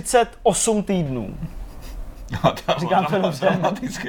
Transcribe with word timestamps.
38 0.00 0.82
týdnů. 0.82 1.34
No, 2.44 2.52
Říkám 2.78 3.06
to 3.06 3.18
dobře. 3.18 3.48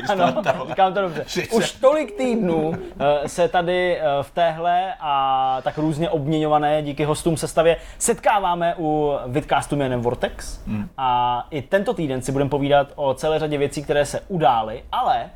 Ano, 0.10 0.34
říkám 0.68 0.94
to 0.94 1.02
dobře. 1.02 1.24
30. 1.26 1.56
Už 1.56 1.72
tolik 1.72 2.18
týdnů 2.18 2.74
eh, 3.00 3.30
se 3.30 3.48
tady 3.48 3.98
eh, 3.98 4.04
v 4.22 4.32
téhle 4.32 4.94
a 5.00 5.58
tak 5.62 5.78
různě 5.78 6.10
obměňované 6.10 6.82
díky 6.82 7.04
hostům 7.04 7.38
sestavě 7.38 7.78
setkáváme 7.98 8.76
u 8.78 9.14
vidcastu 9.28 9.76
jménem 9.76 10.02
Vortex. 10.02 10.62
A 10.98 11.48
i 11.52 11.62
tento 11.62 11.94
týden 11.94 12.22
si 12.22 12.32
budeme 12.32 12.50
povídat 12.50 12.88
o 12.96 13.14
celé 13.14 13.40
řadě 13.40 13.58
věcí, 13.58 13.84
které 13.84 14.06
se 14.06 14.22
udály, 14.28 14.84
ale 14.92 15.30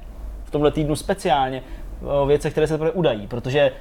v 0.43 0.52
tomhle 0.52 0.71
týdnu 0.71 0.96
speciálně 0.96 1.64
o 2.04 2.25
věcech, 2.25 2.52
které 2.52 2.68
se 2.68 2.73
teprve 2.73 2.91
udají, 2.91 3.27
protože 3.27 3.59
eh, 3.59 3.71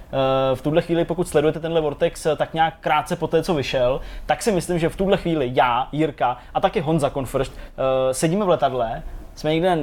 v 0.54 0.62
tuhle 0.62 0.82
chvíli, 0.82 1.04
pokud 1.04 1.28
sledujete 1.28 1.60
tenhle 1.60 1.80
Vortex 1.80 2.26
eh, 2.26 2.36
tak 2.36 2.54
nějak 2.54 2.74
krátce 2.80 3.16
po 3.16 3.26
té, 3.26 3.42
co 3.42 3.54
vyšel, 3.54 4.00
tak 4.26 4.42
si 4.42 4.52
myslím, 4.52 4.78
že 4.78 4.88
v 4.88 4.96
tuhle 4.96 5.16
chvíli 5.16 5.50
já, 5.54 5.88
Jirka 5.92 6.36
a 6.54 6.60
taky 6.60 6.80
Honza 6.80 7.10
Confirst 7.10 7.58
eh, 7.58 8.14
sedíme 8.14 8.44
v 8.44 8.48
letadle, 8.48 9.02
jsme 9.36 9.52
někde 9.52 9.76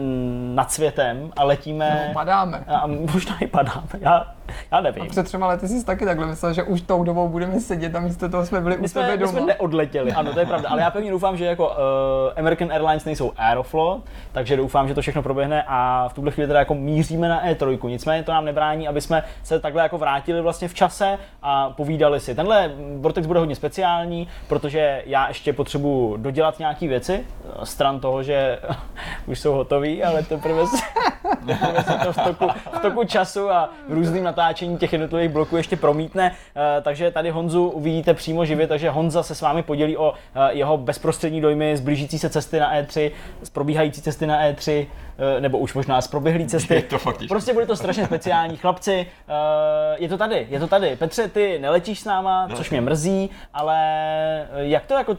nad 0.54 0.72
světem 0.72 1.32
a 1.36 1.44
letíme... 1.44 2.06
No, 2.08 2.14
padáme. 2.14 2.64
A 2.68 2.88
možná 2.88 3.38
i 3.42 3.48
padáme, 3.48 3.88
já, 4.00 4.34
já 4.72 4.82
nevím. 4.82 5.08
Před 5.08 5.24
třema 5.24 5.48
lety 5.48 5.68
jsi 5.68 5.86
taky 5.86 6.06
takhle 6.06 6.28
myslel, 6.28 6.54
že 6.54 6.64
už 6.64 6.82
tou 6.82 7.04
dobou 7.04 7.30
budeme 7.30 7.60
sedět 7.60 7.96
a 7.96 8.00
místo 8.00 8.30
toho 8.30 8.46
jsme 8.46 8.62
byli 8.62 8.78
My 8.78 8.88
u 8.88 8.90
tebe 8.90 9.06
jsme, 9.06 9.12
my 9.12 9.18
doma. 9.18 9.32
jsme 9.32 9.42
neodletěli, 9.42 10.12
ano, 10.12 10.34
to 10.34 10.40
je 10.40 10.46
pravda, 10.46 10.70
ale 10.70 10.82
já 10.82 10.92
pevně 10.92 11.12
doufám, 11.12 11.38
že 11.38 11.46
jako 11.46 11.68
uh, 11.68 11.76
American 12.36 12.72
Airlines 12.72 13.06
nejsou 13.06 13.32
Aeroflot, 13.38 14.02
takže 14.32 14.58
doufám, 14.58 14.88
že 14.88 14.94
to 14.94 15.02
všechno 15.02 15.24
proběhne 15.24 15.64
a 15.68 16.10
v 16.10 16.14
tuhle 16.14 16.32
chvíli 16.32 16.48
teda 16.48 16.60
jako 16.60 16.74
míříme 16.74 17.30
na 17.30 17.46
E3. 17.46 17.88
Nicméně 17.88 18.24
to 18.24 18.32
nám 18.32 18.46
nebrání, 18.46 18.88
aby 18.88 19.02
jsme 19.02 19.24
se 19.44 19.60
takhle 19.60 19.84
jako 19.84 19.98
vrátili 19.98 20.42
vlastně 20.42 20.68
v 20.68 20.74
čase 20.74 21.18
a 21.42 21.70
povídali 21.70 22.20
si. 22.20 22.36
Tenhle 22.36 22.72
Vortex 22.98 23.28
bude 23.28 23.40
hodně 23.40 23.56
speciální, 23.56 24.28
protože 24.48 25.04
já 25.06 25.28
ještě 25.28 25.54
potřebuji 25.54 26.18
dodělat 26.18 26.60
nějaké 26.60 26.88
věci, 26.88 27.26
eh, 27.62 27.66
stran 27.66 28.00
toho, 28.00 28.24
že 28.24 28.60
už 29.26 29.40
jsou 29.44 29.54
hotový, 29.54 30.04
ale 30.04 30.24
teprve 30.24 30.68
se, 30.68 30.78
teprve 31.48 31.84
se 31.84 32.06
to 32.06 32.14
v 32.14 32.18
toku, 32.18 32.48
v 32.78 32.80
toku 32.80 33.04
času 33.04 33.52
a 33.52 33.70
v 33.90 33.94
různým 33.94 34.24
natáčení 34.24 34.78
těch 34.78 34.94
jednotlivých 34.94 35.30
bloků 35.30 35.58
ještě 35.58 35.76
promítne. 35.76 36.32
Eh, 36.56 36.82
Takže 36.82 37.12
tady 37.12 37.30
Honzu 37.30 37.68
uvidíte 37.68 38.14
přímo 38.14 38.46
živě, 38.46 38.68
takže 38.68 38.90
Honza 38.90 39.24
se 39.24 39.36
s 39.36 39.42
vámi 39.42 39.64
podělí 39.64 39.98
o 39.98 40.14
eh, 40.36 40.54
jeho 40.54 40.78
bezprostřední 40.78 41.42
dojmy 41.42 41.78
z 41.78 41.82
blížící 41.82 42.20
se 42.20 42.30
cesty 42.30 42.60
na 42.60 42.76
E3, 42.76 43.12
z 43.44 43.50
probíhající 43.50 44.02
cesty 44.02 44.28
na 44.28 44.42
E3, 44.44 44.86
eh, 45.38 45.42
nebo 45.42 45.58
už 45.58 45.74
možná 45.74 46.02
z 46.02 46.08
proběhlé 46.08 46.46
cesty. 46.46 46.74
Je 46.76 46.82
to. 46.82 46.98
Prostě 47.28 47.54
bude 47.54 47.66
to 47.66 47.76
strašně 47.76 48.06
speciální. 48.06 48.58
Chlapci, 48.58 49.08
je 49.96 50.10
to 50.10 50.18
tady, 50.18 50.48
je 50.50 50.60
to 50.60 50.68
tady. 50.68 50.96
Petře, 50.96 51.28
ty 51.28 51.60
neletíš 51.60 52.00
s 52.00 52.06
náma, 52.06 52.48
což 52.56 52.70
mě 52.70 52.82
mrzí, 52.82 53.30
ale 53.54 53.78
jak 54.56 54.86
to 54.86 54.94
jako, 54.94 55.18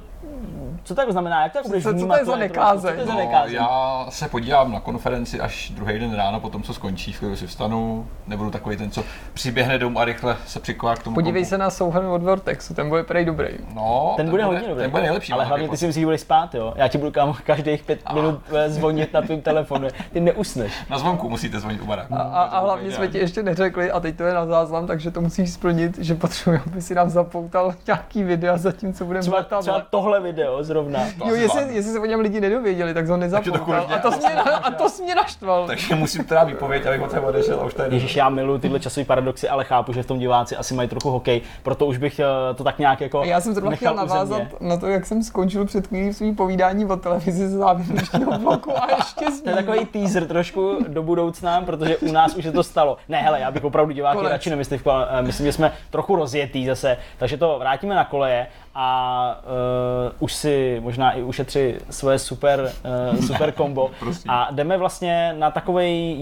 co 0.84 0.94
to 0.94 1.00
jako 1.00 1.12
znamená, 1.12 1.42
jak 1.42 1.52
to 1.52 1.58
jako 1.58 1.68
budeš 1.68 1.82
Co- 1.82 1.88
co 1.88 1.92
to 1.92 1.98
vnímat? 1.98 2.18
je 2.18 2.24
za 2.24 2.32
tu 2.32 2.38
E3? 2.38 2.40
nekázeň? 2.40 2.90
Co 2.90 2.94
to 2.96 3.00
je 3.00 3.06
za 3.06 3.12
No, 3.12 3.18
nekázeň? 3.18 3.54
já 3.54 4.06
se 4.08 4.28
podívám 4.28 4.72
na 4.72 4.80
konferenci 4.80 5.40
až 5.40 5.70
druhý 5.70 5.98
den 5.98 6.14
ráno, 6.14 6.40
po 6.40 6.50
tom, 6.50 6.62
co 6.62 6.74
skončí, 6.74 7.12
chvíli 7.12 7.36
si 7.36 7.46
vstanu, 7.46 8.06
nebudu 8.26 8.50
takový 8.50 8.76
ten, 8.76 8.90
co 8.90 9.04
přiběhne 9.34 9.78
domů 9.78 9.98
a 9.98 10.04
rychle 10.04 10.36
se 10.46 10.60
přiková 10.60 10.96
k 10.96 11.02
tomu. 11.02 11.14
Podívej 11.14 11.42
kompu. 11.42 11.48
se 11.50 11.58
na 11.58 11.70
souhrn 11.70 12.06
od 12.06 12.22
Vortexu, 12.22 12.74
ten 12.74 12.88
bude 12.88 13.02
prej 13.02 13.24
dobrý. 13.24 13.48
No, 13.74 14.12
Ten 14.16 14.30
bude 14.30 14.44
hodně 14.44 14.68
dobrý. 14.68 14.82
Ten 14.82 14.90
bude 14.90 15.02
nejlepší. 15.02 15.32
Ale 15.32 15.44
no, 15.44 15.48
hlavně 15.48 15.64
jako- 15.64 15.72
ty 15.72 15.76
si 15.78 15.86
myslíš, 15.86 16.00
že 16.02 16.06
budeš 16.06 16.20
spát, 16.20 16.54
jo? 16.54 16.72
Já 16.76 16.88
ti 16.88 16.98
budu 16.98 17.10
kam 17.10 17.34
každých 17.44 17.82
pět 17.82 18.00
minut 18.14 18.40
eh, 18.54 18.70
zvonit 18.70 19.12
na 19.12 19.22
tvým 19.22 19.42
telefonu. 19.42 19.88
Ty 20.12 20.20
neusneš. 20.20 20.72
Na 20.90 20.98
zvonku 20.98 21.28
musíte 21.30 21.60
zvonit 21.60 21.80
u 21.82 21.86
baráku. 21.86 22.14
A, 22.14 22.18
a, 22.22 22.42
a 22.42 22.60
hlavně 22.60 22.90
jsme 22.92 23.08
ti 23.08 23.18
ještě 23.18 23.42
neřekli, 23.42 23.90
a 23.90 24.00
teď 24.00 24.16
to 24.16 24.22
je 24.22 24.34
na 24.34 24.46
záznam, 24.46 24.86
takže 24.86 25.10
to 25.10 25.20
musíš 25.20 25.50
splnit, 25.50 25.98
že 25.98 26.14
potřebujeme, 26.14 26.64
aby 26.72 26.82
si 26.82 26.94
nám 26.94 27.10
zapoutal 27.10 27.74
nějaký 27.86 28.22
videa 28.22 28.56
za 28.56 28.72
tím, 28.72 28.92
co 28.92 29.04
budeme 29.04 29.20
Třeba, 29.22 29.36
letadle. 29.36 29.62
třeba 29.62 29.80
tohle 29.90 30.13
video 30.20 30.64
zrovna. 30.64 31.00
To 31.18 31.28
Jo, 31.28 31.34
jestli, 31.34 31.74
jestli 31.74 31.92
se 31.92 31.98
o 31.98 32.04
něm 32.04 32.20
lidi 32.20 32.40
nedověděli, 32.40 32.94
tak 32.94 33.06
ho 33.06 33.18
kurvně. 33.64 33.94
A 33.94 33.98
to 33.98 34.10
mě, 34.10 34.34
a 34.34 34.70
to 34.70 34.84
mě 35.02 35.14
naštval. 35.14 35.66
Takže 35.66 35.94
musím 35.94 36.24
teda 36.24 36.44
výpověď, 36.44 36.86
abych 36.86 37.02
od 37.02 37.10
tebe 37.10 37.26
odešel 37.26 37.60
a 37.60 37.64
už 37.64 37.74
tady. 37.74 37.96
Ježíš, 37.96 38.16
já 38.16 38.28
miluji 38.28 38.58
tyhle 38.58 38.80
časové 38.80 39.04
paradoxy, 39.04 39.48
ale 39.48 39.64
chápu, 39.64 39.92
že 39.92 40.02
v 40.02 40.06
tom 40.06 40.18
diváci 40.18 40.56
asi 40.56 40.74
mají 40.74 40.88
trochu 40.88 41.10
hokej, 41.10 41.40
proto 41.62 41.86
už 41.86 41.98
bych 41.98 42.18
eh, 42.18 42.54
to 42.54 42.64
tak 42.64 42.78
nějak 42.78 43.00
jako 43.00 43.20
A 43.20 43.24
já 43.24 43.40
jsem 43.40 43.54
zrovna 43.54 43.70
nechal 43.70 43.94
chtěl 43.94 44.06
navázat 44.06 44.42
na 44.60 44.76
to, 44.76 44.86
jak 44.86 45.06
jsem 45.06 45.22
skončil 45.22 45.64
před 45.64 45.86
chvílí 45.86 46.14
svý 46.14 46.34
povídání 46.34 46.84
o 46.84 46.96
televizi 46.96 47.48
z 47.48 47.52
závěrečného 47.52 48.38
bloku 48.38 48.78
a 48.78 48.96
ještě 48.96 49.42
To 49.42 49.50
je 49.50 49.56
takový 49.56 49.86
teaser 49.86 50.26
trošku 50.26 50.78
do 50.88 51.02
budoucna, 51.02 51.62
protože 51.62 51.96
u 51.96 52.12
nás 52.12 52.34
už 52.34 52.44
se 52.44 52.52
to 52.52 52.62
stalo. 52.62 52.96
Ne, 53.08 53.18
hele, 53.18 53.40
já 53.40 53.50
bych 53.50 53.64
opravdu 53.64 53.92
diváky 53.92 54.16
Konec. 54.16 54.32
radši 54.32 54.50
nemyslivku, 54.50 54.90
ale 54.90 55.08
eh, 55.10 55.22
myslím, 55.22 55.46
že 55.46 55.52
jsme 55.52 55.72
trochu 55.90 56.16
rozjetý 56.16 56.66
zase, 56.66 56.96
takže 57.18 57.36
to 57.36 57.56
vrátíme 57.58 57.94
na 57.94 58.04
koleje 58.04 58.46
a 58.74 59.40
uh, 59.44 60.12
už 60.18 60.32
si 60.32 60.80
možná 60.80 61.12
i 61.12 61.22
ušetři 61.22 61.78
svoje 61.90 62.18
super, 62.18 62.72
uh, 63.14 63.20
super 63.26 63.52
kombo. 63.52 63.90
a 64.28 64.48
jdeme 64.52 64.76
vlastně 64.76 65.34
na 65.38 65.50
takový 65.50 66.16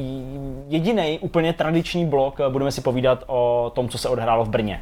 jediný 0.69 1.19
úplně 1.19 1.53
tradiční 1.53 2.07
blok, 2.07 2.41
budeme 2.49 2.73
si 2.73 2.81
povídat 2.81 3.25
o 3.27 3.73
tom, 3.75 3.89
co 3.89 3.99
se 3.99 4.09
odehrálo 4.09 4.45
v 4.45 4.49
Brně. 4.49 4.81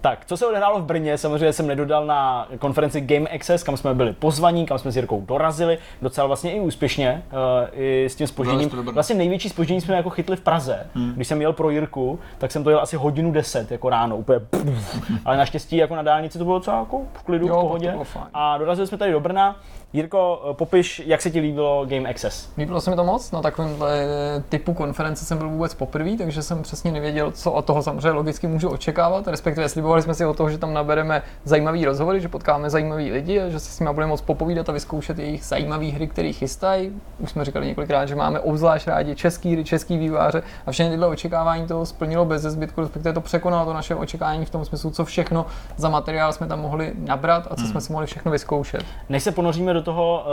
Tak, 0.00 0.24
co 0.26 0.36
se 0.36 0.46
odehrálo 0.46 0.80
v 0.80 0.84
Brně, 0.84 1.18
samozřejmě 1.18 1.52
jsem 1.52 1.66
nedodal 1.66 2.06
na 2.06 2.48
konferenci 2.58 3.00
Game 3.00 3.30
Access, 3.30 3.62
kam 3.62 3.76
jsme 3.76 3.94
byli 3.94 4.12
pozvaní, 4.12 4.66
kam 4.66 4.78
jsme 4.78 4.92
s 4.92 4.96
Jirkou 4.96 5.20
dorazili, 5.20 5.78
docela 6.02 6.26
vlastně 6.26 6.52
i 6.52 6.60
úspěšně, 6.60 7.22
uh, 7.32 7.68
i 7.72 8.04
s 8.04 8.14
tím 8.14 8.26
spožením. 8.26 8.68
Vlastně 8.68 9.16
největší 9.16 9.48
spoždění 9.48 9.80
jsme 9.80 9.96
jako 9.96 10.10
chytli 10.10 10.36
v 10.36 10.40
Praze. 10.40 10.86
Hmm. 10.94 11.12
Když 11.12 11.28
jsem 11.28 11.40
jel 11.40 11.52
pro 11.52 11.70
Jirku, 11.70 12.18
tak 12.38 12.52
jsem 12.52 12.64
to 12.64 12.70
jel 12.70 12.80
asi 12.80 12.96
hodinu 12.96 13.32
10 13.32 13.70
jako 13.70 13.88
ráno, 13.90 14.16
úplně 14.16 14.40
pff. 14.40 15.10
Ale 15.24 15.36
naštěstí 15.36 15.76
jako 15.76 15.96
na 15.96 16.02
dálnici 16.02 16.38
to 16.38 16.44
bylo 16.44 16.58
docela 16.58 16.78
jako 16.78 17.02
v 17.12 17.22
klidu, 17.22 17.46
Jo, 17.46 17.58
v 17.58 17.60
pohodě. 17.60 17.94
A 18.34 18.58
dorazili 18.58 18.86
jsme 18.86 18.98
tady 18.98 19.12
do 19.12 19.20
Brna. 19.20 19.56
Jirko, 19.92 20.54
popiš, 20.58 21.02
jak 21.06 21.22
se 21.22 21.30
ti 21.30 21.40
líbilo 21.40 21.86
Game 21.86 22.10
Access. 22.10 22.48
Líbilo 22.58 22.80
se 22.80 22.90
mi 22.90 22.96
to 22.96 23.04
moc, 23.04 23.32
na 23.32 23.42
takovémhle 23.42 24.06
typu 24.48 24.74
konference 24.74 25.24
jsem 25.24 25.38
byl 25.38 25.48
vůbec 25.48 25.74
poprvé, 25.74 26.10
takže 26.18 26.42
jsem 26.42 26.62
přesně 26.62 26.92
nevěděl, 26.92 27.30
co 27.30 27.52
od 27.52 27.64
toho 27.64 27.82
samozřejmě 27.82 28.10
logicky 28.10 28.46
můžu 28.46 28.68
očekávat, 28.68 29.28
respektive 29.28 29.68
slibovali 29.68 30.02
jsme 30.02 30.14
si 30.14 30.26
o 30.26 30.34
toho, 30.34 30.50
že 30.50 30.58
tam 30.58 30.74
nabereme 30.74 31.22
zajímavý 31.44 31.84
rozhovory, 31.84 32.20
že 32.20 32.28
potkáme 32.28 32.70
zajímavý 32.70 33.12
lidi 33.12 33.40
a 33.40 33.48
že 33.48 33.60
se 33.60 33.72
s 33.72 33.80
nimi 33.80 33.94
budeme 33.94 34.10
moc 34.10 34.20
popovídat 34.20 34.68
a 34.68 34.72
vyzkoušet 34.72 35.18
jejich 35.18 35.44
zajímavé 35.44 35.86
hry, 35.86 36.08
které 36.08 36.32
chystají. 36.32 36.92
Už 37.18 37.30
jsme 37.30 37.44
říkali 37.44 37.66
několikrát, 37.66 38.06
že 38.06 38.14
máme 38.14 38.40
obzvlášť 38.40 38.88
rádi 38.88 39.16
český 39.16 39.52
hry, 39.52 39.64
český 39.64 39.98
výváře 39.98 40.42
a 40.66 40.70
všechny 40.70 40.90
tyhle 40.90 41.06
očekávání 41.06 41.66
toho 41.66 41.86
splnilo 41.86 42.24
bez 42.24 42.42
zbytku, 42.42 42.80
respektive 42.80 43.12
to 43.12 43.20
překonalo 43.20 43.64
to 43.64 43.72
naše 43.72 43.94
očekávání 43.94 44.44
v 44.44 44.50
tom 44.50 44.64
smyslu, 44.64 44.90
co 44.90 45.04
všechno 45.04 45.46
za 45.76 45.88
materiál 45.88 46.32
jsme 46.32 46.46
tam 46.46 46.60
mohli 46.60 46.92
nabrat 46.98 47.46
a 47.50 47.56
co 47.56 47.66
jsme 47.66 47.80
si 47.80 47.92
mohli 47.92 48.06
všechno 48.06 48.32
vyzkoušet. 48.32 48.84
Než 49.08 49.22
se 49.22 49.32
ponoříme 49.32 49.74
do 49.74 49.79
toho, 49.82 50.24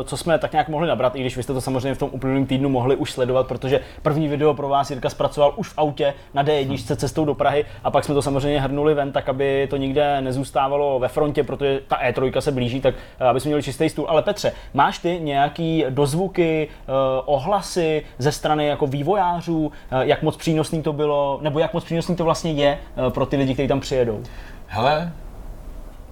eh, 0.00 0.04
co 0.04 0.16
jsme 0.16 0.38
tak 0.38 0.52
nějak 0.52 0.68
mohli 0.68 0.88
nabrat, 0.88 1.16
i 1.16 1.20
když 1.20 1.36
vy 1.36 1.42
jste 1.42 1.52
to 1.52 1.60
samozřejmě 1.60 1.94
v 1.94 1.98
tom 1.98 2.10
uplynulém 2.12 2.46
týdnu 2.46 2.68
mohli 2.68 2.96
už 2.96 3.12
sledovat, 3.12 3.46
protože 3.46 3.80
první 4.02 4.28
video 4.28 4.54
pro 4.54 4.68
vás 4.68 4.90
Jirka 4.90 5.10
zpracoval 5.10 5.52
už 5.56 5.68
v 5.68 5.78
autě 5.78 6.14
na 6.34 6.44
D1 6.44 6.96
cestou 6.96 7.24
do 7.24 7.34
Prahy 7.34 7.64
a 7.84 7.90
pak 7.90 8.04
jsme 8.04 8.14
to 8.14 8.22
samozřejmě 8.22 8.60
hrnuli 8.60 8.94
ven, 8.94 9.12
tak 9.12 9.28
aby 9.28 9.66
to 9.70 9.76
nikde 9.76 10.20
nezůstávalo 10.20 10.98
ve 10.98 11.08
frontě, 11.08 11.44
protože 11.44 11.80
ta 11.88 11.96
E3 11.96 12.40
se 12.40 12.52
blíží, 12.52 12.80
tak 12.80 12.94
eh, 13.20 13.24
aby 13.24 13.40
jsme 13.40 13.48
měli 13.48 13.62
čistý 13.62 13.88
stůl. 13.88 14.06
Ale 14.08 14.22
Petře, 14.22 14.52
máš 14.74 14.98
ty 14.98 15.20
nějaký 15.22 15.84
dozvuky, 15.88 16.68
eh, 16.70 16.92
ohlasy 17.24 18.02
ze 18.18 18.32
strany 18.32 18.66
jako 18.66 18.86
vývojářů, 18.86 19.72
jak 20.00 20.22
moc 20.22 20.36
přínosný 20.36 20.82
to 20.82 20.92
bylo, 20.92 21.38
nebo 21.42 21.58
jak 21.58 21.74
moc 21.74 21.84
přínosný 21.84 22.16
to 22.16 22.24
vlastně 22.24 22.52
je 22.52 22.78
pro 23.08 23.26
ty 23.26 23.36
lidi, 23.36 23.54
kteří 23.54 23.68
tam 23.68 23.80
přijedou? 23.80 24.22
Hele, 24.66 25.12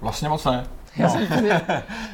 vlastně 0.01 0.29
moc 0.29 0.45
ne. 0.45 0.65
Já 0.97 1.09
jsem 1.09 1.23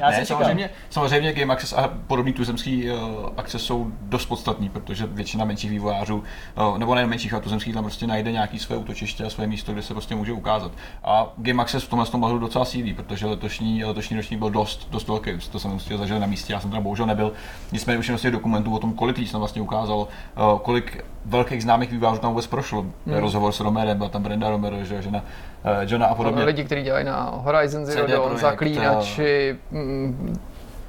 Já 0.01 0.11
ne, 0.11 0.17
jsem 0.17 0.27
čekal. 0.27 0.41
samozřejmě, 0.43 0.71
samozřejmě 0.91 1.33
Game 1.33 1.53
Access 1.53 1.73
a 1.73 1.89
podobný 2.07 2.33
tuzemský 2.33 2.91
uh, 2.91 2.99
akce 3.37 3.59
jsou 3.59 3.87
dost 4.03 4.27
podstatný, 4.27 4.69
protože 4.69 5.07
většina 5.07 5.45
menších 5.45 5.71
vývojářů, 5.71 6.25
uh, 6.69 6.79
nebo 6.79 6.95
ne 6.95 7.07
menších, 7.07 7.33
ale 7.33 7.43
tuzemských, 7.43 7.75
tam 7.75 7.85
prostě 7.85 8.07
najde 8.07 8.33
nějaký 8.33 8.59
své 8.59 8.77
útočiště 8.77 9.25
a 9.25 9.31
své 9.31 9.47
místo, 9.47 9.73
kde 9.73 9.83
se 9.83 9.95
prostě 9.95 10.15
může 10.15 10.33
ukázat. 10.33 10.73
A 11.05 11.33
Game 11.37 11.63
Access 11.63 11.85
v 11.85 11.89
tomhle 11.89 12.07
tom 12.07 12.23
ohledu 12.23 12.39
docela 12.39 12.65
sílí, 12.65 12.95
protože 12.95 13.27
letošní, 13.27 13.85
letošní 13.85 14.17
ročník 14.17 14.39
byl 14.39 14.51
dost, 14.51 14.89
dost 14.91 15.09
velký, 15.09 15.31
to 15.53 15.59
jsem 15.59 15.71
musel 15.71 15.99
zažil 15.99 16.21
na 16.21 16.27
místě, 16.27 16.53
já 16.53 16.61
jsem 16.61 16.71
tam 16.71 16.83
bohužel 16.83 17.07
nebyl. 17.07 17.33
Nicméně 17.73 17.99
už 17.99 18.09
jenom 18.09 18.33
dokumentů 18.33 18.75
o 18.75 18.79
tom, 18.79 18.93
kolik 18.93 19.17
lidí 19.17 19.27
se 19.27 19.33
tam 19.33 19.41
vlastně 19.41 19.63
ukázalo, 19.63 20.09
uh, 20.53 20.59
kolik 20.59 21.05
velkých 21.25 21.63
známých 21.63 21.91
vývojářů 21.91 22.21
tam 22.21 22.31
vůbec 22.31 22.47
prošlo. 22.47 22.83
Hmm. 22.83 22.95
Rozhovor 23.07 23.53
s 23.53 23.61
Romerem, 23.61 23.97
byla 23.99 24.09
tam 24.09 24.23
Brenda 24.23 24.51
Romero, 24.51 24.85
že, 24.85 25.03
žena 25.03 25.19
uh, 25.19 25.71
Johna 25.81 26.07
a 26.07 26.15
podobně. 26.15 26.45
lidi, 26.45 26.65
kteří 26.65 26.83
dělají 26.83 27.05
na 27.05 27.31
Horizon 27.35 27.87
Zero 27.87 28.07
Dawn, 28.07 28.23
Projekt, 28.23 28.41
zaklínači, 28.41 29.57
mm, 29.71 30.39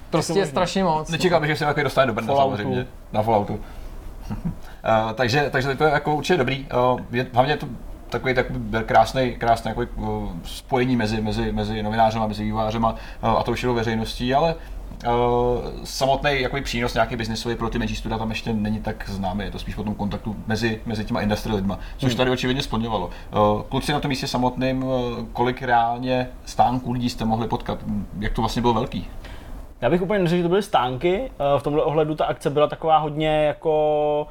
prostě 0.10 0.40
je 0.40 0.46
strašně 0.46 0.84
moc. 0.84 1.10
Nečekám, 1.10 1.48
že 1.48 1.56
se 1.56 1.66
takový 1.66 1.84
dostane 1.84 2.08
do 2.08 2.14
Brna 2.14 2.28
Falloutu. 2.28 2.58
samozřejmě. 2.58 2.88
Na 3.12 3.22
Falloutu. 3.22 3.54
uh, 3.54 3.60
takže, 5.16 5.50
takže 5.52 5.76
to 5.76 5.84
je 5.84 5.92
jako 5.92 6.16
určitě 6.16 6.38
dobrý. 6.38 6.68
Uh, 6.94 7.00
je, 7.12 7.28
hlavně 7.34 7.54
je 7.54 7.58
to 7.58 7.68
takový, 8.10 8.34
takový 8.34 8.60
krásný, 8.86 9.36
krásný 9.36 9.70
takový, 9.72 9.88
uh, 9.96 10.30
spojení 10.44 10.96
mezi, 10.96 11.22
mezi, 11.22 11.52
mezi 11.52 11.84
novinářem 11.84 12.22
a 12.22 12.28
mezi 12.28 12.44
vývářem 12.44 12.86
a, 12.86 12.96
uh, 13.24 13.30
a 13.30 13.44
tou 13.44 13.56
širou 13.56 13.74
veřejností, 13.74 14.34
ale 14.34 14.56
samotný 15.84 16.42
jakoby 16.42 16.62
přínos 16.62 16.94
nějaký 16.94 17.16
biznisový 17.16 17.56
pro 17.56 17.70
ty 17.70 17.80
menší 17.80 17.96
studia 17.96 18.18
tam 18.18 18.30
ještě 18.30 18.54
není 18.54 18.80
tak 18.80 19.10
známý, 19.10 19.44
je 19.44 19.52
to 19.52 19.60
spíš 19.60 19.78
o 19.78 19.84
tom 19.84 19.96
kontaktu 19.96 20.36
mezi, 20.48 20.82
mezi 20.86 21.06
těma 21.06 21.22
industry 21.22 21.54
lidma, 21.54 21.80
což 21.98 22.12
hmm. 22.12 22.18
tady 22.18 22.32
očividně 22.32 22.62
splňovalo. 22.62 23.06
Uh, 23.06 23.62
kluci 23.62 23.92
na 23.92 24.00
tom 24.00 24.10
místě 24.10 24.28
samotným, 24.28 24.84
uh, 24.84 24.94
kolik 25.34 25.62
reálně 25.62 26.28
stánků 26.46 26.92
lidí 26.92 27.10
jste 27.10 27.26
mohli 27.26 27.48
potkat, 27.48 27.80
jak 28.20 28.34
to 28.34 28.42
vlastně 28.42 28.62
bylo 28.62 28.74
velký? 28.74 29.08
Já 29.82 29.90
bych 29.90 30.02
úplně 30.02 30.20
neřekl, 30.20 30.38
že 30.38 30.44
to 30.44 30.50
byly 30.50 30.64
stánky. 30.64 31.32
V 31.58 31.64
tomhle 31.64 31.84
ohledu 31.84 32.16
ta 32.16 32.26
akce 32.26 32.50
byla 32.50 32.68
taková 32.68 32.98
hodně 32.98 33.28
jako 33.28 34.28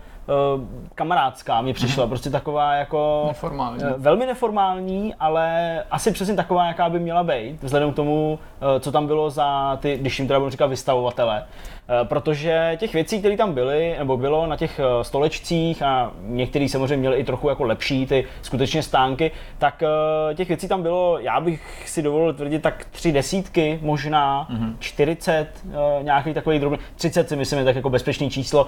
kamarádská 0.94 1.61
mi 1.61 1.73
přišla, 1.73 2.05
mm-hmm. 2.05 2.09
prostě 2.09 2.31
taková 2.31 2.75
jako... 2.75 3.25
Neformální. 3.29 3.85
Uh, 3.85 3.91
velmi 3.97 4.27
neformální, 4.27 5.15
ale 5.21 5.79
asi 5.91 6.12
přesně 6.12 6.35
taková, 6.35 6.67
jaká 6.67 6.88
by 6.88 6.99
měla 6.99 7.25
být, 7.25 7.62
vzhledem 7.62 7.93
k 7.93 7.97
tomu, 7.97 8.38
uh, 8.62 8.81
co 8.81 8.93
tam 8.93 9.06
bylo 9.06 9.31
za 9.31 9.79
ty, 9.81 9.99
když 9.99 10.19
jim 10.19 10.29
teda 10.29 10.38
budu 10.38 10.50
říkat 10.50 10.67
vystavovatele. 10.67 11.44
Uh, 11.91 12.09
protože 12.09 12.77
těch 12.77 12.93
věcí, 12.93 13.19
které 13.19 13.37
tam 13.37 13.53
byly, 13.53 13.95
nebo 13.99 14.17
bylo 14.17 14.47
na 14.47 14.57
těch 14.57 14.81
uh, 14.81 15.03
stolečcích 15.03 15.83
a 15.83 16.13
některý 16.23 16.69
samozřejmě 16.69 16.97
měli 16.97 17.17
i 17.17 17.25
trochu 17.25 17.49
jako 17.49 17.65
lepší 17.65 18.07
ty 18.07 18.25
skutečně 18.43 18.83
stánky, 18.83 19.31
tak 19.59 19.83
uh, 19.83 20.35
těch 20.35 20.49
věcí 20.49 20.69
tam 20.69 20.83
bylo, 20.83 21.19
já 21.19 21.41
bych 21.41 21.89
si 21.89 22.03
dovolil 22.03 22.35
tvrdit, 22.35 22.63
tak 22.63 22.87
tři 22.91 23.13
desítky, 23.13 23.79
možná 23.83 24.49
mm-hmm. 24.51 24.75
40, 24.79 25.47
uh, 25.65 25.73
nějaký 26.03 26.35
takový 26.35 26.59
drobný, 26.59 26.79
30 26.97 27.29
si 27.29 27.37
myslím 27.37 27.59
je 27.59 27.65
tak 27.65 27.77
jako 27.77 27.91
bezpečný 27.91 28.31
číslo, 28.31 28.67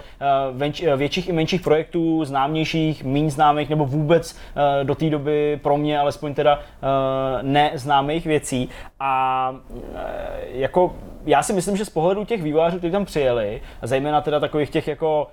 venč, 0.53 0.83
větších 0.97 1.29
i 1.29 1.33
menších 1.33 1.61
projektů, 1.61 2.25
známějších, 2.25 3.05
méně 3.05 3.31
známých, 3.31 3.69
nebo 3.69 3.87
vůbec 3.87 4.37
do 4.83 4.95
té 4.95 5.11
doby 5.11 5.61
pro 5.63 5.77
mě 5.77 5.99
alespoň 5.99 6.35
teda 6.35 6.61
neznámých 7.43 8.27
věcí. 8.27 8.69
A 9.01 9.55
jako 10.53 10.95
já 11.27 11.43
si 11.43 11.53
myslím, 11.53 11.77
že 11.77 11.85
z 11.85 11.91
pohledu 11.91 12.25
těch 12.25 12.43
vývojářů, 12.43 12.79
kteří 12.79 12.93
tam 12.93 13.05
přijeli, 13.13 13.61
a 13.83 13.87
zejména 13.87 14.21
teda 14.21 14.41
takových 14.41 14.71
těch 14.71 14.89
jako 14.89 15.27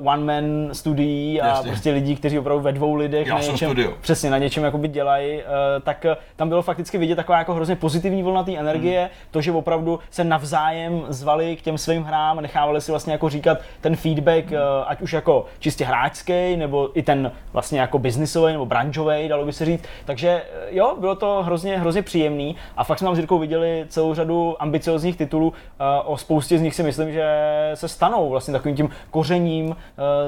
uh, 0.00 0.08
one-man 0.08 0.68
studií 0.72 1.40
a 1.40 1.46
Jasně. 1.46 1.70
prostě 1.70 1.90
lidí, 1.90 2.16
kteří 2.16 2.38
opravdu 2.38 2.62
ve 2.62 2.72
dvou 2.72 2.94
lidech 2.94 3.26
já 3.26 3.34
na 3.34 3.40
něčem, 3.40 3.56
studio. 3.56 3.92
přesně 4.00 4.30
na 4.30 4.38
něčem 4.38 4.64
jakoby 4.64 4.88
dělají, 4.88 5.36
uh, 5.36 5.42
tak 5.82 6.06
uh, 6.10 6.16
tam 6.36 6.48
bylo 6.48 6.62
fakticky 6.62 6.98
vidět 6.98 7.16
taková 7.16 7.38
jako 7.38 7.54
hrozně 7.54 7.76
pozitivní 7.76 8.22
vlna 8.22 8.42
té 8.42 8.56
energie, 8.56 9.00
hmm. 9.00 9.10
to, 9.30 9.40
že 9.40 9.52
opravdu 9.52 9.98
se 10.10 10.24
navzájem 10.24 11.04
zvali 11.08 11.56
k 11.56 11.62
těm 11.62 11.78
svým 11.78 12.02
hrám, 12.02 12.40
nechávali 12.40 12.80
si 12.80 12.92
vlastně 12.92 13.12
jako 13.12 13.28
říkat 13.28 13.58
ten 13.80 13.96
feedback, 13.96 14.44
hmm. 14.44 14.54
uh, 14.54 14.60
ať 14.86 15.00
už 15.00 15.12
jako 15.12 15.46
čistě 15.58 15.84
hráčský, 15.84 16.56
nebo 16.56 16.98
i 16.98 17.02
ten 17.02 17.32
vlastně 17.52 17.80
jako 17.80 17.98
biznisový 17.98 18.52
nebo 18.52 18.66
branžový, 18.66 19.28
dalo 19.28 19.44
by 19.44 19.52
se 19.52 19.64
říct. 19.64 19.84
Takže 20.04 20.42
jo, 20.70 20.96
bylo 21.00 21.14
to 21.14 21.42
hrozně, 21.42 21.78
hrozně 21.78 22.02
příjemný 22.02 22.56
a 22.76 22.84
fakt 22.84 22.98
jsme 22.98 23.06
tam 23.06 23.14
s 23.14 23.18
Jirkou 23.18 23.38
viděli 23.38 23.84
celou 23.88 24.14
řadu 24.14 24.56
ambiciozních 24.58 25.16
titulů. 25.16 25.52
O 26.04 26.16
spoustě 26.16 26.58
z 26.58 26.62
nich 26.62 26.74
si 26.74 26.82
myslím, 26.82 27.12
že 27.12 27.23
se 27.74 27.88
stanou 27.88 28.30
vlastně 28.30 28.52
takovým 28.52 28.76
tím 28.76 28.90
kořením 29.10 29.76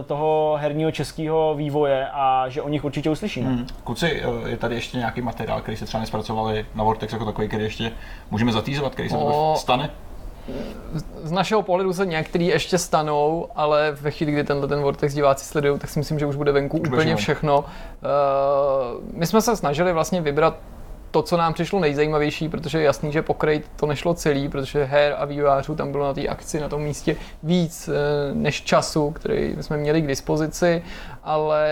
toho 0.07 0.57
herního 0.61 0.91
českého 0.91 1.55
vývoje 1.55 2.09
a 2.13 2.49
že 2.49 2.63
o 2.63 2.69
nich 2.69 2.85
určitě 2.85 3.11
uslyšíme. 3.11 3.49
Hmm. 3.49 3.67
Kluci, 3.85 4.23
je 4.47 4.57
tady 4.57 4.75
ještě 4.75 4.99
nějaký 4.99 5.23
materiál, 5.23 5.61
který 5.61 5.77
se 5.77 5.85
třeba 5.85 6.01
nespracovali 6.01 6.67
na 6.75 6.85
Vortex 6.85 7.13
jako 7.13 7.25
takový, 7.25 7.49
který 7.49 7.65
ještě 7.65 7.93
můžeme 8.31 8.53
zatýzovat, 8.53 8.93
který 8.93 9.09
se 9.09 9.17
o... 9.17 9.55
stane? 9.59 9.91
z 11.23 11.33
našeho 11.33 11.63
pohledu 11.63 11.93
se 11.93 12.07
některý 12.07 12.47
ještě 12.47 12.79
stanou, 12.79 13.49
ale 13.55 13.93
ve 14.01 14.11
chvíli, 14.11 14.33
kdy 14.33 14.45
tenhle 14.45 14.69
ten 14.69 14.83
Vortex 14.83 15.15
diváci 15.15 15.45
sledují, 15.45 15.79
tak 15.79 15.91
si 15.91 15.99
myslím, 15.99 16.19
že 16.19 16.27
už 16.27 16.37
bude 16.37 16.53
venku 16.53 16.79
už 16.79 16.89
úplně 16.89 17.17
všechno. 17.17 17.59
Uh, 17.59 17.65
my 19.13 19.27
jsme 19.27 19.43
se 19.43 19.57
snažili 19.57 19.93
vlastně 19.93 20.21
vybrat 20.21 20.57
to, 21.11 21.23
co 21.23 21.37
nám 21.37 21.55
přišlo 21.55 21.81
nejzajímavější, 21.81 22.49
protože 22.49 22.79
je 22.79 22.85
jasný, 22.85 23.13
že 23.13 23.23
pokrejt 23.23 23.71
to 23.77 23.87
nešlo 23.87 24.15
celý, 24.15 24.49
protože 24.49 24.85
her 24.85 25.15
a 25.19 25.25
vývojářů 25.25 25.75
tam 25.75 25.93
bylo 25.93 26.05
na 26.05 26.15
té 26.15 26.27
akci 26.27 26.61
na 26.61 26.69
tom 26.69 26.83
místě 26.83 27.17
víc 27.43 27.89
eh, 27.89 28.35
než 28.35 28.63
času, 28.63 29.11
který 29.11 29.57
jsme 29.61 29.77
měli 29.77 30.03
k 30.03 30.07
dispozici, 30.07 30.83
ale 31.27 31.69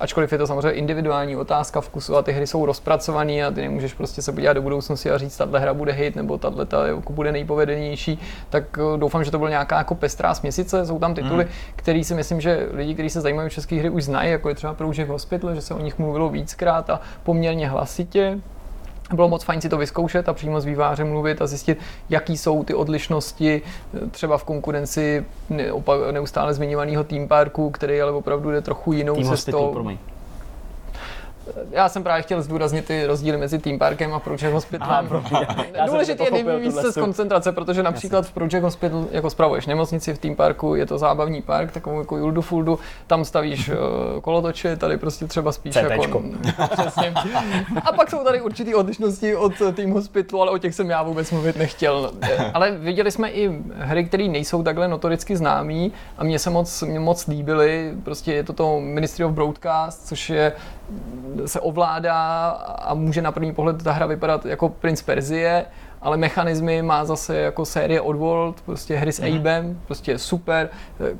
ačkoliv 0.00 0.32
je 0.32 0.38
to 0.38 0.46
samozřejmě 0.46 0.70
individuální 0.70 1.36
otázka 1.36 1.80
vkusu 1.80 2.16
a 2.16 2.22
ty 2.22 2.32
hry 2.32 2.46
jsou 2.46 2.66
rozpracované 2.66 3.44
a 3.44 3.50
ty 3.50 3.60
nemůžeš 3.60 3.94
prostě 3.94 4.22
se 4.22 4.32
podívat 4.32 4.52
do 4.52 4.62
budoucnosti 4.62 5.10
a 5.10 5.18
říct, 5.18 5.36
tahle 5.36 5.60
hra 5.60 5.74
bude 5.74 5.92
hit 5.92 6.16
nebo 6.16 6.38
tahle 6.38 6.66
ta 6.66 6.86
jako 6.86 7.12
bude 7.12 7.32
nejpovedenější, 7.32 8.18
tak 8.50 8.78
eh, 8.78 8.98
doufám, 8.98 9.24
že 9.24 9.30
to 9.30 9.38
byla 9.38 9.50
nějaká 9.50 9.78
jako 9.78 9.94
pestrá 9.94 10.34
směsice. 10.34 10.86
Jsou 10.86 10.98
tam 10.98 11.14
tituly, 11.14 11.44
mm. 11.44 11.50
které 11.76 12.04
si 12.04 12.14
myslím, 12.14 12.40
že 12.40 12.68
lidi, 12.72 12.94
kteří 12.94 13.10
se 13.10 13.20
zajímají 13.20 13.46
o 13.46 13.50
české 13.50 13.76
hry, 13.76 13.90
už 13.90 14.04
znají, 14.04 14.30
jako 14.30 14.48
je 14.48 14.54
třeba 14.54 14.74
Project 14.74 15.08
Hospital, 15.08 15.54
že 15.54 15.60
se 15.60 15.74
o 15.74 15.80
nich 15.80 15.98
mluvilo 15.98 16.28
víckrát 16.28 16.90
a 16.90 17.00
poměrně 17.22 17.68
hlasitě 17.68 18.38
bylo 19.12 19.28
moc 19.28 19.44
fajn 19.44 19.60
si 19.60 19.68
to 19.68 19.76
vyzkoušet 19.76 20.28
a 20.28 20.32
přímo 20.32 20.60
s 20.60 20.64
vývářem 20.64 21.08
mluvit 21.08 21.42
a 21.42 21.46
zjistit, 21.46 21.78
jaký 22.10 22.36
jsou 22.36 22.64
ty 22.64 22.74
odlišnosti 22.74 23.62
třeba 24.10 24.38
v 24.38 24.44
konkurenci 24.44 25.24
neustále 26.10 26.54
zmiňovaného 26.54 27.04
Team 27.04 27.28
Parku, 27.28 27.70
který 27.70 28.00
ale 28.00 28.12
opravdu 28.12 28.50
jde 28.50 28.60
trochu 28.60 28.92
jinou 28.92 29.24
cestou. 29.24 29.88
Hospital, 31.46 31.64
já 31.70 31.88
jsem 31.88 32.02
právě 32.02 32.22
chtěl 32.22 32.42
zdůraznit 32.42 32.84
ty 32.84 33.06
rozdíly 33.06 33.36
mezi 33.36 33.58
Team 33.58 33.78
Parkem 33.78 34.14
a 34.14 34.18
Project 34.18 34.52
Hospitalem. 34.52 35.08
Důležité 35.86 36.24
je 36.24 36.44
nejvíc 36.44 36.74
se 36.74 36.92
z 36.92 36.94
koncentrace, 36.94 37.52
protože 37.52 37.82
například 37.82 38.26
v 38.26 38.32
Project 38.32 38.62
Hospital 38.62 39.06
jako 39.10 39.30
spravuješ 39.30 39.66
nemocnici 39.66 40.14
v 40.14 40.18
Team 40.18 40.36
Parku, 40.36 40.74
je 40.74 40.86
to 40.86 40.98
zábavní 40.98 41.42
park, 41.42 41.72
takovou 41.72 41.98
jako 41.98 42.16
Juldu 42.16 42.42
Fuldu, 42.42 42.78
tam 43.06 43.24
stavíš 43.24 43.68
uh, 43.68 43.74
kolotoče, 44.20 44.76
tady 44.76 44.96
prostě 44.96 45.26
třeba 45.26 45.52
spíš 45.52 45.74
CTčko. 45.74 46.02
jako... 46.02 46.22
Přesně. 46.70 47.14
A 47.84 47.92
pak 47.92 48.10
jsou 48.10 48.24
tady 48.24 48.40
určitý 48.40 48.74
odlišnosti 48.74 49.36
od 49.36 49.52
Team 49.74 49.90
Hospitalu, 49.90 50.42
ale 50.42 50.50
o 50.50 50.58
těch 50.58 50.74
jsem 50.74 50.90
já 50.90 51.02
vůbec 51.02 51.30
mluvit 51.30 51.56
nechtěl. 51.56 52.12
Ale 52.54 52.70
viděli 52.70 53.10
jsme 53.10 53.30
i 53.30 53.62
hry, 53.76 54.04
které 54.04 54.28
nejsou 54.28 54.62
takhle 54.62 54.88
notoricky 54.88 55.36
známý 55.36 55.92
a 56.18 56.24
mně 56.24 56.38
se 56.38 56.50
moc, 56.50 56.82
mě 56.82 57.00
moc 57.00 57.26
líbily. 57.26 57.92
Prostě 58.04 58.32
je 58.32 58.44
to 58.44 58.52
to 58.52 58.80
Ministry 58.80 59.24
of 59.24 59.32
Broadcast, 59.32 60.06
což 60.06 60.30
je 60.30 60.52
se 61.46 61.60
ovládá 61.60 62.48
a 62.82 62.94
může 62.94 63.22
na 63.22 63.32
první 63.32 63.54
pohled 63.54 63.82
ta 63.82 63.92
hra 63.92 64.06
vypadat 64.06 64.46
jako 64.46 64.68
Prince 64.68 65.04
Perzie, 65.04 65.66
ale 66.04 66.16
mechanismy 66.16 66.82
má 66.82 67.04
zase 67.04 67.36
jako 67.36 67.64
série 67.64 68.00
Oddworld, 68.00 68.60
prostě 68.60 68.96
hry 68.96 69.12
s 69.12 69.20
mm. 69.20 69.36
Abem, 69.36 69.80
prostě 69.86 70.18
super, 70.18 70.68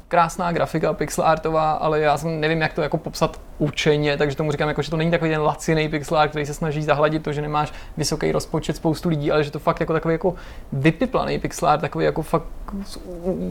krásná 0.09 0.53
grafika, 0.53 0.93
pixel 0.93 1.25
artová, 1.25 1.73
ale 1.73 2.01
já 2.01 2.19
jsem 2.19 2.41
nevím, 2.41 2.61
jak 2.61 2.73
to 2.73 2.83
jako 2.83 2.99
popsat 2.99 3.41
učeně, 3.59 4.17
takže 4.17 4.37
tomu 4.37 4.53
říkám, 4.53 4.69
jako, 4.69 4.83
že 4.83 4.91
to 4.91 4.97
není 4.97 5.11
takový 5.11 5.31
ten 5.31 5.41
laciný 5.41 5.89
pixel 5.89 6.19
art, 6.19 6.31
který 6.31 6.47
se 6.47 6.55
snaží 6.55 6.83
zahladit 6.83 7.23
to, 7.23 7.33
že 7.33 7.43
nemáš 7.43 7.73
vysoký 7.97 8.33
rozpočet 8.33 8.77
spoustu 8.77 9.09
lidí, 9.09 9.33
ale 9.33 9.45
že 9.45 9.51
to 9.51 9.59
fakt 9.59 9.81
jako 9.81 9.93
takový 9.93 10.15
jako 10.15 10.35
vypiplaný 10.73 11.39
pixel 11.39 11.69
art, 11.69 11.81
takový 11.81 12.05
jako 12.05 12.23
fakt 12.23 12.45
s 12.85 12.99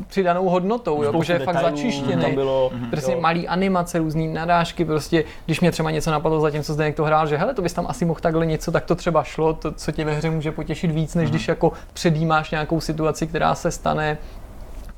přidanou 0.08 0.50
hodnotou, 0.50 1.04
jo, 1.04 1.24
že 1.24 1.34
je 1.34 1.40
fakt 1.40 1.62
začištěný. 1.62 2.32
Bylo, 2.34 2.72
prostě 2.90 3.16
malý 3.16 3.48
animace, 3.48 4.00
různý 4.00 4.28
nadážky, 4.28 4.86
prostě 4.86 5.24
když 5.46 5.62
mě 5.62 5.72
třeba 5.72 5.92
něco 5.92 6.12
napadlo 6.12 6.40
za 6.40 6.52
tím, 6.52 6.64
co 6.64 6.74
zde 6.74 6.86
někdo 6.86 7.06
hrál, 7.06 7.28
že 7.28 7.38
hele, 7.38 7.54
to 7.54 7.62
bys 7.62 7.74
tam 7.74 7.86
asi 7.90 8.06
mohl 8.06 8.20
takhle 8.20 8.46
něco, 8.46 8.72
tak 8.72 8.86
to 8.86 8.96
třeba 8.96 9.24
šlo, 9.24 9.54
to, 9.54 9.72
co 9.72 9.92
tě 9.92 10.06
ve 10.06 10.14
hře 10.14 10.30
může 10.30 10.52
potěšit 10.52 10.92
víc, 10.92 11.16
než 11.16 11.23
mm-hmm. 11.26 11.30
když 11.30 11.48
jako 11.48 11.72
předjímáš 11.94 12.52
nějakou 12.52 12.82
situaci, 12.82 13.28
která 13.28 13.56
se 13.56 13.72
stane 13.72 14.18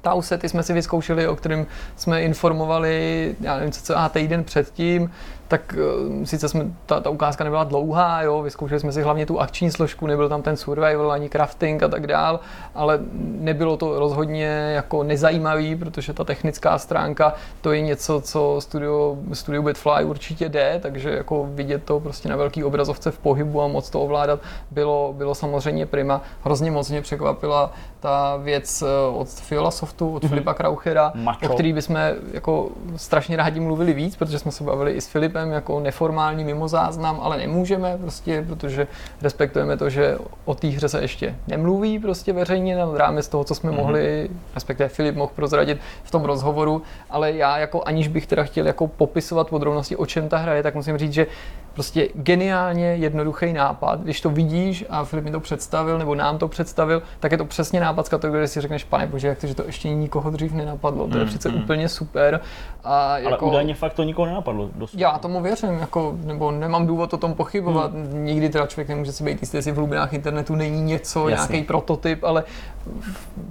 Tausety 0.05 0.50
jsme 0.50 0.63
si 0.63 0.74
vyzkoušeli, 0.74 1.27
o 1.27 1.36
kterém 1.36 1.65
jsme 1.96 2.22
informovali, 2.22 3.36
já 3.41 3.55
nevím, 3.55 3.72
co, 3.72 3.82
co 3.82 3.98
a 3.98 4.10
týden 4.10 4.44
předtím, 4.44 5.12
tak 5.48 5.75
uh, 5.78 6.24
sice 6.24 6.50
jsme, 6.50 6.66
ta, 6.86 7.00
ta 7.00 7.10
ukázka 7.10 7.44
nebyla 7.44 7.64
dlouhá, 7.64 8.22
jo, 8.22 8.42
vyzkoušeli 8.42 8.80
jsme 8.80 8.92
si 8.92 9.02
hlavně 9.02 9.25
tu 9.25 9.40
akční 9.40 9.72
složku, 9.72 10.08
nebyl 10.08 10.30
tam 10.30 10.42
ten 10.42 10.58
survival 10.58 11.12
ani 11.12 11.30
crafting 11.30 11.84
a 11.84 11.88
tak 11.88 12.08
dál, 12.08 12.40
ale 12.75 13.00
nebylo 13.22 13.78
to 13.78 14.00
rozhodně 14.00 14.46
jako 14.75 15.04
nezajímavý, 15.04 15.75
protože 15.75 16.14
ta 16.14 16.24
technická 16.24 16.78
stránka 16.78 17.34
to 17.62 17.74
je 17.74 17.82
něco, 17.82 18.22
co 18.22 18.56
studio, 18.60 19.18
studio 19.34 19.62
Bitfly 19.62 20.04
určitě 20.04 20.50
jde, 20.50 20.80
takže 20.82 21.10
jako 21.10 21.48
vidět 21.50 21.84
to 21.84 22.00
prostě 22.00 22.30
na 22.30 22.36
velký 22.36 22.64
obrazovce 22.64 23.12
v 23.12 23.20
pohybu 23.20 23.62
a 23.62 23.68
moc 23.68 23.90
to 23.90 24.02
ovládat 24.02 24.40
bylo, 24.72 25.14
bylo 25.18 25.36
samozřejmě 25.36 25.86
prima. 25.86 26.22
Hrozně 26.44 26.72
moc 26.72 26.90
mě 26.90 27.02
překvapila 27.02 27.72
ta 28.00 28.38
věc 28.38 28.82
eh, 28.82 28.86
od 29.16 29.30
Fiola 29.30 29.72
Softu, 29.72 30.16
od 30.16 30.24
mm-hmm. 30.24 30.30
Filipa 30.30 30.54
Krauchera, 30.54 31.12
Macho. 31.16 31.50
o 31.50 31.54
který 31.54 31.74
bychom 31.74 31.98
jako 32.34 32.70
strašně 32.96 33.38
rádi 33.38 33.60
mluvili 33.60 33.94
víc, 33.94 34.16
protože 34.16 34.40
jsme 34.40 34.52
se 34.52 34.64
bavili 34.64 34.92
i 34.92 35.02
s 35.02 35.08
Filipem 35.08 35.35
Filipem 35.36 35.54
jako 35.54 35.80
neformální 35.80 36.44
mimo 36.44 36.68
záznam, 36.68 37.20
ale 37.22 37.38
nemůžeme 37.38 37.98
prostě, 37.98 38.46
protože 38.48 38.88
respektujeme 39.22 39.77
to, 39.77 39.89
že 39.89 40.18
o 40.46 40.56
té 40.56 40.68
hře 40.68 40.89
se 40.89 41.01
ještě 41.01 41.36
nemluví 41.48 42.00
prostě 42.00 42.34
veřejně 42.34 42.75
nad 42.75 42.96
rámec 42.96 43.27
toho, 43.27 43.44
co 43.44 43.56
jsme 43.56 43.72
mm-hmm. 43.72 43.75
mohli, 43.75 44.30
respektive 44.54 44.89
Filip 44.89 45.15
mohl 45.15 45.32
prozradit 45.36 45.80
v 46.04 46.12
tom 46.12 46.24
rozhovoru, 46.24 46.82
ale 47.10 47.32
já 47.32 47.58
jako 47.58 47.84
aniž 47.86 48.08
bych 48.08 48.27
teda 48.27 48.44
chtěl 48.44 48.68
jako 48.68 48.88
popisovat 48.88 49.50
podrobnosti, 49.50 49.96
o 49.96 50.06
čem 50.06 50.30
ta 50.30 50.38
hra 50.38 50.54
je, 50.54 50.63
tak 50.63 50.75
musím 50.75 50.98
říct, 50.98 51.13
že 51.13 51.27
prostě 51.74 52.08
geniálně 52.13 52.96
jednoduchý 52.96 53.54
nápad. 53.54 54.01
Když 54.01 54.22
to 54.22 54.30
vidíš 54.30 54.86
a 54.89 55.04
Filip 55.04 55.25
mi 55.25 55.32
to 55.32 55.39
představil, 55.39 55.98
nebo 55.98 56.15
nám 56.15 56.38
to 56.38 56.48
představil, 56.48 57.04
tak 57.20 57.32
je 57.32 57.38
to 57.38 57.46
přesně 57.46 57.80
nápad 57.80 58.06
z 58.06 58.10
kategorie, 58.10 58.48
si 58.48 58.62
řekneš, 58.62 58.84
pane 58.84 59.08
bože, 59.08 59.27
jak 59.27 59.38
to, 59.38 59.48
že 59.48 59.56
to 59.56 59.63
ještě 59.65 59.89
nikoho 59.89 60.30
dřív 60.30 60.54
nenapadlo. 60.54 61.08
To 61.08 61.18
je 61.18 61.24
Mm, 61.24 61.30
přece 61.30 61.50
mm. 61.50 61.63
úplně 61.63 61.89
super. 61.89 62.42
A 62.84 63.12
Ale 63.12 63.22
jako, 63.22 63.48
údajně 63.48 63.75
fakt 63.75 63.94
to 63.94 64.04
nikoho 64.04 64.25
nenapadlo. 64.25 64.70
Dosud. 64.75 65.00
já 65.00 65.18
tomu 65.27 65.41
věřím, 65.41 65.79
jako, 65.79 66.15
nebo 66.24 66.51
nemám 66.51 66.88
důvod 66.88 67.13
o 67.13 67.17
tom 67.17 67.34
pochybovat. 67.34 67.94
Hmm. 67.94 68.25
Nikdy 68.25 68.50
teda 68.50 68.65
člověk 68.65 68.89
nemůže 68.89 69.12
si 69.12 69.24
být 69.24 69.41
jistý, 69.41 69.58
jestli 69.58 69.72
v 69.72 69.75
hlubinách 69.75 70.13
internetu 70.13 70.55
není 70.55 70.82
něco, 70.82 71.29
nějaký 71.29 71.63
prototyp, 71.63 72.24
ale 72.24 72.44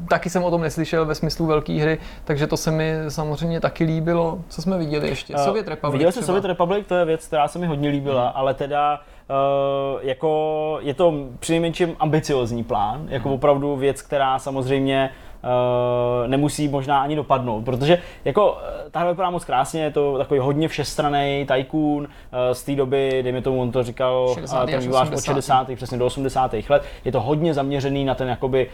taky 0.08 0.30
jsem 0.30 0.44
o 0.44 0.50
tom 0.50 0.62
neslyšel 0.62 1.06
ve 1.06 1.14
smyslu 1.14 1.46
velké 1.46 1.72
hry, 1.72 1.98
takže 2.24 2.46
to 2.46 2.56
se 2.56 2.70
mi 2.70 2.94
samozřejmě 3.08 3.60
taky 3.60 3.84
líbilo. 3.84 4.38
Co 4.48 4.62
jsme 4.62 4.78
viděli 4.78 5.08
ještě? 5.08 5.34
Eh, 5.36 5.44
Sovět 5.44 5.68
Republic 5.68 5.98
Viděl 5.98 6.10
třeba. 6.10 6.26
Sovět 6.26 6.44
Republic, 6.44 6.86
to 6.86 6.94
je 6.94 7.04
věc, 7.04 7.26
která 7.26 7.48
se 7.48 7.58
mi 7.58 7.66
hodně 7.66 7.88
líbila, 7.88 8.28
ale 8.28 8.54
teda 8.54 9.00
Uh, 9.28 10.00
jako 10.02 10.78
je 10.80 10.94
to 10.94 11.14
přinejmenším 11.38 11.96
ambiciozní 11.98 12.64
plán, 12.64 13.06
jako 13.08 13.34
opravdu 13.34 13.76
věc, 13.76 14.02
která 14.02 14.38
samozřejmě 14.38 15.10
uh, 15.10 15.23
nemusí 16.26 16.68
možná 16.68 17.02
ani 17.02 17.16
dopadnout, 17.16 17.64
protože 17.64 17.98
jako 18.24 18.58
eh, 18.62 18.90
ta 18.90 19.00
hra 19.00 19.10
vypadá 19.10 19.30
moc 19.30 19.44
krásně, 19.44 19.82
je 19.82 19.90
to 19.90 20.18
takový 20.18 20.40
hodně 20.40 20.68
všestraný 20.68 21.46
tycoon 21.46 22.02
uh, 22.02 22.06
z 22.52 22.62
té 22.62 22.74
doby, 22.74 23.20
dejme 23.22 23.42
tomu, 23.42 23.62
on 23.62 23.72
to 23.72 23.82
říkal 23.82 24.30
60. 24.34 24.60
uh, 24.60 24.66
ten 24.66 24.78
až 24.78 24.84
vývojář 24.84 25.08
od 25.08 25.14
80. 25.14 25.34
60. 25.34 25.76
přesně 25.76 25.98
do 25.98 26.06
80. 26.06 26.54
let, 26.68 26.82
je 27.04 27.12
to 27.12 27.20
hodně 27.20 27.54
zaměřený 27.54 28.04
na 28.04 28.14
ten 28.14 28.28
jakoby 28.28 28.70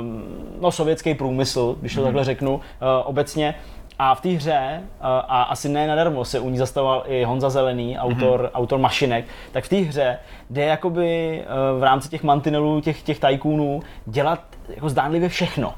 um, 0.00 0.22
no, 0.60 0.70
sovětský 0.70 1.14
průmysl, 1.14 1.76
když 1.80 1.94
to 1.94 2.02
takhle 2.02 2.24
řeknu 2.24 2.60
obecně. 3.04 3.54
A 3.98 4.14
v 4.14 4.20
té 4.20 4.28
hře, 4.28 4.82
a 5.00 5.42
asi 5.42 5.68
ne 5.68 5.86
nadarmo 5.86 6.24
se 6.24 6.40
u 6.40 6.50
ní 6.50 6.58
zastavoval 6.58 7.02
i 7.06 7.24
Honza 7.24 7.50
Zelený, 7.50 7.98
autor, 7.98 8.40
mm-hmm. 8.40 8.58
autor 8.58 8.78
mašinek, 8.78 9.24
tak 9.52 9.64
v 9.64 9.68
té 9.68 9.76
hře 9.76 10.18
jde 10.50 10.64
jakoby 10.64 11.42
v 11.78 11.82
rámci 11.82 12.08
těch 12.08 12.22
mantinelů, 12.22 12.80
těch, 12.80 13.02
těch 13.02 13.18
tajkůnů 13.18 13.80
dělat 14.06 14.40
jako 14.68 14.88
zdánlivě 14.88 15.28
všechno. 15.28 15.74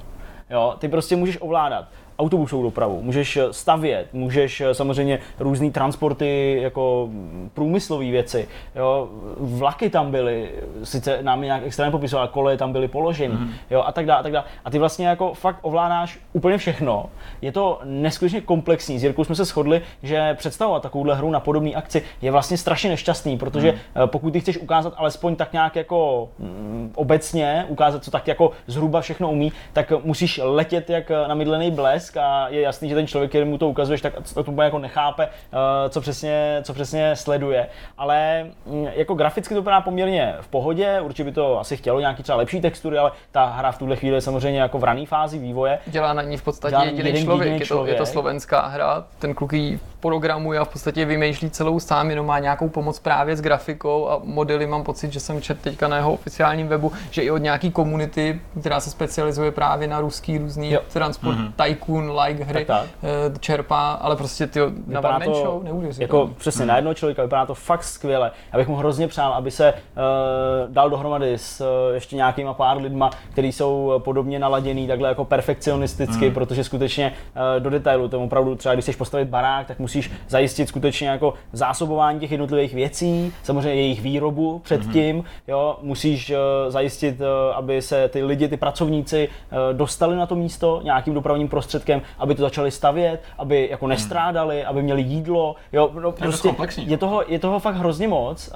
Jo, 0.52 0.75
ty 0.78 0.88
prostě 0.88 1.16
můžeš 1.16 1.38
ovládat 1.40 1.88
autobusovou 2.23 2.62
dopravu, 2.62 3.02
můžeš 3.02 3.38
stavět, 3.50 4.07
můžeš 4.12 4.61
eh, 4.61 4.75
samozřejmě 4.75 5.19
různé 5.38 5.71
transporty, 5.71 6.59
jako 6.62 7.09
průmyslové 7.55 8.05
věci. 8.05 8.49
Jo, 8.75 9.09
vlaky 9.38 9.91
tam 9.91 10.11
byly, 10.11 10.50
sice 10.85 11.19
nám 11.23 11.43
je 11.43 11.47
nějak 11.47 11.62
extrémně 11.64 11.91
popisoval, 11.91 12.29
koleje 12.29 12.57
tam 12.57 12.73
byly 12.73 12.88
položeny, 12.88 13.35
mm. 13.35 13.50
jo, 13.71 13.83
a 13.87 13.93
tak 13.93 14.07
dále, 14.07 14.21
a 14.21 14.23
tak 14.23 14.33
dále. 14.33 14.45
A 14.64 14.71
ty 14.71 14.79
vlastně 14.79 15.07
jako 15.07 15.35
fakt 15.35 15.59
ovládáš 15.62 16.19
úplně 16.33 16.59
všechno. 16.59 17.07
Je 17.43 17.52
to 17.52 17.81
neskutečně 17.85 18.41
komplexní. 18.41 18.99
S 18.99 19.02
Jirkou 19.02 19.25
jsme 19.25 19.35
se 19.35 19.45
shodli, 19.45 19.83
že 20.02 20.35
představovat 20.35 20.83
takovouhle 20.83 21.14
hru 21.14 21.31
na 21.31 21.41
podobné 21.41 21.71
akci 21.71 22.02
je 22.23 22.31
vlastně 22.31 22.57
strašně 22.59 22.91
nešťastný, 22.91 23.38
protože 23.38 23.73
mm. 23.73 23.79
pokud 24.09 24.33
ty 24.33 24.41
chceš 24.41 24.59
ukázat 24.59 24.95
alespoň 24.97 25.37
tak 25.37 25.52
nějak 25.52 25.76
jako 25.76 26.29
mm, 26.38 26.93
obecně, 26.95 27.67
ukázat, 27.69 28.05
co 28.05 28.11
tak 28.11 28.29
jako 28.29 28.50
zhruba 28.67 29.00
všechno 29.00 29.31
umí, 29.31 29.52
tak 29.73 29.93
musíš 30.05 30.41
letět 30.43 30.91
jak 30.91 31.11
namydlený 31.29 31.71
blesk 31.71 32.12
a 32.16 32.49
je 32.49 32.61
jasný, 32.61 32.88
že 32.88 32.95
ten 32.95 33.07
člověk, 33.07 33.31
který 33.31 33.45
mu 33.45 33.59
to 33.59 33.69
ukazuješ, 33.69 34.00
tak 34.00 34.12
to 34.35 34.40
úplně 34.42 34.64
jako 34.64 34.78
nechápe, 34.78 35.28
eh, 35.52 35.88
co 35.88 36.00
přesně, 36.00 36.61
co 36.62 36.75
přesně 36.75 37.16
sleduje. 37.16 37.66
Ale 37.99 38.47
mm, 38.66 38.87
jako 38.95 39.14
graficky 39.14 39.54
to 39.54 39.61
vypadá 39.61 39.81
poměrně 39.81 40.35
v 40.40 40.49
pohodě, 40.49 41.00
určitě 41.00 41.25
by 41.25 41.33
to 41.33 41.61
asi 41.61 41.76
chtělo 41.76 42.00
nějaký 42.00 42.23
třeba 42.23 42.38
lepší 42.38 42.61
textury, 42.61 42.99
ale 42.99 43.12
ta 43.33 43.45
hra 43.45 43.73
v 43.73 43.78
tuhle 43.78 43.97
chvíli 43.97 44.16
je 44.16 44.21
samozřejmě 44.21 44.61
jako 44.61 44.78
v 44.78 44.85
rané 44.85 45.07
fázi 45.07 45.38
vývoje. 45.38 45.78
Dělá 45.87 46.12
na 46.12 46.23
ní 46.23 46.37
v 46.37 46.42
podstatě 46.42 46.76
jediný 46.85 47.23
člověk. 47.23 47.47
jediný 47.47 47.61
Je, 47.61 47.66
to, 47.66 47.75
je 47.75 47.92
to 47.92 47.97
člověk. 47.97 48.07
slovenská 48.07 48.66
hra, 48.66 49.04
ten 49.19 49.35
kluk 49.35 49.52
ji 49.52 49.81
programuje 50.12 50.59
a 50.59 50.64
v 50.64 50.68
podstatě 50.68 51.04
vymýšlí 51.04 51.50
celou 51.50 51.80
sám, 51.80 52.11
jenom 52.11 52.26
má 52.26 52.38
nějakou 52.38 52.68
pomoc 52.68 52.99
právě 52.99 53.37
s 53.37 53.40
grafikou 53.40 54.09
a 54.09 54.21
modely 54.25 54.66
mám 54.66 54.82
pocit, 54.85 55.12
že 55.12 55.21
jsem 55.21 55.40
četl 55.42 55.61
teďka 55.62 55.88
na 55.88 55.97
jeho 55.97 56.12
oficiálním 56.12 56.68
webu, 56.68 56.92
že 57.11 57.23
i 57.23 57.30
od 57.30 57.38
nějaký 57.38 57.71
komunity, 57.71 58.40
která 58.61 58.80
se 58.80 58.90
specializuje 58.90 59.50
právě 59.52 59.88
na 59.88 60.00
ruský 60.00 60.38
různý 60.38 60.71
Jo. 60.73 60.80
transport, 60.92 61.38
Mhm. 61.38 61.52
tycoon, 61.64 62.12
like 62.21 62.44
hry, 62.44 62.64
Tak, 62.64 62.80
tak. 62.82 62.90
eh, 63.02 63.38
čerpá, 63.40 63.90
ale 63.92 64.16
prostě 64.16 64.47
ty 64.47 64.61
na 64.87 65.00
one 65.00 65.25
to 65.25 65.35
show. 65.35 65.62
Jako 65.99 66.30
přesně 66.38 66.66
na 66.66 66.76
jednoho 66.76 66.94
člověka, 66.94 67.23
vypadá 67.23 67.47
to 67.47 67.54
fakt 67.54 67.85
skvěle. 67.85 68.30
Já 68.52 68.59
bych 68.59 68.68
mu 68.68 68.76
hrozně 68.76 69.09
přál, 69.09 69.32
aby 69.35 69.50
se 69.50 69.73
uh, 69.75 70.73
dal 70.73 70.90
dohromady 70.90 71.38
s 71.38 71.61
uh, 71.61 71.94
ještě 71.94 72.16
nějakýma 72.16 72.54
pár 72.54 72.76
lidma, 72.76 73.11
kteří 73.32 73.52
jsou 73.52 73.92
podobně 74.04 74.38
naladěný, 74.38 74.87
takhle 74.87 75.09
jako 75.09 75.25
perfekcionisticky, 75.25 76.28
Mm. 76.28 76.35
protože 76.35 76.64
skutečně 76.64 77.12
uh, 77.56 77.62
do 77.62 77.71
detailu, 77.71 78.09
to 78.09 78.21
opravdu 78.25 78.54
třeba 78.54 78.75
když 78.75 78.85
chceš 78.85 78.97
postavit 78.97 79.28
barák, 79.28 79.66
tak 79.66 79.78
musíš 79.78 79.91
zajistit 80.28 80.68
skutečně 80.68 81.08
jako 81.08 81.34
zásobování 81.52 82.20
těch 82.20 82.30
jednotlivých 82.30 82.75
věcí, 82.75 83.32
samozřejmě 83.42 83.75
jejich 83.75 84.00
výrobu 84.00 84.58
předtím, 84.58 85.25
jo, 85.49 85.76
musíš 85.82 86.30
uh, 86.30 86.37
zajistit, 86.68 87.20
uh, 87.20 87.26
aby 87.54 87.82
se 87.82 88.08
ty 88.08 88.22
lidi, 88.22 88.49
ty 88.49 88.56
pracovníci 88.56 89.28
uh, 89.28 89.76
dostali 89.76 90.16
na 90.16 90.26
to 90.26 90.34
místo 90.34 90.80
nějakým 90.84 91.14
dopravním 91.14 91.49
prostředkem, 91.49 92.02
aby 92.18 92.34
to 92.34 92.42
začali 92.42 92.70
stavět, 92.70 93.22
aby 93.38 93.68
jako 93.70 93.87
nestrádali, 93.87 94.64
aby 94.64 94.82
měli 94.82 95.02
jídlo, 95.02 95.56
jo, 95.72 95.90
no, 95.94 96.00
dost 96.00 96.14
prostě 96.18 96.49
komplexní. 96.49 96.90
je 96.90 96.99
toho, 96.99 97.25
je 97.28 97.38
toho 97.38 97.58
fakt 97.58 97.76
hrozně 97.76 98.08
moc 98.08 98.52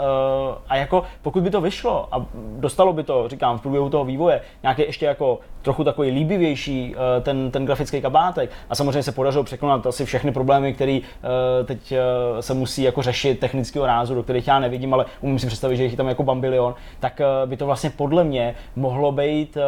a 0.69 0.77
jako 0.77 1.03
pokud 1.23 1.43
by 1.43 1.51
to 1.51 1.61
vyšlo 1.61 2.09
a 2.13 2.27
dostalo 2.59 2.93
by 2.93 3.03
to, 3.03 3.29
říkám, 3.29 3.59
v 3.59 3.63
průběhu 3.63 3.91
toho 3.91 4.05
vývoje, 4.05 4.41
nějaký 4.63 4.83
ještě 4.83 5.07
jako 5.07 5.39
trochu 5.67 5.85
takový 5.85 6.11
líbivější 6.11 6.95
uh, 6.95 7.23
ten, 7.23 7.51
ten 7.51 7.67
grafický 7.67 8.01
kabátek 8.01 8.51
a 8.71 8.75
samozřejmě 8.75 9.03
se 9.03 9.13
podařilo 9.13 9.45
překonat 9.45 9.87
asi 9.87 10.05
všechny 10.05 10.33
problémy, 10.33 10.75
které 10.75 10.99
uh, 11.01 11.67
teď 11.67 11.93
uh, 11.93 11.99
se 12.41 12.55
musí 12.55 12.83
jako 12.83 13.03
řešit 13.03 13.41
technického 13.41 13.87
rázu, 13.87 14.15
do 14.15 14.23
kterých 14.23 14.49
já 14.49 14.59
nevidím, 14.59 14.95
ale 14.95 15.05
umím 15.21 15.39
si 15.39 15.47
představit, 15.47 15.77
že 15.77 15.83
jich 15.83 15.93
je 15.93 15.97
tam 15.97 16.09
jako 16.09 16.23
bambilion, 16.23 16.75
tak 17.01 17.21
by 17.47 17.57
to 17.57 17.67
vlastně 17.67 17.91
podle 17.91 18.25
mě 18.25 18.55
mohlo 18.77 19.13
být 19.13 19.59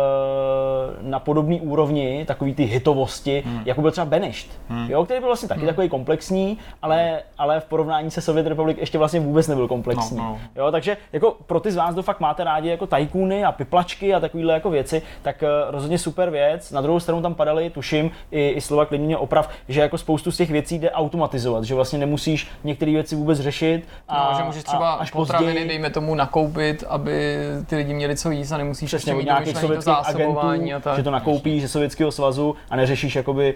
na 1.00 1.18
podobné 1.18 1.56
úrovni 1.56 2.24
takový 2.28 2.54
ty 2.54 2.64
hitovosti, 2.64 3.42
hmm. 3.46 3.62
jako 3.64 3.80
byl 3.80 3.90
třeba 3.90 4.04
Banished, 4.04 4.50
hmm. 4.68 4.90
jo, 4.90 5.04
který 5.04 5.20
byl 5.20 5.28
vlastně 5.28 5.48
taky 5.48 5.60
hmm. 5.60 5.68
takový 5.68 5.88
komplexní, 5.88 6.58
ale, 6.82 7.22
ale 7.38 7.60
v 7.60 7.64
porovnání 7.64 8.10
se 8.10 8.20
Sovět 8.20 8.46
Republic 8.46 8.76
ještě 8.80 8.98
vlastně 8.98 9.20
vůbec 9.20 9.48
nebyl 9.48 9.68
komplexní. 9.68 10.16
No, 10.16 10.24
no. 10.24 10.38
Jo, 10.56 10.70
takže 10.72 10.96
jako 11.12 11.36
pro 11.46 11.60
ty 11.60 11.72
z 11.72 11.76
vás, 11.76 11.92
kdo 11.92 12.02
fakt 12.02 12.20
máte 12.20 12.44
rádi 12.44 12.68
jako 12.68 12.86
tajkůny 12.86 13.44
a 13.44 13.52
piplačky 13.52 14.14
a 14.14 14.20
takovýhle 14.20 14.54
jako 14.54 14.70
věci, 14.70 15.02
tak 15.22 15.42
uh, 15.42 15.48
rozhodně 15.88 15.98
super 15.98 16.30
věc. 16.30 16.70
Na 16.70 16.80
druhou 16.80 17.00
stranu 17.00 17.22
tam 17.22 17.34
padaly, 17.34 17.70
tuším, 17.70 18.10
i, 18.30 18.48
i 18.48 18.60
slova 18.60 18.86
klidně 18.86 19.16
oprav, 19.16 19.48
že 19.68 19.80
jako 19.80 19.98
spoustu 19.98 20.30
z 20.30 20.36
těch 20.36 20.50
věcí 20.50 20.78
jde 20.78 20.90
automatizovat, 20.90 21.64
že 21.64 21.74
vlastně 21.74 21.98
nemusíš 21.98 22.48
některé 22.64 22.92
věci 22.92 23.16
vůbec 23.16 23.40
řešit. 23.40 23.88
A, 24.08 24.30
no, 24.30 24.38
že 24.38 24.44
můžeš 24.44 24.64
třeba 24.64 24.90
a 24.90 24.94
až 24.94 25.10
potraviny, 25.10 25.52
později, 25.52 25.68
dejme 25.68 25.90
tomu, 25.90 26.14
nakoupit, 26.14 26.84
aby 26.88 27.38
ty 27.66 27.76
lidi 27.76 27.94
měli 27.94 28.16
co 28.16 28.30
jíst 28.30 28.52
a 28.52 28.58
nemusíš 28.58 28.86
přesně 28.86 29.12
ještě 29.12 29.18
mít 29.18 29.24
nějakých 29.24 29.56
sovětských 29.56 29.94
zásobování 29.94 30.72
a 30.72 30.76
agentů, 30.76 30.84
tak. 30.84 30.96
že 30.96 31.02
to 31.02 31.10
nakoupíš 31.10 31.62
ze 31.62 31.68
Sovětského 31.68 32.12
svazu 32.12 32.56
a 32.70 32.76
neřešíš 32.76 33.16
jakoby 33.16 33.54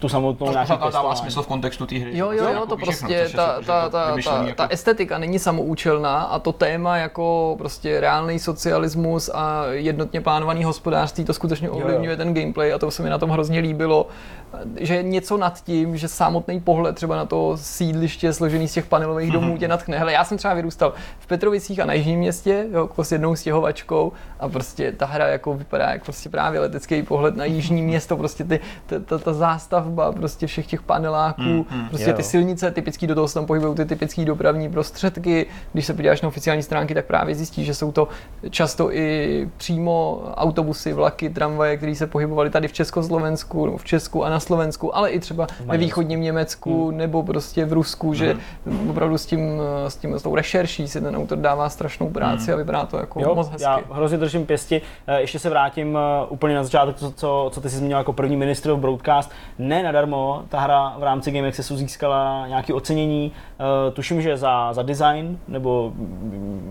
tu 0.00 0.08
samotnou 0.08 0.46
To 0.46 0.52
pořád 0.52 0.92
dává 0.92 1.14
smysl 1.14 1.42
v 1.42 1.46
kontextu 1.46 1.86
té 1.86 1.98
hry. 1.98 2.18
Jo, 2.18 2.30
jo, 2.30 2.44
jo, 2.44 2.44
to 2.48 2.54
nakoupí 2.54 2.82
všechno, 2.82 3.08
prostě, 3.08 3.14
je 3.14 3.28
ta, 3.28 3.46
ta, 3.66 3.84
to 3.84 3.90
ta, 3.90 4.16
ta, 4.24 4.42
jako- 4.42 4.54
ta 4.56 4.66
estetika 4.70 5.18
není 5.18 5.38
samoučelná 5.38 6.22
a 6.22 6.38
to 6.38 6.52
téma 6.52 6.96
jako 6.96 7.54
prostě 7.58 8.00
reálný 8.00 8.38
socialismus 8.38 9.30
a 9.34 9.64
jednotně 9.70 10.20
plánovaný 10.20 10.64
hospodářství, 10.64 11.24
to 11.24 11.34
skutečně 11.34 11.70
ovlivňuje 11.70 12.16
ten 12.16 12.34
gameplay 12.34 12.72
a 12.72 12.78
to 12.78 12.90
se 12.90 13.02
mi 13.02 13.10
na 13.10 13.18
tom 13.18 13.30
hrozně 13.30 13.60
líbilo, 13.60 14.06
že 14.80 14.94
je 14.94 15.02
něco 15.02 15.36
nad 15.36 15.64
tím, 15.64 15.96
že 15.96 16.08
samotný 16.08 16.60
pohled 16.60 16.96
třeba 16.96 17.16
na 17.16 17.24
to 17.24 17.56
sídliště 17.56 18.32
složený 18.32 18.68
z 18.68 18.72
těch 18.72 18.86
panelových 18.86 19.30
domů 19.32 19.58
tě 19.58 19.68
natchne. 19.68 19.98
Hele, 19.98 20.12
já 20.12 20.24
jsem 20.24 20.38
třeba 20.38 20.54
vyrůstal 20.54 20.92
v 21.18 21.26
Petrovicích 21.26 21.80
a 21.80 21.86
na 21.86 21.92
Jižním 21.92 22.18
městě, 22.18 22.66
jo, 22.72 22.80
jako 22.82 23.04
s 23.04 23.12
jednou 23.12 23.36
stěhovačkou 23.36 24.12
a 24.40 24.48
prostě 24.48 24.92
ta 24.92 25.06
hra 25.06 25.26
jako 25.26 25.54
vypadá 25.54 25.90
jak 25.90 26.04
prostě 26.04 26.28
právě 26.28 26.60
letecký 26.60 27.02
pohled 27.02 27.36
na 27.36 27.44
Jižní 27.44 27.82
město, 27.82 28.16
prostě 28.16 28.44
ty, 28.44 28.60
ta, 28.86 29.00
ta, 29.00 29.18
ta 29.18 29.32
zástavba 29.50 30.12
prostě 30.12 30.46
všech 30.46 30.66
těch 30.66 30.82
paneláků, 30.82 31.42
Mm, 31.42 31.64
mm, 31.70 31.88
prostě 31.88 32.10
jo. 32.10 32.16
ty 32.16 32.22
silnice, 32.22 32.70
typický 32.70 33.06
do 33.06 33.14
toho 33.14 33.28
se 33.28 33.34
tam 33.34 33.46
pohybují 33.46 33.74
ty 33.74 33.84
typické 33.84 34.24
dopravní 34.24 34.70
prostředky. 34.70 35.46
Když 35.72 35.86
se 35.86 35.94
podíváš 35.94 36.20
na 36.22 36.28
oficiální 36.28 36.62
stránky, 36.62 36.94
tak 36.94 37.04
právě 37.06 37.34
zjistíš, 37.34 37.66
že 37.66 37.74
jsou 37.74 37.92
to 37.92 38.08
často 38.50 38.92
i 38.92 39.48
přímo 39.56 40.22
autobusy, 40.34 40.92
vlaky, 40.92 41.30
tramvaje, 41.30 41.76
které 41.76 41.94
se 41.94 42.06
pohybovaly 42.06 42.50
tady 42.50 42.68
v 42.68 42.72
Československu, 42.72 43.66
nebo 43.66 43.78
v 43.78 43.84
Česku 43.84 44.24
a 44.24 44.28
na 44.30 44.40
Slovensku, 44.40 44.96
ale 44.96 45.10
i 45.10 45.18
třeba 45.18 45.46
ve 45.66 45.76
východním 45.78 46.20
Německu 46.20 46.90
nebo 46.90 47.22
prostě 47.22 47.64
v 47.64 47.72
Rusku, 47.72 48.14
že 48.14 48.36
opravdu 48.90 49.18
s 49.18 49.26
tím, 49.26 49.40
s 49.88 49.96
tím, 49.96 50.14
s 50.18 50.22
tou 50.22 50.34
rešerší 50.34 50.88
si 50.88 51.00
ten 51.00 51.16
autor 51.16 51.38
dává 51.38 51.68
strašnou 51.68 52.10
práci 52.10 52.52
a 52.52 52.56
vypadá 52.56 52.86
to 52.86 52.96
jako 52.96 53.20
Jo, 53.20 53.34
moc 53.34 53.48
hezky. 53.48 53.62
já 53.62 53.80
hrozně 53.90 54.18
držím 54.18 54.46
pěsti. 54.46 54.82
Eh, 55.06 55.20
Ještě 55.20 55.38
se 55.38 55.50
vrátím 55.50 55.96
eh, 55.96 56.26
úplně 56.28 56.54
na 56.54 56.64
začátek, 56.64 56.96
co, 56.96 57.12
co, 57.12 57.50
co 57.54 57.60
ty 57.60 57.70
jsi 57.70 57.76
zmínil 57.76 57.98
jako 57.98 58.12
první 58.12 58.36
ministr 58.36 58.72
v 58.72 58.76
broadcast. 58.76 59.30
Ne 59.58 59.82
nadarmo, 59.82 60.44
ta 60.48 60.60
hra 60.60 60.94
v 60.98 61.02
rámci 61.02 61.30
Game 61.30 61.48
Accessu 61.48 61.76
získala 61.76 62.44
nějaké 62.48 62.74
ocenění 62.74 63.32
tuším, 63.92 64.22
že 64.22 64.36
za, 64.36 64.72
za 64.72 64.82
design 64.82 65.38
nebo 65.48 65.92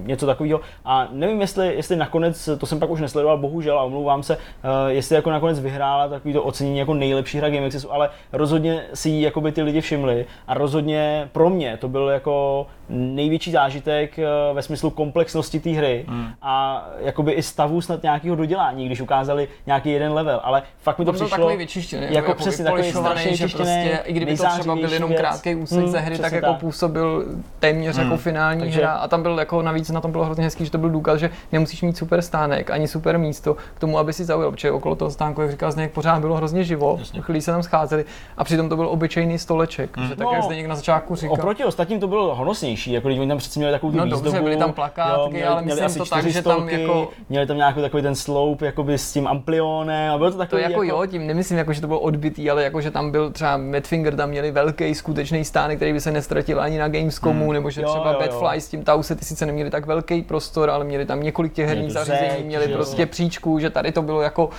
něco 0.03 0.25
takového. 0.25 0.61
A 0.85 1.07
nevím, 1.11 1.41
jestli, 1.41 1.75
jestli 1.75 1.95
nakonec, 1.95 2.49
to 2.59 2.65
jsem 2.65 2.79
pak 2.79 2.89
už 2.89 3.01
nesledoval, 3.01 3.37
bohužel, 3.37 3.79
a 3.79 3.83
omlouvám 3.83 4.23
se, 4.23 4.37
uh, 4.37 4.41
jestli 4.87 5.15
jako 5.15 5.31
nakonec 5.31 5.59
vyhrála 5.59 6.07
takový 6.07 6.33
to 6.33 6.43
ocenění 6.43 6.79
jako 6.79 6.93
nejlepší 6.93 7.37
hra 7.37 7.49
Game 7.49 7.65
Accessu, 7.65 7.93
ale 7.93 8.09
rozhodně 8.33 8.83
si 8.93 9.09
ji 9.09 9.21
jakoby 9.21 9.51
ty 9.51 9.61
lidi 9.61 9.81
všimli 9.81 10.25
a 10.47 10.53
rozhodně 10.53 11.29
pro 11.31 11.49
mě 11.49 11.77
to 11.77 11.87
byl 11.87 12.09
jako 12.09 12.67
největší 12.89 13.51
zážitek 13.51 14.19
eh, 14.19 14.25
ve 14.53 14.61
smyslu 14.61 14.89
komplexnosti 14.89 15.59
té 15.59 15.69
hry 15.69 16.05
hmm. 16.07 16.27
a 16.41 16.85
jakoby 16.99 17.31
i 17.31 17.43
stavu 17.43 17.81
snad 17.81 18.03
nějakého 18.03 18.35
dodělání, 18.35 18.85
když 18.85 19.01
ukázali 19.01 19.47
nějaký 19.65 19.91
jeden 19.91 20.13
level, 20.13 20.41
ale 20.43 20.63
fakt 20.77 20.99
mi 20.99 21.05
to 21.05 21.11
On 21.11 21.15
přišlo 21.15 21.37
takový 21.37 21.57
vyčištěný, 21.57 22.03
jako, 22.03 22.15
jako, 22.15 22.33
přesně 22.33 22.65
takový 22.65 22.91
strašně 22.91 23.35
že 23.35 23.47
prostě, 23.47 23.99
i 24.03 24.13
kdyby 24.13 24.37
to 24.37 24.45
třeba 24.59 24.75
byl 24.75 24.93
jenom 24.93 25.13
krátký 25.13 25.55
úsek 25.55 25.79
hmm, 25.79 25.87
ze 25.87 25.99
hry, 25.99 26.17
tak 26.17 26.31
jako 26.31 26.51
tak. 26.51 26.59
Působil 26.75 27.25
téměř 27.59 27.95
hmm. 27.95 28.05
jako 28.05 28.17
finální 28.17 28.61
Takže... 28.61 28.79
hra 28.79 28.91
a 28.91 29.07
tam 29.07 29.21
byl 29.21 29.39
jako 29.39 29.61
navíc 29.61 29.89
na 29.91 30.01
tom 30.01 30.11
bylo 30.11 30.25
hrozně 30.25 30.43
hezký, 30.43 30.65
že 30.65 30.71
to 30.71 30.77
byl 30.77 30.89
důkaz, 30.89 31.19
že 31.19 31.29
nemusíš 31.51 31.81
mít 31.81 31.97
super 31.97 32.21
stánek 32.21 32.71
ani 32.71 32.87
super 32.87 33.19
místo 33.19 33.55
k 33.75 33.79
tomu, 33.79 33.99
aby 33.99 34.13
si 34.13 34.25
zaujal, 34.25 34.51
protože 34.51 34.71
okolo 34.71 34.95
toho 34.95 35.11
stánku, 35.11 35.41
jak 35.41 35.51
říkal 35.51 35.71
Zdeněk, 35.71 35.91
pořád 35.91 36.19
bylo 36.19 36.35
hrozně 36.35 36.63
živo, 36.63 36.99
chvíli 37.19 37.41
se 37.41 37.51
tam 37.51 37.63
scházeli 37.63 38.05
a 38.37 38.43
přitom 38.43 38.69
to 38.69 38.75
byl 38.75 38.87
obyčejný 38.87 39.39
stoleček, 39.39 39.97
hmm. 39.97 40.07
že 40.07 40.15
tak, 40.15 40.25
no, 40.25 40.33
jak 40.33 40.43
Zdeněk 40.43 40.67
na 40.67 40.75
začátku 40.75 41.15
říkal. 41.15 41.33
Oproti 41.33 41.63
ostatním 41.63 41.99
to 41.99 42.07
bylo 42.07 42.35
honosnější, 42.35 42.91
jako 42.91 43.07
když 43.07 43.19
oni 43.19 43.27
tam 43.27 43.37
přece 43.37 43.59
měli 43.59 43.71
takovou 43.73 43.97
no, 43.97 44.03
výzdobu. 44.03 44.23
Dobře, 44.23 44.41
byly 44.41 44.57
tam 44.57 44.73
plakátky, 44.73 45.21
jo, 45.21 45.29
měli, 45.29 45.47
ale 45.47 45.61
myslím 45.61 45.85
měli 45.85 45.99
to 45.99 46.05
tak, 46.05 46.25
že 46.25 46.41
tam 46.41 46.69
jako... 46.69 47.09
Měli 47.29 47.47
tam 47.47 47.57
nějaký 47.57 47.81
takový 47.81 48.03
ten 48.03 48.15
slope 48.15 48.65
jakoby 48.65 48.97
s 48.97 49.13
tím 49.13 49.27
amplionem 49.27 50.13
a 50.13 50.17
bylo 50.17 50.31
to 50.31 50.37
takový 50.37 50.63
To 50.63 50.69
jako, 50.69 50.83
jako, 50.83 51.01
jo, 51.01 51.05
tím 51.05 51.27
nemyslím 51.27 51.57
jako, 51.57 51.73
že 51.73 51.81
to 51.81 51.87
bylo 51.87 51.99
odbitý, 51.99 52.49
ale 52.49 52.63
jako, 52.63 52.81
že 52.81 52.91
tam 52.91 53.11
byl 53.11 53.31
třeba 53.31 53.57
Madfinger, 53.57 54.15
tam 54.15 54.29
měli 54.29 54.51
velký 54.51 54.95
skutečný 54.95 55.45
stánek, 55.45 55.77
který 55.77 55.93
by 55.93 56.01
se 56.01 56.11
nestratil 56.11 56.61
ani 56.65 56.77
na 56.77 56.87
Gamescomu, 56.87 57.43
hmm. 57.45 57.53
nebo 57.53 57.69
že 57.69 57.81
jo, 57.81 57.89
třeba 57.89 58.11
jo, 58.11 58.19
Badfly 58.19 58.61
s 58.61 58.67
tím 58.67 58.83
Tause, 58.83 59.15
ty 59.15 59.25
sice 59.25 59.45
neměli 59.45 59.69
tak 59.69 59.85
velký 59.85 60.21
prostor, 60.21 60.69
ale 60.69 60.85
měli 60.85 61.05
tam 61.05 61.23
několik 61.23 61.53
těch 61.53 61.67
herních 61.67 61.91
zařízení, 61.91 62.43
měli 62.43 62.67
prostě 62.67 63.01
jo. 63.01 63.07
příčku, 63.07 63.59
že 63.59 63.69
tady 63.69 63.91
to 63.91 64.01
bylo 64.01 64.21
jako 64.21 64.49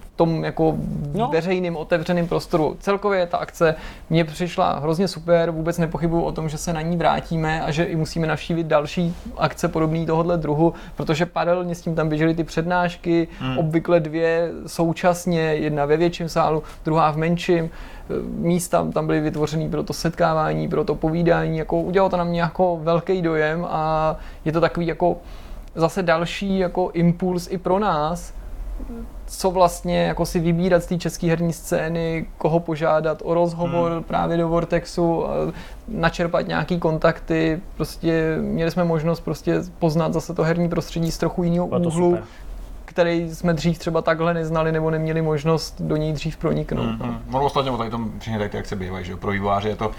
v 0.00 0.16
tom 0.16 0.44
jako 0.44 0.76
no. 1.14 1.28
veřejným 1.28 1.76
otevřeným 1.76 2.28
prostoru. 2.28 2.76
Celkově 2.80 3.26
ta 3.26 3.38
akce 3.38 3.74
mně 4.10 4.24
přišla 4.24 4.78
hrozně 4.78 5.08
super, 5.08 5.50
vůbec 5.50 5.78
nepochybuju 5.78 6.22
o 6.22 6.32
tom, 6.32 6.48
že 6.48 6.58
se 6.58 6.72
na 6.72 6.82
ní 6.82 6.96
vrátíme 6.96 7.62
a 7.62 7.70
že 7.70 7.84
i 7.84 7.96
musíme 7.96 8.26
navštívit 8.26 8.66
další 8.66 9.14
akce 9.36 9.68
podobné 9.68 10.06
tohohle 10.06 10.36
druhu, 10.36 10.74
protože 10.96 11.26
paralelně 11.26 11.74
s 11.74 11.80
tím 11.80 11.94
tam 11.94 12.08
běžely 12.08 12.34
ty 12.34 12.44
přednášky, 12.44 13.28
hmm. 13.40 13.58
obvykle 13.58 14.00
dvě 14.00 14.50
současně, 14.66 15.40
jedna 15.40 15.84
ve 15.84 15.96
větším 15.96 16.28
sálu, 16.28 16.62
druhá 16.84 17.10
v 17.10 17.16
menším 17.16 17.70
místa 18.22 18.86
tam 18.92 19.06
byly 19.06 19.20
vytvořený 19.20 19.70
pro 19.70 19.82
to 19.82 19.92
setkávání, 19.92 20.68
pro 20.68 20.84
to 20.84 20.94
povídání, 20.94 21.58
jako 21.58 21.80
udělalo 21.80 22.10
to 22.10 22.16
na 22.16 22.24
mě 22.24 22.40
jako 22.40 22.78
velký 22.82 23.22
dojem 23.22 23.66
a 23.70 24.16
je 24.44 24.52
to 24.52 24.60
takový 24.60 24.86
jako 24.86 25.16
zase 25.74 26.02
další 26.02 26.58
jako 26.58 26.90
impuls 26.92 27.48
i 27.50 27.58
pro 27.58 27.78
nás, 27.78 28.34
co 29.30 29.50
vlastně 29.50 30.02
jako 30.02 30.26
si 30.26 30.40
vybírat 30.40 30.82
z 30.82 30.86
té 30.86 30.98
české 30.98 31.26
herní 31.26 31.52
scény, 31.52 32.26
koho 32.38 32.60
požádat 32.60 33.22
o 33.24 33.34
rozhovor 33.34 33.92
hmm. 33.92 34.02
právě 34.02 34.36
do 34.36 34.48
Vortexu, 34.48 35.24
načerpat 35.88 36.48
nějaký 36.48 36.78
kontakty, 36.78 37.60
prostě 37.76 38.36
měli 38.40 38.70
jsme 38.70 38.84
možnost 38.84 39.20
prostě 39.20 39.62
poznat 39.78 40.12
zase 40.12 40.34
to 40.34 40.42
herní 40.42 40.68
prostředí 40.68 41.10
z 41.10 41.18
trochu 41.18 41.42
jiného 41.42 41.66
úhlu, 41.66 42.10
super 42.10 42.24
který 42.98 43.34
jsme 43.34 43.54
dřív 43.54 43.78
třeba 43.78 44.02
takhle 44.02 44.34
neznali 44.34 44.72
nebo 44.72 44.90
neměli 44.90 45.22
možnost 45.22 45.80
do 45.80 45.96
něj 45.96 46.12
dřív 46.12 46.36
proniknout. 46.36 46.86
Mm-hmm. 46.86 47.20
No. 47.30 47.38
Ono 47.38 47.44
ostatně 47.44 47.76
tady 47.76 47.90
tom 47.90 48.12
všechny 48.20 48.38
tady 48.38 48.50
ty 48.50 48.58
akce 48.58 48.76
bývají, 48.76 49.04
že 49.04 49.16
pro 49.16 49.30
vývojáře 49.30 49.68
je 49.68 49.76
to, 49.76 49.90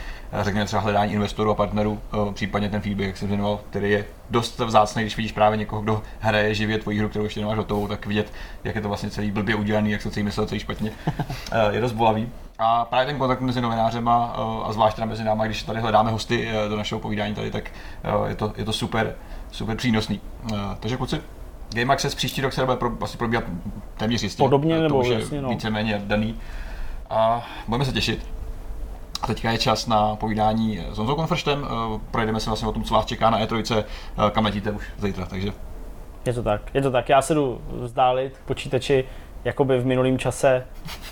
řekněme 0.42 0.66
třeba 0.66 0.82
hledání 0.82 1.14
investorů 1.14 1.52
a 1.52 1.56
partnerů, 1.56 2.00
eh, 2.14 2.34
případně 2.34 2.70
ten 2.70 2.82
feedback, 2.82 3.08
jak 3.08 3.18
jsem 3.18 3.28
zmiňoval, 3.28 3.60
který 3.70 3.92
je 3.92 4.06
dost 4.30 4.60
vzácný, 4.60 5.02
když 5.02 5.18
vidíš 5.18 5.32
právě 5.32 5.58
někoho, 5.58 5.82
kdo 5.82 6.02
hraje 6.20 6.54
živě 6.54 6.78
tvoji 6.78 7.00
hru, 7.00 7.10
kterou 7.10 7.24
ještě 7.24 7.40
nemáš 7.40 7.58
hotovou, 7.58 7.88
tak 7.88 8.06
vidět, 8.06 8.32
jak 8.64 8.76
je 8.76 8.82
to 8.82 8.88
vlastně 8.88 9.10
celý 9.10 9.32
blbě 9.32 9.56
udělaný, 9.56 9.92
jak 9.92 10.02
se 10.02 10.12
celý 10.12 10.24
myslel 10.24 10.46
celý 10.46 10.60
špatně, 10.60 10.92
eh, 11.52 11.76
je 11.76 11.82
dost 11.82 11.94
bolavý. 11.94 12.30
A 12.58 12.86
právě 12.86 13.08
ten 13.08 13.18
kontakt 13.18 13.42
mezi 13.42 13.62
novinářema 13.62 14.36
eh, 14.38 14.70
a 14.70 14.74
zvlášť 14.74 15.00
mezi 15.00 15.24
námi, 15.24 15.44
když 15.46 15.64
tady 15.64 15.80
hledáme 15.80 16.12
hosty 16.12 16.50
do 16.70 16.78
našeho 16.78 17.00
povídání 17.00 17.36
tady, 17.36 17.52
tak 17.52 17.72
je 18.28 18.36
to, 18.36 18.54
je 18.58 18.66
to 18.66 18.74
super, 18.74 19.16
super 19.52 19.78
přínosný. 19.78 20.22
Takže 20.80 20.98
kluci, 20.98 21.22
Game 21.76 21.94
Access 21.94 22.16
příští 22.16 22.42
rok 22.42 22.54
se 22.54 22.66
bude 22.66 22.78
pro, 22.78 22.92
asi 23.02 23.18
probíhat 23.18 23.44
téměř 23.98 24.24
jistě. 24.24 24.44
Podobně 24.44 24.76
to 24.76 24.84
nebo 24.84 25.00
už 25.00 25.08
je 25.08 25.20
jasně, 25.20 25.42
no. 25.42 25.50
víceméně 25.50 26.02
daný. 26.06 26.36
A 27.10 27.48
budeme 27.68 27.86
se 27.86 27.92
těšit. 27.92 28.28
A 29.22 29.28
teďka 29.28 29.52
je 29.52 29.58
čas 29.58 29.88
na 29.88 30.16
povídání 30.16 30.86
s 30.92 30.98
Honzou 30.98 31.16
Konfrštem. 31.16 31.66
Eh, 31.66 32.00
projdeme 32.12 32.40
se 32.40 32.50
vlastně 32.50 32.68
o 32.68 32.72
tom, 32.72 32.84
co 32.84 32.94
vás 32.94 33.06
čeká 33.06 33.30
na 33.30 33.40
E3, 33.40 33.84
eh, 33.84 34.32
kam 34.32 34.46
letíte 34.46 34.72
už 34.72 34.84
zítra. 34.98 35.26
Takže 35.26 35.52
je 36.26 36.34
to 36.34 36.44
tak, 36.44 36.62
je 36.74 36.82
to 36.82 36.92
tak. 36.92 37.10
Já 37.10 37.22
se 37.22 37.34
jdu 37.34 37.62
vzdálit 37.82 38.42
počítači, 38.46 39.06
jakoby 39.46 39.80
v 39.80 39.86
minulém 39.86 40.18
čase, 40.18 40.66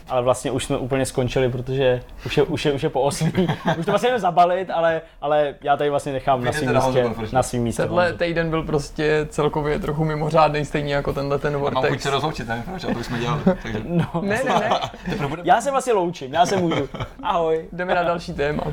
ale 0.10 0.22
vlastně 0.22 0.52
už 0.52 0.66
jsme 0.66 0.78
úplně 0.78 1.06
skončili, 1.06 1.50
protože 1.50 2.02
už 2.26 2.38
je, 2.38 2.44
už 2.44 2.66
je, 2.66 2.72
už 2.72 2.84
je 2.84 2.90
po 2.90 3.02
8. 3.02 3.32
už 3.80 3.86
to 3.86 3.92
vlastně 3.92 4.10
jen 4.10 4.20
zabalit, 4.20 4.70
ale, 4.70 5.02
ale 5.22 5.56
já 5.62 5.78
tady 5.78 5.90
vlastně 5.90 6.14
nechám 6.14 6.44
na 6.44 6.52
svém 6.52 6.76
místě, 6.76 7.06
na 7.32 7.44
svým 7.44 7.64
místě. 7.64 7.82
Tenhle 7.82 8.14
týden 8.14 8.50
byl 8.50 8.64
prostě 8.64 9.28
celkově 9.30 9.80
trochu 9.80 10.06
mimořádný, 10.06 10.66
stejně 10.66 10.96
jako 10.96 11.14
tenhle 11.14 11.40
ten 11.40 11.58
Vortex. 11.58 11.82
mám 11.82 11.92
chuť 11.92 12.02
se 12.02 12.10
rozloučit, 12.10 12.48
nevím 12.48 12.64
proč, 12.64 12.84
a 12.84 12.88
to 12.88 13.00
už 13.00 13.06
jsme 13.06 13.20
dělali. 13.20 13.42
Takže... 13.64 13.82
No, 13.86 14.22
ne, 14.22 14.42
ne, 14.46 14.60
ne. 14.60 14.70
já 15.44 15.62
se 15.62 15.72
vlastně 15.72 15.94
loučím, 15.94 16.34
já 16.34 16.46
se 16.46 16.58
můžu. 16.58 16.90
Ahoj. 17.24 17.66
Jdeme 17.72 17.96
na 17.96 18.04
další 18.04 18.34
téma. 18.34 18.64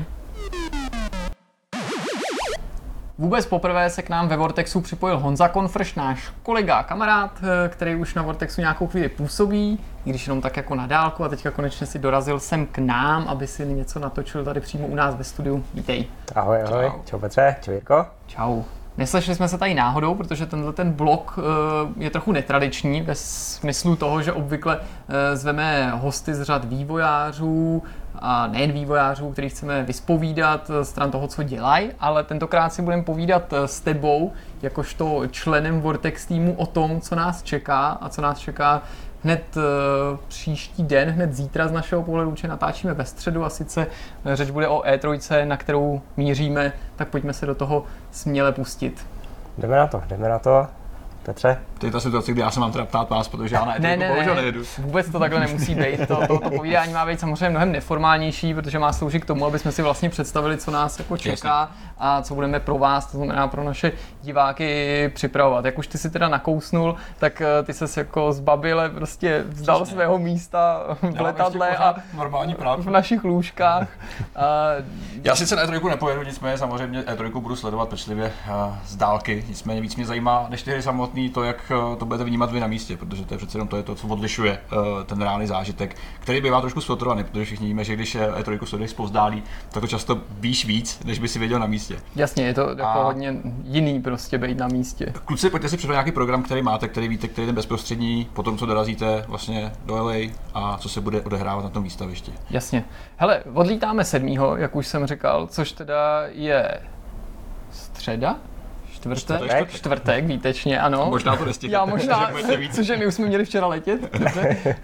Vůbec 3.17 3.45
poprvé 3.45 3.89
se 3.89 4.01
k 4.01 4.09
nám 4.09 4.27
ve 4.27 4.37
Vortexu 4.37 4.81
připojil 4.81 5.19
Honza 5.19 5.47
Konfrš, 5.47 5.95
náš 5.95 6.33
kolega 6.43 6.75
a 6.75 6.83
kamarád, 6.83 7.31
eh, 7.43 7.69
který 7.69 7.95
už 7.95 8.13
na 8.13 8.21
Vortexu 8.21 8.61
nějakou 8.61 8.87
chvíli 8.87 9.09
působí, 9.09 9.79
i 10.05 10.09
když 10.09 10.27
jenom 10.27 10.41
tak 10.41 10.57
jako 10.57 10.75
na 10.75 10.87
dálku 10.87 11.23
a 11.23 11.29
teďka 11.29 11.51
konečně 11.51 11.87
si 11.87 11.99
dorazil 11.99 12.39
sem 12.39 12.65
k 12.65 12.77
nám, 12.77 13.27
aby 13.27 13.47
si 13.47 13.65
něco 13.65 13.99
natočil 13.99 14.45
tady 14.45 14.59
přímo 14.59 14.87
u 14.87 14.95
nás 14.95 15.15
ve 15.15 15.23
studiu. 15.23 15.65
Vítej. 15.73 16.07
Ahoj, 16.35 16.63
ahoj. 16.63 16.85
Čau, 16.91 17.01
Čau 17.05 17.19
Petře, 17.19 17.55
čau 17.61 17.71
Jirko. 17.71 18.05
Čau. 18.27 18.63
Neslyšeli 18.97 19.35
jsme 19.35 19.47
se 19.47 19.57
tady 19.57 19.73
náhodou, 19.73 20.15
protože 20.15 20.45
tenhle 20.45 20.73
ten 20.73 20.91
blok 20.91 21.39
eh, 21.39 22.03
je 22.03 22.09
trochu 22.09 22.31
netradiční 22.31 23.01
ve 23.01 23.15
smyslu 23.15 23.95
toho, 23.95 24.21
že 24.21 24.33
obvykle 24.33 24.79
eh, 24.79 25.35
zveme 25.35 25.91
hosty 25.95 26.33
z 26.33 26.43
řad 26.43 26.65
vývojářů, 26.65 27.83
a 28.19 28.47
nejen 28.47 28.71
vývojářů, 28.71 29.31
který 29.31 29.49
chceme 29.49 29.83
vyspovídat 29.83 30.71
stran 30.83 31.11
toho, 31.11 31.27
co 31.27 31.43
dělají, 31.43 31.91
ale 31.99 32.23
tentokrát 32.23 32.73
si 32.73 32.81
budeme 32.81 33.03
povídat 33.03 33.53
eh, 33.53 33.67
s 33.67 33.79
tebou, 33.79 34.33
jakožto 34.61 35.27
členem 35.31 35.81
Vortex 35.81 36.25
týmu 36.25 36.53
o 36.57 36.65
tom, 36.65 37.01
co 37.01 37.15
nás 37.15 37.43
čeká 37.43 37.87
a 38.01 38.09
co 38.09 38.21
nás 38.21 38.39
čeká 38.39 38.81
hned 39.25 39.57
uh, 39.57 39.63
příští 40.27 40.83
den, 40.83 41.09
hned 41.09 41.33
zítra 41.33 41.67
z 41.67 41.71
našeho 41.71 42.03
pohledu, 42.03 42.35
že 42.35 42.47
natáčíme 42.47 42.93
ve 42.93 43.05
středu 43.05 43.45
a 43.45 43.49
sice 43.49 43.87
eh, 44.25 44.35
řeč 44.35 44.49
bude 44.49 44.67
o 44.67 44.81
E3, 44.81 45.47
na 45.47 45.57
kterou 45.57 46.01
míříme, 46.17 46.73
tak 46.95 47.07
pojďme 47.07 47.33
se 47.33 47.45
do 47.45 47.55
toho 47.55 47.83
směle 48.11 48.51
pustit. 48.51 49.05
Jdeme 49.57 49.77
na 49.77 49.87
to, 49.87 50.03
jdeme 50.07 50.29
na 50.29 50.39
to. 50.39 50.67
Petře? 51.23 51.57
To 51.85 51.87
je 51.87 51.91
ta 51.91 51.99
situace, 51.99 52.31
kdy 52.31 52.41
já 52.41 52.51
se 52.51 52.59
mám 52.59 52.71
teda 52.71 52.85
ptát 52.85 53.09
vás, 53.09 53.27
protože 53.27 53.55
já 53.55 53.65
na 53.65 53.73
ne, 53.79 53.97
ne, 53.97 54.09
ne, 54.25 54.35
nejedu. 54.35 54.63
Vůbec 54.77 55.09
to 55.09 55.19
takhle 55.19 55.39
nemusí 55.39 55.75
být. 55.75 56.07
To, 56.07 56.27
to, 56.27 56.39
to 56.39 56.49
povídání 56.49 56.93
má 56.93 57.05
být 57.05 57.19
samozřejmě 57.19 57.49
mnohem 57.49 57.71
neformálnější, 57.71 58.53
protože 58.53 58.79
má 58.79 58.93
sloužit 58.93 59.23
k 59.23 59.25
tomu, 59.25 59.45
aby 59.45 59.59
jsme 59.59 59.71
si 59.71 59.81
vlastně 59.81 60.09
představili, 60.09 60.57
co 60.57 60.71
nás 60.71 60.99
jako 60.99 61.17
čeká 61.17 61.71
a 61.97 62.21
co 62.21 62.35
budeme 62.35 62.59
pro 62.59 62.77
vás, 62.77 63.11
to 63.11 63.17
znamená 63.17 63.47
pro 63.47 63.63
naše 63.63 63.91
diváky 64.21 65.11
připravovat. 65.13 65.65
Jak 65.65 65.77
už 65.77 65.87
ty 65.87 65.97
si 65.97 66.09
teda 66.09 66.27
nakousnul, 66.27 66.95
tak 67.19 67.41
eh, 67.41 67.63
ty 67.63 67.73
se 67.73 67.99
jako 67.99 68.33
zbabile 68.33 68.89
prostě 68.89 69.43
vzdal 69.47 69.79
Přesně. 69.79 69.93
svého 69.93 70.17
místa 70.17 70.83
v 71.01 71.21
letadle 71.21 71.77
a 71.77 71.95
normální 72.13 72.55
v 72.77 72.89
našich 72.89 73.23
lůžkách. 73.23 73.87
A... 74.35 74.45
Já 75.23 75.35
sice 75.35 75.55
na 75.55 75.65
E3 75.65 75.89
nepojedu, 75.89 76.23
nicméně 76.23 76.57
samozřejmě 76.57 77.01
E3 77.01 77.39
budu 77.39 77.55
sledovat 77.55 77.89
pečlivě 77.89 78.25
eh, 78.25 78.51
z 78.85 78.95
dálky, 78.95 79.45
nicméně 79.47 79.81
víc 79.81 79.95
mě 79.95 80.05
zajímá 80.05 80.47
než 80.49 80.65
samotný 80.79 81.29
to, 81.29 81.43
jak 81.43 81.71
eh, 81.71 81.74
to 81.97 82.05
budete 82.05 82.23
vnímat 82.23 82.51
vy 82.51 82.59
na 82.59 82.67
místě, 82.67 82.97
protože 82.97 83.25
to 83.25 83.33
je 83.33 83.37
přece 83.37 83.57
jenom 83.57 83.67
to, 83.67 83.77
je 83.77 83.83
to 83.83 83.95
co 83.95 84.07
odlišuje 84.07 84.59
uh, 84.71 85.03
ten 85.03 85.21
reálný 85.21 85.47
zážitek, 85.47 85.95
který 86.19 86.41
bývá 86.41 86.61
trošku 86.61 86.81
sfiltrovaný, 86.81 87.23
protože 87.23 87.45
všichni 87.45 87.67
víme, 87.67 87.83
že 87.83 87.95
když 87.95 88.15
je 88.15 88.31
E3 88.31 88.65
sleduješ 88.65 88.91
zpozdálí, 88.91 89.43
tak 89.69 89.81
to 89.81 89.87
často 89.87 90.21
víš 90.39 90.65
víc, 90.65 90.99
než 91.05 91.19
by 91.19 91.27
si 91.27 91.39
věděl 91.39 91.59
na 91.59 91.65
místě. 91.65 91.95
Jasně, 92.15 92.45
je 92.45 92.53
to 92.53 92.61
jako 92.69 92.83
a... 92.83 93.03
hodně 93.03 93.35
jiný 93.63 94.01
prostě 94.01 94.37
být 94.37 94.57
na 94.57 94.67
místě. 94.67 95.13
Kluci, 95.25 95.49
pojďte 95.49 95.69
si 95.69 95.77
představit 95.77 95.95
nějaký 95.95 96.11
program, 96.11 96.43
který 96.43 96.61
máte, 96.61 96.87
který 96.87 97.07
víte, 97.07 97.27
který 97.27 97.43
je 97.43 97.47
ten 97.47 97.55
bezprostřední, 97.55 98.29
potom 98.33 98.57
co 98.57 98.65
dorazíte 98.65 99.25
vlastně 99.27 99.71
do 99.85 99.95
LA 99.95 100.13
a 100.53 100.77
co 100.77 100.89
se 100.89 101.01
bude 101.01 101.21
odehrávat 101.21 101.63
na 101.63 101.69
tom 101.69 101.83
výstavišti. 101.83 102.33
Jasně. 102.49 102.85
Hele, 103.17 103.43
odlítáme 103.53 104.05
sedmýho, 104.05 104.57
jak 104.57 104.75
už 104.75 104.87
jsem 104.87 105.07
říkal, 105.07 105.47
což 105.47 105.71
teda 105.71 106.23
je 106.27 106.81
středa, 107.71 108.35
čtvrtek, 109.13 109.47
čtvrtek, 109.47 109.71
čtvrtek 109.71 110.25
výtečně, 110.25 110.79
ano. 110.79 111.07
Možná 111.09 111.35
to 111.35 111.45
nestihnete. 111.45 111.75
Já 111.75 111.85
možná, 111.85 112.31
cože 112.71 112.97
my 112.97 113.07
už 113.07 113.13
jsme 113.13 113.25
měli 113.25 113.45
včera 113.45 113.67
letět. 113.67 114.17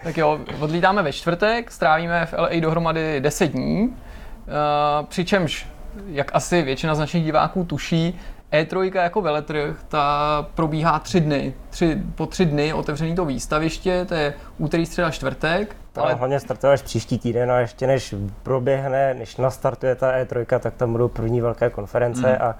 tak 0.03 0.17
jo, 0.17 0.39
odlítáme 0.59 1.03
ve 1.03 1.13
čtvrtek, 1.13 1.71
strávíme 1.71 2.25
v 2.25 2.33
LA 2.33 2.49
dohromady 2.59 3.21
10 3.21 3.47
dní, 3.47 3.87
uh, 3.87 5.05
přičemž 5.07 5.67
jak 6.07 6.31
asi 6.33 6.61
většina 6.61 6.95
z 6.95 6.99
našich 6.99 7.23
diváků 7.23 7.63
tuší, 7.63 8.19
E3 8.51 8.95
jako 8.95 9.21
veletrh, 9.21 9.83
ta 9.87 10.47
probíhá 10.55 10.99
tři 10.99 11.19
dny. 11.19 11.53
Tři, 11.69 11.97
po 12.15 12.25
tři 12.25 12.45
dny 12.45 12.73
otevřený 12.73 13.15
to 13.15 13.25
výstaviště, 13.25 14.05
to 14.05 14.13
je 14.13 14.33
úterý, 14.57 14.85
středa, 14.85 15.11
čtvrtek. 15.11 15.75
To 15.93 16.01
ale... 16.01 16.13
hlavně 16.13 16.39
startuje 16.39 16.73
až 16.73 16.81
příští 16.81 17.19
týden 17.19 17.51
a 17.51 17.59
ještě 17.59 17.87
než 17.87 18.15
proběhne, 18.43 19.13
než 19.13 19.37
nastartuje 19.37 19.95
ta 19.95 20.11
E3, 20.11 20.59
tak 20.59 20.73
tam 20.73 20.91
budou 20.91 21.07
první 21.07 21.41
velké 21.41 21.69
konference 21.69 22.27
mm. 22.27 22.35
a 22.41 22.55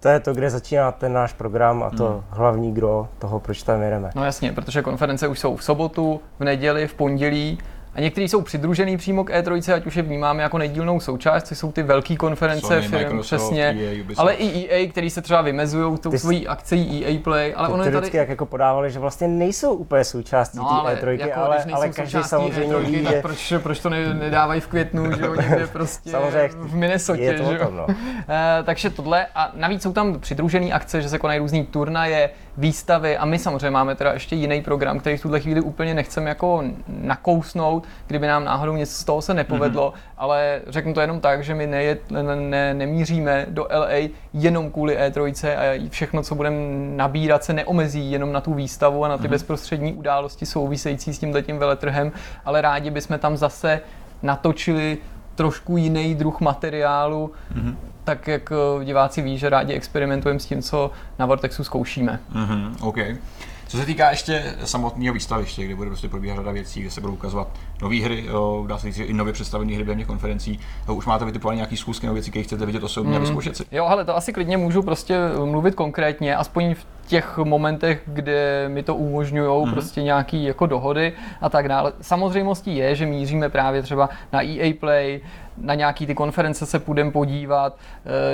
to 0.00 0.08
je 0.08 0.20
to, 0.20 0.34
kde 0.34 0.50
začíná 0.50 0.92
ten 0.92 1.12
náš 1.12 1.32
program 1.32 1.82
a 1.82 1.90
to 1.90 2.08
mm. 2.08 2.22
hlavní 2.30 2.74
gro 2.74 3.08
toho, 3.18 3.40
proč 3.40 3.62
tam 3.62 3.82
jedeme. 3.82 4.10
No 4.14 4.24
jasně, 4.24 4.52
protože 4.52 4.82
konference 4.82 5.28
už 5.28 5.38
jsou 5.38 5.56
v 5.56 5.64
sobotu, 5.64 6.20
v 6.38 6.44
neděli, 6.44 6.86
v 6.86 6.94
pondělí 6.94 7.58
a 7.94 8.00
některý 8.00 8.28
jsou 8.28 8.40
přidružený 8.40 8.96
přímo 8.96 9.24
k 9.24 9.30
E3, 9.30 9.74
ať 9.74 9.86
už 9.86 9.96
je 9.96 10.02
vnímáme 10.02 10.42
jako 10.42 10.58
nedílnou 10.58 11.00
součást, 11.00 11.46
což 11.46 11.58
jsou 11.58 11.72
ty 11.72 11.82
velké 11.82 12.16
konference 12.16 12.66
Sony, 12.66 12.88
firm, 12.88 13.20
přesně, 13.20 13.76
EA, 13.80 14.04
ale 14.16 14.34
i 14.34 14.68
EA, 14.68 14.88
který 14.88 15.10
se 15.10 15.22
třeba 15.22 15.42
vymezují 15.42 15.98
tou 15.98 16.18
svojí 16.18 16.48
akcí 16.48 17.04
EA 17.06 17.20
Play, 17.24 17.54
ale 17.56 17.68
ono 17.68 17.84
je 17.84 17.90
tady... 17.90 18.10
jak 18.12 18.28
jako 18.28 18.46
podávali, 18.46 18.90
že 18.90 18.98
vlastně 18.98 19.28
nejsou 19.28 19.74
úplně 19.74 20.04
součástí 20.04 20.58
no, 20.58 20.84
té 20.86 20.94
E3, 20.94 21.20
jako, 21.20 21.40
ale, 21.40 21.64
ale 21.72 21.88
každý 21.88 22.22
samozřejmě 22.22 22.74
E3, 22.74 22.86
ví, 22.86 23.04
tak 23.04 23.14
že... 23.14 23.22
proč, 23.22 23.52
proč 23.62 23.80
to 23.80 23.90
ne, 23.90 24.14
nedávají 24.14 24.60
v 24.60 24.66
květnu, 24.66 25.12
že 25.16 25.22
jo, 25.24 25.34
někde 25.34 25.66
prostě 25.72 26.10
samozřejmě 26.10 26.48
v 26.48 26.74
Minnesota, 26.74 27.22
je 27.22 27.32
to 27.32 27.44
že 27.44 27.58
jo. 27.58 27.66
Tom, 27.66 27.76
no. 27.76 27.86
uh, 27.86 27.94
takže 28.64 28.90
tohle 28.90 29.26
a 29.34 29.52
navíc 29.54 29.82
jsou 29.82 29.92
tam 29.92 30.20
přidružené 30.20 30.72
akce, 30.72 31.02
že 31.02 31.08
se 31.08 31.18
konají 31.18 31.40
různý 31.40 31.66
turnaje, 31.66 32.30
výstavy 32.56 33.16
a 33.16 33.24
my 33.24 33.38
samozřejmě 33.38 33.70
máme 33.70 33.94
teda 33.94 34.12
ještě 34.12 34.36
jiný 34.36 34.62
program, 34.62 34.98
který 34.98 35.16
v 35.16 35.22
tuhle 35.22 35.40
chvíli 35.40 35.60
úplně 35.60 35.94
nechceme 35.94 36.28
jako 36.28 36.64
nakousnout, 36.88 37.84
kdyby 38.06 38.26
nám 38.26 38.44
náhodou 38.44 38.76
něco 38.76 38.92
z 38.92 39.04
toho 39.04 39.22
se 39.22 39.34
nepovedlo, 39.34 39.90
mm-hmm. 39.90 40.12
ale 40.16 40.60
řeknu 40.66 40.94
to 40.94 41.00
jenom 41.00 41.20
tak, 41.20 41.44
že 41.44 41.54
my 41.54 41.66
ne, 41.66 41.96
ne, 42.10 42.36
ne, 42.36 42.74
nemíříme 42.74 43.46
do 43.48 43.66
LA 43.74 44.08
jenom 44.32 44.70
kvůli 44.70 44.98
E3 44.98 45.54
a 45.58 45.88
všechno, 45.90 46.22
co 46.22 46.34
budeme 46.34 46.56
nabírat, 46.96 47.44
se 47.44 47.52
neomezí 47.52 48.12
jenom 48.12 48.32
na 48.32 48.40
tu 48.40 48.54
výstavu 48.54 49.04
a 49.04 49.08
na 49.08 49.18
ty 49.18 49.24
mm-hmm. 49.24 49.30
bezprostřední 49.30 49.94
události 49.94 50.46
související 50.46 51.14
s 51.14 51.18
tímto 51.18 51.38
veletrhem, 51.58 52.12
ale 52.44 52.60
rádi 52.60 52.90
bychom 52.90 53.18
tam 53.18 53.36
zase 53.36 53.80
natočili 54.22 54.98
trošku 55.34 55.76
jiný 55.76 56.14
druh 56.14 56.40
materiálu, 56.40 57.32
mm-hmm. 57.54 57.76
tak 58.04 58.28
jak 58.28 58.52
eh, 58.52 58.84
diváci 58.84 59.22
ví, 59.22 59.38
že 59.38 59.50
rádi 59.50 59.72
experimentujeme 59.72 60.40
s 60.40 60.46
tím, 60.46 60.62
co 60.62 60.90
na 61.18 61.26
Vortexu 61.26 61.64
zkoušíme. 61.64 62.20
Mm-hmm, 62.34 62.74
okay. 62.80 63.16
Co 63.72 63.78
se 63.78 63.86
týká 63.86 64.10
ještě 64.10 64.54
samotného 64.64 65.14
výstaviště, 65.14 65.64
kde 65.64 65.74
bude 65.74 65.90
prostě 65.90 66.08
probíhat 66.08 66.36
řada 66.36 66.52
věcí, 66.52 66.80
kde 66.80 66.90
se 66.90 67.00
budou 67.00 67.12
ukazovat 67.12 67.48
nové 67.82 67.96
hry, 67.96 68.24
jo, 68.26 68.64
dá 68.68 68.78
se 68.78 68.86
říct, 68.86 68.98
i 68.98 69.12
nově 69.12 69.32
představené 69.32 69.74
hry 69.74 69.84
během 69.84 70.04
konferencí. 70.04 70.60
Jo, 70.88 70.94
už 70.94 71.06
máte 71.06 71.24
vytipované 71.24 71.56
nějaký 71.56 71.76
zkusky 71.76 72.06
nebo 72.06 72.14
věci, 72.14 72.30
které 72.30 72.42
chcete 72.42 72.66
vidět 72.66 72.82
osobně 72.82 73.10
mm. 73.10 73.16
a 73.16 73.18
vyzkoušet 73.18 73.56
si. 73.56 73.64
Jo, 73.72 73.84
ale 73.84 74.04
to 74.04 74.16
asi 74.16 74.32
klidně 74.32 74.56
můžu 74.56 74.82
prostě 74.82 75.18
mluvit 75.44 75.74
konkrétně, 75.74 76.36
aspoň 76.36 76.74
v 76.74 76.86
těch 77.06 77.38
momentech, 77.38 78.02
kde 78.06 78.68
mi 78.68 78.82
to 78.82 78.94
umožňují 78.94 79.66
mm. 79.66 79.72
prostě 79.72 80.02
nějaký 80.02 80.44
jako 80.44 80.66
dohody 80.66 81.12
a 81.40 81.48
tak 81.48 81.68
dále. 81.68 81.92
Samozřejmostí 82.00 82.76
je, 82.76 82.94
že 82.94 83.06
míříme 83.06 83.48
právě 83.48 83.82
třeba 83.82 84.08
na 84.32 84.42
EA 84.44 84.72
Play, 84.80 85.20
na 85.56 85.74
nějaký 85.74 86.06
ty 86.06 86.14
konference 86.14 86.66
se 86.66 86.78
půjdeme 86.78 87.10
podívat. 87.10 87.76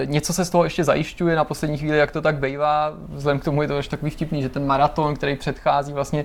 E, 0.03 0.07
něco 0.07 0.33
se 0.33 0.45
z 0.45 0.51
toho 0.51 0.65
ještě 0.65 0.85
zajišťuje 0.85 1.37
na 1.37 1.45
poslední 1.45 1.79
chvíli, 1.79 1.99
jak 1.99 2.13
to 2.13 2.21
tak 2.21 2.39
bývá. 2.39 2.93
Vzhledem 3.09 3.41
k 3.41 3.45
tomu 3.45 3.63
je 3.63 3.69
to 3.69 3.77
až 3.77 3.89
takový 3.89 4.11
vtipný, 4.11 4.43
že 4.43 4.49
ten 4.49 4.67
maraton, 4.67 5.15
který 5.15 5.37
předchází 5.37 5.93
vlastně 5.93 6.25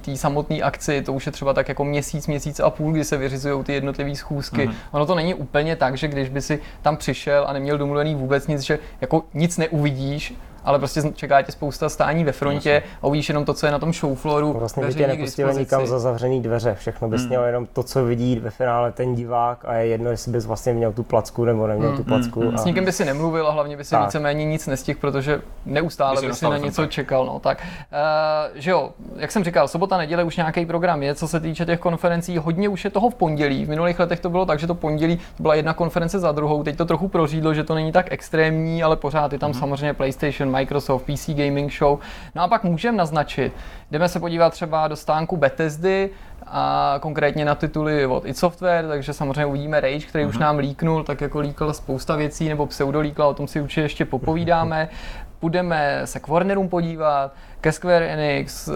té 0.00 0.16
samotné 0.16 0.56
akci, 0.56 1.02
to 1.02 1.12
už 1.12 1.26
je 1.26 1.32
třeba 1.32 1.52
tak 1.52 1.68
jako 1.68 1.84
měsíc, 1.84 2.26
měsíc 2.26 2.60
a 2.60 2.70
půl, 2.70 2.92
kdy 2.92 3.04
se 3.04 3.16
vyřizují 3.16 3.64
ty 3.64 3.72
jednotlivé 3.72 4.14
schůzky. 4.14 4.66
Mm. 4.66 4.74
Ono 4.90 5.06
to 5.06 5.14
není 5.14 5.34
úplně 5.34 5.76
tak, 5.76 5.96
že 5.96 6.08
když 6.08 6.28
by 6.28 6.40
si 6.40 6.60
tam 6.82 6.96
přišel 6.96 7.44
a 7.48 7.52
neměl 7.52 7.78
domluvený 7.78 8.14
vůbec 8.14 8.46
nic, 8.46 8.60
že 8.60 8.78
jako 9.00 9.24
nic 9.34 9.58
neuvidíš, 9.58 10.34
ale 10.64 10.78
prostě 10.78 11.02
čeká 11.14 11.42
tě 11.42 11.52
spousta 11.52 11.88
stání 11.88 12.24
ve 12.24 12.32
frontě 12.32 12.82
a 13.02 13.06
uvidíš 13.06 13.28
jenom 13.28 13.44
to, 13.44 13.54
co 13.54 13.66
je 13.66 13.72
na 13.72 13.78
tom 13.78 13.92
showflooru. 13.92 14.52
Vlastně 14.52 14.86
by 14.86 14.94
tě 14.94 15.06
nepustili 15.06 15.54
nikam 15.54 15.86
za 15.86 15.98
zavřený 15.98 16.42
dveře, 16.42 16.74
všechno 16.74 17.08
bys 17.08 17.20
hmm. 17.20 17.28
měl 17.28 17.44
jenom 17.44 17.66
to, 17.66 17.82
co 17.82 18.04
vidí 18.04 18.38
ve 18.38 18.50
finále 18.50 18.92
ten 18.92 19.14
divák 19.14 19.64
a 19.64 19.74
je 19.74 19.86
jedno, 19.86 20.10
jestli 20.10 20.32
bys 20.32 20.46
vlastně 20.46 20.72
měl 20.72 20.92
tu 20.92 21.02
placku 21.02 21.44
nebo 21.44 21.66
neměl 21.66 21.88
hmm. 21.88 21.96
tu 21.96 22.04
placku. 22.04 22.40
Hmm. 22.40 22.54
A... 22.54 22.58
S 22.58 22.64
nikým 22.64 22.84
by 22.84 22.92
si 22.92 23.04
nemluvil 23.04 23.48
a 23.48 23.50
hlavně 23.50 23.76
by 23.76 23.84
si 23.84 23.90
tak. 23.90 24.04
víceméně 24.04 24.44
nic 24.44 24.66
nestihl, 24.66 24.98
protože 25.00 25.40
neustále 25.66 26.22
by 26.22 26.34
si 26.34 26.44
na 26.44 26.58
něco 26.58 26.82
tak. 26.82 26.90
čekal. 26.90 27.26
No, 27.26 27.40
tak, 27.40 27.62
uh, 27.62 28.58
že 28.60 28.70
jo, 28.70 28.90
jak 29.16 29.32
jsem 29.32 29.44
říkal, 29.44 29.68
sobota, 29.68 29.96
neděle 29.96 30.24
už 30.24 30.36
nějaký 30.36 30.66
program 30.66 31.02
je, 31.02 31.14
co 31.14 31.28
se 31.28 31.40
týče 31.40 31.66
těch 31.66 31.80
konferencí, 31.80 32.38
hodně 32.38 32.68
už 32.68 32.84
je 32.84 32.90
toho 32.90 33.10
v 33.10 33.14
pondělí. 33.14 33.64
V 33.64 33.68
minulých 33.68 33.98
letech 33.98 34.20
to 34.20 34.30
bylo 34.30 34.46
tak, 34.46 34.58
že 34.58 34.66
to 34.66 34.74
pondělí 34.74 35.18
byla 35.38 35.54
jedna 35.54 35.74
konference 35.74 36.18
za 36.18 36.32
druhou, 36.32 36.62
teď 36.62 36.76
to 36.76 36.84
trochu 36.84 37.08
prořídlo, 37.08 37.54
že 37.54 37.64
to 37.64 37.74
není 37.74 37.92
tak 37.92 38.06
extrémní, 38.12 38.82
ale 38.82 38.96
pořád 38.96 39.32
je 39.32 39.38
tam 39.38 39.50
hmm. 39.50 39.60
samozřejmě 39.60 39.94
PlayStation, 39.94 40.50
Microsoft, 40.54 41.02
PC 41.02 41.28
Gaming 41.28 41.72
Show. 41.72 41.98
No 42.34 42.42
a 42.42 42.48
pak 42.48 42.64
můžeme 42.64 42.98
naznačit, 42.98 43.52
jdeme 43.90 44.08
se 44.08 44.20
podívat 44.20 44.50
třeba 44.50 44.88
do 44.88 44.96
stánku 44.96 45.36
Bethesdy, 45.36 46.10
a 46.46 46.98
konkrétně 47.00 47.44
na 47.44 47.54
tituly 47.54 48.06
od 48.06 48.26
id 48.26 48.36
Software, 48.36 48.88
takže 48.88 49.12
samozřejmě 49.12 49.46
uvidíme 49.46 49.80
Rage, 49.80 50.06
který 50.06 50.24
mm-hmm. 50.24 50.28
už 50.28 50.34
mhm. 50.34 50.42
nám 50.42 50.58
líknul, 50.58 51.04
tak 51.04 51.20
jako 51.20 51.40
líkl 51.40 51.72
spousta 51.72 52.16
věcí, 52.16 52.48
nebo 52.48 52.66
pseudolíkl, 52.66 53.22
o 53.22 53.34
tom 53.34 53.48
si 53.48 53.60
určitě 53.60 53.80
ještě 53.80 54.04
popovídáme. 54.04 54.88
Půjdeme 55.40 56.00
se 56.04 56.20
k 56.20 56.28
Warnerům 56.28 56.68
podívat, 56.68 57.34
ke 57.60 57.72
Square 57.72 58.08
Enix, 58.08 58.68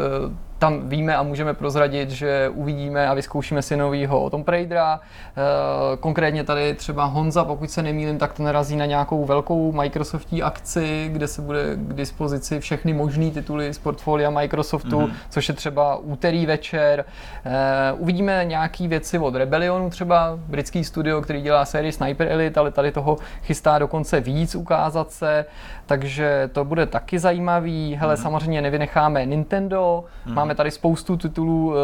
tam 0.58 0.88
víme 0.88 1.16
a 1.16 1.22
můžeme 1.22 1.54
prozradit, 1.54 2.10
že 2.10 2.50
uvidíme 2.54 3.08
a 3.08 3.14
vyzkoušíme 3.14 3.62
si 3.62 3.76
novýho 3.76 4.30
Tom 4.30 4.44
Raidera. 4.46 5.00
Eh, 5.00 5.96
konkrétně 5.96 6.44
tady 6.44 6.74
třeba 6.74 7.04
Honza, 7.04 7.44
pokud 7.44 7.70
se 7.70 7.82
nemýlím, 7.82 8.18
tak 8.18 8.32
to 8.32 8.42
narazí 8.42 8.76
na 8.76 8.86
nějakou 8.86 9.24
velkou 9.24 9.72
Microsoftí 9.72 10.42
akci, 10.42 11.08
kde 11.12 11.28
se 11.28 11.42
bude 11.42 11.76
k 11.76 11.94
dispozici 11.94 12.60
všechny 12.60 12.92
možné 12.92 13.30
tituly 13.30 13.74
z 13.74 13.78
portfolia 13.78 14.30
Microsoftu, 14.30 15.00
mm-hmm. 15.00 15.12
což 15.30 15.48
je 15.48 15.54
třeba 15.54 15.96
úterý 15.96 16.46
večer. 16.46 17.04
Eh, 17.44 17.92
uvidíme 17.92 18.44
nějaké 18.44 18.88
věci 18.88 19.18
od 19.18 19.34
Rebellionu, 19.34 19.90
třeba 19.90 20.38
britský 20.46 20.84
studio, 20.84 21.22
který 21.22 21.42
dělá 21.42 21.64
sérii 21.64 21.92
Sniper 21.92 22.32
Elite, 22.32 22.60
ale 22.60 22.70
tady 22.70 22.92
toho 22.92 23.18
chystá 23.42 23.78
dokonce 23.78 24.20
víc 24.20 24.54
ukázat 24.54 25.10
se, 25.10 25.44
takže 25.86 26.50
to 26.52 26.64
bude 26.64 26.86
taky 26.86 27.18
zajímavý. 27.18 27.94
Hele, 27.94 28.14
mm-hmm. 28.14 28.22
samozřejmě 28.22 28.62
nevynecháme 28.62 29.26
Nintendo, 29.26 30.04
mm-hmm. 30.26 30.34
máme 30.34 30.47
Máme 30.48 30.54
tady 30.54 30.70
spoustu 30.70 31.16
titulů 31.16 31.66
uh, 31.66 31.74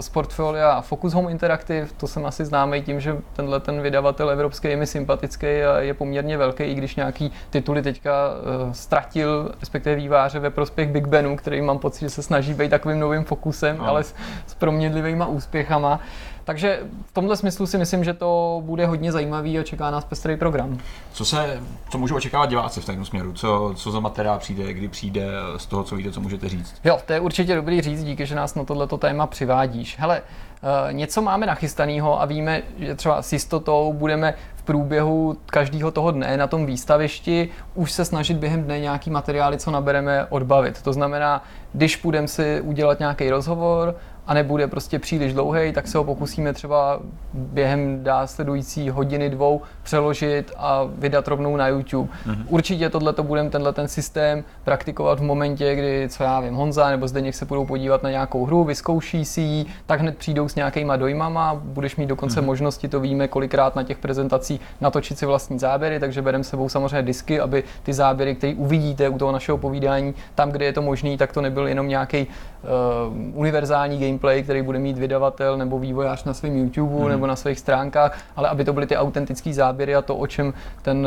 z 0.00 0.08
portfolia 0.08 0.80
Focus 0.80 1.12
Home 1.12 1.28
Interactive, 1.28 1.86
to 1.96 2.06
jsem 2.06 2.26
asi 2.26 2.44
známý 2.44 2.82
tím, 2.82 3.00
že 3.00 3.16
tenhle 3.32 3.60
ten 3.60 3.80
vydavatel 3.80 4.30
evropský 4.30 4.68
je 4.68 4.76
mi 4.76 4.86
sympatický 4.86 5.46
a 5.46 5.78
je 5.78 5.94
poměrně 5.94 6.38
velký, 6.38 6.64
i 6.64 6.74
když 6.74 6.96
nějaký 6.96 7.32
tituly 7.50 7.82
teďka 7.82 8.12
uh, 8.28 8.72
ztratil, 8.72 9.52
respektive 9.60 9.96
výváře 9.96 10.38
ve 10.38 10.50
prospěch 10.50 10.88
Big 10.88 11.06
Benu, 11.06 11.36
který 11.36 11.62
mám 11.62 11.78
pocit, 11.78 12.00
že 12.00 12.10
se 12.10 12.22
snaží 12.22 12.54
být 12.54 12.68
takovým 12.68 12.98
novým 12.98 13.24
fokusem, 13.24 13.78
no. 13.78 13.88
ale 13.88 14.04
s, 14.04 14.14
s 14.46 14.54
proměnlivýma 14.54 15.26
úspěchama. 15.26 16.00
Takže 16.48 16.80
v 17.06 17.12
tomhle 17.12 17.36
smyslu 17.36 17.66
si 17.66 17.78
myslím, 17.78 18.04
že 18.04 18.14
to 18.14 18.62
bude 18.64 18.86
hodně 18.86 19.12
zajímavý 19.12 19.58
a 19.58 19.62
čeká 19.62 19.90
nás 19.90 20.04
pestrý 20.04 20.36
program. 20.36 20.78
Co 21.12 21.24
se, 21.24 21.60
co 21.90 21.98
můžou 21.98 22.16
očekávat 22.16 22.46
diváci 22.46 22.80
v 22.80 22.84
tomto 22.84 23.04
směru? 23.04 23.32
Co, 23.32 23.72
co 23.76 23.90
za 23.90 24.00
materiál 24.00 24.38
přijde, 24.38 24.72
kdy 24.72 24.88
přijde 24.88 25.26
z 25.56 25.66
toho, 25.66 25.84
co 25.84 25.96
víte, 25.96 26.12
co 26.12 26.20
můžete 26.20 26.48
říct? 26.48 26.74
Jo, 26.84 26.98
to 27.06 27.12
je 27.12 27.20
určitě 27.20 27.54
dobrý 27.54 27.80
říct, 27.80 28.04
díky, 28.04 28.26
že 28.26 28.34
nás 28.34 28.54
na 28.54 28.64
tohleto 28.64 28.98
téma 28.98 29.26
přivádíš. 29.26 29.98
Hele, 29.98 30.22
Uh, 30.62 30.92
něco 30.92 31.22
máme 31.22 31.46
nachystaného 31.46 32.22
a 32.22 32.24
víme, 32.24 32.62
že 32.78 32.94
třeba 32.94 33.22
s 33.22 33.32
jistotou 33.32 33.92
budeme 33.92 34.34
v 34.54 34.62
průběhu 34.62 35.36
každého 35.46 35.90
toho 35.90 36.10
dne 36.10 36.36
na 36.36 36.46
tom 36.46 36.66
výstavišti 36.66 37.48
už 37.74 37.92
se 37.92 38.04
snažit 38.04 38.36
během 38.36 38.62
dne 38.62 38.80
nějaký 38.80 39.10
materiály, 39.10 39.58
co 39.58 39.70
nabereme, 39.70 40.26
odbavit. 40.26 40.82
To 40.82 40.92
znamená, 40.92 41.44
když 41.72 41.96
půjdeme 41.96 42.28
si 42.28 42.60
udělat 42.60 42.98
nějaký 42.98 43.30
rozhovor, 43.30 43.94
a 44.28 44.34
nebude 44.34 44.66
prostě 44.66 44.98
příliš 44.98 45.32
dlouhý, 45.32 45.72
tak 45.72 45.88
se 45.88 45.98
ho 45.98 46.04
pokusíme 46.04 46.52
třeba 46.52 47.00
během 47.34 48.04
následující 48.04 48.90
hodiny, 48.90 49.30
dvou 49.30 49.62
přeložit 49.82 50.52
a 50.56 50.88
vydat 50.98 51.28
rovnou 51.28 51.56
na 51.56 51.68
YouTube. 51.68 52.08
Mm-hmm. 52.26 52.44
Určitě 52.48 52.90
tohle 52.90 53.12
to 53.12 53.22
budeme 53.22 53.50
tenhle 53.50 53.72
ten 53.72 53.88
systém 53.88 54.44
praktikovat 54.64 55.20
v 55.20 55.22
momentě, 55.22 55.74
kdy, 55.74 56.08
co 56.08 56.22
já 56.22 56.40
vím, 56.40 56.54
Honza 56.54 56.90
nebo 56.90 57.08
Zdeněk 57.08 57.34
se 57.34 57.44
budou 57.44 57.66
podívat 57.66 58.02
na 58.02 58.10
nějakou 58.10 58.44
hru, 58.44 58.64
vyzkouší 58.64 59.24
si 59.24 59.40
ji, 59.40 59.66
tak 59.86 60.00
hned 60.00 60.18
přijdou 60.18 60.48
s 60.48 60.54
nějakýma 60.54 60.96
dojmama, 60.96 61.54
budeš 61.54 61.96
mít 61.96 62.06
dokonce 62.06 62.40
mm-hmm. 62.40 62.44
možnosti, 62.46 62.88
to 62.88 63.00
víme 63.00 63.28
kolikrát 63.28 63.76
na 63.76 63.82
těch 63.82 63.98
prezentacích, 63.98 64.60
natočit 64.80 65.18
si 65.18 65.26
vlastní 65.26 65.58
záběry, 65.58 66.00
takže 66.00 66.22
bereme 66.22 66.44
sebou 66.44 66.68
samozřejmě 66.68 67.02
disky, 67.02 67.40
aby 67.40 67.64
ty 67.82 67.92
záběry, 67.92 68.34
které 68.34 68.54
uvidíte 68.54 69.08
u 69.08 69.18
toho 69.18 69.32
našeho 69.32 69.58
povídání, 69.58 70.14
tam, 70.34 70.50
kde 70.50 70.64
je 70.64 70.72
to 70.72 70.82
možné, 70.82 71.16
tak 71.16 71.32
to 71.32 71.40
nebyl 71.40 71.66
jenom 71.68 71.88
nějaký 71.88 72.26
uh, 72.62 73.38
univerzální 73.38 73.98
game 73.98 74.18
gameplay, 74.18 74.42
který 74.42 74.62
bude 74.62 74.78
mít 74.78 74.98
vydavatel 74.98 75.56
nebo 75.56 75.78
vývojář 75.78 76.24
na 76.24 76.34
svém 76.34 76.56
YouTube 76.56 77.00
hmm. 77.00 77.08
nebo 77.08 77.26
na 77.26 77.36
svých 77.36 77.58
stránkách, 77.58 78.18
ale 78.36 78.48
aby 78.48 78.64
to 78.64 78.72
byly 78.72 78.86
ty 78.86 78.96
autentické 78.96 79.52
záběry 79.52 79.94
a 79.94 80.02
to, 80.02 80.16
o 80.16 80.26
čem 80.26 80.54
ten, 80.82 81.06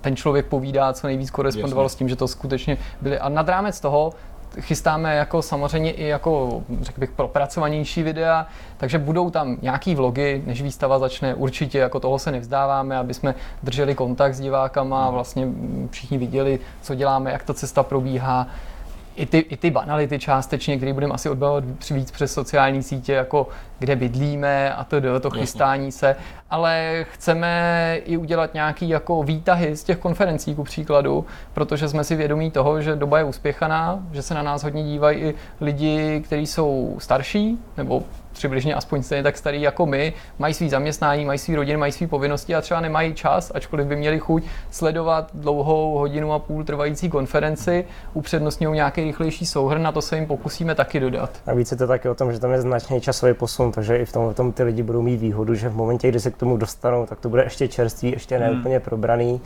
ten 0.00 0.16
člověk 0.16 0.46
povídá, 0.46 0.92
co 0.92 1.06
nejvíc 1.06 1.30
korespondovalo 1.30 1.88
s 1.88 1.94
tím, 1.94 2.08
že 2.08 2.16
to 2.16 2.28
skutečně 2.28 2.76
byly. 3.00 3.18
A 3.18 3.28
nad 3.28 3.48
rámec 3.48 3.80
toho 3.80 4.12
chystáme 4.60 5.16
jako 5.16 5.42
samozřejmě 5.42 5.90
i 5.90 6.06
jako, 6.06 6.62
řekl 6.80 7.00
bych, 7.00 7.10
propracovanější 7.10 8.02
videa, 8.02 8.46
takže 8.76 8.98
budou 8.98 9.30
tam 9.30 9.56
nějaký 9.62 9.94
vlogy, 9.94 10.42
než 10.46 10.62
výstava 10.62 10.98
začne, 10.98 11.34
určitě 11.34 11.78
jako 11.78 12.00
toho 12.00 12.18
se 12.18 12.32
nevzdáváme, 12.32 12.96
aby 12.96 13.14
jsme 13.14 13.34
drželi 13.62 13.94
kontakt 13.94 14.34
s 14.34 14.40
divákama 14.40 15.06
a 15.06 15.10
vlastně 15.10 15.48
všichni 15.90 16.18
viděli, 16.18 16.58
co 16.82 16.94
děláme, 16.94 17.32
jak 17.32 17.42
ta 17.42 17.54
cesta 17.54 17.82
probíhá, 17.82 18.46
i 19.16 19.26
ty, 19.26 19.38
i 19.38 19.56
ty 19.56 19.70
banality 19.70 20.18
částečně, 20.18 20.76
které 20.76 20.92
budeme 20.92 21.14
asi 21.14 21.28
odbavovat 21.28 21.64
víc 21.90 22.10
přes 22.10 22.32
sociální 22.32 22.82
sítě, 22.82 23.12
jako 23.12 23.48
kde 23.78 23.96
bydlíme 23.96 24.74
a 24.74 24.84
to, 24.84 25.20
to 25.20 25.30
chystání 25.30 25.92
se, 25.92 26.16
ale 26.50 27.04
chceme 27.12 27.98
i 28.04 28.16
udělat 28.16 28.54
nějaký 28.54 28.88
jako 28.88 29.22
výtahy 29.22 29.76
z 29.76 29.84
těch 29.84 29.98
konferencí, 29.98 30.54
ku 30.54 30.64
příkladu, 30.64 31.26
protože 31.54 31.88
jsme 31.88 32.04
si 32.04 32.16
vědomí 32.16 32.50
toho, 32.50 32.80
že 32.80 32.96
doba 32.96 33.18
je 33.18 33.24
uspěchaná, 33.24 33.98
že 34.12 34.22
se 34.22 34.34
na 34.34 34.42
nás 34.42 34.62
hodně 34.62 34.84
dívají 34.84 35.18
i 35.20 35.34
lidi, 35.60 36.22
kteří 36.24 36.46
jsou 36.46 36.96
starší, 36.98 37.58
nebo 37.76 38.02
přibližně 38.32 38.74
aspoň 38.74 39.02
stejně 39.02 39.22
tak 39.22 39.38
starý 39.38 39.62
jako 39.62 39.86
my, 39.86 40.12
mají 40.38 40.54
svý 40.54 40.68
zaměstnání, 40.68 41.24
mají 41.24 41.38
svý 41.38 41.56
rodiny, 41.56 41.76
mají 41.78 41.92
svý 41.92 42.06
povinnosti 42.06 42.54
a 42.54 42.60
třeba 42.60 42.80
nemají 42.80 43.14
čas, 43.14 43.52
ačkoliv 43.54 43.86
by 43.86 43.96
měli 43.96 44.18
chuť 44.18 44.44
sledovat 44.70 45.30
dlouhou 45.34 45.98
hodinu 45.98 46.32
a 46.32 46.38
půl 46.38 46.64
trvající 46.64 47.08
konferenci, 47.10 47.84
upřednostňují 48.14 48.74
nějaký 48.74 49.04
rychlejší 49.04 49.46
souhrn, 49.46 49.82
na 49.82 49.92
to 49.92 50.02
se 50.02 50.16
jim 50.16 50.26
pokusíme 50.26 50.74
taky 50.74 51.00
dodat. 51.00 51.30
A 51.46 51.54
víc 51.54 51.70
je 51.70 51.76
to 51.76 51.86
taky 51.86 52.08
o 52.08 52.14
tom, 52.14 52.32
že 52.32 52.38
tam 52.38 52.52
je 52.52 52.60
značný 52.60 53.00
časový 53.00 53.34
posun, 53.34 53.72
takže 53.72 53.96
i 53.96 54.04
v 54.04 54.12
tom, 54.12 54.28
v 54.28 54.34
tom 54.34 54.52
ty 54.52 54.62
lidi 54.62 54.82
budou 54.82 55.02
mít 55.02 55.16
výhodu, 55.16 55.54
že 55.54 55.68
v 55.68 55.76
momentě, 55.76 56.08
kdy 56.08 56.20
se 56.20 56.30
k 56.30 56.36
tomu 56.36 56.56
dostanou, 56.56 57.06
tak 57.06 57.20
to 57.20 57.28
bude 57.28 57.42
ještě 57.42 57.68
čerstvý, 57.68 58.10
ještě 58.10 58.38
neúplně 58.38 58.76
hmm. 58.76 58.84
probraný 58.84 59.40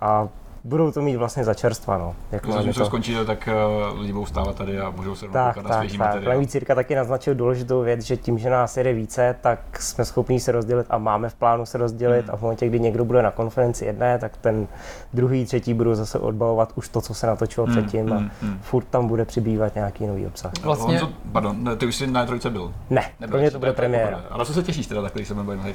a 0.00 0.28
budou 0.68 0.92
to 0.92 1.02
mít 1.02 1.16
vlastně 1.16 1.44
za 1.44 1.54
čerstva. 1.54 1.98
No. 1.98 2.14
Jak 2.32 2.46
Když 2.62 2.76
to 2.76 2.86
skončí, 2.86 3.16
tak 3.26 3.48
uh, 3.92 4.00
lidi 4.00 4.12
budou 4.12 4.26
stávat 4.26 4.56
tady 4.56 4.80
a 4.80 4.90
můžou 4.90 5.14
se 5.14 5.28
tak, 5.28 5.54
tak, 5.54 5.64
na 5.64 5.76
svěží 5.76 5.98
tak. 5.98 6.06
materiál. 6.06 6.34
Navíc 6.34 6.54
Jirka 6.54 6.74
taky 6.74 6.94
naznačil 6.94 7.34
důležitou 7.34 7.82
věc, 7.82 8.00
že 8.00 8.16
tím, 8.16 8.38
že 8.38 8.50
nás 8.50 8.76
jede 8.76 8.92
více, 8.92 9.36
tak 9.40 9.60
jsme 9.80 10.04
schopni 10.04 10.40
se 10.40 10.52
rozdělit 10.52 10.86
a 10.90 10.98
máme 10.98 11.28
v 11.28 11.34
plánu 11.34 11.66
se 11.66 11.78
rozdělit 11.78 12.24
hmm. 12.24 12.34
a 12.34 12.36
v 12.36 12.42
momentě, 12.42 12.66
kdy 12.66 12.80
někdo 12.80 13.04
bude 13.04 13.22
na 13.22 13.30
konferenci 13.30 13.84
jedné, 13.84 14.18
tak 14.18 14.36
ten 14.36 14.66
druhý, 15.12 15.44
třetí 15.44 15.74
budou 15.74 15.94
zase 15.94 16.18
odbavovat 16.18 16.72
už 16.74 16.88
to, 16.88 17.00
co 17.00 17.14
se 17.14 17.26
natočilo 17.26 17.66
hmm. 17.66 17.76
předtím 17.76 18.12
a 18.12 18.16
hmm. 18.16 18.30
hmm. 18.42 18.58
furt 18.62 18.84
tam 18.84 19.08
bude 19.08 19.24
přibývat 19.24 19.74
nějaký 19.74 20.06
nový 20.06 20.26
obsah. 20.26 20.52
Vlastně... 20.62 20.98
Honzo, 20.98 21.14
pardon, 21.32 21.76
ty 21.78 21.86
už 21.86 21.96
jsi 21.96 22.06
na 22.06 22.26
trojce 22.26 22.50
byl? 22.50 22.72
Ne, 22.90 23.10
pro 23.28 23.38
mě 23.38 23.50
to 23.50 23.58
bude 23.58 23.72
premiéra. 23.72 24.24
A 24.30 24.38
na 24.38 24.44
co 24.44 24.54
se 24.54 24.62
těšíš 24.62 24.86
teda, 24.86 25.02
tak 25.02 25.12
když 25.14 25.28
se 25.28 25.34
na 25.34 25.44
té 25.44 25.72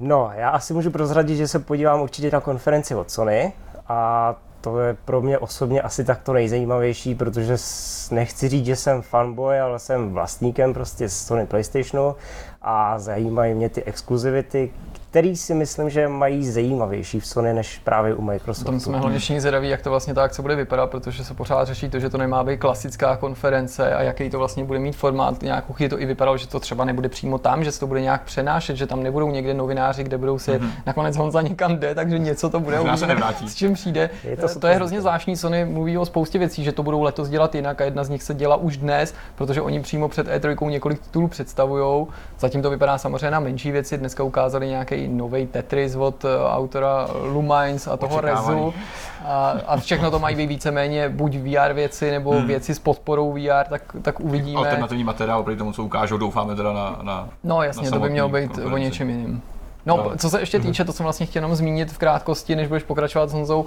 No, 0.00 0.30
já 0.34 0.48
asi 0.48 0.74
můžu 0.74 0.90
prozradit, 0.90 1.36
že 1.36 1.48
se 1.48 1.58
podívám 1.58 2.00
určitě 2.00 2.30
na 2.30 2.40
konferenci 2.40 2.94
od 2.94 3.10
Sony, 3.10 3.52
a 3.88 4.34
to 4.60 4.80
je 4.80 4.96
pro 5.04 5.20
mě 5.22 5.38
osobně 5.38 5.82
asi 5.82 6.04
tak 6.04 6.22
to 6.22 6.32
nejzajímavější, 6.32 7.14
protože 7.14 7.56
nechci 8.10 8.48
říct, 8.48 8.66
že 8.66 8.76
jsem 8.76 9.02
fanboy, 9.02 9.60
ale 9.60 9.78
jsem 9.78 10.12
vlastníkem 10.12 10.74
prostě 10.74 11.08
Sony 11.08 11.46
PlayStationu 11.46 12.16
a 12.62 12.98
zajímají 12.98 13.54
mě 13.54 13.68
ty 13.68 13.82
exkluzivity, 13.84 14.72
který 15.12 15.36
si 15.36 15.54
myslím, 15.54 15.90
že 15.90 16.08
mají 16.08 16.46
zajímavější 16.46 17.20
v 17.20 17.26
Sony 17.26 17.54
než 17.54 17.78
právě 17.78 18.14
u 18.14 18.22
Microsoftu. 18.22 18.70
Tam 18.70 18.80
jsme 18.80 18.98
hlavně 18.98 19.18
všichni 19.18 19.40
zvědaví, 19.40 19.68
jak 19.68 19.82
to 19.82 19.90
vlastně 19.90 20.14
ta 20.14 20.22
akce 20.22 20.42
bude 20.42 20.56
vypadat, 20.56 20.90
protože 20.90 21.24
se 21.24 21.34
pořád 21.34 21.64
řeší 21.64 21.88
to, 21.88 21.98
že 21.98 22.10
to 22.10 22.18
nemá 22.18 22.44
být 22.44 22.56
klasická 22.56 23.16
konference 23.16 23.94
a 23.94 24.02
jaký 24.02 24.30
to 24.30 24.38
vlastně 24.38 24.64
bude 24.64 24.78
mít 24.78 24.96
formát. 24.96 25.42
Nějakou 25.42 25.72
chvíli 25.72 25.88
to 25.88 26.00
i 26.00 26.06
vypadalo, 26.06 26.36
že 26.36 26.48
to 26.48 26.60
třeba 26.60 26.84
nebude 26.84 27.08
přímo 27.08 27.38
tam, 27.38 27.64
že 27.64 27.72
se 27.72 27.80
to 27.80 27.86
bude 27.86 28.00
nějak 28.00 28.22
přenášet, 28.22 28.76
že 28.76 28.86
tam 28.86 29.02
nebudou 29.02 29.30
někde 29.30 29.54
novináři, 29.54 30.04
kde 30.04 30.18
budou 30.18 30.38
si 30.38 30.50
mm-hmm. 30.50 30.70
nakonec 30.86 31.16
Honza 31.16 31.42
někam 31.42 31.76
jde, 31.76 31.94
takže 31.94 32.18
něco 32.18 32.50
to 32.50 32.60
bude. 32.60 32.78
Možná 32.78 32.96
se 32.96 33.06
nevrátí. 33.06 33.48
S 33.48 33.54
čím 33.54 33.74
přijde. 33.74 34.10
Je 34.24 34.36
to, 34.36 34.58
to 34.58 34.66
je 34.66 34.74
hrozně 34.74 35.00
zvláštní. 35.00 35.36
Sony 35.36 35.64
mluví 35.64 35.98
o 35.98 36.04
spoustě 36.04 36.38
věcí, 36.38 36.64
že 36.64 36.72
to 36.72 36.82
budou 36.82 37.02
letos 37.02 37.28
dělat 37.28 37.54
jinak 37.54 37.80
a 37.80 37.84
jedna 37.84 38.04
z 38.04 38.08
nich 38.08 38.22
se 38.22 38.34
dělá 38.34 38.56
už 38.56 38.76
dnes, 38.76 39.14
protože 39.34 39.62
oni 39.62 39.80
přímo 39.80 40.08
před 40.08 40.26
E3 40.28 40.68
několik 40.68 41.00
titulů 41.00 41.28
představují. 41.28 42.06
Zatím 42.38 42.62
to 42.62 42.70
vypadá 42.70 42.98
samozřejmě 42.98 43.30
na 43.30 43.40
menší 43.40 43.70
věci. 43.72 43.98
Dneska 43.98 44.22
ukázali 44.22 44.68
nějaký 44.68 45.01
nový 45.08 45.46
Tetris 45.46 45.94
od 45.96 46.24
eh, 46.24 46.28
autora 46.48 47.08
Lumines 47.22 47.88
a 47.88 47.96
toho 47.96 48.20
Rezu. 48.20 48.74
A, 49.24 49.54
a 49.66 49.76
všechno 49.76 50.10
to 50.10 50.18
mají 50.18 50.36
být 50.36 50.46
víceméně 50.46 51.08
buď 51.08 51.36
VR 51.36 51.72
věci 51.72 52.10
nebo 52.10 52.30
hmm. 52.30 52.46
věci 52.46 52.74
s 52.74 52.78
podporou 52.78 53.32
VR, 53.32 53.64
tak, 53.68 53.82
tak 54.02 54.20
uvidíme. 54.20 54.58
Alternativní 54.58 55.04
materiál 55.04 55.42
pro 55.42 55.56
tomu, 55.56 55.72
co 55.72 55.84
ukážou, 55.84 56.16
doufáme 56.16 56.56
teda 56.56 56.72
na, 56.72 56.98
na 57.02 57.28
No 57.44 57.62
jasně, 57.62 57.90
na 57.90 57.96
to 57.96 58.00
by 58.00 58.10
mělo 58.10 58.28
být 58.28 58.46
konferenci. 58.46 58.74
o 58.74 58.76
něčem 58.76 59.10
jiným. 59.10 59.42
No, 59.86 59.96
no, 59.96 60.16
co 60.16 60.30
se 60.30 60.40
ještě 60.40 60.58
mhm. 60.58 60.66
týče, 60.66 60.84
to 60.84 60.92
jsem 60.92 61.04
vlastně 61.04 61.26
chtěl 61.26 61.42
jenom 61.42 61.56
zmínit 61.56 61.92
v 61.92 61.98
krátkosti, 61.98 62.56
než 62.56 62.68
budeš 62.68 62.82
pokračovat 62.82 63.30
s 63.30 63.32
Honzou, 63.32 63.66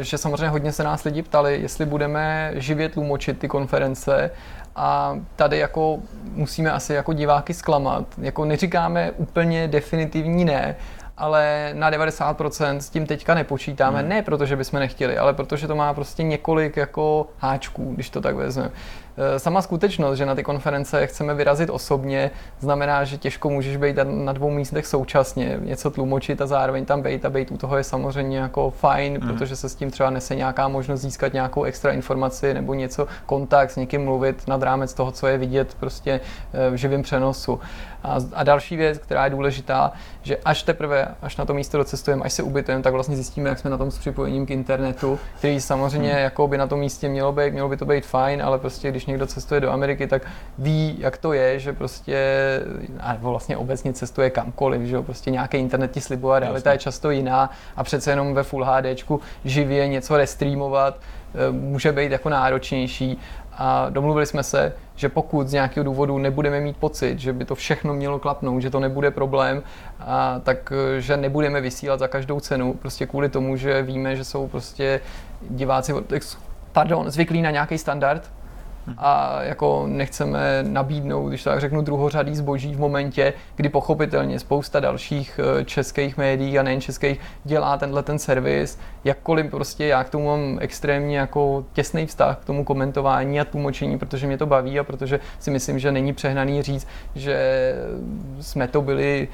eh, 0.00 0.04
že 0.04 0.18
samozřejmě 0.18 0.48
hodně 0.48 0.72
se 0.72 0.84
nás 0.84 1.04
lidi 1.04 1.22
ptali, 1.22 1.58
jestli 1.62 1.86
budeme 1.86 2.52
živě 2.54 2.88
tlumočit 2.88 3.38
ty 3.38 3.48
konference 3.48 4.30
a 4.78 5.18
tady 5.36 5.58
jako 5.58 5.98
musíme 6.34 6.72
asi 6.72 6.92
jako 6.92 7.12
diváky 7.12 7.54
zklamat. 7.54 8.04
Jako 8.18 8.44
neříkáme 8.44 9.10
úplně 9.10 9.68
definitivní 9.68 10.44
ne, 10.44 10.76
ale 11.16 11.70
na 11.74 11.90
90% 11.90 12.76
s 12.76 12.90
tím 12.90 13.06
teďka 13.06 13.34
nepočítáme, 13.34 14.00
hmm. 14.00 14.08
ne 14.08 14.22
protože 14.22 14.56
bychom 14.56 14.80
nechtěli, 14.80 15.18
ale 15.18 15.32
protože 15.32 15.68
to 15.68 15.76
má 15.76 15.94
prostě 15.94 16.22
několik 16.22 16.76
jako 16.76 17.26
háčků, 17.38 17.94
když 17.94 18.10
to 18.10 18.20
tak 18.20 18.34
vezmeme. 18.34 18.70
Eh, 19.18 19.38
sama 19.38 19.62
skutečnost, 19.62 20.18
že 20.18 20.26
na 20.26 20.34
ty 20.34 20.42
konference 20.42 21.06
chceme 21.06 21.34
vyrazit 21.34 21.70
osobně, 21.70 22.30
znamená, 22.60 23.04
že 23.04 23.18
těžko 23.18 23.50
můžeš 23.50 23.76
být 23.76 23.96
na 24.04 24.32
dvou 24.32 24.50
místech 24.50 24.86
současně, 24.86 25.58
něco 25.62 25.90
tlumočit 25.90 26.40
a 26.40 26.46
zároveň 26.46 26.84
tam 26.84 27.02
být 27.02 27.24
a 27.24 27.30
být 27.30 27.50
u 27.50 27.56
toho 27.56 27.76
je 27.76 27.84
samozřejmě 27.84 28.38
jako 28.38 28.70
fajn, 28.70 29.12
mm. 29.12 29.20
protože 29.20 29.56
se 29.56 29.68
s 29.68 29.74
tím 29.74 29.90
třeba 29.90 30.10
nese 30.10 30.34
nějaká 30.34 30.68
možnost 30.68 31.00
získat 31.00 31.32
nějakou 31.32 31.62
extra 31.64 31.92
informaci 31.92 32.54
nebo 32.54 32.74
něco, 32.74 33.06
kontakt 33.26 33.70
s 33.70 33.76
někým 33.76 34.04
mluvit 34.04 34.48
nad 34.48 34.62
rámec 34.62 34.94
toho, 34.94 35.12
co 35.12 35.26
je 35.26 35.38
vidět 35.38 35.76
prostě 35.80 36.20
eh, 36.52 36.70
v 36.70 36.74
živém 36.74 37.02
přenosu. 37.02 37.60
A, 38.02 38.16
a 38.34 38.42
další 38.42 38.76
věc, 38.76 38.98
která 38.98 39.24
je 39.24 39.30
důležitá, 39.30 39.92
že 40.22 40.36
až 40.44 40.62
teprve, 40.62 41.08
až 41.22 41.36
na 41.36 41.44
to 41.44 41.54
místo 41.54 41.78
docestujeme, 41.78 42.24
až 42.24 42.32
se 42.32 42.42
ubytujeme, 42.42 42.82
tak 42.82 42.92
vlastně 42.92 43.16
zjistíme, 43.16 43.48
jak 43.48 43.58
jsme 43.58 43.70
na 43.70 43.78
tom 43.78 43.90
s 43.90 43.98
připojením 43.98 44.46
k 44.46 44.50
internetu, 44.50 45.18
který 45.38 45.60
samozřejmě 45.60 46.12
hmm. 46.12 46.22
jako 46.22 46.48
by 46.48 46.58
na 46.58 46.66
tom 46.66 46.80
místě 46.80 47.08
mělo 47.08 47.32
být, 47.32 47.52
mělo 47.52 47.68
by 47.68 47.76
to 47.76 47.84
být 47.84 48.06
fajn, 48.06 48.42
ale 48.42 48.58
prostě 48.58 48.90
když 48.90 49.06
někdo 49.06 49.26
cestuje 49.26 49.60
do 49.60 49.70
Ameriky, 49.70 50.06
tak 50.06 50.22
ví, 50.58 50.96
jak 50.98 51.16
to 51.16 51.32
je, 51.32 51.58
že 51.58 51.72
prostě, 51.72 52.18
a 53.00 53.16
vlastně 53.20 53.56
obecně 53.56 53.92
cestuje 53.92 54.30
kamkoliv, 54.30 54.82
že 54.82 54.96
jo, 54.96 55.02
prostě 55.02 55.30
nějaký 55.30 55.56
internet 55.56 55.90
ti 55.90 56.00
slibuje, 56.00 56.36
a 56.36 56.38
realita 56.38 56.72
je 56.72 56.78
často 56.78 57.10
jiná 57.10 57.50
a 57.76 57.84
přece 57.84 58.10
jenom 58.10 58.34
ve 58.34 58.42
Full 58.42 58.64
HDčku 58.64 59.20
živě 59.44 59.88
něco 59.88 60.16
restreamovat 60.16 60.96
eh, 60.98 61.52
může 61.52 61.92
být 61.92 62.12
jako 62.12 62.28
náročnější 62.28 63.18
a 63.58 63.90
domluvili 63.90 64.26
jsme 64.26 64.42
se, 64.42 64.72
že 64.96 65.08
pokud 65.08 65.48
z 65.48 65.52
nějakého 65.52 65.84
důvodu 65.84 66.18
nebudeme 66.18 66.60
mít 66.60 66.76
pocit, 66.76 67.18
že 67.18 67.32
by 67.32 67.44
to 67.44 67.54
všechno 67.54 67.94
mělo 67.94 68.18
klapnout, 68.18 68.62
že 68.62 68.70
to 68.70 68.80
nebude 68.80 69.10
problém, 69.10 69.62
a 70.00 70.40
tak 70.44 70.72
eh, 70.96 71.00
že 71.00 71.16
nebudeme 71.16 71.60
vysílat 71.60 72.00
za 72.00 72.08
každou 72.08 72.40
cenu, 72.40 72.74
prostě 72.74 73.06
kvůli 73.06 73.28
tomu, 73.28 73.56
že 73.56 73.82
víme, 73.82 74.16
že 74.16 74.24
jsou 74.24 74.48
prostě 74.48 75.00
diváci 75.50 75.92
pardon, 76.72 77.10
zvyklí 77.10 77.42
na 77.42 77.50
nějaký 77.50 77.78
standard, 77.78 78.30
a 78.98 79.42
jako 79.42 79.84
nechceme 79.86 80.64
nabídnout, 80.68 81.28
když 81.28 81.42
tak 81.42 81.60
řeknu, 81.60 81.82
druhořadý 81.82 82.36
zboží 82.36 82.74
v 82.74 82.80
momentě, 82.80 83.32
kdy 83.56 83.68
pochopitelně 83.68 84.38
spousta 84.38 84.80
dalších 84.80 85.40
eh, 85.60 85.64
českých 85.64 86.16
médií 86.16 86.58
a 86.58 86.62
nejen 86.62 86.80
českých 86.80 87.20
dělá 87.44 87.76
tenhle 87.76 88.02
ten 88.02 88.18
servis, 88.18 88.78
jakkoliv 89.04 89.50
prostě 89.50 89.86
já 89.86 90.04
k 90.04 90.10
tomu 90.10 90.26
mám 90.26 90.58
extrémně 90.60 91.18
jako 91.18 91.64
těsný 91.72 92.06
vztah 92.06 92.38
k 92.38 92.44
tomu 92.44 92.64
komentování 92.64 93.40
a 93.40 93.44
tlumočení, 93.44 93.98
protože 93.98 94.26
mě 94.26 94.38
to 94.38 94.46
baví 94.46 94.78
a 94.78 94.84
protože 94.84 95.20
si 95.38 95.50
myslím, 95.50 95.78
že 95.78 95.92
není 95.92 96.12
přehnaný 96.12 96.62
říct, 96.62 96.86
že 97.14 97.74
jsme 98.40 98.68
to 98.68 98.82
byli 98.82 99.28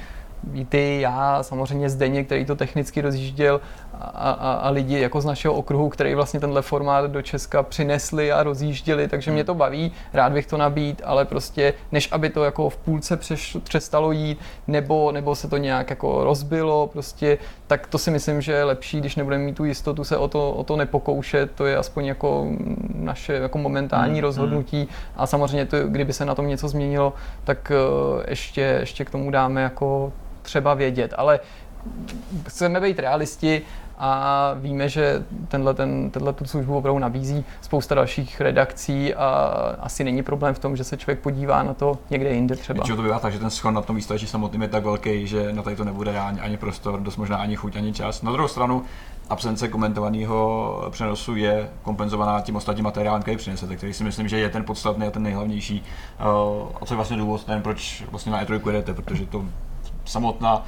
ty, 0.69 1.01
já, 1.01 1.43
samozřejmě 1.43 1.90
Zdeně, 1.90 2.25
který 2.25 2.45
to 2.45 2.57
technicky 2.57 3.01
rozjížděl 3.01 3.61
a, 4.14 4.31
a, 4.31 4.53
a 4.53 4.71
lidi 4.71 5.01
jako 5.01 5.21
z 5.21 5.25
našeho 5.25 5.55
okruhu, 5.55 5.88
který 5.88 6.14
vlastně 6.14 6.40
tenhle 6.40 6.62
formát 6.62 7.11
do 7.11 7.23
Česka 7.23 7.62
přinesli 7.62 8.33
a 8.33 8.43
rozjížděli, 8.43 9.09
takže 9.09 9.31
mě 9.31 9.45
to 9.45 9.55
baví, 9.55 9.93
rád 10.12 10.33
bych 10.33 10.47
to 10.47 10.57
nabít, 10.57 11.03
ale 11.05 11.25
prostě 11.25 11.75
než 11.93 12.09
aby 12.12 12.31
to 12.31 12.45
jako 12.45 12.71
v 12.71 12.77
půlce 12.77 13.17
přeš, 13.17 13.57
přestalo 13.64 14.12
jít, 14.12 14.38
nebo, 14.67 15.12
nebo 15.12 15.35
se 15.35 15.49
to 15.49 15.57
nějak 15.57 15.90
jako 15.90 16.25
rozbilo, 16.25 16.87
prostě, 16.87 17.38
tak 17.67 17.87
to 17.87 17.99
si 17.99 18.11
myslím, 18.11 18.40
že 18.40 18.53
je 18.53 18.64
lepší, 18.64 19.01
když 19.01 19.17
nebudeme 19.17 19.45
mít 19.45 19.57
tu 19.57 19.64
jistotu 19.64 20.05
se 20.05 20.17
o 20.17 20.29
to, 20.29 20.53
o 20.53 20.64
to 20.64 20.77
nepokoušet, 20.77 21.51
to 21.55 21.67
je 21.67 21.77
aspoň 21.77 22.07
jako 22.07 22.47
naše 22.95 23.33
jako 23.33 23.59
momentální 23.59 24.14
hmm, 24.14 24.23
rozhodnutí. 24.23 24.79
Hmm. 24.79 24.88
a 25.17 25.27
samozřejmě 25.27 25.67
to, 25.67 25.88
kdyby 25.88 26.12
se 26.12 26.25
na 26.25 26.35
tom 26.35 26.49
něco 26.49 26.69
změnilo, 26.69 27.12
tak 27.45 27.73
eh, 27.75 28.31
ještě, 28.31 28.61
ještě 28.61 29.05
k 29.05 29.11
tomu 29.11 29.31
dáme 29.31 29.62
jako 29.62 30.12
třeba 30.43 30.75
vědět, 30.75 31.14
ale 31.17 31.40
chceme 32.49 32.81
být 32.81 32.99
realisti 32.99 33.62
a 33.99 34.51
víme, 34.55 34.89
že 34.89 35.25
tenhle, 35.49 35.75
ten, 35.75 36.11
tenhle 36.11 36.33
tu 36.33 36.45
službu 36.45 36.77
opravdu 36.77 36.99
nabízí 36.99 37.45
spousta 37.61 37.95
dalších 37.95 38.41
redakcí 38.41 39.15
a 39.15 39.27
asi 39.81 40.05
není 40.05 40.23
problém 40.23 40.55
v 40.55 40.59
tom, 40.59 40.77
že 40.77 40.85
se 40.85 40.97
člověk 40.97 41.21
podívá 41.21 41.63
na 41.63 41.75
to 41.75 41.99
někde 42.11 42.31
jinde 42.31 42.57
třeba. 42.57 42.75
Většinou 42.75 42.97
to 42.97 43.03
bývá 43.03 43.19
tak, 43.19 43.33
že 43.33 43.39
ten 43.39 43.51
schon 43.51 43.75
na 43.75 43.83
tom 43.83 43.97
výstavišti 43.97 44.27
samotným 44.27 44.63
je 44.63 44.69
tak 44.69 44.85
velký, 44.85 45.27
že 45.27 45.53
na 45.53 45.63
tady 45.63 45.77
to 45.77 45.85
nebude 45.85 46.19
ani, 46.19 46.41
ani 46.41 46.57
prostor, 46.57 47.01
dost 47.01 47.17
možná 47.17 47.37
ani 47.37 47.57
chuť, 47.57 47.77
ani 47.77 47.93
čas. 47.93 48.23
Na 48.23 48.33
druhou 48.33 48.49
stranu, 48.49 48.83
absence 49.31 49.69
komentovaného 49.69 50.89
přenosu 50.91 51.37
je 51.37 51.71
kompenzovaná 51.83 52.41
tím 52.41 52.57
ostatním 52.57 52.85
materiálem, 52.85 53.23
který 53.23 53.37
přinesete, 53.37 53.77
který 53.77 53.93
si 53.93 54.05
myslím, 54.05 54.29
že 54.29 54.39
je 54.39 54.49
ten 54.49 54.65
podstatný 54.65 55.07
a 55.07 55.11
ten 55.11 55.23
nejhlavnější. 55.23 55.85
Uh, 56.21 56.69
a 56.81 56.87
co 56.87 56.95
je 56.95 56.97
vlastně 56.97 57.17
důvod 57.17 57.45
ten, 57.45 57.63
proč 57.63 58.05
vlastně 58.11 58.33
na 58.33 58.45
E3 58.45 58.67
jedete, 58.67 58.95
protože 58.95 59.27
to 59.27 59.45
samotná 60.05 60.63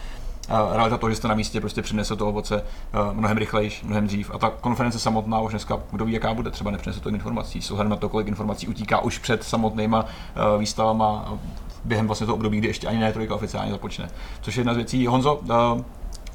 realita 0.73 0.97
toho, 0.97 1.11
že 1.11 1.17
jste 1.17 1.29
na 1.29 1.35
místě 1.35 1.61
prostě 1.61 1.83
přinese 1.83 2.17
to 2.17 2.29
ovoce 2.29 2.57
uh, 2.57 3.15
mnohem 3.15 3.37
rychleji, 3.37 3.71
mnohem 3.83 4.07
dřív. 4.07 4.31
A 4.35 4.39
ta 4.39 4.51
konference 4.51 4.99
samotná 4.99 5.41
už 5.41 5.53
dneska, 5.53 5.79
kdo 5.91 6.05
ví, 6.05 6.13
jaká 6.13 6.35
bude, 6.35 6.51
třeba 6.51 6.71
nepřinese 6.71 7.01
to 7.01 7.09
informací. 7.09 7.63
S 7.63 7.71
ohledem 7.71 7.91
na 7.91 7.97
to, 7.97 8.09
kolik 8.09 8.29
informací 8.29 8.69
utíká 8.69 9.01
už 9.01 9.19
před 9.19 9.45
samotnýma 9.45 10.03
uh, 10.03 10.61
výstavama 10.61 11.39
během 11.85 12.07
vlastně 12.07 12.27
toho 12.27 12.37
období, 12.37 12.59
kdy 12.59 12.69
ještě 12.69 12.87
ani 12.87 12.99
ne 12.99 13.13
trojka 13.13 13.35
oficiálně 13.35 13.73
započne. 13.73 14.09
Což 14.41 14.57
je 14.57 14.61
jedna 14.61 14.73
z 14.73 14.77
věcí. 14.77 15.07
Honzo, 15.07 15.41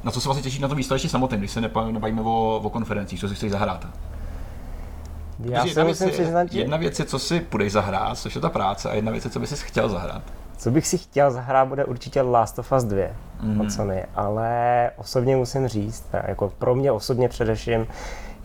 na 0.04 0.12
co 0.12 0.22
se 0.22 0.28
vlastně 0.28 0.44
těší 0.44 0.62
na 0.62 0.68
tom 0.68 0.78
výstavišti 0.78 1.10
samotném, 1.10 1.40
když 1.40 1.52
se 1.52 1.62
nebavíme 1.62 2.22
o, 2.22 2.62
o 2.64 2.70
konferencích, 2.70 3.20
co 3.20 3.30
si 3.30 3.36
chceš 3.36 3.52
zahrát? 3.52 3.88
Já 5.40 5.66
si 5.66 5.84
musím 5.84 6.10
přiznat, 6.10 6.52
že... 6.52 6.60
Jedna 6.60 6.78
věc 6.78 7.00
je, 7.00 7.06
co 7.06 7.20
si 7.20 7.40
půjdeš 7.40 7.72
zahrát, 7.72 8.18
což 8.18 8.36
je 8.36 8.42
ta 8.42 8.50
práce, 8.50 8.90
a 8.90 8.94
jedna 8.94 9.12
věc 9.12 9.26
je, 9.26 9.32
co 9.32 9.40
bys 9.40 9.50
si 9.50 9.66
chtěl 9.66 9.90
zahrát. 9.90 10.22
Co 10.62 10.72
bych 10.72 10.88
si 10.88 10.98
chtěl 10.98 11.32
zahrát, 11.32 11.68
bude 11.68 11.86
určitě 11.86 12.22
Last 12.22 12.60
of 12.60 12.72
Us 12.72 12.84
2 12.84 13.06
mm. 13.42 13.62
od 13.62 13.72
Sony, 13.72 14.06
ale 14.16 14.92
osobně 14.98 15.36
musím 15.36 15.68
říct, 15.68 16.06
jako 16.28 16.54
pro 16.58 16.76
mě 16.76 16.92
osobně 16.92 17.30
především, 17.30 17.88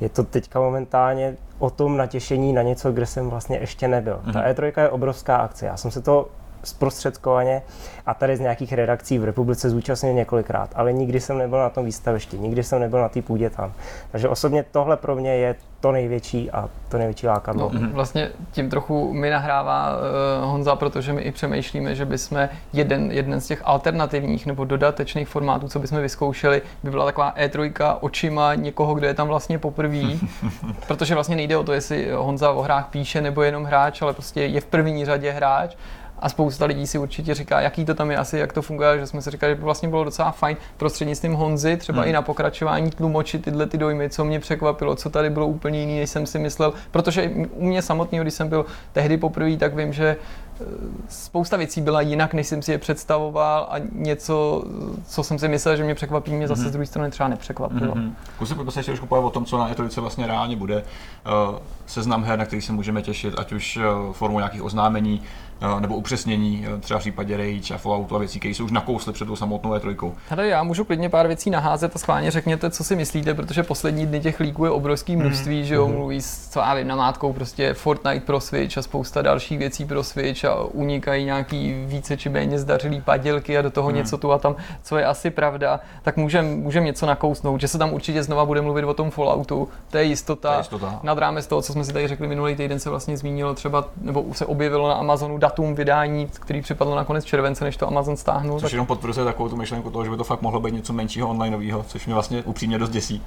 je 0.01 0.09
to 0.09 0.25
teďka 0.25 0.61
momentálně 0.61 1.37
o 1.59 1.71
tom 1.71 1.97
natěšení 1.97 2.53
na 2.53 2.63
něco, 2.63 2.93
kde 2.93 3.07
jsem 3.07 3.31
vlastně 3.31 3.59
ještě 3.59 3.89
nebyl. 3.89 4.21
Mm. 4.25 4.33
Ta 4.33 4.39
mhm. 4.39 4.49
E3 4.49 4.81
je 4.81 4.89
obrovská 4.89 5.37
akce. 5.37 5.67
Já 5.67 5.77
jsem 5.77 5.91
se 5.91 6.03
to 6.03 6.29
zprostředkovaně 6.67 7.63
a 8.07 8.15
tady 8.15 8.37
z 8.37 8.41
nějakých 8.41 8.73
redakcí 8.73 9.19
v 9.19 9.25
republice 9.25 9.71
zúčastnil 9.71 10.13
několikrát, 10.13 10.71
ale 10.75 10.93
nikdy 10.93 11.21
jsem 11.21 11.39
nebyl 11.39 11.59
na 11.59 11.71
tom 11.71 11.85
výstavišti, 11.85 12.39
nikdy 12.39 12.63
jsem 12.63 12.81
nebyl 12.81 13.01
na 13.01 13.09
té 13.09 13.23
půdě 13.23 13.51
tam. 13.51 13.73
Takže 14.13 14.29
osobně 14.29 14.65
tohle 14.73 14.97
pro 14.97 15.17
mě 15.17 15.37
je 15.37 15.55
to 15.81 15.93
největší 15.93 16.51
a 16.51 16.69
to 16.89 16.99
největší 16.99 17.27
lákadlo. 17.27 17.71
No, 17.73 17.91
vlastně 17.93 18.31
tím 18.53 18.71
trochu 18.71 19.13
mi 19.13 19.31
nahrává 19.31 19.97
uh, 19.97 20.51
Honza, 20.51 20.77
protože 20.77 21.13
my 21.13 21.23
i 21.23 21.33
přemýšlíme, 21.33 21.95
že 21.95 22.05
bychom 22.05 22.49
jeden, 22.73 23.13
jeden 23.13 23.41
z 23.41 23.47
těch 23.47 23.63
alternativních 23.65 24.47
nebo 24.47 24.65
dodatečných 24.65 25.29
formátů, 25.29 25.69
co 25.69 25.79
bychom 25.79 25.99
vyzkoušeli, 25.99 26.63
by 26.83 26.91
byla 26.91 27.05
taková 27.05 27.35
E3 27.35 27.97
očima 28.01 28.55
někoho, 28.55 28.95
kdo 28.95 29.07
je 29.07 29.15
tam 29.15 29.29
vlastně 29.29 29.59
poprvé. 29.59 30.03
protože 30.87 31.15
vlastně 31.15 31.37
nejde 31.37 31.57
o 31.57 31.65
to, 31.65 31.73
jestli 31.73 32.11
Honza 32.11 32.51
o 32.51 32.63
hrách 32.63 32.89
píše 32.91 33.21
nebo 33.21 33.43
jenom 33.43 33.65
hráč, 33.65 34.03
ale 34.03 34.13
prostě 34.13 34.43
je 34.43 34.61
v 34.61 34.67
první 34.67 35.05
řadě 35.05 35.31
hráč 35.31 35.77
a 36.19 36.29
spousta 36.29 36.65
lidí 36.65 36.87
si 36.87 36.99
určitě 36.99 37.35
říká, 37.35 37.61
jaký 37.61 37.85
to 37.85 37.95
tam 37.95 38.11
je 38.11 38.17
asi, 38.17 38.39
jak 38.39 38.53
to 38.53 38.63
funguje, 38.63 38.99
že 38.99 39.07
jsme 39.07 39.23
si 39.23 39.31
říkali, 39.31 39.51
že 39.51 39.55
by 39.55 39.63
vlastně 39.63 39.89
bylo 39.89 40.05
docela 40.05 40.31
fajn 40.31 40.57
prostřednictvím 40.77 41.33
Honzy, 41.33 41.77
třeba 41.77 42.01
hmm. 42.01 42.09
i 42.09 42.13
na 42.13 42.23
pokračování 42.23 42.91
tlumočit 42.91 43.45
tyhle 43.45 43.67
ty 43.67 43.79
dojmy, 43.79 44.11
co 44.11 44.25
mě 44.25 44.41
překvapilo, 44.41 44.97
co 44.97 45.11
tady 45.11 45.31
bylo 45.31 45.47
úplně 45.47 45.81
jiný, 45.81 45.99
než 46.01 46.11
jsem 46.11 46.27
si 46.27 46.39
myslel, 46.39 46.73
protože 46.91 47.31
u 47.53 47.67
mě 47.67 47.83
samotného, 47.83 48.25
když 48.25 48.35
jsem 48.35 48.49
byl 48.49 48.67
tehdy 48.93 49.17
poprvé, 49.17 49.57
tak 49.57 49.77
vím, 49.77 49.93
že 49.93 50.17
eh, 50.61 50.65
spousta 51.09 51.57
věcí 51.57 51.81
byla 51.81 52.01
jinak, 52.01 52.35
než 52.35 52.47
jsem 52.47 52.63
si 52.63 52.73
je 52.73 52.79
představoval 52.79 53.67
a 53.71 53.75
něco, 53.93 54.65
co 55.07 55.23
jsem 55.23 55.39
si 55.39 55.49
myslel, 55.49 55.77
že 55.77 55.85
mě 55.85 55.95
překvapí, 55.95 56.33
mě 56.33 56.49
zase 56.49 56.63
mm-hmm. 56.63 56.69
z 56.69 56.73
druhé 56.73 56.87
strany 56.87 57.11
třeba 57.11 57.29
nepřekvapilo. 57.29 57.95
Mm-hmm. 57.95 58.13
Pojďme 58.39 58.71
se 58.71 58.79
ještě 58.79 58.93
trošku 58.93 59.17
o 59.17 59.31
tom, 59.31 59.45
co 59.45 59.59
na 59.59 59.71
e 59.71 60.01
vlastně 60.01 60.27
reálně 60.27 60.57
bude. 60.57 60.77
Uh, 60.77 61.59
seznam 61.87 62.25
her, 62.25 62.39
na 62.39 62.45
který 62.45 62.63
se 62.63 62.73
můžeme 62.73 63.03
těšit, 63.03 63.35
ať 63.39 63.53
už 63.53 63.77
uh, 63.77 64.13
formou 64.13 64.39
nějakých 64.39 64.63
oznámení, 64.63 65.23
Eh, 65.23 65.46
nebo 65.81 65.97
upřesnění, 65.97 66.67
eh, 66.77 66.81
třeba 66.81 66.99
v 66.99 67.03
případě 67.03 67.37
Rage 67.37 67.75
a 67.75 67.79
Falloutu 67.79 68.17
a 68.17 68.19
věcí, 68.19 68.39
které 68.39 68.55
jsou 68.55 68.65
už 68.65 68.71
nakously 68.71 69.13
před 69.13 69.25
tou 69.25 69.37
samotnou 69.37 69.75
E3. 69.75 70.13
Tady 70.29 70.49
já 70.49 70.63
můžu 70.63 70.85
klidně 70.85 71.09
pár 71.09 71.27
věcí 71.27 71.51
naházet 71.51 71.97
a 71.97 71.99
schválně 71.99 72.31
řekněte, 72.31 72.71
co 72.71 72.85
si 72.85 72.97
myslíte, 72.97 73.35
protože 73.35 73.63
poslední 73.63 74.07
dny 74.07 74.21
těch 74.21 74.41
líků 74.41 74.65
je 74.65 74.71
obrovský 74.71 75.17
mhm. 75.17 75.27
množství, 75.27 75.59
mm. 75.59 75.65
že 75.65 75.75
jo, 75.75 75.89
mm. 75.89 75.95
mluví 75.95 76.23
s, 76.23 76.49
co 76.49 76.61
já 76.61 76.75
vím, 76.75 76.89
namátkou 76.89 77.33
prostě 77.33 77.75
Fortnite 77.75 78.27
pro 78.27 78.41
Switch 78.41 78.79
a 78.79 78.83
spousta 78.83 79.23
dalších 79.23 79.59
věcí 79.59 79.85
pro 79.85 80.05
Switch 80.05 80.45
a 80.45 80.55
unikají 80.65 81.25
nějaký 81.25 81.85
více 81.87 82.17
či 82.17 82.29
méně 82.29 82.59
zdařilý 82.59 83.01
padělky 83.01 83.59
a 83.59 83.63
do 83.63 83.71
toho 83.71 83.91
mm. 83.91 83.97
něco 83.97 84.19
tu 84.19 84.33
a 84.33 84.39
tam, 84.39 84.57
co 84.83 84.99
je 84.99 85.05
asi 85.05 85.31
pravda, 85.31 85.81
tak 86.03 86.17
můžeme 86.17 86.49
můžem 86.57 86.85
něco 86.85 87.07
nakousnout, 87.07 87.61
že 87.61 87.69
se 87.69 87.79
tam 87.79 87.93
určitě 87.93 88.23
znova 88.23 88.45
bude 88.45 88.61
mluvit 88.61 88.85
o 88.85 88.95
tom 88.95 89.11
Falloutu, 89.11 89.69
to 89.91 89.99
je 89.99 90.05
jistota. 90.05 90.49
To 90.49 90.55
je 90.55 90.61
jistota. 90.61 91.01
Nad 91.03 91.19
rámec 91.19 91.47
toho, 91.47 91.63
co 91.63 91.73
jsme 91.73 91.85
si 91.85 91.93
tady 91.93 92.09
řekli 92.09 92.29
minulý 92.29 92.57
týden, 92.57 92.81
se 92.81 92.91
vlastně 92.91 93.17
zmínilo 93.17 93.55
třeba, 93.55 93.85
nebo 94.01 94.25
se 94.33 94.47
objevilo 94.47 94.89
na 94.89 94.95
Amazonu 94.95 95.39
datum 95.47 95.75
vydání, 95.75 96.27
který 96.27 96.63
připadlo 96.63 96.97
na 96.97 97.05
konec 97.05 97.25
července, 97.25 97.65
než 97.65 97.77
to 97.77 97.87
Amazon 97.87 98.17
stáhnul. 98.17 98.61
Což 98.61 98.63
tak... 98.63 98.73
jenom 98.73 98.87
potvrzuje 98.87 99.25
takovou 99.25 99.49
tu 99.49 99.57
myšlenku 99.57 99.91
toho, 99.91 100.05
že 100.05 100.11
by 100.11 100.17
to 100.17 100.25
fakt 100.25 100.43
mohlo 100.43 100.61
být 100.61 100.75
něco 100.75 100.93
menšího 100.93 101.29
onlineového, 101.29 101.83
což 101.83 102.07
mě 102.07 102.15
vlastně 102.15 102.43
upřímně 102.43 102.79
dost 102.79 102.91
děsí. 102.91 103.23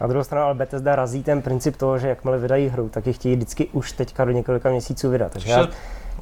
Na 0.00 0.06
druhou 0.06 0.24
stranu 0.24 0.46
ale 0.46 0.54
Bethesda 0.54 0.96
razí 0.96 1.22
ten 1.22 1.42
princip 1.42 1.76
toho, 1.76 1.98
že 1.98 2.08
jakmile 2.08 2.38
vydají 2.38 2.68
hru, 2.68 2.88
tak 2.88 3.06
ji 3.06 3.12
chtějí 3.12 3.36
vždycky 3.36 3.68
už 3.72 3.92
teďka 3.92 4.24
do 4.24 4.30
několika 4.30 4.70
měsíců 4.70 5.10
vydat. 5.10 5.32
Takže 5.32 5.50
já 5.50 5.68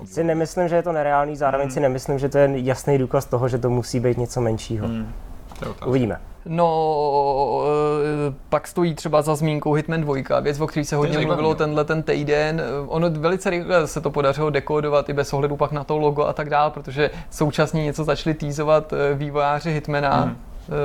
si 0.04 0.24
nemyslím, 0.24 0.68
že 0.68 0.76
je 0.76 0.82
to 0.82 0.92
nereálný, 0.92 1.36
zároveň 1.36 1.66
hmm. 1.66 1.74
si 1.74 1.80
nemyslím, 1.80 2.18
že 2.18 2.28
to 2.28 2.38
je 2.38 2.50
jasný 2.54 2.98
důkaz 2.98 3.24
toho, 3.24 3.48
že 3.48 3.58
to 3.58 3.70
musí 3.70 4.00
být 4.00 4.18
něco 4.18 4.40
menšího. 4.40 4.86
Hmm. 4.86 5.12
Uvidíme. 5.86 6.31
No, 6.46 7.62
eh, 8.28 8.34
pak 8.48 8.66
stojí 8.68 8.94
třeba 8.94 9.22
za 9.22 9.34
zmínkou 9.34 9.72
Hitman 9.72 10.00
2, 10.00 10.40
věc, 10.40 10.60
o 10.60 10.66
který 10.66 10.84
se 10.84 10.96
hodně 10.96 11.18
mluvilo 11.18 11.54
tenhle 11.54 11.84
ten 11.84 12.02
týden. 12.02 12.62
Ono 12.86 13.10
velice 13.10 13.50
rychle 13.50 13.86
se 13.86 14.00
to 14.00 14.10
podařilo 14.10 14.50
dekodovat 14.50 15.08
i 15.08 15.12
bez 15.12 15.32
ohledu 15.32 15.56
pak 15.56 15.72
na 15.72 15.84
to 15.84 15.98
logo 15.98 16.24
a 16.24 16.32
tak 16.32 16.50
dále, 16.50 16.70
protože 16.70 17.10
současně 17.30 17.84
něco 17.84 18.04
začali 18.04 18.34
týzovat 18.34 18.92
eh, 18.92 19.14
vývojáři 19.14 19.72
Hitmana, 19.72 20.20
hmm. 20.20 20.36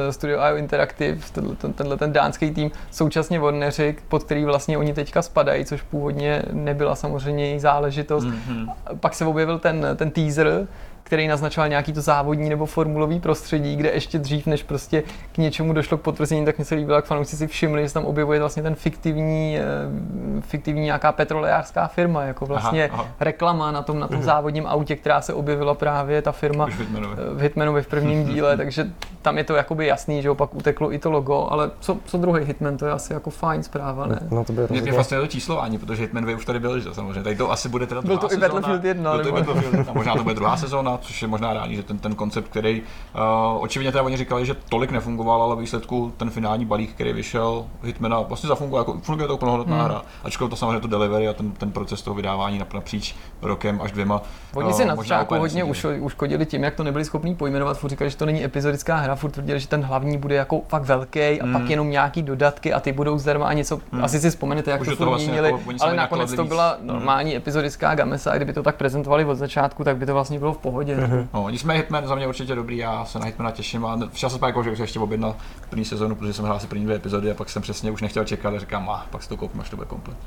Studio 0.09 0.39
IO 0.49 0.57
Interactive, 0.57 1.17
tenhle, 1.31 1.55
ten, 1.55 1.73
tenhle 1.73 1.97
ten 1.97 2.13
dánský 2.13 2.51
tým, 2.51 2.71
současně 2.91 3.39
Warneri, 3.39 3.95
pod 4.07 4.23
který 4.23 4.45
vlastně 4.45 4.77
oni 4.77 4.93
teďka 4.93 5.21
spadají, 5.21 5.65
což 5.65 5.81
původně 5.81 6.43
nebyla 6.51 6.95
samozřejmě 6.95 7.45
její 7.45 7.59
záležitost. 7.59 8.25
Mm-hmm. 8.25 8.73
Pak 8.99 9.13
se 9.13 9.25
objevil 9.25 9.59
ten, 9.59 9.87
ten 9.95 10.11
teaser, 10.11 10.67
který 11.07 11.27
naznačoval 11.27 11.69
nějaký 11.69 11.93
to 11.93 12.01
závodní 12.01 12.49
nebo 12.49 12.65
formulový 12.65 13.19
prostředí, 13.19 13.75
kde 13.75 13.89
ještě 13.89 14.19
dřív, 14.19 14.47
než 14.47 14.63
prostě 14.63 15.03
k 15.31 15.37
něčemu 15.37 15.73
došlo 15.73 15.97
k 15.97 16.01
potvrzení, 16.01 16.45
tak 16.45 16.59
mi 16.59 16.65
se 16.65 16.75
líbilo, 16.75 16.95
jak 16.95 17.05
fanoušci 17.05 17.37
si 17.37 17.47
všimli, 17.47 17.81
že 17.81 17.87
se 17.87 17.93
tam 17.93 18.05
objevuje 18.05 18.39
vlastně 18.39 18.63
ten 18.63 18.75
fiktivní, 18.75 19.57
eh, 19.57 20.41
fiktivní 20.41 20.81
nějaká 20.81 21.11
petrolejářská 21.11 21.87
firma, 21.87 22.23
jako 22.23 22.45
vlastně 22.45 22.89
aha, 22.89 23.03
aha. 23.03 23.11
reklama 23.19 23.71
na 23.71 23.81
tom, 23.81 23.99
na 23.99 24.07
tom 24.07 24.17
mhm. 24.17 24.25
závodním 24.25 24.67
autě, 24.67 24.95
která 24.95 25.21
se 25.21 25.33
objevila 25.33 25.73
právě 25.73 26.21
ta 26.21 26.31
firma 26.31 26.65
v 26.65 27.39
eh, 27.39 27.43
Hitmanovi 27.43 27.81
v 27.81 27.87
prvním 27.87 28.25
díle, 28.25 28.57
takže 28.57 28.87
tam 29.21 29.37
je 29.37 29.43
to 29.43 29.55
jakoby 29.55 29.87
jasný, 29.87 30.21
že 30.21 30.29
opak 30.29 30.55
uteklo 30.55 30.93
i 30.93 30.99
to 30.99 31.11
logo, 31.11 31.47
ale 31.51 31.71
co, 31.79 31.97
co 32.05 32.17
druhý 32.17 32.45
Hitman, 32.45 32.77
to 32.77 32.85
je 32.85 32.91
asi 32.91 33.13
jako 33.13 33.29
fajn 33.29 33.63
zpráva, 33.63 34.07
ne? 34.07 34.19
No 34.31 34.43
to 34.43 34.53
by 34.53 34.61
Mě 34.69 34.91
vlastně 34.91 35.17
to 35.17 35.27
číslování, 35.27 35.77
protože 35.77 36.01
Hitman 36.01 36.23
2 36.23 36.35
už 36.35 36.45
tady 36.45 36.59
byl, 36.59 36.79
že 36.79 36.93
samozřejmě. 36.93 37.23
Tady 37.23 37.35
to 37.35 37.51
asi 37.51 37.69
bude 37.69 37.87
teda 37.87 38.01
Byl 38.01 38.17
to 38.17 38.33
i 38.33 38.37
Battlefield 38.37 38.83
1, 38.83 39.11
byl 39.11 39.23
to 39.23 39.25
nebo... 39.25 39.37
Battlefield 39.37 39.73
1, 39.73 39.93
možná 39.93 40.15
to 40.15 40.23
bude 40.23 40.35
druhá 40.35 40.57
sezóna, 40.57 40.96
což 41.01 41.21
je 41.21 41.27
možná 41.27 41.53
reálně, 41.53 41.75
že 41.75 41.83
ten, 41.83 41.97
ten 41.97 42.15
koncept, 42.15 42.47
který 42.47 42.81
uh, 42.81 43.63
očividně 43.63 43.91
teda 43.91 44.03
oni 44.03 44.17
říkali, 44.17 44.45
že 44.45 44.55
tolik 44.69 44.91
nefungoval, 44.91 45.41
ale 45.41 45.55
výsledku 45.55 46.13
ten 46.17 46.29
finální 46.29 46.65
balík, 46.65 46.93
který 46.93 47.13
vyšel 47.13 47.65
Hitmana, 47.83 48.21
vlastně 48.21 48.47
zafungoval, 48.47 48.81
jako 48.81 48.99
funguje 48.99 49.27
to 49.27 49.37
plnohodnotná 49.37 49.75
hmm. 49.75 49.85
hra. 49.85 50.01
Ačkoliv 50.23 50.49
to 50.49 50.55
samozřejmě 50.55 50.79
to 50.79 50.87
delivery 50.87 51.27
a 51.27 51.33
ten, 51.33 51.51
ten 51.51 51.71
proces 51.71 52.01
toho 52.01 52.15
vydávání 52.15 52.59
napříč 52.59 53.15
rokem 53.41 53.81
až 53.81 53.91
dvěma. 53.91 54.21
Oni 54.53 54.73
si 54.73 54.81
uh, 54.81 54.87
na 54.87 54.95
začátku 54.95 55.35
hodně 55.35 55.63
uškodili 55.99 56.45
tím, 56.45 56.63
jak 56.63 56.75
to 56.75 56.83
nebyli 56.83 57.05
schopni 57.05 57.35
pojmenovat, 57.35 57.77
furt 57.77 57.89
říkali, 57.89 58.09
že 58.09 58.17
to 58.17 58.25
není 58.25 58.43
epizodická 58.43 58.95
hra, 58.95 59.15
furt 59.15 59.31
tvrdili, 59.31 59.59
že 59.59 59.67
ten 59.67 59.83
hlavní 59.83 60.17
bude 60.17 60.35
jako 60.35 60.61
fakt 60.67 60.83
velký 60.83 61.19
a 61.19 61.43
hmm. 61.43 61.53
pak 61.53 61.69
jenom 61.69 61.89
nějaký 61.89 62.21
dodatky 62.21 62.73
a 62.73 62.79
ty 62.79 62.91
budou 62.91 63.17
zdarma 63.17 63.45
a 63.45 63.53
něco. 63.53 63.79
Hmm. 63.91 64.03
Asi 64.03 64.19
si 64.19 64.29
vzpomenete, 64.29 64.71
jak 64.71 64.81
Už 64.81 64.87
to 64.87 64.95
furt 64.95 65.07
vlastně 65.07 65.31
měli, 65.31 65.47
jako, 65.47 65.61
ale 65.79 65.95
nakonec 65.95 66.33
to 66.33 66.45
byla 66.45 66.77
normální 66.81 67.31
hmm. 67.31 67.37
epizodická 67.37 67.95
gamesa 67.95 68.31
a 68.31 68.35
kdyby 68.35 68.53
to 68.53 68.63
tak 68.63 68.75
prezentovali 68.75 69.25
od 69.25 69.35
začátku, 69.35 69.83
tak 69.83 69.97
by 69.97 70.05
to 70.05 70.13
vlastně 70.13 70.39
bylo 70.39 70.53
v 70.53 70.57
pohodě. 70.57 70.86
Hmm. 70.95 71.27
No, 71.33 71.49
nicméně 71.49 71.77
Hitman 71.79 72.07
za 72.07 72.15
mě 72.15 72.27
určitě 72.27 72.55
dobrý, 72.55 72.77
já 72.77 73.05
se 73.05 73.19
na 73.19 73.25
Hitmana 73.25 73.51
těším 73.51 73.85
a 73.85 73.99
včas 74.11 74.31
jsem 74.31 74.43
jako, 74.45 74.63
že 74.63 74.71
už 74.71 74.79
ještě 74.79 74.99
objednal 74.99 75.35
první 75.69 75.85
sezónu, 75.85 76.15
protože 76.15 76.33
jsem 76.33 76.45
hrál 76.45 76.59
si 76.59 76.67
první 76.67 76.83
dvě 76.83 76.95
epizody 76.95 77.31
a 77.31 77.33
pak 77.33 77.49
jsem 77.49 77.61
přesně 77.61 77.91
už 77.91 78.01
nechtěl 78.01 78.23
čekat 78.23 78.53
a 78.53 78.59
říkám, 78.59 78.89
a 78.89 79.05
pak 79.09 79.23
si 79.23 79.29
to 79.29 79.37
koupím, 79.37 79.61
až 79.61 79.69
to 79.69 79.75
bude 79.75 79.87
komplet. 79.87 80.17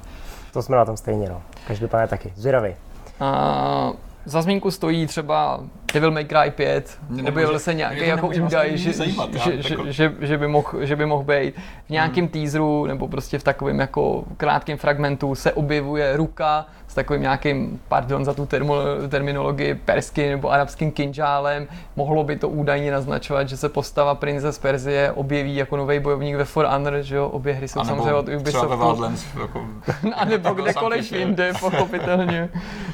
To 0.53 0.63
jsme 0.63 0.77
na 0.77 0.85
tom 0.85 0.97
stejně, 0.97 1.29
no. 1.29 1.43
Každopádně 1.67 2.09
taky. 2.09 2.33
Zvědavý. 2.37 2.75
A 3.21 3.93
za 4.25 4.43
zmínku 4.43 4.71
stojí 4.71 5.07
třeba 5.07 5.61
Devil 5.95 6.11
May 6.11 6.25
Cry 6.25 6.51
5, 6.51 6.99
Mě 7.09 7.23
objevil 7.23 7.59
se 7.59 7.75
nějaký 7.75 8.07
jako 8.07 8.29
údaj, 8.29 8.79
že, 8.79 8.93
zajímat, 8.93 9.29
já 9.35 9.39
že, 9.45 9.55
jako- 9.71 9.85
že, 9.87 9.93
že, 9.93 10.13
že, 10.21 10.39
by 10.39 10.49
mohl, 10.49 10.69
že 10.81 10.97
by 10.97 11.07
mohl 11.07 11.23
být. 11.25 11.55
V 11.87 11.91
nějakém 11.91 12.29
teaseru 12.29 12.87
nebo 12.87 13.09
prostě 13.09 13.39
v 13.39 13.43
takovém 13.43 13.79
jako 13.81 14.25
krátkém 14.37 14.79
fragmentu 14.79 15.35
se 15.35 15.53
objevuje 15.53 16.17
ruka 16.17 16.67
s 16.91 16.95
takovým 16.95 17.23
nějakým, 17.23 17.81
pardon 17.89 18.25
za 18.25 18.35
tu 18.35 18.47
termo, 18.47 18.75
terminologii, 19.09 19.75
perským 19.75 20.29
nebo 20.31 20.53
arabským 20.53 20.93
kinžálem. 20.93 21.67
Mohlo 21.97 22.25
by 22.25 22.37
to 22.37 22.49
údajně 22.49 22.93
naznačovat, 22.93 23.49
že 23.49 23.57
se 23.57 23.69
postava 23.69 24.15
prince 24.15 24.53
z 24.53 24.59
Perzie 24.59 25.13
objeví 25.13 25.57
jako 25.57 25.77
nový 25.77 26.01
bojovník 26.01 26.37
ve 26.37 26.45
For 26.45 26.67
Honor, 26.67 27.03
že 27.03 27.17
jo, 27.17 27.29
obě 27.29 27.55
hry 27.55 27.69
jsou 27.69 27.85
samozřejmě 27.85 28.15
od 28.15 28.27
nebo 28.27 28.43
třeba 28.43 28.67
ve 28.67 28.75
Ubisoftu. 28.75 28.87
Wildlands, 28.87 29.25
jako, 29.41 29.65
A 30.17 30.25
nebo 30.25 30.49
Jako 30.49 30.63
kdekoliv 30.63 31.13
jinde, 31.13 31.53
pochopitelně. 31.61 32.49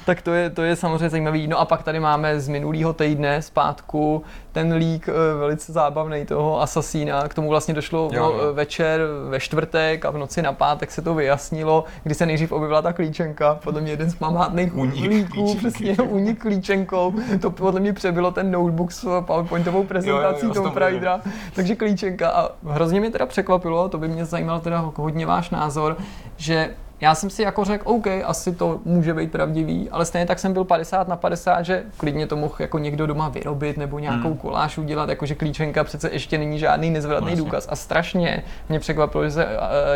tak 0.07 0.23
to 0.23 0.35
je, 0.35 0.51
to 0.51 0.63
je 0.63 0.77
samozřejmě 0.77 1.11
zajímavý. 1.11 1.47
No 1.47 1.59
a 1.59 1.65
pak 1.65 1.83
tady 1.83 2.01
máme 2.01 2.41
z 2.41 2.49
minulého 2.49 2.93
týdne 2.93 3.43
zpátku 3.43 4.25
ten 4.57 4.73
lík 4.73 5.09
eh, 5.09 5.13
velice 5.39 5.73
zábavný 5.73 6.27
toho 6.27 6.61
Asasína. 6.63 7.29
K 7.29 7.35
tomu 7.35 7.49
vlastně 7.49 7.75
došlo 7.75 8.11
Jo, 8.13 8.23
no, 8.23 8.31
jo. 8.31 8.55
večer 8.55 9.01
ve 9.29 9.41
čtvrtek 9.41 10.05
a 10.05 10.11
v 10.11 10.19
noci 10.19 10.43
na 10.43 10.53
pátek 10.53 10.91
se 10.91 11.03
to 11.03 11.15
vyjasnilo, 11.15 11.85
kdy 12.03 12.15
se 12.15 12.27
nejdřív 12.27 12.53
objevila 12.53 12.83
ta 12.83 12.93
klíčenka, 12.93 13.59
podle 13.65 13.81
mě 13.81 13.93
jeden 13.93 14.11
z 14.11 14.15
památných 14.15 14.73
líků, 15.09 15.55
přesně 15.55 15.97
únik 15.97 16.43
klíčenkou. 16.43 17.15
To 17.43 17.51
podle 17.51 17.81
mě 17.81 17.93
přebylo 17.93 18.31
ten 18.31 18.51
notebook 18.51 18.93
s 18.93 19.21
PowerPointovou 19.21 19.85
prezentací 19.85 20.47
jo, 20.47 20.55
toho 20.55 20.71
Pridera. 20.71 21.21
Takže 21.55 21.77
klíčenka 21.77 22.31
a 22.31 22.49
hrozně 22.67 23.01
mě 23.01 23.11
teda 23.11 23.27
překvapilo, 23.27 23.89
to 23.89 23.99
by 23.99 24.09
mě 24.09 24.25
zajímal 24.25 24.61
teda 24.61 24.93
hodně 24.97 25.27
váš 25.27 25.51
názor, 25.51 25.97
že 26.37 26.71
já 27.01 27.15
jsem 27.15 27.31
si 27.31 27.43
jako 27.43 27.65
řekl, 27.65 27.91
OK, 27.91 28.07
asi 28.25 28.55
to 28.55 28.81
může 28.85 29.15
být 29.15 29.33
pravdivý, 29.33 29.91
ale 29.91 30.05
stejně 30.05 30.27
tak 30.27 30.39
jsem 30.39 30.53
byl 30.53 30.65
50 30.65 31.09
na 31.09 31.17
50, 31.17 31.63
že 31.63 31.83
klidně 31.97 32.27
to 32.27 32.37
mohl 32.37 32.55
jako 32.59 32.79
někdo 32.79 33.07
doma 33.07 33.29
vyrobit 33.29 33.77
nebo 33.77 33.99
nějakou 33.99 34.29
Hmm. 34.29 34.37
koláž 34.37 34.79
udělat, 34.79 35.09
jakože 35.09 35.35
klíčenka 35.35 35.85
přece 35.85 36.11
ještě 36.13 36.39
není 36.39 36.59
žádný 36.59 36.91
nezvratný 36.91 37.27
Vlastně. 37.27 37.45
důkaz. 37.45 37.67
A 37.71 37.77
strašně 37.77 38.43
mě 38.69 38.81
překvapilo, 38.81 39.25
že 39.25 39.31
se 39.31 39.47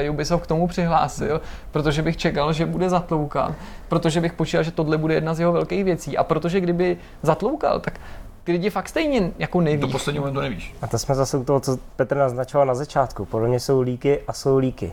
uh, 0.04 0.10
Ubisoft 0.14 0.44
k 0.44 0.46
tomu 0.46 0.66
přihlásil, 0.68 1.40
protože 1.70 2.02
bych 2.02 2.16
čekal, 2.16 2.52
že 2.52 2.66
bude 2.66 2.90
zatloukat, 2.90 3.52
protože 3.88 4.20
bych 4.20 4.32
počítal, 4.32 4.62
že 4.62 4.70
tohle 4.70 4.98
bude 4.98 5.14
jedna 5.14 5.34
z 5.34 5.40
jeho 5.40 5.52
velkých 5.52 5.84
věcí. 5.84 6.16
A 6.18 6.24
protože 6.24 6.60
kdyby 6.60 6.96
zatloukal, 7.22 7.80
tak 7.80 8.00
ty 8.44 8.52
lidi 8.52 8.70
fakt 8.70 8.88
stejně 8.88 9.30
jako 9.38 9.60
neví. 9.60 9.80
do 9.80 9.88
posledního 9.88 10.22
momentu 10.22 10.40
nevíš. 10.40 10.74
A 10.82 10.86
to 10.86 10.98
jsme 10.98 11.14
zase 11.14 11.36
u 11.36 11.44
toho, 11.44 11.60
co 11.60 11.78
Petr 11.96 12.16
naznačoval 12.16 12.66
na 12.66 12.74
začátku. 12.74 13.24
Podle 13.24 13.48
mě 13.48 13.60
jsou 13.60 13.80
líky 13.80 14.20
a 14.28 14.32
jsou 14.32 14.58
líky. 14.58 14.92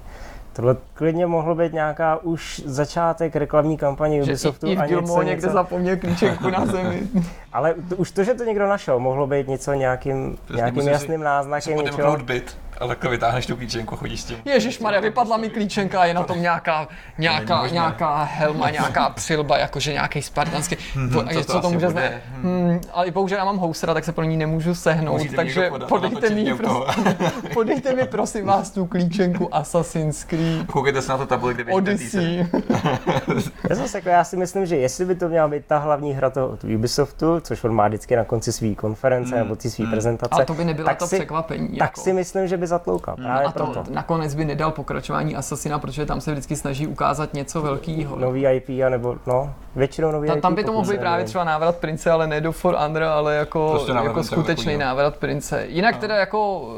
Tohle 0.58 0.76
klidně 0.93 1.26
mohlo 1.28 1.55
být 1.55 1.74
nějaká 1.74 2.18
už 2.24 2.62
začátek 2.66 3.36
reklamní 3.36 3.78
kampaně 3.78 4.18
že 4.18 4.32
Ubisoftu 4.32 4.68
i, 4.68 4.72
i 4.72 4.76
v 4.76 4.80
a 4.80 4.86
něco, 4.86 4.99
Gilmore 5.01 5.26
někde 5.26 5.47
něco. 5.47 5.53
zapomněl 5.53 5.97
klíčenku 5.97 6.49
na 6.49 6.66
zemi. 6.66 7.01
Ale 7.53 7.76
to, 7.89 7.95
už 7.95 8.12
to, 8.12 8.24
že 8.24 8.34
to 8.34 8.43
někdo 8.43 8.68
našel, 8.68 8.99
mohlo 8.99 9.28
být 9.28 9.47
něco 9.47 9.74
nějakým, 9.74 10.38
nějakým 10.55 10.88
jasným 10.88 11.20
Si 11.20 11.24
náznakem 11.26 11.78
něčeho. 11.78 12.18
byt, 12.18 12.58
ale 12.80 12.88
takhle 12.95 13.11
vytáhneš 13.11 13.45
tu 13.45 13.55
klíčenku, 13.55 13.95
chodíš 13.95 14.21
s 14.21 14.25
tím. 14.25 14.38
Ježíš 14.45 14.80
Maria, 14.80 15.01
vypadla 15.01 15.38
mi 15.38 15.49
klíčenka, 15.49 16.05
je 16.05 16.13
na 16.13 16.23
tom 16.23 16.41
nějaká, 16.41 16.88
nějaká, 17.17 17.61
možné. 17.61 17.73
nějaká 17.73 18.23
helma, 18.23 18.69
nějaká 18.69 19.09
přilba, 19.09 19.57
jakože 19.57 19.93
nějaký 19.93 20.21
spartanský. 20.21 20.75
To, 21.13 21.23
co 21.34 21.36
to 21.36 21.43
co 21.43 21.59
to 21.59 21.69
může 21.69 21.86
bude? 21.86 21.91
znamenat? 21.91 22.21
Hmm, 22.41 22.82
ale 22.93 23.11
bohužel 23.11 23.38
já 23.38 23.45
mám 23.45 23.57
housera, 23.57 23.93
tak 23.93 24.05
se 24.05 24.11
pro 24.11 24.23
ní 24.23 24.38
nemůžu 24.38 24.75
sehnout, 24.75 25.17
Musíte 25.17 25.36
takže 25.36 25.69
podat, 25.69 25.89
podejte 25.89 26.30
mi, 26.30 26.55
prosím, 26.55 26.84
podejte 27.53 27.93
mi 27.95 28.05
prosím 28.05 28.45
vás 28.45 28.71
tu 28.71 28.86
klíčenku 28.86 29.55
Assassin's 29.55 30.23
Creed 30.23 30.67
Koukejte 30.67 31.01
se 31.01 31.11
na 31.11 31.17
to 31.17 31.25
tabuli, 31.25 31.53
kde. 31.53 31.71
Odyssey. 31.73 32.47
Já, 33.69 33.75
zase, 33.75 33.97
jako 33.97 34.09
já 34.09 34.23
si 34.23 34.38
myslím, 34.38 34.65
že 34.65 34.75
jestli 34.78 35.05
by 35.05 35.15
to 35.15 35.30
měla 35.30 35.47
být 35.47 35.65
ta 35.65 35.78
hlavní 35.78 36.13
hra 36.13 36.30
toho 36.30 36.47
od 36.47 36.63
Ubisoftu, 36.63 37.39
což 37.39 37.63
on 37.63 37.73
má 37.75 37.88
vždycky 37.88 38.15
na 38.15 38.23
konci 38.23 38.51
své 38.51 38.75
konference 38.75 39.28
Mm, 39.36 39.38
nebo 39.38 39.55
ty 39.55 39.69
své 39.69 39.86
mm. 39.86 39.91
prezentace, 39.91 40.41
A 40.41 40.45
to 40.45 40.53
by 40.53 40.65
nebyla 40.65 40.86
tak 40.89 40.97
to 40.97 41.07
si, 41.07 41.15
překvapení. 41.15 41.67
tak 41.67 41.78
jako. 41.78 42.01
si 42.01 42.13
myslím, 42.13 42.47
že 42.47 42.57
by 42.57 42.66
zatloukal. 42.68 43.15
Právě 43.15 43.47
a 43.47 43.51
to 43.51 43.65
proto. 43.65 43.84
nakonec 43.91 44.36
by 44.36 44.45
nedal 44.45 44.72
pokračování 44.72 45.36
Assassina, 45.36 45.80
protože 45.80 46.05
tam 46.05 46.22
se 46.22 46.32
vždycky 46.32 46.55
snaží 46.55 46.88
ukázat 46.88 47.34
něco 47.34 47.61
velkého. 47.61 48.15
Nový 48.15 48.45
IP, 48.45 48.70
a 48.86 48.89
nebo 48.89 49.15
no, 49.28 49.53
většinou 49.76 50.11
nový 50.11 50.28
Ta, 50.28 50.36
IP. 50.36 50.41
tam 50.41 50.55
by 50.55 50.63
to 50.63 50.74
mohl 50.74 50.91
být 50.91 50.99
právě 50.99 51.26
třeba 51.26 51.43
návrat 51.43 51.76
prince, 51.76 52.11
ale 52.11 52.28
ne 52.28 52.41
do 52.41 52.51
For 52.51 52.76
Honor, 52.76 53.03
ale 53.03 53.36
jako, 53.36 53.70
Prostě 53.72 53.93
návrat 53.93 54.09
jako 54.09 54.24
skutečný 54.24 54.65
takový, 54.65 54.78
no. 54.78 54.86
návrat 54.86 55.18
prince. 55.18 55.65
Jinak 55.68 55.97
teda 55.97 56.15
jako 56.15 56.59
uh, 56.59 56.76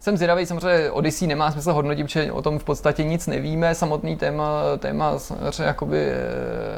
jsem 0.00 0.16
zvědavý, 0.16 0.46
samozřejmě 0.46 0.90
Odyssey 0.90 1.28
nemá 1.28 1.50
smysl 1.50 1.72
hodnotit, 1.72 2.04
protože 2.06 2.32
o 2.32 2.42
tom 2.42 2.58
v 2.58 2.64
podstatě 2.64 3.04
nic 3.04 3.26
nevíme. 3.26 3.74
Samotný 3.74 4.16
téma, 4.16 4.62
téma 4.78 5.18
samozřejmě 5.18 5.64
jakoby 5.64 5.98
eh, 6.10 6.16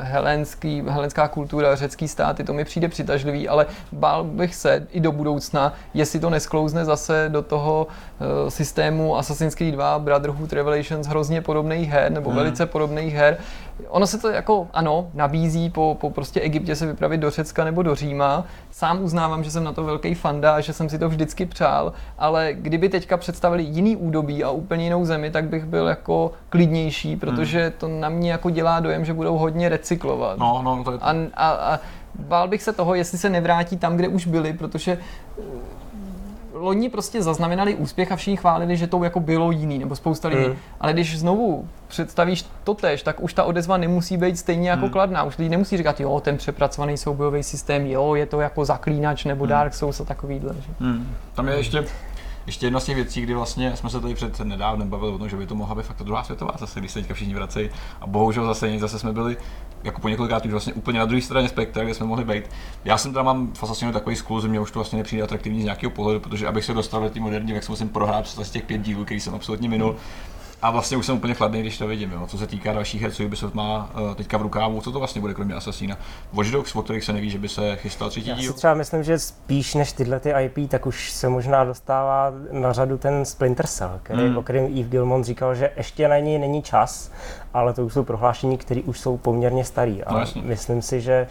helenský, 0.01 0.83
helenská 0.89 1.29
kultura, 1.29 1.75
řecký 1.75 2.09
státy, 2.09 2.45
to 2.45 2.53
mi 2.53 2.65
přijde 2.65 2.89
přitažlivý, 2.89 3.49
ale 3.49 3.67
bál 3.93 4.25
bych 4.25 4.55
se 4.55 4.87
i 4.91 5.01
do 5.01 5.13
budoucna, 5.13 5.73
jestli 5.95 6.21
to 6.21 6.31
nesklouzne 6.31 6.85
zase 6.85 7.29
do 7.29 7.43
toho 7.43 7.87
systému 8.49 9.17
Assassin's 9.17 9.55
Creed 9.55 9.75
2, 9.75 9.99
Brotherhood 9.99 10.53
Revelations, 10.53 11.07
hrozně 11.07 11.41
podobných 11.43 11.91
her, 11.91 12.13
nebo 12.13 12.31
Hmm. 12.31 12.39
velice 12.39 12.67
podobných 12.67 13.15
her. 13.15 13.37
Ono 13.89 14.07
se 14.07 14.19
to 14.19 14.29
jako, 14.31 14.69
ano, 14.73 15.09
nabízí 15.15 15.71
po, 15.71 15.97
po 16.01 16.11
prostě 16.11 16.41
Egyptě 16.41 16.77
se 16.77 16.87
vypravit 16.87 17.21
do 17.21 17.31
Řecka 17.31 17.65
nebo 17.65 17.83
do 17.83 17.95
Říma. 17.95 18.45
Sám 18.71 19.03
uznávám, 19.03 19.45
že 19.45 19.51
jsem 19.51 19.65
na 19.65 19.73
to 19.73 19.85
velký 19.85 20.15
fanda 20.15 20.55
a 20.55 20.61
že 20.61 20.73
jsem 20.73 20.89
si 20.89 20.99
to 20.99 21.09
vždycky 21.09 21.47
přál, 21.47 21.93
ale 22.19 22.53
kdyby 22.53 22.89
teďka 22.89 23.17
představili 23.17 23.63
jiný 23.63 23.97
údobí 23.97 24.45
a 24.45 24.51
úplně 24.51 24.85
jinou 24.85 25.05
zemi, 25.05 25.31
tak 25.31 25.45
bych 25.49 25.65
byl 25.65 25.87
jako 25.87 26.33
klidnější, 26.49 27.17
protože 27.17 27.73
to 27.79 27.89
na 27.89 28.09
mě 28.09 28.33
jako 28.33 28.51
dělá 28.51 28.81
dojem, 28.81 29.05
že 29.05 29.15
budou 29.15 29.39
hodně 29.39 29.69
recyklovat. 29.69 30.39
No, 30.39 30.61
no, 30.63 30.85
to 30.85 30.93
je 30.93 30.99
to. 30.99 31.05
A, 31.05 31.15
a, 31.35 31.49
a 31.75 31.81
bál 32.19 32.49
bych 32.49 32.63
se 32.63 32.73
toho, 32.73 32.95
jestli 32.95 33.19
se 33.19 33.29
nevrátí 33.31 33.77
tam, 33.77 33.97
kde 33.97 34.09
už 34.09 34.27
byli, 34.27 34.53
protože 34.53 34.99
eh, 35.39 35.43
loni 36.61 36.89
prostě 36.89 37.23
zaznamenali 37.23 37.75
úspěch 37.75 38.13
a 38.13 38.17
všichni 38.17 38.37
chválili, 38.37 38.77
že 38.77 38.87
to 38.87 39.05
jako 39.05 39.21
bylo 39.21 39.51
jiný, 39.51 39.79
nebo 39.79 39.97
spousta 39.97 40.29
lidí. 40.29 40.49
Mm. 40.49 40.55
Ale 40.81 40.93
když 40.93 41.19
znovu 41.19 41.69
představíš 41.89 42.45
to 42.65 42.75
tež, 42.75 43.03
tak 43.03 43.21
už 43.21 43.35
ta 43.35 43.45
odezva 43.45 43.77
nemusí 43.77 44.17
být 44.17 44.39
stejně 44.39 44.71
jako 44.71 44.83
Hmm. 44.83 44.91
kladná. 44.93 45.23
Už 45.23 45.39
lidi 45.39 45.51
nemusí 45.51 45.77
říkat, 45.77 46.01
jo, 46.01 46.21
ten 46.21 46.37
přepracovaný 46.37 46.97
soubojový 46.97 47.43
systém, 47.43 47.87
jo, 47.87 48.15
je 48.15 48.27
to 48.27 48.41
jako 48.41 48.65
zaklínač 48.65 49.25
nebo 49.25 49.45
Hmm. 49.45 49.49
Dark 49.51 49.75
Souls 49.75 50.01
a 50.01 50.05
takovýhle. 50.05 50.55
Že? 50.55 50.73
Hmm. 50.81 51.17
Tam 51.35 51.49
je 51.49 51.57
ještě, 51.57 51.85
ještě 52.49 52.67
jedna 52.67 52.81
z 52.81 52.85
těch 52.85 52.95
věcí, 52.95 53.21
kdy 53.21 53.35
vlastně 53.35 53.77
jsme 53.77 53.91
se 53.91 54.01
tady 54.01 54.15
před 54.15 54.41
nedávnem 54.41 54.89
bavili 54.89 55.13
o 55.13 55.19
tom, 55.19 55.29
že 55.29 55.37
by 55.37 55.47
to 55.47 55.55
mohla 55.55 55.75
být 55.75 55.85
fakt 55.85 56.03
druhá 56.03 56.25
světová 56.25 56.53
zase, 56.59 56.81
když 56.81 56.93
se 56.93 57.01
teďka 57.01 57.15
všichni 57.15 57.35
vracejí. 57.35 57.71
A 58.01 58.07
bohužel 58.07 58.47
zase, 58.47 58.79
zase 58.79 58.99
jsme 58.99 59.13
byli 59.13 59.37
jako 59.85 60.01
po 60.01 60.09
několikrát 60.09 60.47
už 60.47 60.53
vlastně 60.53 60.73
úplně 60.73 60.99
na 60.99 61.05
druhé 61.05 61.23
straně 61.23 61.49
spektra, 61.49 61.85
kde 61.85 61.95
jsme 61.95 62.07
mohli 62.07 62.25
být. 62.25 62.45
Já 62.85 62.99
jsem 62.99 63.13
tam 63.13 63.25
mám 63.25 63.53
v 63.53 63.63
Assassinu 63.63 63.93
takový 63.93 64.17
skůl, 64.17 64.41
že 64.41 64.49
mě 64.49 64.61
už 64.61 64.71
to 64.71 64.79
vlastně 64.79 64.99
nepřijde 64.99 65.23
atraktivní 65.23 65.61
z 65.61 65.65
nějakého 65.65 65.91
pohledu, 65.91 66.21
protože 66.21 66.47
abych 66.47 66.65
se 66.65 66.75
dostal 66.75 67.03
do 67.03 67.11
té 67.11 67.21
moderní, 67.21 67.53
jak 67.53 67.65
se 67.65 67.73
musím 67.73 67.89
prohrát 67.89 68.25
přes 68.25 68.51
těch 68.51 68.65
pět 68.65 68.83
dílů, 68.83 69.05
který 69.05 69.21
jsem 69.21 69.35
absolutně 69.35 69.69
minul. 69.69 69.97
A 70.63 70.71
vlastně 70.71 70.97
už 70.97 71.07
jsem 71.07 71.17
úplně 71.17 71.35
chladný, 71.35 71.61
když 71.61 71.79
to 71.79 71.87
vidím. 71.87 72.13
Jo. 72.13 72.27
Co 72.27 72.39
se 72.39 72.47
týká 72.47 72.73
dalších 72.73 73.03
her, 73.03 73.13
co 73.13 73.25
Ubisoft 73.25 73.55
má 73.55 73.91
uh, 74.01 74.15
teďka 74.15 74.39
v 74.39 74.43
rukávu, 74.43 74.81
co 74.81 74.93
to 74.93 74.99
vlastně 74.99 75.21
bude 75.21 75.35
kromě 75.35 75.55
Assassina? 75.55 75.97
Watch 76.33 76.51
Dogs, 76.51 76.77
o 76.77 76.83
kterých 76.83 77.05
se 77.05 77.13
neví, 77.13 77.31
že 77.31 77.39
by 77.39 77.49
se 77.49 77.77
chystal 77.77 78.11
třetí 78.11 78.29
Já 78.29 78.35
si 78.37 78.41
díl. 78.43 78.53
třeba 78.53 78.75
myslím, 78.75 79.03
že 79.03 79.19
spíš 79.19 79.75
než 79.75 79.93
tyhle 79.93 80.21
ty 80.21 80.31
IP, 80.41 80.71
tak 80.71 80.87
už 80.87 81.13
se 81.13 81.29
možná 81.29 81.65
dostává 81.65 82.33
na 82.53 82.73
řadu 82.73 82.99
ten 82.99 83.25
Splinter 83.25 83.67
Cell, 83.67 84.01
který, 84.03 84.23
Hmm. 84.27 84.37
o 84.37 84.43
kterém 84.43 84.65
Yves 84.65 84.91
Gilmont 84.91 85.25
říkal, 85.25 85.55
že 85.55 85.71
ještě 85.77 86.09
na 86.09 86.19
něj 86.19 86.39
není 86.39 86.63
čas, 86.63 87.13
ale 87.55 87.73
to 87.73 87.87
už 87.87 87.93
jsou 87.93 88.05
prohlášení, 88.05 88.59
které 88.59 88.81
už 88.83 89.01
jsou 89.01 89.17
poměrně 89.17 89.65
starý. 89.65 90.05
A 90.05 90.13
No, 90.13 90.25
myslím 90.43 90.83
si, 90.83 91.01
že 91.01 91.27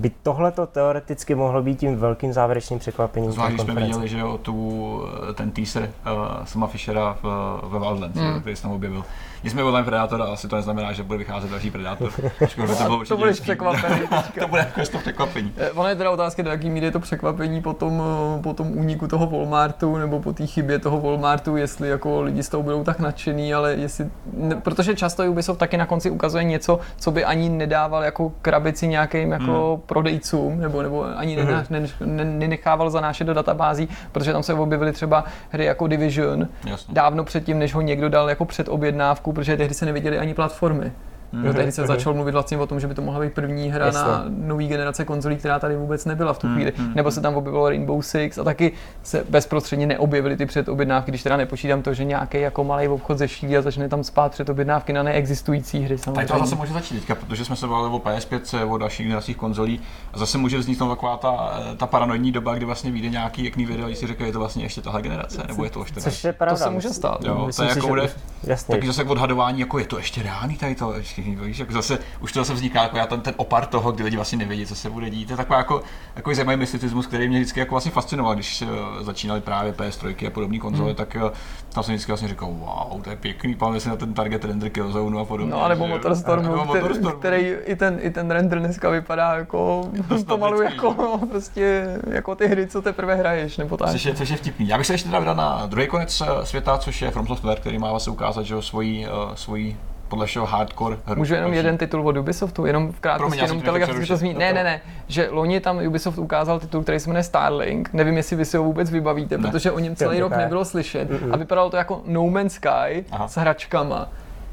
by 0.00 0.10
tohleto 0.22 0.66
teoreticky 0.66 1.34
mohlo 1.34 1.62
být 1.62 1.78
tím 1.78 1.96
velkým 1.96 2.32
závěrečným 2.32 2.78
překvapením. 2.78 3.32
Zvlášť, 3.32 3.50
když 3.54 3.62
jsme 3.62 3.74
viděli, 3.74 4.08
že 4.08 4.18
jo, 4.18 4.38
tu, 4.38 5.02
ten 5.34 5.50
teaser 5.50 5.82
uh, 5.82 6.44
Sama 6.44 6.66
Fishera 6.66 7.16
v, 7.22 7.60
ve 7.62 7.78
Wildlands, 7.78 8.16
Hmm. 8.16 8.32
mm. 8.34 8.40
který 8.40 8.56
se 8.56 8.62
tam 8.62 8.72
objevil. 8.72 9.04
Nicméně 9.44 9.68
online 9.68 9.84
Predator, 9.84 10.22
a 10.22 10.24
asi 10.24 10.48
to 10.48 10.56
neznamená, 10.56 10.92
že 10.92 11.02
bude 11.02 11.18
vycházet 11.18 11.50
další 11.50 11.70
Predator. 11.70 12.10
Ačkoliv 12.44 12.70
by 12.70 12.76
to, 12.76 12.84
bylo 12.84 13.04
To 13.04 13.16
budeš 13.16 13.30
hezký. 13.30 13.42
překvapený. 13.42 14.00
to 14.40 14.48
bude 14.48 14.60
jako 14.76 14.90
to 14.92 14.98
překvapení. 14.98 15.52
Eh, 15.56 15.70
Ono 15.70 15.88
je 15.88 15.94
teda 15.94 16.10
otázka, 16.10 16.42
do 16.42 16.50
jaký 16.50 16.70
míry 16.70 16.86
je 16.86 16.92
to 16.92 17.00
překvapení 17.00 17.62
po 17.62 17.72
tom, 17.72 18.02
eh, 18.38 18.42
po 18.42 18.54
tom 18.54 18.78
úniku 18.78 19.06
toho 19.08 19.26
Walmartu 19.26 19.96
nebo 19.96 20.20
po 20.20 20.32
té 20.32 20.46
chybě 20.46 20.78
toho 20.78 21.00
Walmartu, 21.00 21.56
jestli 21.56 21.88
jako 21.88 22.22
lidi 22.22 22.42
z 22.42 22.48
toho 22.48 22.62
budou 22.62 22.84
tak 22.84 22.98
nadšený, 22.98 23.54
ale 23.54 23.72
jestli, 23.72 24.06
ne, 24.32 24.56
protože 24.56 24.94
často 24.94 25.24
Ubisoft 25.24 25.58
taky 25.58 25.76
na 25.76 25.86
konci 25.86 26.10
ukazuje 26.10 26.44
něco, 26.44 26.78
co 26.96 27.10
by 27.10 27.24
ani 27.24 27.48
nedával 27.48 28.04
jako 28.04 28.32
krabici 28.42 28.88
nějakým 28.88 29.32
jako 29.32 29.50
Hmm. 29.70 29.80
Prodejcům, 29.90 30.60
nebo, 30.60 30.82
nebo 30.82 31.04
ani 31.16 31.36
Mhm. 31.36 31.46
mm. 31.46 31.64
ne, 31.70 31.86
ne, 32.04 32.24
nenechával 32.24 32.90
zanášet 32.90 33.24
do 33.24 33.34
databází, 33.34 33.88
protože 34.12 34.32
tam 34.32 34.42
se 34.42 34.54
objevily 34.54 34.92
třeba 34.92 35.24
hry 35.50 35.64
jako 35.64 35.86
Division, 35.86 36.48
Jasně. 36.66 36.94
dávno 36.94 37.24
předtím, 37.24 37.58
než 37.58 37.74
ho 37.74 37.80
někdo 37.80 38.08
dal 38.08 38.28
jako 38.28 38.44
předobjednávku, 38.44 39.32
protože 39.32 39.56
tehdy 39.56 39.74
se 39.74 39.86
neviděly 39.86 40.18
ani 40.18 40.34
platformy. 40.34 40.92
Mm. 41.32 41.44
Jo, 41.44 41.52
tehdy 41.52 41.72
se 41.72 41.86
začal 41.86 42.14
mluvit 42.14 42.32
vlastně 42.32 42.58
o 42.58 42.66
tom, 42.66 42.80
že 42.80 42.86
by 42.86 42.94
to 42.94 43.02
mohla 43.02 43.20
být 43.20 43.32
první 43.32 43.70
hra 43.70 43.86
Jasně. 43.86 44.00
na 44.00 44.24
nový 44.28 44.68
generace 44.68 45.04
konzolí, 45.04 45.36
která 45.36 45.58
tady 45.58 45.76
vůbec 45.76 46.04
nebyla 46.04 46.32
v 46.32 46.38
tu 46.38 46.48
chvíli. 46.54 46.72
Mm. 46.78 46.92
Nebo 46.94 47.10
se 47.10 47.20
tam 47.20 47.34
objevilo 47.34 47.68
Rainbow 47.68 48.02
Six 48.02 48.38
a 48.38 48.44
taky 48.44 48.72
se 49.02 49.24
bezprostředně 49.28 49.86
neobjevily 49.86 50.36
ty 50.36 50.46
předobjednávky, 50.46 51.10
když 51.10 51.22
teda 51.22 51.36
nepočítám 51.36 51.82
to, 51.82 51.94
že 51.94 52.04
nějaký 52.04 52.40
jako 52.40 52.64
malý 52.64 52.88
obchod 52.88 53.18
ze 53.18 53.28
šíří 53.28 53.56
a 53.56 53.62
začne 53.62 53.88
tam 53.88 54.04
spát 54.04 54.32
předobjednávky 54.32 54.92
na 54.92 55.02
neexistující 55.02 55.80
hry. 55.80 55.98
Samozřejmě. 55.98 56.26
Tak 56.26 56.38
to 56.38 56.44
zase 56.44 56.54
může 56.54 56.72
začít 56.72 56.94
teďka, 56.94 57.14
protože 57.14 57.44
jsme 57.44 57.56
se 57.56 57.66
bavili 57.66 57.94
o 57.94 57.98
PS5, 57.98 58.72
o 58.72 58.78
dalších 58.78 59.06
generacích 59.06 59.36
konzolí 59.36 59.80
a 60.12 60.18
zase 60.18 60.38
může 60.38 60.58
vzniknout 60.58 60.88
taková 60.88 61.16
ta, 61.16 61.60
ta 61.76 61.86
paranoidní 61.86 62.32
doba, 62.32 62.54
kdy 62.54 62.64
vlastně 62.64 62.90
vyjde 62.90 63.08
nějaký 63.08 63.44
jaký 63.44 63.64
video, 63.66 63.94
si 63.94 64.06
říkají, 64.06 64.28
je 64.28 64.32
to 64.32 64.38
vlastně 64.38 64.64
ještě 64.64 64.80
tahle 64.80 65.02
generace, 65.02 65.42
nebo 65.48 65.64
je 65.64 65.70
to 65.70 65.80
ještě 65.80 66.00
Což 66.00 66.24
je 66.24 66.32
pravda. 66.32 66.56
To 66.56 66.64
se 66.64 66.70
může 66.70 66.88
stát. 66.88 67.24
Jo, 67.24 67.48
to 67.56 67.62
je 67.62 67.68
jako 67.68 67.86
bude, 67.86 68.10
jasně. 68.44 68.74
taky 68.74 68.86
zase 68.86 69.04
odhadování, 69.04 69.60
jako 69.60 69.78
je 69.78 69.84
to 69.84 69.98
ještě 69.98 70.22
reálný 70.22 70.56
tady 70.56 70.74
to, 70.74 70.94
víš, 71.20 71.58
jako 71.58 71.72
zase, 71.72 71.98
už 72.20 72.32
to 72.32 72.40
zase 72.40 72.54
vzniká 72.54 72.82
jako 72.82 72.96
já 72.96 73.06
ten, 73.06 73.20
ten 73.20 73.34
opar 73.36 73.66
toho, 73.66 73.92
kdy 73.92 74.04
lidi 74.04 74.16
vlastně 74.16 74.38
nevědí, 74.38 74.66
co 74.66 74.74
se 74.74 74.90
bude 74.90 75.10
dít. 75.10 75.26
To 75.26 75.32
je 75.32 75.36
taková 75.36 75.58
jako, 75.58 75.82
jako 76.16 76.34
zajímavý 76.34 76.58
mysticismus, 76.58 77.06
který 77.06 77.28
mě 77.28 77.38
vždycky 77.38 77.60
jako 77.60 77.74
vlastně 77.74 77.90
fascinoval, 77.90 78.34
když 78.34 78.62
uh, 78.62 78.68
začínali 79.02 79.40
právě 79.40 79.72
PS3 79.72 80.26
a 80.26 80.30
podobné 80.30 80.58
konzole, 80.58 80.88
hmm. 80.88 80.96
tak 80.96 81.16
uh, 81.22 81.30
tam 81.74 81.84
jsem 81.84 81.94
vždycky 81.94 82.12
vlastně 82.12 82.28
říkal, 82.28 82.48
wow, 82.48 83.02
to 83.02 83.10
je 83.10 83.16
pěkný, 83.16 83.54
pamatuješ 83.54 83.82
si 83.82 83.88
na 83.88 83.96
ten 83.96 84.14
target 84.14 84.44
render 84.44 84.70
Killzone 84.70 85.20
a 85.20 85.24
podobně. 85.24 85.52
No, 85.52 85.68
nebo 85.68 85.86
Motorstorm, 85.86 86.68
který, 86.68 86.94
který, 87.18 87.56
i 87.64 87.76
ten, 87.76 87.98
i 88.02 88.10
ten 88.10 88.30
render 88.30 88.58
dneska 88.58 88.90
vypadá 88.90 89.34
jako 89.34 89.90
pomalu 90.26 90.62
jako, 90.70 91.20
prostě, 91.30 91.96
jako 92.10 92.34
ty 92.34 92.46
hry, 92.46 92.66
co 92.66 92.82
teprve 92.82 93.14
hraješ, 93.14 93.56
nebo 93.56 93.76
tak. 93.76 93.90
Což 93.90 94.04
je, 94.04 94.14
což 94.14 94.28
je 94.28 94.36
vtipný. 94.36 94.68
Já 94.68 94.78
bych 94.78 94.86
se 94.86 94.94
ještě 94.94 95.08
teda 95.08 95.18
vydal 95.18 95.34
na 95.34 95.66
druhý 95.66 95.86
konec 95.86 96.20
eh, 96.20 96.46
světa, 96.46 96.78
což 96.78 97.02
je 97.02 97.10
From 97.10 97.26
Software, 97.26 97.60
který 97.60 97.78
má 97.78 97.90
vlastně 97.90 98.12
ukázat, 98.12 98.42
že 98.42 98.62
svoji, 98.62 99.06
svoji 99.34 99.76
podle 100.10 100.26
všeho 100.26 100.46
hardcore 100.46 100.96
hru. 101.06 101.16
Můžu 101.16 101.34
jenom 101.34 101.52
jeden 101.54 101.78
titul 101.78 102.08
od 102.08 102.16
Ubisoftu, 102.16 102.66
jenom 102.66 102.92
v 102.92 103.00
krátkosti, 103.00 103.40
jenom 103.40 103.60
telegraficky 103.60 104.06
to 104.06 104.16
zmínit. 104.16 104.38
Ne, 104.38 104.52
ne, 104.52 104.64
ne, 104.64 104.80
že 105.08 105.28
loni 105.30 105.60
tam 105.60 105.78
Ubisoft 105.86 106.18
ukázal 106.18 106.60
titul, 106.60 106.82
který 106.82 107.00
se 107.00 107.10
jmenuje 107.10 107.22
Starlink, 107.22 107.92
nevím, 107.92 108.16
jestli 108.16 108.36
vy 108.36 108.44
si 108.44 108.56
ho 108.56 108.64
vůbec 108.64 108.90
vybavíte, 108.90 109.38
ne. 109.38 109.50
protože 109.50 109.72
o 109.72 109.78
něm 109.78 109.96
celý 109.96 110.20
rok 110.20 110.36
nebylo 110.36 110.64
slyšet 110.64 111.08
a 111.32 111.36
vypadalo 111.36 111.70
to 111.70 111.76
jako 111.76 112.02
No 112.06 112.26
Man's 112.26 112.52
Sky 112.52 113.04
Aha. 113.10 113.28
s 113.28 113.36
hračkama 113.36 114.08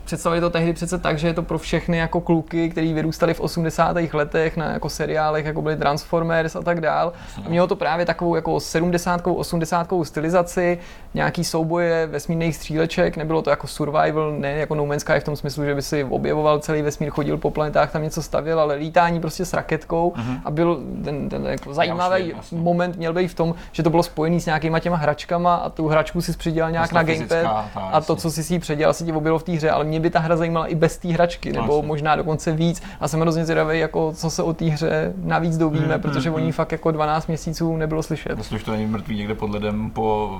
představili 0.07 0.41
to 0.41 0.49
tehdy 0.49 0.73
přece 0.73 0.97
tak, 0.97 1.19
že 1.19 1.27
je 1.27 1.33
to 1.33 1.43
pro 1.43 1.57
všechny 1.57 1.97
jako 1.97 2.21
kluky, 2.21 2.69
kteří 2.69 2.93
vyrůstali 2.93 3.33
v 3.33 3.39
80. 3.39 3.97
letech 4.13 4.57
na 4.57 4.65
jako 4.71 4.89
seriálech, 4.89 5.45
jako 5.45 5.61
byly 5.61 5.75
Transformers 5.75 6.55
a 6.55 6.61
tak 6.61 6.81
dál. 6.81 7.13
A 7.45 7.49
mělo 7.49 7.67
to 7.67 7.75
právě 7.75 8.05
takovou 8.05 8.35
jako 8.35 8.59
70. 8.59 9.21
80. 9.27 9.87
stylizaci, 10.03 10.77
nějaký 11.13 11.43
souboje 11.43 12.07
vesmírných 12.07 12.55
stříleček, 12.55 13.17
nebylo 13.17 13.41
to 13.41 13.49
jako 13.49 13.67
survival, 13.67 14.31
ne 14.31 14.51
jako 14.51 14.75
No 14.75 14.85
Man's 14.85 15.01
Sky 15.01 15.19
v 15.19 15.23
tom 15.23 15.35
smyslu, 15.35 15.65
že 15.65 15.75
by 15.75 15.81
si 15.81 16.03
objevoval 16.03 16.59
celý 16.59 16.81
vesmír, 16.81 17.09
chodil 17.09 17.37
po 17.37 17.51
planetách, 17.51 17.91
tam 17.91 18.03
něco 18.03 18.21
stavěl, 18.21 18.59
ale 18.59 18.75
lítání 18.75 19.19
prostě 19.19 19.45
s 19.45 19.53
raketkou 19.53 20.13
uh-huh. 20.17 20.39
a 20.45 20.51
byl 20.51 20.79
ten, 21.03 21.29
ten 21.29 21.45
jako 21.45 21.73
zajímavý 21.73 22.33
jasně, 22.35 22.57
moment 22.57 22.97
měl 22.97 23.13
být 23.13 23.27
v 23.27 23.35
tom, 23.35 23.55
že 23.71 23.83
to 23.83 23.89
bylo 23.89 24.03
spojený 24.03 24.41
s 24.41 24.45
nějakýma 24.45 24.79
těma 24.79 24.95
hračkama 24.95 25.55
a 25.55 25.69
tu 25.69 25.87
hračku 25.87 26.21
si 26.21 26.37
předělal 26.37 26.71
nějak 26.71 26.91
na 26.91 27.03
gamepad 27.03 27.65
a 27.75 28.01
to, 28.01 28.15
co 28.15 28.31
si 28.31 28.43
si 28.43 28.59
předělal, 28.59 28.93
si 28.93 29.05
ti 29.05 29.11
objevilo 29.11 29.39
v 29.39 29.43
té 29.43 29.51
hře, 29.51 29.71
ale 29.71 29.83
mě 29.83 29.96
by 29.99 30.09
ta 30.09 30.19
hra 30.19 30.37
zajímala 30.37 30.67
i 30.67 30.75
bez 30.75 30.97
té 30.97 31.07
hračky, 31.07 31.53
nebo 31.53 31.67
Vlastně. 31.67 31.87
možná 31.87 32.15
dokonce 32.15 32.51
víc. 32.51 32.81
A 32.99 33.07
jsem 33.07 33.19
hrozně 33.19 33.45
zvědavý, 33.45 33.79
jako 33.79 34.13
co 34.15 34.29
se 34.29 34.43
o 34.43 34.53
té 34.53 34.65
hře 34.65 35.13
navíc 35.23 35.57
dovíme, 35.57 35.93
hmm, 35.93 36.01
protože 36.01 36.29
hmm, 36.29 36.35
o 36.35 36.39
ní 36.39 36.45
hmm. 36.45 36.51
fakt 36.51 36.71
jako 36.71 36.91
12 36.91 37.27
měsíců 37.27 37.77
nebylo 37.77 38.03
slyšet. 38.03 38.37
Myslím, 38.37 38.59
že 38.59 38.65
to 38.65 38.71
není 38.71 38.85
mrtvý 38.85 39.17
někde 39.17 39.35
pod 39.35 39.49
ledem 39.49 39.89
po 39.89 40.37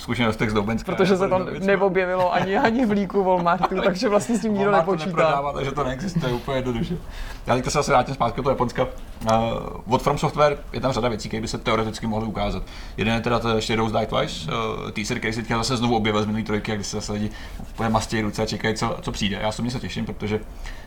zkušenostech 0.00 0.50
z 0.50 0.52
Doubenska. 0.54 0.92
Protože 0.92 1.16
se 1.16 1.28
tam 1.28 1.46
neobjevilo 1.60 2.32
ani, 2.32 2.58
ani 2.58 2.86
v 2.86 2.90
líku 2.90 3.24
Walmartu, 3.24 3.80
takže 3.84 4.08
vlastně 4.08 4.36
s 4.36 4.40
tím 4.40 4.54
nikdo 4.54 4.70
nepočítá. 4.70 5.52
takže 5.54 5.72
to 5.72 5.84
neexistuje 5.84 6.32
úplně 6.32 6.58
jednoduše. 6.58 6.96
Já 7.46 7.54
teďka 7.54 7.70
se 7.70 7.78
asi 7.78 7.90
vrátím 7.90 8.14
zpátky 8.14 8.42
do 8.42 8.50
Japonska. 8.50 8.82
Uh, 8.82 9.94
od 9.94 10.02
From 10.02 10.18
Software 10.18 10.58
je 10.72 10.80
tam 10.80 10.92
řada 10.92 11.08
věcí, 11.08 11.28
které 11.28 11.40
by 11.40 11.48
se 11.48 11.58
teoreticky 11.58 12.06
mohly 12.06 12.26
ukázat. 12.26 12.62
Jeden 12.96 13.14
je 13.14 13.20
teda 13.20 13.38
to 13.38 13.60
Shadows 13.60 13.92
Die 13.92 14.06
Twice, 14.06 14.52
uh, 14.52 14.90
teaser, 14.90 15.18
který 15.18 15.32
se 15.32 15.40
teďka 15.40 15.56
zase 15.56 15.76
znovu 15.76 15.96
objevil 15.96 16.22
z 16.22 16.26
minulý 16.26 16.44
trojky, 16.44 16.74
kdy 16.74 16.84
se 16.84 16.96
zase 16.96 17.12
lidi 17.12 17.30
úplně 17.70 17.88
mastějí 17.88 18.22
ruce 18.22 18.42
a 18.42 18.46
čekají, 18.46 18.74
co, 18.74 18.96
co 19.02 19.12
přijde. 19.12 19.38
Já 19.42 19.52
se 19.52 19.70
se 19.70 19.80
těším, 19.80 20.06
protože 20.06 20.40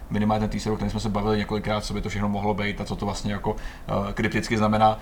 minimálně 0.09 0.39
ten 0.39 0.49
teaser, 0.49 0.71
o 0.71 0.75
kterém 0.75 0.91
jsme 0.91 0.99
se 0.99 1.09
bavili 1.09 1.37
několikrát, 1.37 1.85
co 1.85 1.93
by 1.93 2.01
to 2.01 2.09
všechno 2.09 2.29
mohlo 2.29 2.53
být 2.53 2.81
a 2.81 2.85
co 2.85 2.95
to 2.95 3.05
vlastně 3.05 3.33
jako 3.33 3.51
uh, 3.51 4.11
krypticky 4.11 4.57
znamená 4.57 4.99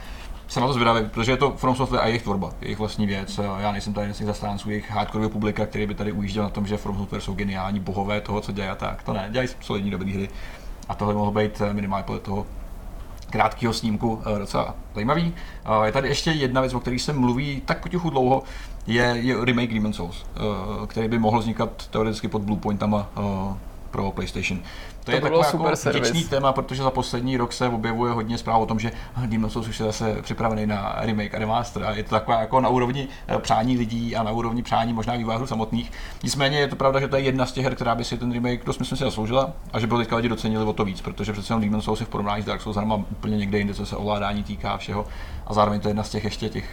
jsem 0.51 0.61
na 0.61 0.67
to 0.67 0.73
zvědavý, 0.73 1.09
protože 1.09 1.31
je 1.31 1.37
to 1.37 1.51
From 1.51 1.75
Software 1.75 2.01
a 2.01 2.07
jejich 2.07 2.21
tvorba, 2.21 2.51
jejich 2.61 2.79
vlastní 2.79 3.05
věc. 3.05 3.39
Já 3.59 3.71
nejsem 3.71 3.93
tady 3.93 4.13
z 4.13 4.21
zastánců 4.21 4.69
jejich 4.69 4.91
hardcore 4.91 5.29
publika, 5.29 5.65
který 5.65 5.85
by 5.85 5.95
tady 5.95 6.11
ujížděl 6.11 6.43
na 6.43 6.49
tom, 6.49 6.67
že 6.67 6.77
From 6.77 6.97
Software 6.97 7.21
jsou 7.21 7.33
geniální 7.33 7.79
bohové 7.79 8.21
toho, 8.21 8.41
co 8.41 8.51
dělají 8.51 8.77
tak. 8.77 9.03
To 9.03 9.13
ne, 9.13 9.27
dělají 9.31 9.49
solidní 9.61 9.91
dobré 9.91 10.11
hry. 10.11 10.29
A 10.89 10.95
tohle 10.95 11.13
mohlo 11.13 11.31
být 11.31 11.61
eh, 11.61 11.73
minimálně 11.73 12.03
podle 12.03 12.19
toho 12.19 12.45
krátkého 13.29 13.73
snímku 13.73 14.21
eh, 14.35 14.39
docela 14.39 14.75
zajímavý. 14.95 15.33
Eh, 15.65 15.85
je 15.85 15.91
tady 15.91 16.07
ještě 16.07 16.31
jedna 16.31 16.61
věc, 16.61 16.73
o 16.73 16.79
které 16.79 16.99
se 16.99 17.13
mluví 17.13 17.61
tak 17.65 17.81
potichu 17.81 18.09
dlouho, 18.09 18.43
je, 18.87 19.03
je 19.03 19.45
remake 19.45 19.73
Demon's 19.73 19.95
Souls, 19.95 20.25
který 20.87 21.07
by 21.07 21.19
mohl 21.19 21.39
vznikat 21.39 21.87
teoreticky 21.87 22.27
pod 22.27 22.41
Bluepointama 22.41 23.09
pro 23.91 24.11
PlayStation. 24.11 24.59
To, 25.03 25.05
to 25.05 25.11
je 25.11 25.21
takový 25.21 25.43
super 25.43 25.73
jako 25.85 25.89
vděčný 25.89 26.23
téma, 26.23 26.53
protože 26.53 26.83
za 26.83 26.91
poslední 26.91 27.37
rok 27.37 27.53
se 27.53 27.67
objevuje 27.67 28.13
hodně 28.13 28.37
zpráv 28.37 28.61
o 28.61 28.65
tom, 28.65 28.79
že 28.79 28.91
Demon's 29.25 29.53
Souls 29.53 29.67
už 29.67 29.79
je 29.79 29.85
zase 29.85 30.21
připravený 30.21 30.65
na 30.65 30.95
remake 30.99 31.35
a 31.35 31.39
remaster. 31.39 31.83
A 31.83 31.91
je 31.91 32.03
to 32.03 32.09
taková 32.09 32.39
jako 32.39 32.61
na 32.61 32.69
úrovni 32.69 33.07
eh, 33.27 33.37
přání 33.39 33.77
lidí 33.77 34.15
a 34.15 34.23
na 34.23 34.31
úrovni 34.31 34.63
přání 34.63 34.93
možná 34.93 35.15
vývářů 35.15 35.47
samotných. 35.47 35.91
Nicméně 36.23 36.59
je 36.59 36.67
to 36.67 36.75
pravda, 36.75 36.99
že 36.99 37.07
to 37.07 37.15
je 37.15 37.21
jedna 37.21 37.45
z 37.45 37.51
těch 37.51 37.63
her, 37.63 37.75
která 37.75 37.95
by 37.95 38.03
si 38.03 38.17
ten 38.17 38.31
remake 38.31 38.65
dost 38.65 38.79
myslím 38.79 38.97
si 38.97 39.03
zasloužila 39.03 39.53
a 39.73 39.79
že 39.79 39.87
by 39.87 39.97
teďka 39.97 40.15
lidi 40.15 40.29
docenili 40.29 40.65
o 40.65 40.73
to 40.73 40.85
víc, 40.85 41.01
protože 41.01 41.33
přece 41.33 41.53
jenom 41.53 41.63
Demon's 41.63 41.85
Souls 41.85 41.99
je 41.99 42.05
v 42.05 42.09
porovnání 42.09 42.43
s 42.43 42.45
Dark 42.45 42.61
Souls 42.61 42.77
úplně 43.11 43.37
někde 43.37 43.57
jinde, 43.57 43.73
co 43.73 43.85
se 43.85 43.95
ovládání 43.95 44.43
týká 44.43 44.77
všeho 44.77 45.05
a 45.51 45.53
zároveň 45.53 45.79
to 45.79 45.87
je 45.87 45.89
jedna 45.89 46.03
z 46.03 46.09
těch 46.09 46.23
ještě 46.23 46.49
těch 46.49 46.65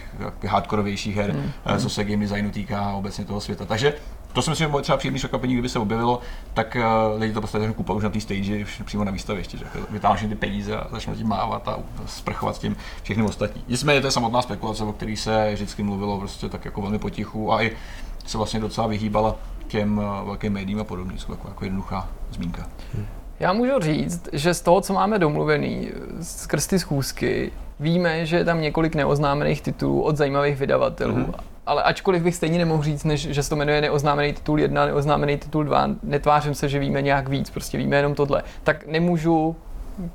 hardkorovějších 0.47 1.15
her, 1.15 1.33
mm. 1.33 1.79
co 1.79 1.89
se 1.89 2.03
game 2.03 2.21
designu 2.21 2.51
týká 2.51 2.79
a 2.79 2.93
obecně 2.93 3.25
toho 3.25 3.41
světa. 3.41 3.65
Takže 3.65 3.93
to 4.33 4.41
si 4.41 4.49
myslím, 4.49 4.71
že 4.75 4.81
třeba 4.81 4.97
příjemný 4.97 5.17
překvapení, 5.17 5.53
kdyby 5.53 5.69
se 5.69 5.79
objevilo, 5.79 6.19
tak 6.53 6.77
uh, 6.79 7.19
lidi 7.21 7.33
to 7.33 7.41
prostě 7.41 7.73
kupují 7.75 7.97
už 7.97 8.03
na 8.03 8.09
té 8.09 8.19
stage, 8.19 8.65
přímo 8.85 9.03
na 9.03 9.11
výstavišti, 9.11 9.57
že 9.57 9.65
vytáhnou 9.89 10.29
ty 10.29 10.35
peníze 10.35 10.77
a 10.77 10.87
začnou 10.91 11.15
tím 11.15 11.27
mávat 11.27 11.67
a 11.67 11.79
sprchovat 12.05 12.55
s 12.55 12.59
tím 12.59 12.75
všechny 13.03 13.23
ostatní. 13.23 13.63
Nicméně 13.67 14.01
to 14.01 14.07
je 14.07 14.11
samotná 14.11 14.41
spekulace, 14.41 14.83
o 14.83 14.93
které 14.93 15.15
se 15.17 15.51
vždycky 15.53 15.83
mluvilo 15.83 16.19
prostě 16.19 16.49
tak 16.49 16.65
jako 16.65 16.81
velmi 16.81 16.99
potichu 16.99 17.53
a 17.53 17.63
i 17.63 17.71
se 18.25 18.37
vlastně 18.37 18.59
docela 18.59 18.87
vyhýbala 18.87 19.35
těm 19.67 19.97
uh, 19.97 20.03
velkým 20.25 20.53
médiím 20.53 20.79
a 20.79 20.83
podobně, 20.83 21.17
jsou 21.17 21.31
jako, 21.31 21.47
jako 21.47 21.63
jednoduchá 21.63 22.09
zmínka. 22.31 22.67
Já 23.39 23.53
můžu 23.53 23.79
říct, 23.79 24.29
že 24.33 24.53
z 24.53 24.61
toho, 24.61 24.81
co 24.81 24.93
máme 24.93 25.19
domluvený 25.19 25.91
skrz 26.21 26.67
ty 26.67 26.79
schůzky, 26.79 27.51
víme, 27.79 28.25
že 28.25 28.37
je 28.37 28.45
tam 28.45 28.61
několik 28.61 28.95
neoznámených 28.95 29.61
titulů 29.61 30.01
od 30.01 30.17
zajímavých 30.17 30.57
vydavatelů. 30.57 31.15
Mm-hmm 31.15 31.33
ale 31.69 31.83
ačkoliv 31.83 32.23
bych 32.23 32.35
stejně 32.35 32.57
nemohl 32.57 32.83
říct, 32.83 33.03
než, 33.03 33.21
že 33.21 33.43
se 33.43 33.49
to 33.49 33.55
jmenuje 33.55 33.81
neoznámený 33.81 34.33
titul 34.33 34.59
1, 34.59 34.85
neoznámený 34.85 35.37
titul 35.37 35.63
2, 35.63 35.89
netvářím 36.03 36.53
se, 36.53 36.69
že 36.69 36.79
víme 36.79 37.01
nějak 37.01 37.29
víc, 37.29 37.49
prostě 37.49 37.77
víme 37.77 37.95
jenom 37.95 38.15
tohle, 38.15 38.43
tak 38.63 38.87
nemůžu 38.87 39.55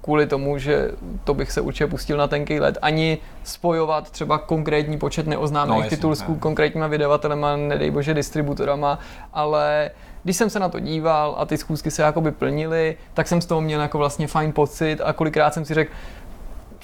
kvůli 0.01 0.27
tomu, 0.27 0.59
že 0.59 0.91
to 1.25 1.35
bych 1.35 1.53
se 1.53 1.61
určitě 1.61 1.87
pustil 1.87 2.17
na 2.17 2.27
tenký 2.27 2.61
let, 2.61 2.79
ani 2.83 3.19
spojovat 3.45 4.11
třeba 4.11 4.39
konkrétní 4.39 4.99
počet 4.99 5.27
neoznámených 5.27 5.85
no, 5.85 5.91
titulů 5.91 6.15
s 6.15 6.25
konkrétníma 6.41 6.87
vydavatelema, 6.87 7.57
nedej 7.57 7.91
bože 7.91 8.15
distributorama, 8.15 8.99
ale 9.33 9.91
když 10.23 10.37
jsem 10.37 10.51
se 10.51 10.59
na 10.59 10.69
to 10.69 10.81
díval 10.81 11.35
a 11.39 11.47
ty 11.47 11.57
schůzky 11.57 11.91
se 11.91 12.03
jakoby 12.03 12.33
plnily, 12.33 12.97
tak 13.15 13.29
jsem 13.29 13.41
z 13.41 13.47
toho 13.47 13.61
měl 13.61 13.81
jako 13.81 13.99
vlastně 13.99 14.27
fajn 14.27 14.53
pocit 14.53 15.01
a 15.05 15.13
kolikrát 15.13 15.55
jsem 15.55 15.65
si 15.65 15.75
řekl, 15.75 15.93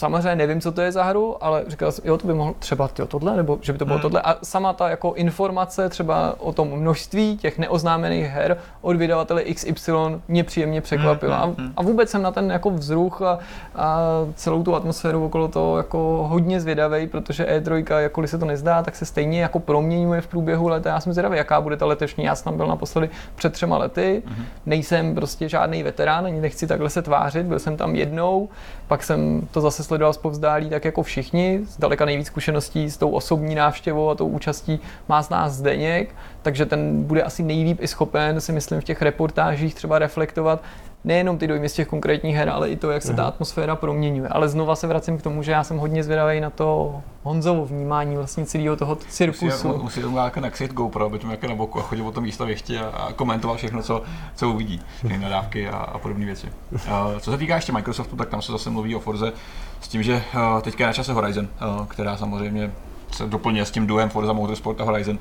samozřejmě 0.01 0.37
nevím, 0.37 0.61
co 0.61 0.73
to 0.73 0.81
je 0.81 0.93
za 0.93 1.05
hru, 1.05 1.45
ale 1.45 1.65
říkal 1.69 1.93
jsem, 1.93 2.05
jo, 2.07 2.19
to 2.19 2.27
by 2.27 2.35
mohlo 2.35 2.55
třeba 2.59 2.89
tyjo, 2.89 3.07
tohle, 3.09 3.37
nebo 3.37 3.59
že 3.61 3.73
by 3.73 3.79
to 3.79 3.85
bylo 3.85 3.97
hmm. 3.97 4.03
tohle. 4.03 4.21
A 4.21 4.37
sama 4.43 4.73
ta 4.73 4.89
jako 4.89 5.13
informace 5.15 5.89
třeba 5.89 6.35
o 6.39 6.53
tom 6.53 6.69
množství 6.69 7.37
těch 7.37 7.59
neoznámených 7.59 8.27
her 8.27 8.57
od 8.81 8.97
vydavatele 8.97 9.45
XY 9.45 9.93
mě 10.29 10.45
příjemně 10.45 10.81
překvapila. 10.81 11.37
Hmm, 11.37 11.55
hmm, 11.55 11.65
hmm. 11.65 11.75
A, 11.77 11.81
a 11.81 11.83
vůbec 11.83 12.11
jsem 12.11 12.23
na 12.23 12.31
ten 12.31 12.51
jako 12.51 12.71
vzruch 12.71 13.23
a, 13.23 13.39
a 13.75 14.01
celou 14.35 14.63
tu 14.63 14.75
atmosféru 14.75 15.25
okolo 15.25 15.49
toho 15.49 15.77
jako 15.77 16.27
hodně 16.29 16.61
zvědavý, 16.61 17.07
protože 17.07 17.45
E3, 17.45 17.99
jakkoliv 17.99 18.31
se 18.31 18.39
to 18.39 18.45
nezdá, 18.45 18.83
tak 18.83 18.97
se 18.97 19.05
stejně 19.05 19.43
jako 19.43 19.59
proměňuje 19.61 20.21
v 20.21 20.27
průběhu 20.27 20.69
let. 20.69 20.87
Já 20.87 21.01
jsem 21.01 21.13
zvědavý, 21.13 21.37
jaká 21.37 21.61
bude 21.61 21.77
ta 21.77 21.87
letošní. 21.87 22.25
Já 22.25 22.35
jsem 22.35 22.45
tam 22.45 22.57
byl 22.57 22.67
naposledy 22.67 23.11
před 23.37 23.53
třema 23.53 23.79
lety, 23.79 24.23
hmm. 24.27 24.45
nejsem 24.67 25.15
prostě 25.15 25.49
žádný 25.49 25.83
veterán, 25.83 26.27
ani 26.27 26.41
nechci 26.41 26.67
takhle 26.67 26.91
se 26.91 27.03
tvářit, 27.03 27.47
byl 27.47 27.59
jsem 27.59 27.77
tam 27.77 27.95
jednou, 27.95 28.49
pak 28.89 29.03
jsem 29.03 29.49
to 29.51 29.61
zase 29.61 29.83
sledoval 29.91 30.13
zpovzdálí, 30.13 30.71
tak 30.71 30.85
jako 30.85 31.03
všichni. 31.03 31.61
Zdaleka 31.63 32.05
nejvíc 32.05 32.27
zkušeností 32.27 32.91
s 32.91 32.97
tou 32.97 33.11
osobní 33.11 33.55
návštěvou 33.55 34.11
a 34.11 34.15
tou 34.15 34.27
účastí 34.27 34.81
má 35.09 35.23
z 35.23 35.31
nás 35.31 35.53
Zdeněk, 35.53 36.15
takže 36.43 36.67
ten 36.67 37.03
bude 37.03 37.23
asi 37.23 37.43
nejlíp 37.43 37.79
i 37.83 37.89
schopen, 37.89 38.41
si 38.41 38.53
myslím, 38.53 38.81
v 38.81 38.85
těch 38.85 39.03
reportážích 39.03 39.75
třeba 39.75 39.99
reflektovat, 39.99 40.63
nejenom 41.05 41.39
ty 41.39 41.47
dojmy 41.47 41.69
z 41.69 41.73
těch 41.73 41.89
konkrétních 41.89 42.37
her, 42.37 42.49
ale 42.49 42.71
i 42.71 42.77
to, 42.77 42.91
jak 42.91 43.03
se 43.03 43.15
ta 43.15 43.25
atmosféra 43.25 43.77
proměňuje. 43.77 44.29
Ale 44.29 44.49
znova 44.49 44.77
se 44.77 44.87
vracím 44.87 45.19
k 45.19 45.23
tomu, 45.23 45.43
že 45.43 45.53
já 45.53 45.65
jsem 45.65 45.77
hodně 45.77 46.05
zvědavý 46.05 46.41
na 46.41 46.51
to 46.51 47.01
Honzovo 47.23 47.67
vnímání 47.67 48.17
vlastně 48.17 48.47
celého 48.47 48.77
toho 48.77 48.97
cirkusu. 48.97 49.69
Musí, 49.69 49.83
musí 49.83 50.01
tomu 50.01 50.19
nakřit 50.41 50.73
GoPro, 50.73 51.05
aby 51.05 51.19
tomu 51.19 51.33
jako 51.33 51.47
na 51.47 51.55
boku 51.55 51.79
a 51.79 51.83
chodil 51.83 52.05
po 52.05 52.13
tom 52.13 52.25
věchtě 52.47 52.79
a, 52.79 52.87
a 52.87 53.13
komentoval 53.13 53.57
všechno, 53.57 53.83
co, 53.83 54.03
co 54.35 54.51
uvidí, 54.51 54.81
nadávky 55.19 55.69
a, 55.69 55.77
a 55.77 55.99
podobné 55.99 56.27
věci. 56.27 56.47
Uh, 56.73 56.81
co 57.21 57.31
se 57.31 57.39
týká 57.39 57.57
ještě 57.57 57.73
Microsoftu, 57.73 58.17
tak 58.17 58.29
tam 58.29 58.43
se 58.43 58.53
zase 58.53 58.71
mluví 58.71 58.97
o 58.97 59.01
Forze 59.01 59.33
s 59.81 59.89
tím, 59.89 60.03
že 60.03 60.23
uh, 60.35 60.61
teďka 60.61 60.85
je 60.85 60.87
na 60.87 60.93
čase 60.93 61.13
Horizon, 61.13 61.49
uh, 61.79 61.87
která 61.87 62.17
samozřejmě 62.17 62.73
se 63.13 63.27
doplňuje 63.27 63.65
s 63.65 63.71
tím 63.71 63.87
duem 63.87 64.09
Forza 64.09 64.33
Motorsport 64.33 64.81
a 64.81 64.85
Horizon. 64.85 65.19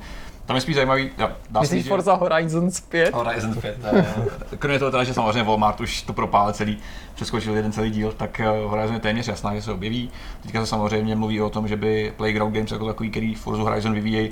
Tam 0.50 0.56
je 0.56 0.60
spíš 0.60 0.74
zajímavý, 0.74 1.10
dá, 1.18 1.32
dá 1.50 1.60
Myslíš 1.60 1.82
že- 1.84 1.88
Forza 1.88 2.14
Horizon 2.14 2.68
5? 2.88 3.14
Horizon 3.14 3.54
5. 3.54 3.76
eh, 3.84 4.04
Kromě 4.58 4.78
toho 4.78 4.90
teda, 4.90 5.04
že 5.04 5.14
samozřejmě 5.14 5.42
Walmart 5.42 5.80
už 5.80 6.02
to 6.02 6.12
propál 6.12 6.52
celý, 6.52 6.78
přeskočil 7.14 7.54
jeden 7.56 7.72
celý 7.72 7.90
díl, 7.90 8.12
tak 8.16 8.40
eh, 8.40 8.46
Horizon 8.48 8.94
je 8.94 9.00
téměř 9.00 9.28
jasná, 9.28 9.54
že 9.54 9.62
se 9.62 9.72
objeví. 9.72 10.10
Teďka 10.42 10.60
se 10.60 10.66
samozřejmě 10.66 11.16
mluví 11.16 11.40
o 11.42 11.50
tom, 11.50 11.68
že 11.68 11.76
by 11.76 12.12
Playground 12.16 12.54
Games 12.54 12.70
jako 12.70 12.86
takový, 12.86 13.10
který 13.10 13.34
Forza 13.34 13.62
Horizon 13.62 13.94
vyvíjejí, 13.94 14.30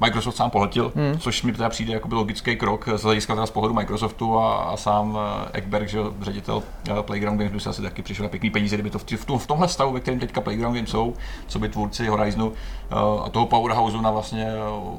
Microsoft 0.00 0.36
sám 0.36 0.50
pohltil, 0.50 0.92
hmm. 0.96 1.18
což 1.18 1.42
mi 1.42 1.52
teda 1.52 1.68
přijde 1.68 1.92
jako 1.92 2.08
logický 2.14 2.56
krok 2.56 2.88
z 2.96 3.02
hlediska 3.02 3.34
teda 3.34 3.46
z 3.46 3.50
pohledu 3.50 3.74
Microsoftu 3.74 4.38
a, 4.38 4.56
a 4.56 4.76
sám 4.76 5.18
eh, 5.18 5.50
Ekberg, 5.52 5.88
že 5.88 5.98
ředitel 6.20 6.62
eh, 6.90 7.02
Playground 7.02 7.38
Games, 7.38 7.52
by 7.52 7.60
se 7.60 7.70
asi 7.70 7.82
taky 7.82 8.02
přišel 8.02 8.22
na 8.22 8.28
pěkný 8.28 8.50
peníze, 8.50 8.76
kdyby 8.76 8.90
to 8.90 8.98
v, 8.98 9.04
v, 9.04 9.38
v 9.38 9.46
tomhle 9.46 9.68
stavu, 9.68 9.92
ve 9.92 10.00
kterém 10.00 10.20
teďka 10.20 10.40
Playground 10.40 10.76
Games 10.76 10.90
jsou, 10.90 11.14
co 11.46 11.58
by 11.58 11.68
tvůrci 11.68 12.06
Horizonu 12.06 12.52
eh, 12.90 12.94
a 13.24 13.28
toho 13.28 13.46
Powerhouseu 13.46 14.00
na 14.00 14.10
vlastně 14.10 14.46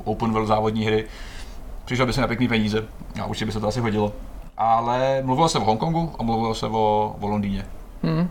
open 0.04 0.32
world 0.32 0.48
závodní 0.48 0.86
hry, 0.86 1.06
přišel 1.86 2.06
by 2.06 2.14
se 2.14 2.22
na 2.22 2.28
pěkný 2.28 2.48
peníze 2.48 2.86
a 3.22 3.26
určitě 3.26 3.46
by 3.46 3.52
se 3.52 3.60
to 3.60 3.68
asi 3.68 3.80
hodilo. 3.80 4.14
Ale 4.58 5.22
mluvilo 5.26 5.50
se 5.50 5.60
o 5.60 5.64
Hongkongu 5.64 6.12
a 6.20 6.24
mluvilo 6.24 6.56
se 6.56 6.68
o, 6.68 7.16
o 7.20 7.28
Londýně. 7.28 7.66
Hmm. 8.04 8.30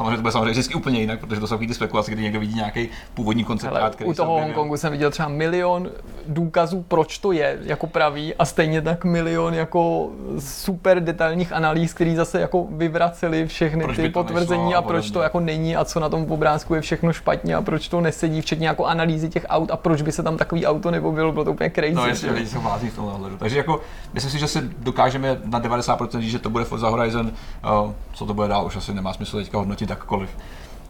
Ale 0.00 0.10
samozřejmě 0.10 0.16
to 0.16 0.22
bude 0.22 0.32
samozřejmě 0.32 0.50
vždycky 0.50 0.74
úplně 0.74 1.00
jinak, 1.00 1.20
protože 1.20 1.40
to 1.40 1.46
jsou 1.46 1.58
ty 1.58 1.74
spekulace, 1.74 2.10
kdy 2.10 2.22
někdo 2.22 2.40
vidí 2.40 2.54
nějaký 2.54 2.88
původní 3.14 3.44
koncept 3.44 3.76
art, 3.76 3.94
který 3.94 4.10
u 4.10 4.12
se 4.12 4.16
toho. 4.16 4.40
Hongkongu 4.40 4.76
jsem 4.76 4.92
viděl 4.92 5.10
třeba 5.10 5.28
milion 5.28 5.90
důkazů, 6.26 6.84
proč 6.88 7.18
to 7.18 7.32
je 7.32 7.58
jako 7.62 7.86
pravý 7.86 8.34
a 8.34 8.44
stejně 8.44 8.82
tak 8.82 9.04
milion 9.04 9.54
jako 9.54 10.10
super 10.38 11.00
detailních 11.00 11.52
analýz, 11.52 11.94
který 11.94 12.16
zase 12.16 12.40
jako 12.40 12.66
vyvraceli 12.70 13.46
všechny 13.46 13.84
Proč 13.84 13.96
ty 13.96 14.08
potvrzení 14.08 14.74
a 14.74 14.82
proč 14.82 15.10
to 15.10 15.22
jako 15.22 15.40
není 15.40 15.76
a 15.76 15.84
co 15.84 16.00
na 16.00 16.08
tom 16.08 16.32
obrázku 16.32 16.74
je 16.74 16.80
všechno 16.80 17.12
špatně 17.12 17.54
a 17.54 17.62
proč 17.62 17.88
to 17.88 18.00
nesedí, 18.00 18.40
včetně 18.40 18.68
jako 18.68 18.84
analýzy 18.84 19.28
těch 19.28 19.46
aut 19.48 19.70
a 19.70 19.76
proč 19.76 20.02
by 20.02 20.12
se 20.12 20.22
tam 20.22 20.36
takový 20.36 20.66
auto 20.66 20.90
neobjevilo, 20.90 21.32
bylo 21.32 21.44
to 21.44 21.52
úplně 21.52 21.70
crazy. 21.70 21.94
No 21.94 22.06
jasně, 22.06 22.28
že? 22.28 22.34
lidi 22.34 22.46
jsou 22.46 22.60
blázní 22.60 22.90
v 22.90 22.94
tomhle 22.94 23.14
ohledu. 23.14 23.36
Takže 23.36 23.56
jako, 23.56 23.80
myslím 24.12 24.30
si, 24.30 24.38
že 24.38 24.48
si 24.48 24.60
dokážeme 24.78 25.40
na 25.44 25.60
90% 25.60 26.20
říct, 26.20 26.30
že 26.30 26.38
to 26.38 26.50
bude 26.50 26.64
Forza 26.64 26.88
Horizon, 26.88 27.26
uh, 27.26 27.92
co 28.12 28.26
to 28.26 28.34
bude 28.34 28.48
dál, 28.48 28.66
už 28.66 28.76
asi 28.76 28.94
nemá 28.94 29.12
smysl 29.12 29.36
teďka 29.36 29.58
hodnotit 29.58 29.89
jakkoliv. 29.90 30.30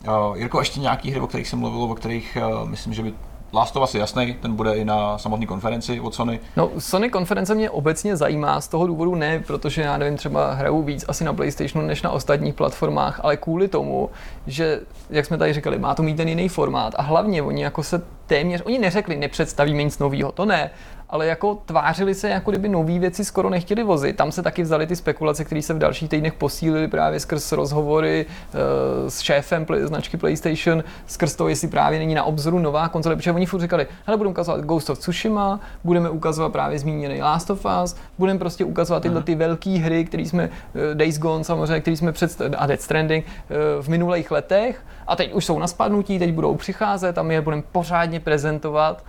Uh, 0.09 0.39
Jirko, 0.39 0.59
ještě 0.59 0.81
nějaký 0.81 1.11
hry, 1.11 1.21
o 1.21 1.27
kterých 1.27 1.49
jsem 1.49 1.59
mluvil, 1.59 1.83
o 1.83 1.95
kterých 1.95 2.39
uh, 2.41 2.69
myslím, 2.69 2.95
že 2.95 3.03
by 3.03 3.13
Last 3.53 3.77
of 3.77 3.83
Us 3.83 3.95
je 3.95 4.01
jasný, 4.01 4.35
ten 4.35 4.55
bude 4.55 4.75
i 4.75 4.85
na 4.85 5.19
samotné 5.19 5.47
konferenci 5.47 6.01
od 6.01 6.15
Sony. 6.15 6.41
No, 6.57 6.71
Sony 6.79 7.11
konference 7.11 7.55
mě 7.55 7.71
obecně 7.71 8.17
zajímá, 8.17 8.61
z 8.61 8.69
toho 8.69 8.87
důvodu 8.87 9.15
ne, 9.15 9.41
protože 9.47 9.83
já 9.83 9.97
nevím, 9.97 10.17
třeba 10.17 10.53
hraju 10.53 10.83
víc 10.83 11.05
asi 11.09 11.25
na 11.25 11.33
PlayStationu 11.33 11.87
než 11.87 12.03
na 12.03 12.11
ostatních 12.11 12.55
platformách, 12.55 13.21
ale 13.23 13.37
kvůli 13.37 13.69
tomu, 13.69 14.11
že, 14.47 14.81
jak 15.11 15.27
jsme 15.27 15.39
tady 15.39 15.53
říkali, 15.53 15.79
má 15.79 15.95
to 15.95 16.03
mít 16.03 16.17
ten 16.17 16.29
jiný 16.29 16.49
formát 16.49 16.95
a 16.99 17.03
hlavně 17.03 17.43
oni 17.43 17.63
jako 17.63 17.83
se 17.83 18.03
téměř, 18.27 18.63
oni 18.65 18.79
neřekli, 18.79 19.17
nepředstavíme 19.17 19.83
nic 19.83 19.99
nového, 19.99 20.33
to 20.33 20.45
ne, 20.45 20.71
ale 21.11 21.27
jako 21.27 21.55
tvářili 21.55 22.15
se, 22.15 22.29
jako 22.29 22.51
kdyby 22.51 22.69
nové 22.69 22.99
věci 22.99 23.25
skoro 23.25 23.51
nechtěli 23.51 23.83
vozit. 23.83 24.17
Tam 24.17 24.33
se 24.33 24.43
taky 24.43 24.63
vzali 24.63 24.87
ty 24.87 24.97
spekulace, 24.97 25.45
které 25.45 25.63
se 25.63 25.75
v 25.75 25.79
dalších 25.79 26.09
týdnech 26.09 26.33
posílily 26.35 26.89
právě 26.89 27.21
skrz 27.21 27.53
rozhovory 27.53 28.27
uh, 28.27 29.09
s 29.09 29.21
šéfem 29.21 29.65
play, 29.65 29.87
značky 29.87 30.17
PlayStation, 30.17 30.85
skrz 31.07 31.35
to, 31.35 31.49
jestli 31.49 31.69
právě 31.69 31.99
není 31.99 32.15
na 32.15 32.25
obzoru 32.25 32.59
nová 32.59 32.89
konzole, 32.89 33.17
protože 33.17 33.33
oni 33.33 33.47
furt 33.47 33.61
říkali, 33.61 33.87
hele, 34.07 34.17
budeme 34.17 34.31
ukazovat 34.31 34.61
Ghost 34.61 34.91
of 34.91 34.99
Tsushima, 34.99 35.61
budeme 35.85 36.11
ukazovat 36.11 36.53
právě 36.53 36.79
zmíněný 36.79 37.23
Last 37.23 37.51
of 37.51 37.67
Us, 37.85 37.97
budeme 38.19 38.39
prostě 38.39 38.65
ukazovat 38.65 39.03
tyhle 39.03 39.23
ty 39.23 39.35
velké 39.35 39.71
hry, 39.71 40.05
které 40.05 40.23
jsme, 40.23 40.49
uh, 40.49 40.95
Days 40.95 41.19
Gone 41.19 41.45
samozřejmě, 41.45 41.81
které 41.81 41.97
jsme 41.97 42.13
před, 42.13 42.41
a 42.57 42.67
Death 42.67 42.83
Stranding 42.83 43.25
uh, 43.27 43.57
v 43.83 43.89
minulých 43.89 44.31
letech 44.31 44.85
a 45.07 45.17
teď 45.17 45.33
už 45.33 45.45
jsou 45.45 45.59
na 45.59 45.67
spadnutí, 45.67 46.19
teď 46.19 46.33
budou 46.33 46.55
přicházet 46.55 47.19
a 47.19 47.23
my 47.23 47.35
je 47.35 47.41
budeme 47.41 47.63
pořádně 47.73 48.21
prezentovat. 48.21 49.05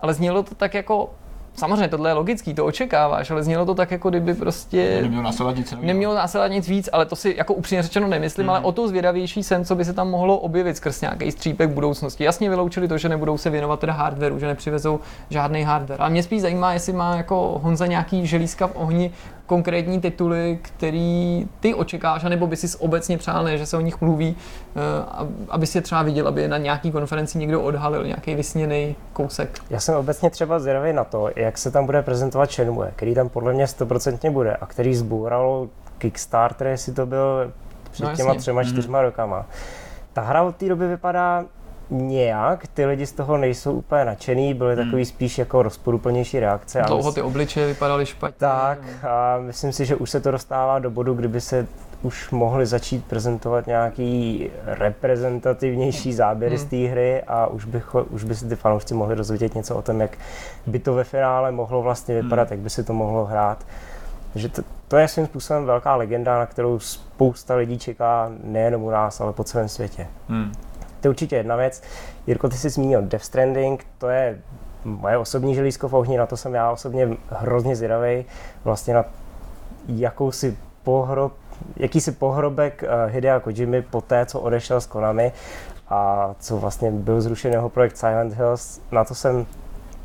Ale 0.00 0.14
znělo 0.14 0.42
to 0.42 0.54
tak 0.54 0.74
jako 0.74 1.10
Samozřejmě 1.56 1.88
tohle 1.88 2.10
je 2.10 2.14
logický, 2.14 2.54
to 2.54 2.66
očekáváš, 2.66 3.30
ale 3.30 3.42
znělo 3.42 3.66
to 3.66 3.74
tak, 3.74 3.90
jako 3.90 4.10
kdyby 4.10 4.34
prostě 4.34 4.98
Nemělo 5.02 5.22
následovat 5.22 5.56
nic 5.56 5.70
nového. 5.70 5.86
nemělo 5.86 6.14
následovat 6.14 6.48
nic 6.48 6.68
víc, 6.68 6.88
ale 6.92 7.06
to 7.06 7.16
si 7.16 7.34
jako 7.38 7.54
upřímně 7.54 7.82
řečeno 7.82 8.08
nemyslím, 8.08 8.50
ale 8.50 8.60
o 8.60 8.72
to 8.72 8.88
zvědavější 8.88 9.42
jsem, 9.42 9.64
co 9.64 9.74
by 9.74 9.84
se 9.84 9.92
tam 9.92 10.10
mohlo 10.10 10.38
objevit 10.38 10.76
skrz 10.76 11.00
nějaký 11.00 11.32
střípek 11.32 11.70
budoucnosti. 11.70 12.24
Jasně 12.24 12.50
vyloučili 12.50 12.88
to, 12.88 12.98
že 12.98 13.08
nebudou 13.08 13.38
se 13.38 13.50
věnovat 13.50 13.80
teda 13.80 13.92
hardwareu, 13.92 14.38
že 14.38 14.46
nepřivezou 14.46 15.00
žádný 15.30 15.62
hardware. 15.62 16.02
A 16.02 16.08
mě 16.08 16.22
spíš 16.22 16.42
zajímá, 16.42 16.72
jestli 16.72 16.92
má 16.92 17.16
jako 17.16 17.60
Honza 17.62 17.86
nějaký 17.86 18.26
želízka 18.26 18.66
v 18.66 18.72
ohni 18.74 19.10
konkrétní 19.46 20.00
tituly, 20.00 20.58
který 20.62 21.46
ty 21.60 21.74
očekáváš, 21.74 22.22
nebo 22.22 22.46
by 22.46 22.56
si 22.56 22.78
obecně 22.78 23.18
přál, 23.18 23.44
ne, 23.44 23.58
že 23.58 23.66
se 23.66 23.76
o 23.76 23.80
nich 23.80 24.00
mluví, 24.00 24.36
eh, 24.36 24.80
aby 25.48 25.66
si 25.66 25.78
je 25.78 25.82
třeba 25.82 26.02
viděl, 26.02 26.28
aby 26.28 26.42
je 26.42 26.48
na 26.48 26.58
nějaký 26.58 26.90
konferenci 26.92 27.38
někdo 27.38 27.62
odhalil, 27.62 28.04
nějaký 28.06 28.34
vysněný 28.34 28.96
kousek. 29.12 29.58
Já 29.70 29.80
jsem 29.80 29.94
obecně 29.94 30.30
třeba 30.30 30.58
zvědavý 30.58 30.92
na 30.92 31.04
to, 31.04 31.30
jak 31.36 31.58
se 31.58 31.70
tam 31.70 31.86
bude 31.86 32.02
prezentovat 32.02 32.50
Shenmue, 32.52 32.92
který 32.96 33.14
tam 33.14 33.28
podle 33.28 33.52
mě 33.52 33.66
stoprocentně 33.66 34.30
bude 34.30 34.56
a 34.56 34.66
který 34.66 34.94
zboural 34.94 35.68
Kickstarter, 35.98 36.66
jestli 36.66 36.92
to 36.92 37.06
byl 37.06 37.52
před 37.90 38.04
No, 38.04 38.16
těma 38.16 38.28
jasně. 38.28 38.40
třema, 38.40 38.64
čtyřma 38.64 39.02
rokama. 39.02 39.46
Ta 40.12 40.22
hra 40.22 40.42
od 40.42 40.56
té 40.56 40.68
doby 40.68 40.88
vypadá 40.88 41.44
nějak, 41.90 42.66
ty 42.66 42.86
lidi 42.86 43.06
z 43.06 43.12
toho 43.12 43.36
nejsou 43.36 43.72
úplně 43.72 44.04
nadšený, 44.04 44.54
byly 44.54 44.76
takový 44.76 45.04
spíš 45.04 45.38
jako 45.38 45.62
rozporuplnější 45.62 46.40
reakce. 46.40 46.82
Dlouho 46.86 47.12
ty 47.12 47.22
obličeje 47.22 47.66
vypadaly 47.66 48.06
špatně. 48.06 48.36
tak 48.38 48.78
a 49.08 49.38
myslím 49.38 49.72
si, 49.72 49.86
že 49.86 49.96
už 49.96 50.10
se 50.10 50.20
to 50.20 50.30
dostává 50.30 50.78
do 50.78 50.90
bodu, 50.90 51.14
kdyby 51.14 51.40
se 51.40 51.66
už 52.02 52.30
mohli 52.30 52.66
začít 52.66 53.04
prezentovat 53.04 53.66
nějaký 53.66 54.50
reprezentativnější 54.64 56.12
záběry 56.12 56.58
z 56.58 56.64
té 56.64 56.76
hry 56.76 57.22
a 57.22 57.46
už, 57.46 57.64
bych, 57.64 57.94
už 57.94 58.24
by 58.24 58.34
si 58.34 58.48
ty 58.48 58.56
fanoušci 58.56 58.94
mohli 58.94 59.16
dozvědět 59.16 59.54
něco 59.54 59.76
o 59.76 59.82
tom, 59.82 60.00
jak 60.00 60.18
by 60.66 60.78
to 60.78 60.94
ve 60.94 61.04
finále 61.04 61.52
mohlo 61.52 61.82
vlastně 61.82 62.22
vypadat, 62.22 62.50
jak 62.50 62.60
by 62.60 62.70
se 62.70 62.84
to 62.84 62.92
mohlo 62.92 63.24
hrát. 63.24 63.66
Takže 64.32 64.48
to, 64.48 64.62
to 64.88 64.96
je 64.96 65.08
svým 65.08 65.26
způsobem 65.26 65.64
velká 65.64 65.96
legenda, 65.96 66.38
na 66.38 66.46
kterou 66.46 66.78
spousta 66.78 67.54
lidí 67.54 67.78
čeká 67.78 68.30
nejenom 68.44 68.82
u 68.82 68.90
nás, 68.90 69.20
ale 69.20 69.32
po 69.32 69.44
celém 69.44 69.68
světě. 69.68 70.06
Hmm. 70.28 70.52
To 71.00 71.08
je 71.08 71.10
určitě 71.10 71.36
jedna 71.36 71.56
věc. 71.56 71.82
Jirko, 72.26 72.48
ty 72.48 72.56
jsi 72.56 72.70
zmínil 72.70 73.02
Death 73.02 73.24
Stranding, 73.24 73.86
to 73.98 74.08
je 74.08 74.38
moje 74.84 75.18
osobní 75.18 75.54
želízko 75.54 75.88
v 75.88 75.94
ohni, 75.94 76.18
na 76.18 76.26
to 76.26 76.36
jsem 76.36 76.54
já 76.54 76.70
osobně 76.70 77.08
hrozně 77.30 77.76
zvědavý. 77.76 78.24
Vlastně 78.64 78.94
na 78.94 79.04
jakousi 79.88 80.58
pohrob, 80.84 81.32
jakýsi 81.76 82.12
pohrobek 82.12 82.82
uh, 82.82 83.12
Hidea 83.12 83.40
Kojimy 83.40 83.82
po 83.82 84.00
té, 84.00 84.26
co 84.26 84.40
odešel 84.40 84.80
z 84.80 84.86
Konami 84.86 85.32
a 85.88 86.30
co 86.38 86.56
vlastně 86.56 86.90
byl 86.90 87.20
zrušen 87.20 87.52
jeho 87.52 87.68
projekt 87.68 87.96
Silent 87.96 88.34
Hills, 88.34 88.80
na 88.92 89.04
to 89.04 89.14
jsem 89.14 89.46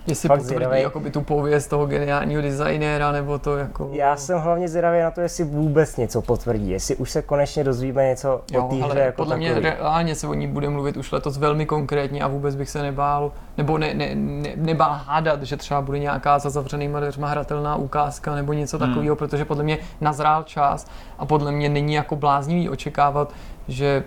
Jestli 0.08 0.28
Fakt 0.28 0.38
potvrdí 0.38 0.48
zvědavej. 0.56 0.84
jakoby 0.84 1.12
tu 1.12 1.22
pověst 1.22 1.68
toho 1.68 1.86
geniálního 1.86 2.42
designéra, 2.42 3.12
nebo 3.12 3.40
to 3.40 3.58
jako... 3.58 3.90
Já 3.92 4.18
jsem 4.18 4.40
hlavně 4.40 4.70
zvědavý 4.70 5.00
na 5.00 5.12
to, 5.12 5.22
jestli 5.22 5.44
vůbec 5.44 5.98
něco 5.98 6.22
potvrdí, 6.22 6.70
jestli 6.70 6.96
už 6.96 7.12
se 7.12 7.22
konečně 7.22 7.64
dozvíme 7.64 8.06
něco 8.08 8.42
Jo, 8.52 8.66
o 8.66 8.70
té 8.76 8.84
ale 8.84 8.94
hře 8.94 9.00
jako 9.04 9.16
podle 9.18 9.38
mě 9.38 9.50
takový. 9.50 9.66
reálně 9.70 10.16
se 10.16 10.28
o 10.28 10.34
ní 10.34 10.48
bude 10.48 10.70
mluvit 10.70 10.98
už 10.98 11.12
letos 11.12 11.38
velmi 11.38 11.66
konkrétně 11.66 12.22
a 12.24 12.28
vůbec 12.28 12.56
bych 12.56 12.70
se 12.70 12.82
nebál, 12.82 13.32
nebo 13.58 13.78
ne, 13.78 13.94
ne, 13.94 14.16
ne, 14.16 14.50
nebál 14.56 15.00
hádat, 15.06 15.44
že 15.44 15.58
třeba 15.58 15.82
bude 15.82 16.00
nějaká 16.00 16.40
za 16.40 16.50
zavřenýma 16.50 17.00
dveřma 17.00 17.28
hratelná 17.28 17.76
ukázka 17.76 18.36
nebo 18.36 18.54
něco 18.54 18.78
Hmm. 18.78 18.88
takového, 18.90 19.16
protože 19.16 19.46
podle 19.46 19.64
mě 19.64 19.78
nazrál 20.02 20.44
čas 20.44 20.88
a 21.20 21.26
podle 21.26 21.52
mě 21.52 21.70
není 21.70 21.94
jako 21.94 22.16
bláznivý 22.16 22.70
očekávat, 22.70 23.34
že 23.68 24.04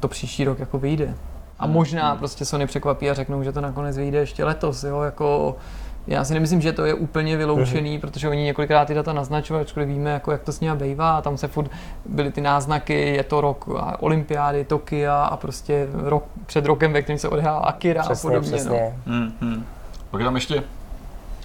to 0.00 0.08
příští 0.08 0.44
rok 0.44 0.58
jako 0.58 0.78
vyjde. 0.78 1.14
A 1.58 1.64
Hmm. 1.64 1.74
možná 1.74 2.16
prostě 2.16 2.44
Sony 2.44 2.66
překvapí 2.66 3.10
a 3.10 3.14
řeknou, 3.14 3.42
že 3.42 3.52
to 3.52 3.60
nakonec 3.60 3.96
vyjde 3.96 4.18
ještě 4.18 4.44
letos, 4.44 4.84
jo, 4.84 5.00
jako 5.02 5.56
já 6.06 6.24
si 6.24 6.34
nemyslím, 6.34 6.60
že 6.60 6.72
to 6.72 6.84
je 6.84 6.94
úplně 6.94 7.36
vyloučený, 7.36 7.98
protože 7.98 8.28
oni 8.28 8.42
několikrát 8.42 8.84
ty 8.84 8.94
data 8.94 9.12
naznačovali, 9.12 9.64
ačkoliv 9.64 9.88
víme, 9.88 10.10
jako 10.10 10.32
jak 10.32 10.42
to 10.42 10.52
s 10.52 10.60
nimi 10.60 10.76
bývá, 10.76 11.16
a 11.16 11.22
tam 11.22 11.36
se 11.36 11.48
furt 11.48 11.70
byly 12.04 12.32
ty 12.32 12.40
náznaky, 12.40 12.94
je 13.00 13.22
to 13.24 13.40
rok 13.40 13.68
a 13.78 14.02
olympiády, 14.02 14.64
Tokia 14.64 15.24
a 15.24 15.36
prostě 15.36 15.86
rok, 15.92 16.24
před 16.46 16.66
rokem, 16.66 16.92
ve 16.92 17.02
kterém 17.02 17.18
se 17.18 17.28
odehrál 17.28 17.62
Akira 17.64 18.02
Přesně, 18.02 18.28
a 18.28 18.30
podobně. 18.30 18.50
No. 18.50 18.56
přesně. 18.56 18.94
Hmm, 19.06 19.32
hmm. 19.40 19.64
Pak 20.10 20.20
je 20.20 20.24
tam 20.24 20.34
ještě 20.34 20.62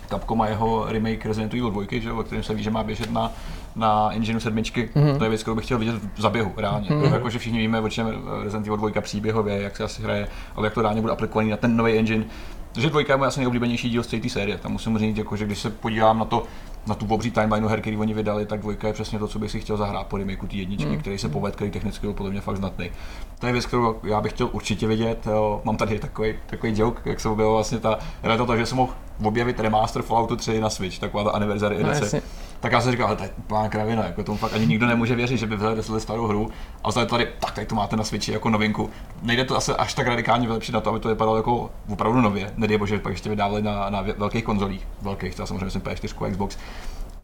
Capcom 0.10 0.41
a 0.41 0.47
jeho 0.47 0.86
remake 0.91 1.26
Resident 1.26 1.53
Evil 1.53 1.72
2, 1.72 1.84
že, 1.91 2.10
jo, 2.10 2.20
o 2.20 2.24
kterém 2.24 2.43
se 2.43 2.53
ví, 2.53 2.64
že 2.64 2.72
má 2.72 2.84
běžet 2.84 3.12
na, 3.12 3.32
na 3.80 4.13
engineu 4.13 4.39
sedmičky. 4.39 4.89
Mhm. 4.95 5.05
Mm-hmm. 5.05 5.17
To 5.17 5.23
je 5.23 5.30
věc, 5.30 5.41
kterou 5.41 5.55
bych 5.55 5.65
chtěl 5.65 5.77
vidět 5.77 5.95
v 6.15 6.21
zaběhu, 6.21 6.53
reálně. 6.57 6.89
Mm-hmm. 6.89 7.13
Jako, 7.13 7.30
že 7.30 7.39
všichni 7.39 7.59
víme, 7.59 7.80
o 7.80 7.89
čem 7.89 8.07
Resident 8.43 8.67
Evil 8.67 8.77
2 8.77 9.01
příběhově, 9.01 9.61
jak 9.61 9.77
se 9.77 9.84
asi 9.84 10.03
hraje, 10.03 10.27
ale 10.55 10.67
jak 10.67 10.73
to 10.73 10.82
reálně 10.82 11.01
bude 11.01 11.13
aplikovaný 11.13 11.49
na 11.49 11.57
ten 11.57 11.77
nový 11.77 11.93
engine. 11.93 12.25
Takže 12.71 12.89
dvojka 12.89 13.13
je 13.13 13.17
můj 13.17 13.27
asi 13.27 13.39
nejoblíbenější 13.39 13.89
díl 13.89 14.03
z 14.03 14.07
té 14.07 14.30
série. 14.30 14.57
Tam 14.57 14.71
musím 14.71 14.97
říct, 14.97 15.17
jako, 15.17 15.36
že 15.36 15.45
když 15.45 15.59
se 15.59 15.69
podívám 15.69 16.19
na 16.19 16.25
to, 16.25 16.43
na 16.88 16.95
tu 16.95 17.05
obří 17.09 17.32
timelineu 17.32 17.67
her, 17.67 17.82
který 17.82 17.97
oni 17.97 18.13
vydali, 18.13 18.45
tak 18.45 18.59
dvojka 18.59 18.88
je 18.88 18.93
přesně 18.93 19.19
to, 19.19 19.27
co 19.27 19.39
bych 19.39 19.51
si 19.51 19.59
chtěl 19.59 19.77
zahrát 19.77 20.07
po 20.07 20.17
remakeu 20.17 20.47
té 20.47 20.55
jedničky, 20.55 20.89
hmm. 20.89 20.99
který 20.99 21.17
se 21.17 21.30
poved, 21.30 21.55
který 21.55 21.71
technicky 21.71 22.07
byl 22.07 22.13
podle 22.13 22.32
mě 22.32 22.41
fakt 22.41 22.57
znatný. 22.57 22.91
To 23.39 23.47
je 23.47 23.53
věc, 23.53 23.65
kterou 23.65 23.99
já 24.03 24.21
bych 24.21 24.32
chtěl 24.32 24.49
určitě 24.51 24.88
vidět. 24.88 25.27
Jo. 25.32 25.61
Mám 25.63 25.77
tady 25.77 25.99
takový, 25.99 26.34
takový 26.45 26.73
joke, 26.80 27.09
jak 27.09 27.19
se 27.19 27.30
objevil 27.30 27.53
vlastně 27.53 27.80
ta, 27.80 27.99
to, 28.45 28.57
že 28.57 28.65
jsem 28.65 28.77
mohl 28.77 28.93
objevit 29.23 29.59
remaster 29.59 30.01
Falloutu 30.01 30.36
3 30.36 30.59
na 30.59 30.69
Switch, 30.69 30.99
taková 30.99 31.23
ta 31.23 31.32
anniversary 31.32 31.84
No, 31.84 31.89
edice. 31.89 32.05
jasně. 32.05 32.21
Tak 32.60 32.72
já 32.72 32.82
jsem 32.82 32.91
říkal, 32.91 33.07
ale 33.07 33.16
to 33.16 33.24
je 33.24 33.30
úplná 33.38 33.70
kravina, 33.70 34.03
jako 34.05 34.24
tomu 34.24 34.38
fakt 34.38 34.53
ani 34.53 34.68
nikdo 34.68 34.88
nemůže 34.88 35.16
věřit, 35.16 35.38
že 35.38 35.47
by 35.47 35.55
vzali 35.55 36.01
starou 36.01 36.28
hru 36.28 36.49
a 36.84 36.89
vzali 36.89 37.07
tady, 37.07 37.28
tak 37.39 37.51
tady 37.51 37.68
to 37.68 37.76
máte 37.76 37.95
na 37.95 38.03
Switchi 38.03 38.32
jako 38.32 38.49
novinku. 38.49 38.89
Nejde 39.22 39.45
to 39.45 39.57
asi 39.57 39.72
až 39.72 39.93
tak 39.93 40.07
radikálně 40.07 40.47
vylepšit 40.47 40.72
na 40.72 40.82
to, 40.82 40.89
aby 40.89 40.99
to 40.99 41.10
vypadalo 41.10 41.38
jako 41.38 41.70
opravdu 41.89 42.22
nově. 42.22 42.53
Nedej 42.57 42.78
bože, 42.78 42.99
pak 42.99 43.12
ještě 43.12 43.30
vydávali 43.30 43.62
na, 43.62 43.89
na 43.89 44.05
velkých 44.18 44.43
konzolích, 44.43 44.88
velkých, 45.01 45.34
třeba 45.34 45.45
samozřejmě 45.45 45.70
jsem 45.70 45.82
PS4, 45.82 46.32
Xbox. 46.32 46.57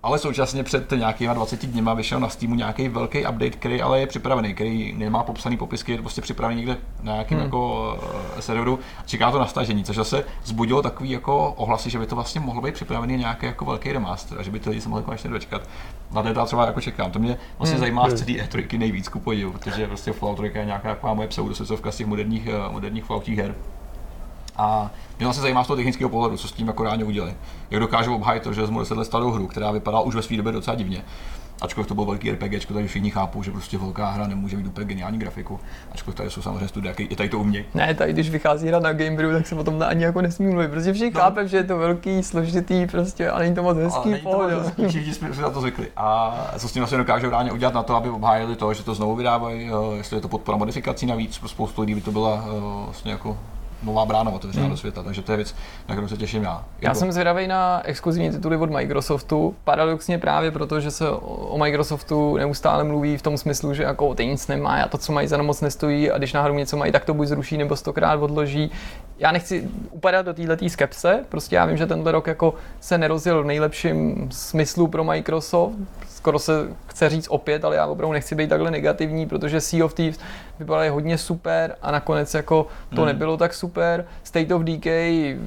Ale 0.05 0.19
současně 0.19 0.63
před 0.63 0.91
nějakýma 0.91 1.33
20 1.33 1.65
dněma 1.65 1.93
vyšel 1.93 2.19
na 2.19 2.29
Steamu 2.29 2.55
nějaký 2.55 2.89
velký 2.89 3.19
update, 3.19 3.49
který 3.49 3.81
ale 3.81 3.99
je 3.99 4.07
připravený, 4.07 4.53
který 4.53 4.93
nemá 4.93 5.23
popsaný 5.23 5.57
popisky, 5.57 5.91
je 5.91 5.97
prostě 5.97 6.21
připravený 6.21 6.57
někde 6.57 6.77
na 7.03 7.13
nějakém 7.13 7.37
hmm. 7.37 7.45
jako 7.45 7.93
uh, 8.33 8.39
serveru. 8.39 8.79
Čeká 9.05 9.31
to 9.31 9.39
na 9.39 9.45
stažení, 9.45 9.83
což 9.83 9.95
zase 9.95 10.25
zbudilo 10.43 10.81
takový 10.81 11.09
jako 11.09 11.53
ohlasy, 11.57 11.89
že 11.89 11.99
by 11.99 12.05
to 12.05 12.15
vlastně 12.15 12.41
mohlo 12.41 12.61
být 12.61 12.73
připravený 12.73 13.17
nějaký 13.17 13.45
jako 13.45 13.65
velký 13.65 13.91
remaster 13.91 14.39
a 14.39 14.43
že 14.43 14.51
by 14.51 14.59
to 14.59 14.69
lidi 14.69 14.81
se 14.81 14.89
mohli 14.89 15.03
konečně 15.03 15.29
dočkat. 15.29 15.61
Na 16.11 16.21
to 16.21 16.27
já 16.27 16.45
třeba 16.45 16.65
jako 16.65 16.81
čekám. 16.81 17.11
To 17.11 17.19
mě 17.19 17.37
vlastně 17.57 17.75
hmm. 17.75 17.79
zajímá 17.79 18.09
z 18.09 18.13
celé 18.13 18.31
E3 18.31 18.77
nejvíc 18.77 19.07
ku 19.07 19.19
podivu, 19.19 19.51
protože 19.51 19.87
prostě 19.87 20.11
Fallout 20.11 20.37
3 20.37 20.51
je 20.55 20.65
nějaká 20.65 20.89
taková 20.89 21.13
moje 21.13 21.27
pseudosvěcovka 21.27 21.91
z 21.91 21.97
těch 21.97 22.07
moderních, 22.07 22.47
uh, 22.47 22.73
moderních 22.73 23.03
Falloutích 23.03 23.37
her. 23.37 23.55
A 24.57 24.91
mě 25.17 25.25
vlastně 25.25 25.41
zajímá 25.41 25.63
z 25.63 25.67
toho 25.67 25.77
technického 25.77 26.09
pohledu, 26.09 26.37
co 26.37 26.47
s 26.47 26.51
tím 26.51 26.67
jako 26.67 26.83
reálně 26.83 27.03
udělali. 27.03 27.33
Jak 27.71 27.81
dokážou 27.81 28.15
obhájit 28.15 28.43
to, 28.43 28.53
že 28.53 28.61
vezmu 28.61 28.79
10 28.79 28.97
let 28.97 29.05
starou 29.05 29.31
hru, 29.31 29.47
která 29.47 29.71
vypadala 29.71 30.03
už 30.03 30.15
ve 30.15 30.21
své 30.21 30.37
době 30.37 30.51
docela 30.51 30.75
divně. 30.75 31.01
Ačkoliv 31.61 31.87
to 31.87 31.95
byl 31.95 32.05
velký 32.05 32.31
RPG, 32.31 32.65
takže 32.65 32.87
všichni 32.87 33.11
chápou, 33.11 33.43
že 33.43 33.51
prostě 33.51 33.77
velká 33.77 34.09
hra 34.09 34.27
nemůže 34.27 34.57
mít 34.57 34.67
úplně 34.67 34.85
geniální 34.85 35.19
grafiku. 35.19 35.59
Ačkoliv 35.91 36.15
tady 36.15 36.29
jsou 36.29 36.41
samozřejmě 36.41 36.67
studia, 36.67 36.93
i 36.97 37.15
tady 37.15 37.29
to 37.29 37.39
umějí. 37.39 37.65
Ne, 37.73 37.93
tady 37.93 38.13
když 38.13 38.29
vychází 38.29 38.67
hra 38.67 38.79
na 38.79 38.93
Gamebrew, 38.93 39.33
tak 39.33 39.47
se 39.47 39.55
o 39.55 39.63
tom 39.63 39.83
ani 39.87 40.03
jako 40.03 40.21
nesmí 40.21 40.47
mluvit, 40.47 40.67
protože 40.67 40.93
všichni 40.93 41.11
no. 41.15 41.19
chápe, 41.19 41.47
že 41.47 41.57
je 41.57 41.63
to 41.63 41.77
velký, 41.77 42.23
složitý 42.23 42.87
prostě 42.87 43.29
a 43.29 43.39
není 43.39 43.55
to 43.55 43.63
moc 43.63 43.77
Ale 43.77 43.83
hezký, 43.83 44.09
není 44.09 44.23
to 44.23 44.29
moc 44.29 44.51
hezký, 44.51 44.87
všichni 44.87 45.13
jsme 45.13 45.33
si 45.33 45.41
na 45.41 45.49
to 45.49 45.61
zvykli. 45.61 45.87
A 45.97 46.37
co 46.57 46.69
s 46.69 46.71
tím 46.71 46.81
vlastně 46.81 46.97
dokážou 46.97 47.29
reálně 47.29 47.51
udělat 47.51 47.73
na 47.73 47.83
to, 47.83 47.95
aby 47.95 48.09
obhájili 48.09 48.55
to, 48.55 48.73
že 48.73 48.83
to 48.83 48.95
znovu 48.95 49.15
vydávají, 49.15 49.69
jestli 49.95 50.17
je 50.17 50.21
to 50.21 50.27
podpora 50.27 50.57
modifikací 50.57 51.05
navíc, 51.05 51.37
pro 51.37 51.49
spoustu 51.49 51.81
lidí 51.81 51.95
by 51.95 52.01
to 52.01 52.11
byla 52.11 52.45
vlastně 52.85 53.11
jako 53.11 53.37
nová 53.85 54.05
brána 54.05 54.31
otevřená 54.31 54.63
Hmm. 54.63 54.71
do 54.71 54.77
světa, 54.77 55.03
takže 55.03 55.21
to 55.21 55.31
je 55.31 55.35
věc, 55.35 55.55
na 55.89 55.95
kterou 55.95 56.07
se 56.07 56.17
těším 56.17 56.43
já. 56.43 56.49
Já 56.81 56.89
Jako- 56.89 56.99
jsem 56.99 57.11
zvědavý 57.11 57.47
na 57.47 57.81
exkluzivní 57.85 58.31
tituly 58.31 58.57
od 58.57 58.69
Microsoftu, 58.69 59.55
paradoxně 59.63 60.17
právě 60.17 60.51
proto, 60.51 60.79
že 60.79 60.91
se 60.91 61.09
o 61.09 61.45
o 61.45 61.57
Microsoftu 61.57 62.37
neustále 62.37 62.83
mluví 62.83 63.17
v 63.17 63.21
tom 63.21 63.37
smyslu, 63.37 63.73
že 63.73 63.83
jako 63.83 64.15
ty 64.15 64.25
nic 64.25 64.47
nemá 64.47 64.75
a 64.83 64.87
to, 64.87 64.97
co 64.97 65.11
mají 65.13 65.27
za 65.27 65.41
moc 65.41 65.61
nestojí 65.61 66.11
a 66.11 66.17
když 66.17 66.33
náhodou 66.33 66.55
něco 66.55 66.77
mají, 66.77 66.91
tak 66.91 67.05
to 67.05 67.13
buď 67.13 67.27
zruší 67.27 67.57
nebo 67.57 67.75
stokrát 67.75 68.21
odloží. 68.21 68.71
Já 69.19 69.31
nechci 69.31 69.69
upadat 69.91 70.25
do 70.25 70.33
této 70.33 70.69
skepse, 70.69 71.25
prostě 71.29 71.55
já 71.55 71.65
vím, 71.65 71.77
že 71.77 71.85
tenhle 71.85 72.11
rok 72.11 72.27
jako 72.27 72.53
se 72.79 72.97
nerozjel 72.97 73.43
v 73.43 73.45
nejlepším 73.45 74.27
smyslu 74.31 74.87
pro 74.87 75.03
Microsoft, 75.03 75.73
skoro 76.09 76.39
se 76.39 76.67
chce 76.95 77.09
říct 77.09 77.27
opět, 77.29 77.65
ale 77.65 77.75
já 77.75 77.85
opravdu 77.85 78.13
nechci 78.13 78.35
být 78.35 78.49
takhle 78.49 78.71
negativní, 78.71 79.25
protože 79.25 79.61
Sea 79.61 79.85
of 79.85 79.93
Thieves 79.93 80.19
vypadaly 80.59 80.89
hodně 80.89 81.17
super 81.17 81.75
a 81.81 81.91
nakonec 81.91 82.33
jako 82.33 82.67
to 82.89 82.95
Hmm. 83.01 83.05
nebylo 83.05 83.37
tak 83.37 83.53
super. 83.53 84.05
State 84.23 84.51
of 84.51 84.61
Decay 84.61 85.37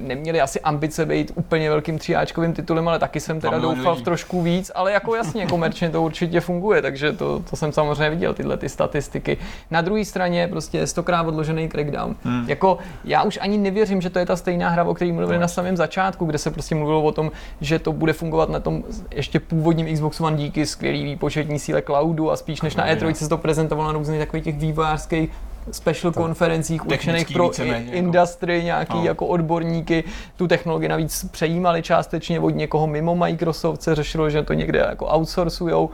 neměli 0.00 0.40
asi 0.40 0.60
ambice 0.60 1.06
být 1.06 1.32
úplně 1.34 1.70
velkým 1.70 1.98
tříáčkovým 1.98 2.52
titulem, 2.52 2.88
ale 2.88 2.98
taky 2.98 3.20
jsem 3.20 3.40
teda 3.40 3.58
doufal 3.58 3.94
v 3.96 4.02
trošku 4.02 4.42
víc, 4.42 4.70
ale 4.74 4.92
jako 4.92 5.14
jasně, 5.14 5.46
komerčně 5.46 5.90
to 5.90 6.02
určitě 6.02 6.40
funguje, 6.40 6.82
takže 6.82 7.12
to, 7.12 7.42
to 7.50 7.56
jsem 7.56 7.72
samozřejmě 7.72 8.10
viděl, 8.10 8.34
tyhle 8.34 8.56
ty 8.56 8.68
statistiky. 8.68 9.36
Na 9.70 9.80
druhé 9.80 10.04
straně 10.04 10.48
prostě 10.48 10.86
stokrát 10.86 11.26
odložený 11.26 11.68
Crackdown. 11.68 12.16
Hmm. 12.24 12.44
Jako 12.48 12.78
já 13.04 13.22
už 13.22 13.38
ani 13.42 13.58
nevěřím, 13.58 14.00
že 14.00 14.10
to 14.10 14.18
je 14.18 14.26
ta 14.26 14.36
stejná 14.36 14.68
hra, 14.68 14.84
o 14.84 14.94
které 14.94 15.12
mluvili 15.12 15.38
na 15.38 15.48
samém 15.48 15.76
začátku, 15.76 16.24
kde 16.24 16.38
se 16.38 16.50
prostě 16.50 16.74
mluvilo 16.74 17.02
o 17.02 17.12
tom, 17.12 17.30
že 17.60 17.78
to 17.78 17.92
bude 17.92 18.12
fungovat 18.12 18.48
na 18.48 18.60
tom 18.60 18.84
ještě 19.10 19.40
původním 19.40 19.94
Xbox 19.94 20.20
One 20.20 20.36
díky 20.36 20.63
skvělý 20.66 21.04
výpočetní 21.04 21.58
síle 21.58 21.82
cloudu 21.82 22.30
a 22.30 22.36
spíš 22.36 22.62
než 22.62 22.76
na 22.76 22.86
E3 22.86 23.12
se 23.12 23.28
to 23.28 23.38
prezentovalo 23.38 23.92
na 23.92 23.98
různých 23.98 24.18
takových 24.18 24.44
těch 24.44 24.58
vývojářských 24.58 25.30
special 25.70 26.12
konferencích 26.12 26.86
určených 26.86 27.30
pro 27.32 27.50
jako. 27.64 27.92
industry, 27.92 28.64
nějaký 28.64 28.96
No. 28.96 29.04
jako 29.04 29.26
odborníky. 29.26 30.04
Tu 30.36 30.46
technologii 30.46 30.88
navíc 30.88 31.24
přejímali 31.30 31.82
částečně 31.82 32.40
od 32.40 32.50
někoho 32.50 32.86
mimo 32.86 33.14
Microsoft, 33.14 33.82
se 33.82 33.94
řešilo, 33.94 34.30
že 34.30 34.42
to 34.42 34.52
někde 34.52 34.78
jako 34.78 35.06
outsourcujou. 35.06 35.90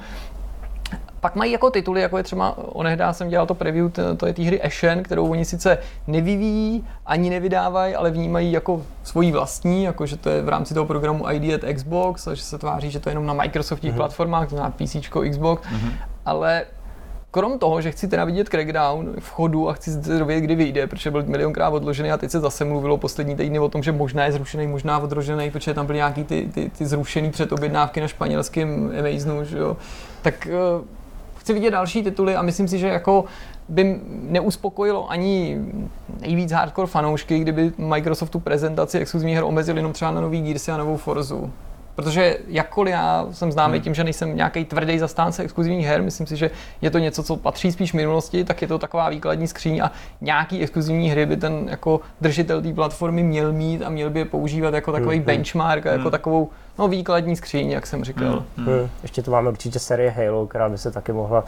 Pak 1.20 1.36
mají 1.36 1.52
jako 1.52 1.70
tituly, 1.70 2.00
jako 2.00 2.16
je 2.16 2.22
třeba, 2.22 2.58
onehdá 2.58 3.12
jsem 3.12 3.28
dělal 3.28 3.46
to 3.46 3.54
preview, 3.54 3.90
t- 3.90 4.16
to 4.16 4.26
je 4.26 4.32
té 4.32 4.42
hry 4.42 4.62
Ashen, 4.62 5.02
kterou 5.02 5.30
oni 5.30 5.44
sice 5.44 5.78
nevyvíjí, 6.06 6.84
ani 7.06 7.30
nevydávají, 7.30 7.94
ale 7.94 8.10
vnímají 8.10 8.52
jako 8.52 8.82
svoji 9.02 9.32
vlastní, 9.32 9.84
jako 9.84 10.06
že 10.06 10.16
to 10.16 10.30
je 10.30 10.42
v 10.42 10.48
rámci 10.48 10.74
toho 10.74 10.86
programu 10.86 11.30
ID 11.30 11.54
at 11.54 11.74
Xbox, 11.74 12.26
a 12.26 12.34
že 12.34 12.42
se 12.42 12.58
tváří, 12.58 12.90
že 12.90 13.00
to 13.00 13.08
je 13.08 13.10
jenom 13.10 13.26
na 13.26 13.34
Microsoftních 13.34 13.92
mm-hmm. 13.92 13.96
platformách, 13.96 14.48
to 14.48 14.54
znamená 14.54 14.74
PC, 14.78 14.96
Xbox, 15.30 15.62
mm-hmm. 15.62 15.92
ale 16.24 16.64
Krom 17.32 17.58
toho, 17.58 17.80
že 17.80 17.90
chci 17.90 18.08
teda 18.08 18.24
vidět 18.24 18.48
Crackdown 18.48 19.14
v 19.18 19.30
chodu 19.30 19.68
a 19.68 19.72
chci 19.72 20.02
se 20.02 20.18
dovědět, 20.18 20.44
kdy 20.44 20.54
vyjde, 20.54 20.86
protože 20.86 21.10
byl 21.10 21.22
milionkrát 21.22 21.72
odložený 21.72 22.10
a 22.10 22.16
teď 22.16 22.30
se 22.30 22.40
zase 22.40 22.64
mluvilo 22.64 22.98
poslední 22.98 23.36
týdny 23.36 23.58
o 23.58 23.68
tom, 23.68 23.82
že 23.82 23.92
možná 23.92 24.24
je 24.24 24.32
zrušený, 24.32 24.66
možná 24.66 24.98
odložený, 24.98 25.50
protože 25.50 25.74
tam 25.74 25.86
byly 25.86 25.96
nějaký 25.96 26.24
ty, 26.24 26.50
ty, 26.54 26.70
ty 26.78 26.86
zrušený 26.86 27.30
předobjednávky 27.30 28.00
na 28.00 28.08
španělském 28.08 28.92
Amazonu, 28.98 29.44
že 29.44 29.58
jo. 29.58 29.76
Tak 30.22 30.48
uh, 30.80 30.84
chci 31.40 31.52
vidět 31.52 31.70
další 31.70 32.02
tituly 32.02 32.36
a 32.36 32.42
myslím 32.42 32.68
si, 32.68 32.78
že 32.78 32.88
jako 32.88 33.24
by 33.68 34.00
neuspokojilo 34.08 35.10
ani 35.10 35.58
nejvíc 36.20 36.52
hardcore 36.52 36.86
fanoušky, 36.88 37.38
kdyby 37.38 37.72
Microsoft 37.78 38.30
tu 38.30 38.40
prezentaci 38.40 38.98
exkluzivních 38.98 39.36
her 39.36 39.44
omezil 39.44 39.76
jenom 39.76 39.92
třeba 39.92 40.10
na 40.10 40.20
nový 40.20 40.42
Gearsy 40.42 40.70
a 40.70 40.76
novou 40.76 40.96
Forzu. 40.96 41.50
Protože 41.94 42.36
jakkoliv 42.48 42.92
já 42.92 43.26
jsem 43.30 43.52
známý 43.52 43.72
Hmm. 43.74 43.82
tím, 43.82 43.94
že 43.94 44.04
nejsem 44.04 44.36
nějaký 44.36 44.64
tvrdý 44.64 44.98
zastánce 44.98 45.42
exkluzivních 45.42 45.86
her, 45.86 46.02
myslím 46.02 46.26
si, 46.26 46.36
že 46.36 46.50
je 46.82 46.90
to 46.90 46.98
něco, 46.98 47.22
co 47.22 47.36
patří 47.36 47.72
spíš 47.72 47.92
minulosti, 47.92 48.44
tak 48.44 48.62
je 48.62 48.68
to 48.68 48.78
taková 48.78 49.08
výkladní 49.08 49.46
skříň 49.46 49.80
a 49.84 49.92
nějaký 50.20 50.62
exkluzivní 50.62 51.10
hry 51.10 51.26
by 51.26 51.36
ten 51.36 51.66
jako 51.70 52.00
držitel 52.20 52.62
té 52.62 52.72
platformy 52.72 53.22
měl 53.22 53.52
mít 53.52 53.82
a 53.82 53.90
měl 53.90 54.10
by 54.10 54.18
je 54.18 54.24
používat 54.24 54.74
jako 54.74 54.92
takový 54.92 55.16
Hmm. 55.16 55.24
benchmark 55.24 55.86
a 55.86 55.90
jako 55.90 56.02
Hmm. 56.02 56.10
takovou 56.10 56.48
no, 56.80 56.88
výkladní 56.88 57.36
skříň, 57.36 57.70
jak 57.70 57.86
jsem 57.86 58.04
říkal. 58.04 58.44
Hmm. 58.56 58.66
Hmm. 58.66 58.88
Ještě 59.02 59.22
tu 59.22 59.30
máme 59.30 59.50
určitě 59.50 59.78
série 59.78 60.10
Halo, 60.10 60.46
která 60.46 60.68
by 60.68 60.78
se 60.78 60.90
taky 60.90 61.12
mohla 61.12 61.44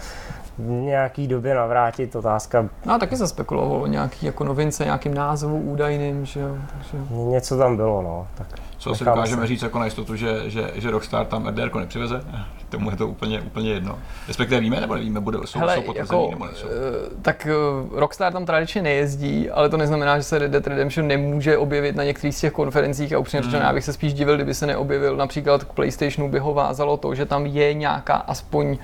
v 0.59 0.71
nějaký 0.71 1.27
době 1.27 1.55
navrátit. 1.55 2.17
Otázka, 2.17 2.69
No 2.87 2.95
a 2.95 2.99
taky 2.99 3.17
se 3.17 3.29
spekulovalo 3.29 3.81
o 3.81 3.87
nějaký 3.87 4.27
jako 4.27 4.45
novince, 4.45 4.85
nějakým 4.85 5.15
názvu 5.15 5.61
údajným, 5.61 6.25
že 6.25 6.41
jo. 6.41 6.57
Takže... 6.73 7.15
něco 7.15 7.59
tam 7.59 7.77
bylo, 7.77 8.03
no. 8.03 8.27
Tak 8.35 8.47
Co 8.83 8.91
necháme 8.91 9.11
dokážeme 9.17 9.43
se. 9.43 9.47
říct 9.47 9.63
jako 9.63 9.79
na 9.79 9.85
jistotu, 9.85 10.17
že, 10.17 10.43
že, 10.51 10.71
že 10.75 10.91
Rockstar 10.91 11.27
tam 11.27 11.47
RDR 11.47 11.75
nepřiveze? 11.75 12.25
Tomu 12.69 12.91
je 12.91 12.97
to 12.97 13.09
úplně, 13.09 13.41
úplně 13.41 13.71
jedno. 13.73 13.99
Respektive 14.29 14.61
víme 14.61 14.81
nebo 14.81 14.95
nevíme, 14.95 15.21
bude, 15.21 15.39
jsou, 15.45 15.59
Hele, 15.59 15.75
jsou 15.75 15.95
jako, 15.97 16.29
nebo 16.31 16.45
nejsou. 16.47 16.67
eh, 16.67 17.11
tak 17.23 17.47
eh, 17.47 17.53
Rockstar 18.01 18.33
tam 18.33 18.47
tradičně 18.47 18.83
nejezdí, 18.83 19.51
ale 19.51 19.69
to 19.69 19.77
neznamená, 19.77 20.17
že 20.19 20.23
se 20.25 20.39
Red 20.39 20.51
Dead 20.51 20.67
Redemption 20.67 21.07
nemůže 21.07 21.59
objevit 21.59 21.97
na 21.97 22.05
některých 22.05 22.37
z 22.37 22.41
těch 22.41 22.53
konferencích 22.53 23.13
a 23.13 23.19
upřímně 23.19 23.41
Hmm. 23.43 23.51
řečeno, 23.51 23.67
já 23.67 23.73
bych 23.73 23.85
se 23.85 23.93
spíš 23.93 24.15
divil, 24.15 24.35
kdyby 24.35 24.55
se 24.55 24.67
neobjevil. 24.67 25.17
Například 25.17 25.65
k 25.65 25.73
PlayStationu 25.73 26.29
by 26.31 26.39
ho 26.39 26.55
vázalo 26.55 26.97
to, 26.97 27.15
že 27.15 27.27
tam 27.27 27.47
je 27.47 27.75
nějaká 27.75 28.15
aspoň 28.15 28.79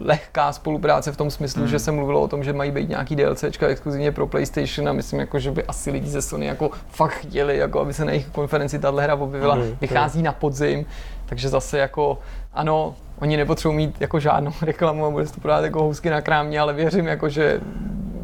lehká 0.00 0.52
spolupráce 0.52 1.12
v 1.12 1.16
tom 1.16 1.30
smyslu, 1.30 1.62
Hmm. 1.62 1.70
že 1.70 1.78
se 1.78 1.92
mluvilo 1.92 2.20
o 2.20 2.28
tom, 2.28 2.44
že 2.44 2.52
mají 2.52 2.70
být 2.70 2.88
nějaký 2.88 3.16
DLCčka 3.16 3.66
exkluzivně 3.66 4.12
pro 4.12 4.26
PlayStation 4.26 4.88
a 4.88 4.92
myslím, 4.92 5.20
jako, 5.20 5.38
že 5.38 5.50
by 5.50 5.64
asi 5.64 5.90
lidi 5.90 6.08
ze 6.08 6.22
Sony 6.22 6.46
jako 6.46 6.70
fakt 6.90 7.12
chtěli, 7.12 7.56
jako 7.58 7.80
aby 7.80 7.94
se 7.94 8.04
na 8.04 8.10
jejich 8.12 8.26
konferenci 8.28 8.78
tahle 8.78 9.02
hra 9.04 9.14
objevila. 9.14 9.54
Mhm, 9.54 9.76
Vychází 9.80 10.22
na 10.22 10.32
podzim, 10.32 10.86
takže 11.26 11.48
zase 11.48 11.78
jako 11.78 12.18
ano, 12.52 12.94
oni 13.18 13.36
nepotřebují 13.36 13.76
mít 13.76 14.00
jako 14.00 14.20
žádnou 14.20 14.52
reklamu 14.62 15.06
a 15.06 15.10
bude 15.10 15.26
se 15.26 15.34
to 15.34 15.40
prodávat 15.40 15.64
jako 15.64 15.82
housky 15.82 16.10
na 16.10 16.20
krámě, 16.20 16.60
ale 16.60 16.72
věřím, 16.72 17.06
jako, 17.06 17.28
že 17.28 17.60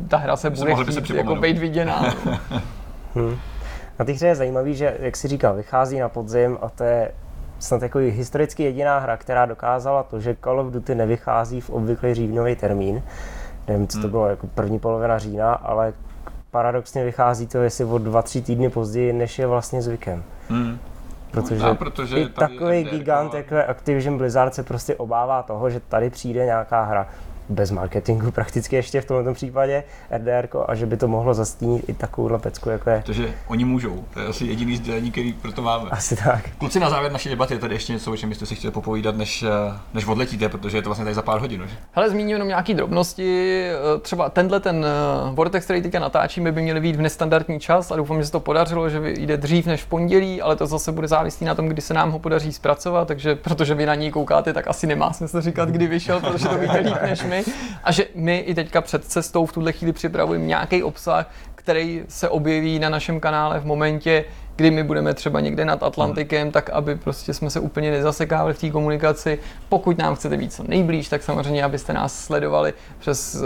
ta 0.08 0.16
hra 0.16 0.36
se 0.36 0.50
bude 0.50 0.70
mohli 0.70 0.84
by 0.84 0.92
se 0.92 1.00
chtít 1.00 1.16
jako 1.16 1.34
být 1.36 1.58
viděná. 1.58 2.14
Hmm. 3.14 3.36
Na 3.98 4.04
té 4.04 4.12
hře 4.12 4.26
je 4.26 4.34
zajímavý, 4.34 4.74
že, 4.74 4.96
jak 5.00 5.16
si 5.16 5.28
říkal, 5.28 5.54
vychází 5.54 5.98
na 5.98 6.08
podzim 6.08 6.58
a 6.62 6.68
to 6.68 6.84
je 6.84 7.10
snad 7.58 7.82
jako 7.82 7.98
historicky 7.98 8.62
jediná 8.62 8.98
hra, 8.98 9.16
která 9.16 9.46
dokázala 9.46 10.02
to, 10.02 10.20
že 10.20 10.36
Call 10.44 10.60
of 10.60 10.72
Duty 10.72 10.94
nevychází 10.94 11.60
v 11.60 11.70
obvyklý 11.70 12.14
říjnový 12.14 12.56
termín. 12.56 13.02
Nevím, 13.68 13.88
co 13.88 13.98
to 13.98 14.02
Hmm. 14.02 14.10
bylo, 14.10 14.28
jako 14.28 14.46
první 14.46 14.78
polovina 14.78 15.18
října, 15.18 15.52
ale 15.52 15.92
paradoxně 16.50 17.04
vychází 17.04 17.46
to 17.46 17.58
jestli 17.58 17.84
o 17.84 17.98
dva, 17.98 18.22
tři 18.22 18.42
týdny 18.42 18.70
později, 18.70 19.12
než 19.12 19.38
je 19.38 19.46
vlastně 19.46 19.82
zvykem. 19.82 20.24
Hmm. 20.48 20.78
Protože, 21.30 21.54
Možná, 21.54 21.74
protože 21.74 22.20
i 22.20 22.28
takový 22.28 22.84
gigant, 22.84 23.34
jako 23.34 23.54
je 23.54 23.64
Activision 23.64 24.18
Blizzard, 24.18 24.54
se 24.54 24.62
prostě 24.62 24.94
obává 24.96 25.42
toho, 25.42 25.70
že 25.70 25.80
tady 25.80 26.10
přijde 26.10 26.44
nějaká 26.44 26.84
hra. 26.84 27.06
Bez 27.48 27.70
marketingu 27.70 28.30
prakticky 28.38 28.76
ještě 28.76 29.00
v 29.00 29.04
tomto 29.04 29.34
případě 29.34 29.84
RDR, 30.16 30.48
a 30.66 30.74
že 30.74 30.86
by 30.86 30.96
to 30.96 31.08
mohlo 31.08 31.34
zastínit 31.34 31.88
i 31.88 31.94
takovou 31.94 32.38
pecku, 32.38 32.70
jako 32.70 32.90
je. 32.90 33.02
Protože 33.06 33.34
oni 33.46 33.64
můžou, 33.64 34.04
to 34.14 34.20
je 34.20 34.26
asi 34.26 34.44
jediný 34.44 34.76
sdělení, 34.76 35.10
který 35.10 35.32
proto 35.32 35.62
máme. 35.62 35.90
Asi 35.90 36.16
tak. 36.16 36.44
Kluci, 36.58 36.80
na 36.80 36.90
závěr 36.90 37.12
naší 37.12 37.28
debaty 37.28 37.54
je 37.54 37.58
tady 37.58 37.74
ještě 37.74 37.92
něco, 37.92 38.12
o 38.12 38.16
čem 38.16 38.28
byste 38.28 38.46
si 38.46 38.54
chtěli 38.54 38.72
popovídat, 38.72 39.16
než, 39.16 39.42
eh, 39.42 39.78
než 39.94 40.06
odletíte, 40.06 40.48
protože 40.48 40.78
je 40.78 40.82
to 40.82 40.88
vlastně 40.88 41.04
tady 41.04 41.14
za 41.14 41.22
pár 41.22 41.40
hodin. 41.40 41.62
Že? 41.68 41.76
Hele, 41.92 42.10
zmíním 42.10 42.28
jenom 42.30 42.48
nějaký 42.48 42.74
drobnosti. 42.74 43.62
Eh, 43.70 43.98
Třeba 44.00 44.30
tenhle 44.30 44.60
ten 44.60 44.86
eh, 44.86 45.30
Vortex, 45.34 45.64
který 45.64 45.82
teďka 45.82 45.98
natáčíme, 45.98 46.52
by 46.52 46.62
měl 46.62 46.80
být 46.80 46.96
v 46.96 47.00
nestandardní 47.00 47.60
čas 47.60 47.90
a 47.90 47.96
doufám, 47.96 48.20
že 48.20 48.26
se 48.26 48.32
to 48.32 48.40
podařilo, 48.40 48.88
že 48.88 49.00
vyjde 49.00 49.36
dřív 49.36 49.66
než 49.66 49.82
v 49.82 49.86
pondělí, 49.86 50.42
ale 50.42 50.56
to 50.56 50.66
zase 50.66 50.92
bude 50.92 51.08
závislý 51.08 51.46
na 51.46 51.54
tom, 51.54 51.68
kdy 51.68 51.82
se 51.82 51.94
nám 51.94 52.10
ho 52.10 52.18
podaří 52.18 52.52
zpracovat, 52.52 53.08
takže 53.08 53.34
protože 53.34 53.74
vy 53.74 53.86
na 53.86 53.94
něj 53.94 54.10
koukáte, 54.10 54.52
tak 54.52 54.68
asi 54.68 54.86
nemá 54.86 55.12
smysl 55.12 55.40
říkat, 55.40 55.68
kdy 55.68 55.86
vyšel, 55.86 56.20
protože 56.20 56.48
to 56.48 56.58
víte 56.58 56.78
líp 56.78 56.96
než 57.02 57.22
my. 57.24 57.37
A 57.84 57.92
že 57.92 58.06
my 58.14 58.38
i 58.38 58.54
teďka 58.54 58.80
před 58.80 59.04
cestou 59.04 59.46
v 59.46 59.52
tuhle 59.52 59.72
chvíli 59.72 59.92
připravujeme 59.92 60.44
nějaký 60.44 60.82
obsah, 60.82 61.30
který 61.54 62.02
se 62.08 62.28
objeví 62.28 62.78
na 62.78 62.88
našem 62.88 63.20
kanále 63.20 63.60
v 63.60 63.64
momentě, 63.64 64.24
kdy 64.56 64.70
my 64.70 64.82
budeme 64.82 65.14
třeba 65.14 65.40
někde 65.40 65.64
nad 65.64 65.82
Atlantikem, 65.82 66.50
tak 66.50 66.70
aby 66.70 66.96
prostě 66.96 67.34
jsme 67.34 67.50
se 67.50 67.60
úplně 67.60 67.90
nezasekávali 67.90 68.54
v 68.54 68.60
té 68.60 68.70
komunikaci. 68.70 69.38
Pokud 69.68 69.98
nám 69.98 70.14
chcete 70.14 70.36
být 70.36 70.52
co 70.52 70.64
nejblíž, 70.68 71.08
tak 71.08 71.22
samozřejmě, 71.22 71.64
abyste 71.64 71.92
nás 71.92 72.24
sledovali 72.24 72.74
přes 72.98 73.34
uh, 73.34 73.42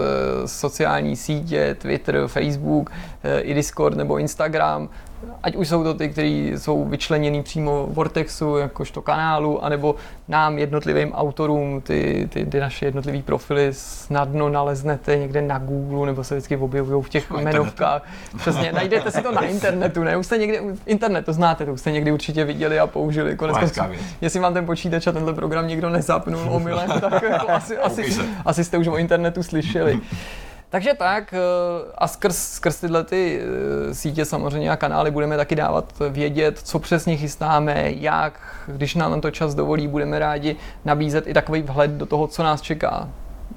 sociální 0.46 1.16
sítě, 1.16 1.76
Twitter, 1.78 2.26
Facebook, 2.26 2.90
uh, 2.90 2.94
i 3.40 3.54
Discord 3.54 3.96
nebo 3.96 4.18
Instagram. 4.18 4.88
Ať 5.42 5.56
už 5.56 5.68
jsou 5.68 5.84
to 5.84 5.94
ty, 5.94 6.08
kteří 6.08 6.52
jsou 6.56 6.84
vyčleněný 6.84 7.42
přímo 7.42 7.86
Vortexu, 7.90 8.56
jakožto 8.56 9.02
kanálu, 9.02 9.64
anebo 9.64 9.94
nám, 10.28 10.58
jednotlivým 10.58 11.12
autorům, 11.12 11.80
ty, 11.80 12.28
ty, 12.32 12.46
ty 12.46 12.60
naše 12.60 12.86
jednotlivé 12.86 13.22
profily 13.22 13.68
snadno 13.72 14.48
naleznete 14.48 15.16
někde 15.16 15.42
na 15.42 15.58
Google, 15.58 16.06
nebo 16.06 16.24
se 16.24 16.34
vždycky 16.34 16.56
objevují 16.56 17.02
v 17.02 17.08
těch 17.08 17.30
Na 17.30 17.40
jmenovkách. 17.40 18.02
Přesně, 18.36 18.72
najdete 18.72 19.10
si 19.10 19.22
to 19.22 19.32
na 19.32 19.42
internetu, 19.42 20.02
ne? 20.02 20.16
Už 20.16 20.26
jste 20.26 20.38
někde, 20.38 20.58
internet 20.86 21.24
to 21.24 21.32
znáte, 21.32 21.66
to 21.66 21.72
už 21.72 21.80
jste 21.80 21.92
někdy 21.92 22.12
určitě 22.12 22.44
viděli 22.44 22.78
a 22.78 22.86
použili. 22.86 23.36
Konec 23.36 23.58
konců, 23.58 23.80
věc. 23.90 24.02
jestli 24.20 24.40
vám 24.40 24.54
ten 24.54 24.66
počítač 24.66 25.06
a 25.06 25.12
tenhle 25.12 25.34
program 25.34 25.68
někdo 25.68 25.90
nezapnul 25.90 26.40
omylem, 26.50 26.90
tak 27.00 27.22
jako 27.22 27.50
asi, 27.50 27.78
asi, 27.78 28.14
asi 28.44 28.64
jste 28.64 28.78
už 28.78 28.86
o 28.86 28.96
internetu 28.96 29.42
slyšeli. 29.42 30.00
Takže 30.72 30.94
tak 30.94 31.34
eh, 31.34 31.38
a 31.98 32.08
skrz, 32.08 32.36
skrz 32.36 32.80
tyhle 32.80 33.04
ty 33.04 33.40
eh, 33.40 33.94
sítě 33.94 34.24
samozřejmě 34.24 34.70
a 34.70 34.76
kanály 34.76 35.10
budeme 35.10 35.36
taky 35.36 35.54
dávat 35.56 35.92
vědět, 36.10 36.58
co 36.58 36.78
přesně 36.78 37.16
chystáme, 37.16 37.92
jak, 37.96 38.40
když 38.66 38.94
nám 38.94 39.20
to 39.20 39.30
čas 39.30 39.54
dovolí, 39.54 39.88
budeme 39.88 40.18
rádi 40.18 40.56
nabízet 40.84 41.26
i 41.26 41.34
takový 41.34 41.62
vhled 41.62 41.90
do 41.90 42.06
toho, 42.06 42.26
co 42.26 42.42
nás 42.42 42.60
čeká 42.60 43.08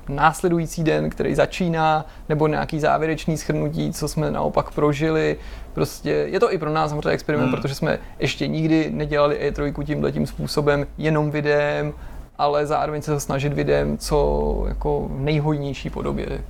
následující 0.09 0.84
den, 0.84 1.09
který 1.09 1.36
začíná, 1.36 2.05
nebo 2.30 2.47
nějaký 2.47 2.80
závěrečný 2.80 3.38
schrnutí, 3.38 3.93
co 3.93 4.07
jsme 4.07 4.32
naopak 4.32 4.72
prožili. 4.72 5.38
Prostě 5.74 6.09
je 6.09 6.39
to 6.39 6.53
i 6.53 6.57
pro 6.57 6.70
nás 6.70 6.89
samozřejmě 6.89 7.09
experiment, 7.09 7.51
Hmm. 7.51 7.61
protože 7.61 7.76
jsme 7.76 7.99
ještě 8.20 8.47
nikdy 8.47 8.89
nedělali 8.91 9.51
E3 9.51 9.84
tímhle 9.84 10.11
tím 10.11 10.28
způsobem, 10.28 10.88
jenom 10.97 11.32
videem, 11.32 11.93
ale 12.38 12.66
zároveň 12.66 13.01
se 13.01 13.20
snažit 13.20 13.53
videem 13.53 13.97
co 13.97 14.66
jako 14.68 15.07
v 15.09 15.20
nejhojnější 15.20 15.89
podobě. 15.89 16.41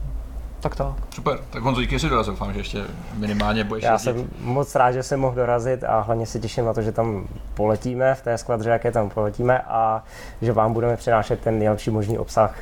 Tak 0.65 0.75
tak. 0.75 0.87
Super, 1.09 1.39
tak 1.49 1.63
Honzo, 1.63 1.81
díky, 1.81 1.99
že 1.99 2.09
dorazil, 2.09 2.33
doufám, 2.33 2.53
že 2.53 2.59
ještě 2.59 2.83
minimálně 3.13 3.63
budeš 3.63 3.83
Já 3.83 3.91
jezdit. 3.91 4.05
jsem 4.05 4.29
moc 4.39 4.75
rád, 4.75 4.91
že 4.91 5.03
jsem 5.03 5.19
mohl 5.19 5.35
dorazit 5.35 5.83
a 5.83 5.99
hlavně 5.99 6.25
se 6.25 6.39
těším 6.39 6.65
na 6.65 6.73
to, 6.73 6.81
že 6.81 6.91
tam 6.91 7.27
poletíme 7.53 8.15
v 8.15 8.21
té 8.21 8.37
skvadře, 8.37 8.69
jaké 8.69 8.91
tam 8.91 9.09
poletíme 9.09 9.59
a 9.59 10.03
že 10.41 10.51
vám 10.51 10.73
budeme 10.73 10.97
přinášet 10.97 11.39
ten 11.39 11.59
nejlepší 11.59 11.89
možný 11.89 12.17
obsah 12.17 12.55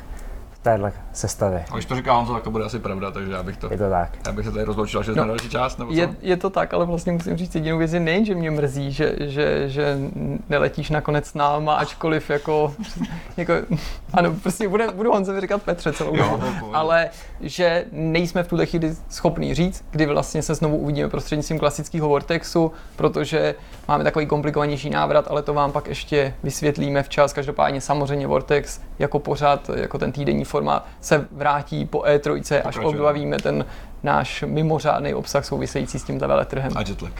téhle 0.64 0.92
sestavě. 1.12 1.64
A 1.70 1.74
když 1.74 1.84
to 1.84 1.96
říká 1.96 2.12
Honzo, 2.14 2.34
tak 2.34 2.42
to 2.42 2.50
bude 2.50 2.64
asi 2.64 2.78
pravda, 2.78 3.10
takže 3.10 3.32
já 3.32 3.42
bych 3.42 3.56
to, 3.56 3.68
Je 3.70 3.78
to 3.78 3.90
tak. 3.90 4.10
já 4.26 4.32
bych 4.32 4.44
se 4.46 4.52
tady 4.52 4.64
rozloučil, 4.64 5.02
že 5.02 5.12
No, 5.12 5.16
na 5.22 5.26
další 5.26 5.48
část, 5.50 5.78
nebo 5.78 5.90
co? 5.90 5.96
Je, 5.98 6.14
je 6.22 6.36
to 6.36 6.50
tak, 6.50 6.74
ale 6.74 6.86
vlastně 6.86 7.12
musím 7.12 7.36
říct 7.36 7.54
jedinou 7.54 7.78
věc, 7.78 7.90
že 7.90 8.00
nejen, 8.00 8.24
že 8.24 8.34
mě 8.34 8.50
mrzí, 8.50 8.92
že, 8.92 9.16
že, 9.20 9.68
že 9.68 9.98
neletíš 10.48 10.90
nakonec 10.90 11.26
s 11.26 11.34
náma, 11.34 11.74
ačkoliv 11.74 12.30
jako, 12.30 12.74
jako 13.36 13.52
ano, 14.12 14.34
prostě 14.42 14.68
bude, 14.68 14.88
budu 14.90 15.12
Honzovi 15.12 15.40
říkat 15.40 15.62
Petře 15.62 15.92
celou 15.92 16.16
Jo, 16.16 16.30
dobu, 16.30 16.66
je 16.66 16.72
ale 16.72 17.08
že 17.40 17.84
nejsme 17.92 18.42
v 18.42 18.48
tuhle 18.48 18.66
chvíli 18.66 18.94
schopní 19.08 19.54
říct, 19.54 19.84
kdy 19.90 20.06
vlastně 20.06 20.42
se 20.42 20.54
znovu 20.54 20.76
uvidíme 20.76 21.08
prostřednictvím 21.08 21.58
klasického 21.58 22.08
Vortexu, 22.08 22.72
protože 22.96 23.54
máme 23.88 24.04
takový 24.04 24.26
komplikovanější 24.26 24.90
návrat, 24.90 25.24
ale 25.30 25.42
to 25.42 25.54
vám 25.54 25.72
pak 25.72 25.86
ještě 25.86 26.34
vysvětlíme 26.42 27.02
včas. 27.02 27.32
Každopádně 27.32 27.80
samozřejmě 27.80 28.26
Vortex 28.26 28.80
jako 28.98 29.18
pořád, 29.18 29.70
jako 29.74 29.98
ten 29.98 30.12
týdenní 30.12 30.44
formát 30.54 30.86
se 31.00 31.28
vrátí 31.32 31.84
po 31.84 31.98
E3, 31.98 32.32
až 32.34 32.62
Pokračuje. 32.62 32.86
objevíme 32.86 33.36
ten 33.36 33.64
náš 34.02 34.44
mimořádný 34.46 35.14
obsah 35.14 35.44
související 35.44 35.98
s 35.98 36.04
tímhle 36.04 36.28
veletrhem. 36.28 36.72
A 36.76 36.80
jetlag. 36.80 37.12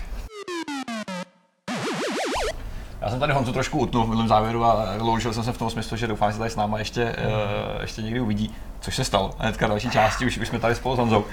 Já 3.01 3.11
jsem 3.11 3.20
tady 3.20 3.32
Honzu 3.32 3.53
trošku 3.53 3.78
utnul 3.78 4.05
v 4.05 4.09
minulém 4.09 4.28
závěru 4.28 4.64
a 4.64 4.95
loučil 4.99 5.32
jsem 5.32 5.45
se 5.45 5.53
v 5.53 5.59
tom 5.59 5.70
smyslu, 5.70 5.97
že 5.97 6.07
doufám, 6.07 6.30
že 6.30 6.32
se 6.32 6.39
tady 6.39 6.51
s 6.51 6.57
náma 6.57 6.78
ještě, 6.78 7.05
uh, 7.05 7.82
ještě 7.82 8.03
někdy 8.03 8.20
uvidí, 8.20 8.55
což 8.80 8.97
se 8.97 9.05
stalo. 9.05 9.35
Hnedka 9.39 9.66
další 9.66 9.91
části, 9.91 10.26
už, 10.26 10.39
už 10.39 10.49
jsme 10.49 10.59
tady 10.59 10.74
spolu 10.74 10.97
s 10.97 10.99
Honzou. 10.99 11.24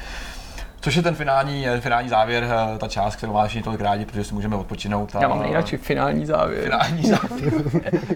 Což 0.81 0.95
je 0.95 1.01
ten 1.01 1.15
finální, 1.15 1.63
ten 1.63 1.81
finální 1.81 2.09
závěr, 2.09 2.43
eh, 2.75 2.77
ta 2.77 2.87
část, 2.87 3.15
kterou 3.15 3.39
všichni 3.47 3.63
tolik 3.63 3.81
rádi, 3.81 4.05
protože 4.05 4.23
si 4.23 4.33
můžeme 4.33 4.55
odpočinout. 4.55 5.15
A, 5.15 5.21
Já 5.21 5.27
mám 5.27 5.41
nejradši 5.41 5.77
finální 5.77 6.25
závěr. 6.25 6.63
Finální 6.63 7.03
závěr. 7.09 7.53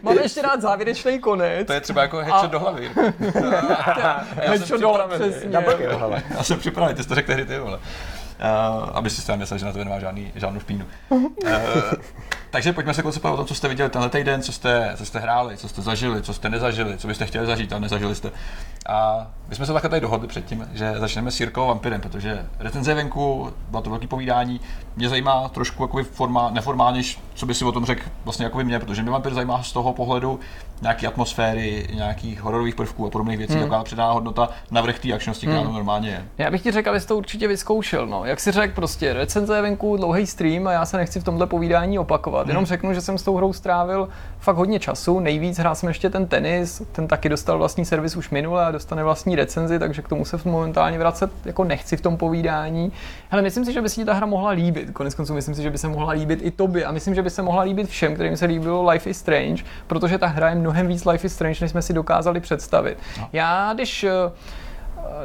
Mám 0.02 0.18
ještě 0.18 0.42
rád 0.42 0.62
závěrečný 0.62 1.20
konec. 1.20 1.68
To 1.68 1.74
je 1.74 1.82
třeba 1.82 2.02
jako 2.02 2.18
headshot 2.18 2.52
do 2.52 2.60
hlavy. 2.60 2.92
Já 2.96 4.22
jsem 4.24 4.50
Headshot 4.50 4.82
do 4.82 4.90
hlavy, 4.90 5.16
připravený. 5.16 5.32
přesně. 5.32 6.36
Já 6.38 6.44
jsem 6.44 6.60
připravený, 6.60 6.96
ty 6.96 7.04
jsi 7.04 7.10
to 7.10 7.16
řekl 7.16 7.28
tehdy 7.28 7.46
ty 7.46 7.60
vole. 7.60 7.78
Uh, 7.78 8.90
aby 8.94 9.10
si 9.10 9.28
tam 9.28 9.40
myslel, 9.40 9.60
že 9.60 9.66
na 9.66 9.72
to 9.72 9.78
nemá 9.78 10.00
žádný, 10.00 10.32
žádnou 10.36 10.60
špínu. 10.60 10.86
Uh, 11.10 11.32
takže 12.56 12.74
pojďme 12.74 12.94
se 12.94 13.02
konceptovat 13.02 13.34
o 13.34 13.38
tom, 13.38 13.46
co 13.46 13.56
jste 13.56 13.68
viděli 13.68 13.90
tenhle 13.90 14.10
týden, 14.10 14.42
co 14.42 14.52
jste, 14.52 14.94
co 14.96 15.06
jste 15.06 15.20
hráli, 15.20 15.58
co 15.58 15.68
jste 15.68 15.82
zažili, 15.82 16.22
co 16.22 16.34
jste 16.34 16.50
nezažili, 16.50 16.98
co 16.98 17.08
byste 17.08 17.26
chtěli 17.26 17.46
zažít, 17.46 17.72
ale 17.74 17.82
nezažili 17.82 18.16
jste. 18.16 18.32
A 18.90 19.28
my 19.50 19.56
jsme 19.56 19.66
se 19.66 19.74
takhle 19.74 19.90
tady 19.90 20.02
dohodli 20.02 20.28
předtím, 20.28 20.68
že 20.74 20.94
začneme 20.98 21.32
s 21.32 21.40
Jirkou 21.40 21.64
a 21.64 21.66
Vampirem, 21.66 22.02
protože 22.02 22.46
recenze 22.60 22.92
je 22.92 22.96
venku, 22.96 23.54
bylo 23.70 23.82
to 23.82 23.90
velké 23.90 24.08
povídání. 24.08 24.62
Mě 24.96 25.10
zajímá 25.10 25.50
trošku 25.50 25.84
jakoby 25.84 26.04
forma, 26.04 26.50
neformálně, 26.50 27.02
co 27.34 27.46
by 27.46 27.54
si 27.54 27.66
o 27.66 27.72
tom 27.72 27.86
řekl 27.86 28.02
vlastně 28.24 28.46
jakoby 28.46 28.64
mě, 28.64 28.80
protože 28.80 29.02
mě 29.02 29.12
Vampir 29.12 29.34
zajímá 29.34 29.64
z 29.64 29.72
toho 29.72 29.94
pohledu 29.94 30.40
nějaký 30.82 31.08
atmosféry, 31.08 31.88
nějakých 31.94 32.42
hororových 32.42 32.76
prvků 32.76 33.08
a 33.08 33.10
podobných 33.10 33.38
věcí, 33.38 33.54
hmm. 33.54 33.62
taková 33.62 33.84
přidaná 33.84 34.12
hodnota 34.12 34.50
navrh 34.72 35.00
té 35.00 35.14
akčnosti, 35.14 35.48
která 35.48 35.64
tam 35.64 35.74
normálně 35.74 36.10
je. 36.10 36.26
Já 36.38 36.52
bych 36.52 36.62
ti 36.62 36.72
řekl, 36.72 36.90
abys 36.90 37.06
to 37.06 37.18
určitě 37.18 37.48
vyzkoušel. 37.48 38.08
No. 38.08 38.26
Jak 38.26 38.40
si 38.40 38.52
řekl, 38.52 38.76
prostě 38.76 39.14
recenze 39.14 39.56
je 39.56 39.62
venku, 39.62 39.98
dlouhý 39.98 40.28
stream 40.28 40.68
a 40.68 40.72
já 40.72 40.86
se 40.86 40.98
nechci 40.98 41.20
v 41.20 41.24
tomhle 41.24 41.48
povídání 41.48 42.00
opakovat. 42.00 42.45
Jenom 42.48 42.66
řeknu, 42.66 42.94
že 42.94 43.02
jsem 43.02 43.18
s 43.18 43.24
tou 43.24 43.36
hrou 43.36 43.54
strávil 43.54 44.10
fakt 44.40 44.56
hodně 44.56 44.80
času. 44.80 45.20
Nejvíc 45.20 45.58
hrál 45.58 45.76
jsem 45.76 45.90
ještě 45.90 46.10
ten 46.10 46.28
tenis, 46.28 46.82
ten 46.92 47.08
taky 47.08 47.30
dostal 47.30 47.58
vlastní 47.58 47.86
servis 47.86 48.16
už 48.16 48.30
minule 48.30 48.66
a 48.66 48.72
dostane 48.72 49.04
vlastní 49.04 49.36
recenzi, 49.36 49.80
takže 49.80 50.02
k 50.02 50.08
tomu 50.08 50.26
se 50.26 50.40
momentálně 50.46 51.00
vracet 51.00 51.32
jako 51.46 51.64
nechci 51.64 51.98
v 51.98 52.02
tom 52.02 52.18
povídání. 52.18 52.92
Ale 53.32 53.42
myslím 53.42 53.66
si, 53.66 53.74
že 53.74 53.82
by 53.82 53.90
si 53.90 53.96
ti 53.96 54.06
ta 54.06 54.14
hra 54.14 54.26
mohla 54.26 54.50
líbit. 54.50 54.92
Konec 54.92 55.16
konců 55.16 55.34
myslím 55.34 55.56
si, 55.56 55.62
že 55.62 55.70
by 55.70 55.78
se 55.78 55.88
mohla 55.88 56.12
líbit 56.12 56.40
i 56.44 56.52
tobě 56.52 56.86
a 56.86 56.92
myslím, 56.92 57.16
že 57.16 57.22
by 57.22 57.30
se 57.30 57.42
mohla 57.42 57.62
líbit 57.62 57.90
všem, 57.90 58.14
kterým 58.14 58.38
se 58.38 58.46
líbilo 58.46 58.90
Life 58.90 59.10
is 59.10 59.18
Strange, 59.18 59.64
protože 59.88 60.18
ta 60.18 60.28
hra 60.28 60.50
je 60.50 60.56
mnohem 60.56 60.88
víc 60.88 61.06
Life 61.06 61.28
is 61.28 61.34
Strange, 61.34 61.58
než 61.62 61.72
jsme 61.72 61.82
si 61.82 61.94
dokázali 61.94 62.40
představit. 62.40 62.98
Já, 63.34 63.74
když 63.74 64.04
eh, 64.04 64.12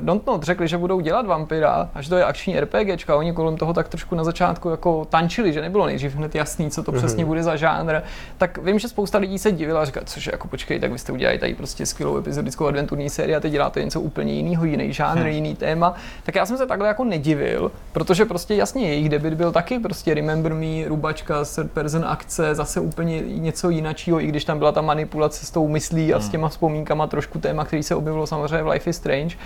Dontnod 0.01 0.43
řekli, 0.43 0.69
že 0.69 0.79
budou 0.79 1.01
dělat 1.01 1.27
vampira 1.27 1.91
a 1.95 2.03
že 2.03 2.09
to 2.09 2.17
je 2.17 2.25
akční 2.25 2.61
RPGčka, 2.61 3.17
oni 3.17 3.33
kolem 3.33 3.57
toho 3.57 3.73
tak 3.73 3.89
trošku 3.89 4.15
na 4.15 4.25
začátku 4.25 4.69
jako 4.69 5.05
tančili, 5.05 5.53
že 5.53 5.61
nebylo 5.61 5.87
nejdřív 5.87 6.15
hned 6.15 6.35
jasný, 6.35 6.71
co 6.71 6.83
to 6.83 6.93
přesně 6.93 7.25
bude 7.25 7.43
za 7.43 7.57
žánr, 7.57 8.01
tak 8.39 8.59
vím, 8.59 8.79
že 8.79 8.89
spousta 8.89 9.19
lidí 9.19 9.39
se 9.39 9.53
divila 9.53 9.83
a 9.83 9.85
říká, 9.85 10.01
cože 10.05 10.31
jako 10.35 10.49
počkej, 10.49 10.81
tak 10.81 10.93
vy 10.93 10.99
jste 10.99 11.13
udělali 11.13 11.39
tady 11.39 11.55
prostě 11.55 11.87
skvělou 11.87 12.19
epizodickou 12.19 12.67
adventurní 12.67 13.11
sérii 13.11 13.37
a 13.37 13.41
teď 13.41 13.53
děláte 13.53 13.85
něco 13.85 14.01
úplně 14.01 14.33
jiného, 14.33 14.65
jiný 14.65 14.93
žánr, 14.93 15.27
jiný 15.27 15.55
téma, 15.55 15.95
tak 16.23 16.35
já 16.35 16.47
jsem 16.47 16.57
se 16.57 16.67
takhle 16.67 16.89
jako 16.89 17.05
nedivil, 17.05 17.73
protože 17.93 18.25
prostě 18.25 18.55
jasně 18.55 18.89
jejich 18.89 19.09
debit 19.09 19.35
byl 19.35 19.53
taky 19.53 19.79
prostě 19.79 20.15
Remember 20.15 20.55
Me, 20.55 20.89
rubačka, 20.89 21.45
third 21.55 21.71
person 21.71 22.05
akce, 22.09 22.55
zase 22.55 22.81
úplně 22.81 23.21
něco 23.21 23.71
jináčího, 23.71 24.21
i 24.21 24.27
když 24.27 24.45
tam 24.45 24.59
byla 24.59 24.73
ta 24.73 24.81
manipulace 24.81 25.47
s 25.47 25.51
tou 25.51 25.69
myslí 25.69 26.15
a 26.15 26.21
s 26.21 26.29
těma 26.29 26.49
vzpomínkama, 26.49 27.07
trošku 27.07 27.39
téma, 27.39 27.65
který 27.65 27.83
se 27.83 27.95
objevilo 27.95 28.27
samozřejmě 28.27 28.63
v 28.63 28.69
Life 28.69 28.91
is 28.91 28.97
Strange. 28.97 29.37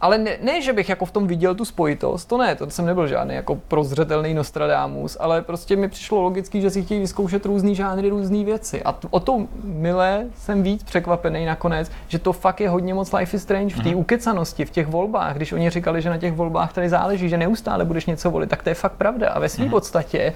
Ale 0.00 0.18
ne, 0.18 0.38
ne, 0.42 0.62
že 0.62 0.72
bych 0.72 0.88
jako 0.88 1.04
v 1.04 1.10
tom 1.10 1.26
viděl 1.26 1.54
tu 1.54 1.64
spojitost, 1.64 2.28
to 2.28 2.38
ne, 2.38 2.54
to 2.54 2.70
jsem 2.70 2.86
nebyl 2.86 3.06
žádný 3.06 3.34
jako 3.34 3.56
prozřetelný 3.68 4.34
Nostradamus, 4.34 5.16
ale 5.20 5.42
prostě 5.42 5.76
mi 5.76 5.88
přišlo 5.88 6.20
logický, 6.20 6.60
že 6.60 6.70
si 6.70 6.82
chtějí 6.82 7.00
vyzkoušet 7.00 7.46
různý 7.46 7.74
žánry, 7.74 8.08
různé 8.08 8.44
věci. 8.44 8.82
A 8.82 8.92
t- 8.92 9.08
o 9.10 9.20
to 9.20 9.46
milé 9.64 10.26
jsem 10.38 10.62
víc 10.62 10.82
překvapený 10.82 11.44
nakonec, 11.44 11.90
že 12.08 12.18
to 12.18 12.32
fakt 12.32 12.60
je 12.60 12.68
hodně 12.68 12.94
moc 12.94 13.12
Life 13.12 13.36
is 13.36 13.42
Strange 13.42 13.74
v 13.74 13.82
té 13.82 13.94
ukecanosti, 13.94 14.64
v 14.64 14.70
těch 14.70 14.86
volbách. 14.86 15.36
Když 15.36 15.52
oni 15.52 15.70
říkali, 15.70 16.02
že 16.02 16.10
na 16.10 16.18
těch 16.18 16.32
volbách 16.32 16.72
tady 16.72 16.88
záleží, 16.88 17.28
že 17.28 17.38
neustále 17.38 17.84
budeš 17.84 18.06
něco 18.06 18.30
volit, 18.30 18.50
tak 18.50 18.62
to 18.62 18.68
je 18.68 18.74
fakt 18.74 18.92
pravda. 18.92 19.30
A 19.30 19.38
ve 19.38 19.48
své 19.48 19.68
podstatě 19.68 20.32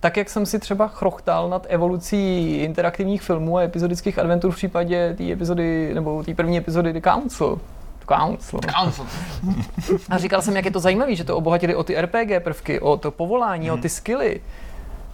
tak 0.00 0.16
jak 0.16 0.30
jsem 0.30 0.46
si 0.46 0.58
třeba 0.58 0.88
chrochtal 0.88 1.48
nad 1.48 1.66
evolucí 1.68 2.56
interaktivních 2.56 3.22
filmů 3.22 3.56
a 3.58 3.62
epizodických 3.62 4.18
adventur 4.18 4.52
v 4.52 4.56
případě 4.56 5.14
té 5.18 5.32
epizody, 5.32 5.90
nebo 5.94 6.22
té 6.22 6.34
první 6.34 6.58
epizody 6.58 6.92
The 6.92 7.00
Council, 7.00 7.58
Council. 8.04 8.60
Council. 8.78 9.06
A 10.10 10.18
říkal 10.18 10.42
jsem, 10.42 10.56
jak 10.56 10.64
je 10.64 10.70
to 10.70 10.80
zajímavé, 10.80 11.14
že 11.14 11.24
to 11.24 11.36
obohatili 11.36 11.74
o 11.74 11.84
ty 11.84 12.00
RPG 12.00 12.44
prvky, 12.44 12.80
o 12.80 12.96
to 12.96 13.10
povolání, 13.10 13.70
o 13.70 13.76
ty 13.76 13.88
skilly. 13.88 14.40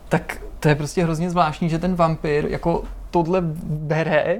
Tak 0.09 0.43
to 0.61 0.69
je 0.69 0.75
prostě 0.75 1.03
hrozně 1.03 1.31
zvláštní, 1.31 1.69
že 1.69 1.79
ten 1.79 1.95
vampír 1.95 2.47
jako 2.49 2.83
tohle 3.11 3.41
bere 3.65 4.39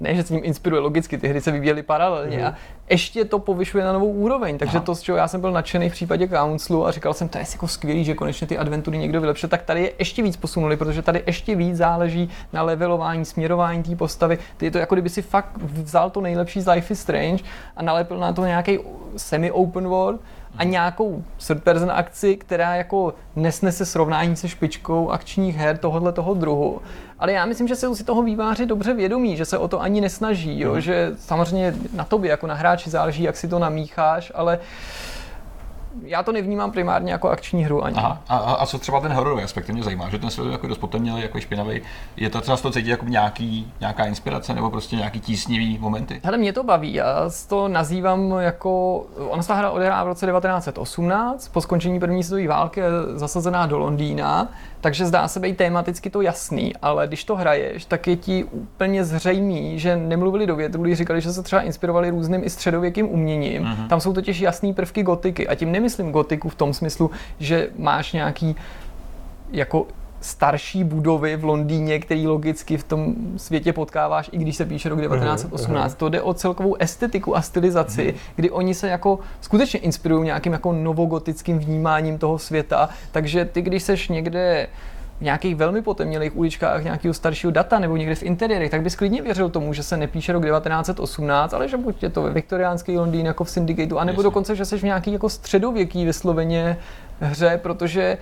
ne, 0.00 0.14
že 0.14 0.22
se 0.22 0.34
ním 0.34 0.44
inspiruje 0.44 0.82
logicky, 0.82 1.18
ty 1.18 1.28
hry 1.28 1.40
se 1.40 1.50
vyvíjely 1.50 1.82
paralelně 1.82 2.38
mm. 2.38 2.44
a 2.44 2.54
ještě 2.90 3.24
to 3.24 3.38
povyšuje 3.38 3.84
na 3.84 3.92
novou 3.92 4.10
úroveň. 4.10 4.58
Takže 4.58 4.76
Aha. 4.76 4.86
to, 4.86 4.94
z 4.94 5.00
čeho 5.00 5.18
já 5.18 5.28
jsem 5.28 5.40
byl 5.40 5.52
nadšený 5.52 5.90
v 5.90 5.92
případě 5.92 6.28
Counclu 6.28 6.86
a 6.86 6.90
říkal 6.90 7.14
jsem, 7.14 7.28
to 7.28 7.38
je 7.38 7.44
jako 7.52 7.68
skvělý, 7.68 8.04
že 8.04 8.14
konečně 8.14 8.46
ty 8.46 8.58
adventury 8.58 8.98
někdo 8.98 9.20
vylepšil, 9.20 9.48
tak 9.48 9.62
tady 9.62 9.82
je 9.82 9.92
ještě 9.98 10.22
víc 10.22 10.36
posunuli, 10.36 10.76
protože 10.76 11.02
tady 11.02 11.22
ještě 11.26 11.54
víc 11.54 11.76
záleží 11.76 12.30
na 12.52 12.62
levelování, 12.62 13.24
směrování 13.24 13.82
té 13.82 13.96
postavy. 13.96 14.38
Ty 14.56 14.64
je 14.64 14.70
to 14.70 14.78
jako 14.78 14.94
kdyby 14.94 15.08
si 15.08 15.22
fakt 15.22 15.50
vzal 15.56 16.10
to 16.10 16.20
nejlepší 16.20 16.60
z 16.60 16.66
Life 16.66 16.92
is 16.92 17.00
Strange 17.00 17.44
a 17.76 17.82
nalepil 17.82 18.18
na 18.18 18.32
to 18.32 18.46
nějaký 18.46 18.78
semi-open 19.16 19.88
world 19.88 20.20
a 20.56 20.64
nějakou 20.64 21.24
third 21.46 21.62
person 21.62 21.90
akci, 21.90 22.36
která 22.36 22.76
jako 22.76 23.14
nesnese 23.36 23.86
srovnání 23.86 24.36
se 24.36 24.48
špičkou 24.48 25.10
akčních 25.10 25.56
her 25.56 25.78
tohohle 25.78 26.12
toho 26.12 26.34
druhu. 26.34 26.80
Ale 27.24 27.32
já 27.32 27.46
myslím, 27.46 27.68
že 27.68 27.76
se 27.76 27.96
si 27.96 28.04
toho 28.04 28.22
výváři 28.22 28.66
dobře 28.66 28.94
vědomí, 28.94 29.36
že 29.36 29.44
se 29.44 29.58
o 29.58 29.68
to 29.68 29.80
ani 29.80 30.00
nesnaží, 30.00 30.60
jo? 30.60 30.74
Mm. 30.74 30.80
že 30.80 31.12
samozřejmě 31.18 31.74
na 31.94 32.04
tobě 32.04 32.30
jako 32.30 32.46
na 32.46 32.54
hráči 32.54 32.90
záleží, 32.90 33.22
jak 33.22 33.36
si 33.36 33.48
to 33.48 33.58
namícháš, 33.58 34.32
ale 34.34 34.58
já 36.02 36.22
to 36.22 36.32
nevnímám 36.32 36.72
primárně 36.72 37.12
jako 37.12 37.28
akční 37.28 37.64
hru 37.64 37.84
ani. 37.84 37.96
Aha. 37.96 38.22
A, 38.28 38.36
a, 38.36 38.66
co 38.66 38.78
třeba 38.78 39.00
ten 39.00 39.12
hororový 39.12 39.42
aspekt, 39.42 39.68
mě 39.68 39.82
zajímá, 39.82 40.08
že 40.10 40.18
ten 40.18 40.30
svět 40.30 40.52
jako 40.52 40.66
dost 40.66 40.78
potemnělý, 40.78 41.22
jako 41.22 41.40
špinavý. 41.40 41.82
Je 42.16 42.30
to 42.30 42.40
třeba 42.40 42.56
z 42.56 42.62
toho 42.62 42.72
cítit 42.72 42.90
jako 42.90 43.06
nějaký, 43.06 43.72
nějaká 43.80 44.04
inspirace 44.04 44.54
nebo 44.54 44.70
prostě 44.70 44.96
nějaký 44.96 45.20
tísnivý 45.20 45.78
momenty? 45.78 46.20
Hele, 46.24 46.38
mě 46.38 46.52
to 46.52 46.62
baví, 46.62 46.94
já 46.94 47.30
to 47.48 47.68
nazývám 47.68 48.34
jako, 48.38 48.96
ona 49.28 49.42
se 49.42 49.48
ta 49.48 49.54
hra 49.54 49.70
odehrává 49.70 50.04
v 50.04 50.06
roce 50.06 50.26
1918, 50.26 51.48
po 51.48 51.60
skončení 51.60 52.00
první 52.00 52.24
světové 52.24 52.48
války 52.48 52.80
je 52.80 52.86
zasazená 53.14 53.66
do 53.66 53.78
Londýna, 53.78 54.48
takže 54.84 55.06
zdá 55.06 55.28
se 55.28 55.40
být 55.40 55.56
tematicky 55.56 56.10
to 56.10 56.20
jasný, 56.20 56.72
ale 56.82 57.06
když 57.06 57.24
to 57.24 57.36
hraješ, 57.36 57.84
tak 57.84 58.06
je 58.06 58.16
ti 58.16 58.44
úplně 58.44 59.04
zřejmý, 59.04 59.78
že 59.78 59.96
nemluvili 59.96 60.46
do 60.46 60.56
větru, 60.56 60.82
když 60.82 60.98
říkali, 60.98 61.20
že 61.20 61.32
se 61.32 61.42
třeba 61.42 61.62
inspirovali 61.62 62.10
různým 62.10 62.44
i 62.44 62.50
středověkým 62.50 63.08
uměním. 63.08 63.62
Mm-hmm. 63.62 63.88
Tam 63.88 64.00
jsou 64.00 64.12
totiž 64.12 64.40
jasný 64.40 64.74
prvky 64.74 65.02
gotiky 65.02 65.48
a 65.48 65.54
tím 65.54 65.72
nemyslím 65.72 66.12
gotiku 66.12 66.48
v 66.48 66.54
tom 66.54 66.74
smyslu, 66.74 67.10
že 67.38 67.68
máš 67.78 68.12
nějaký 68.12 68.56
jako 69.52 69.86
starší 70.24 70.84
budovy 70.84 71.36
v 71.36 71.44
Londýně, 71.44 71.98
který 71.98 72.26
logicky 72.26 72.76
v 72.76 72.84
tom 72.84 73.14
světě 73.36 73.72
potkáváš, 73.72 74.30
i 74.32 74.38
když 74.38 74.56
se 74.56 74.64
píše 74.64 74.88
rok 74.88 75.00
1918. 75.00 75.92
Uh-huh. 75.92 75.96
To 75.96 76.08
jde 76.08 76.22
o 76.22 76.34
celkovou 76.34 76.74
estetiku 76.74 77.36
a 77.36 77.42
stylizaci, 77.42 78.12
uh-huh. 78.12 78.32
kdy 78.36 78.50
oni 78.50 78.74
se 78.74 78.88
jako 78.88 79.18
skutečně 79.40 79.80
inspirují 79.80 80.24
nějakým 80.24 80.52
jako 80.52 80.72
novogotickým 80.72 81.58
vnímáním 81.58 82.18
toho 82.18 82.38
světa. 82.38 82.88
Takže 83.12 83.44
ty, 83.44 83.62
když 83.62 83.82
seš 83.82 84.08
někde 84.08 84.66
v 85.18 85.20
nějakých 85.20 85.56
velmi 85.56 85.82
potemnělých 85.82 86.36
uličkách 86.36 86.84
nějakého 86.84 87.14
staršího 87.14 87.50
data 87.50 87.78
nebo 87.78 87.96
někde 87.96 88.14
v 88.14 88.22
interiérech, 88.22 88.70
tak 88.70 88.82
bys 88.82 88.96
klidně 88.96 89.22
věřil 89.22 89.50
tomu, 89.50 89.72
že 89.72 89.82
se 89.82 89.96
nepíše 89.96 90.32
rok 90.32 90.44
1918, 90.44 91.54
ale 91.54 91.68
že 91.68 91.76
buď 91.76 92.02
je 92.02 92.10
to 92.10 92.22
ve 92.22 92.30
viktoriánský 92.30 92.98
Londýn 92.98 93.26
jako 93.26 93.44
v 93.44 93.50
Syndicateu, 93.50 93.98
anebo 93.98 94.20
Jasně. 94.20 94.22
dokonce, 94.22 94.56
že 94.56 94.64
jsi 94.64 94.78
v 94.78 94.82
nějaký 94.82 95.12
jako 95.12 95.28
středověký 95.28 96.04
vysloveně 96.04 96.76
hře, 97.20 97.60
protože 97.62 98.18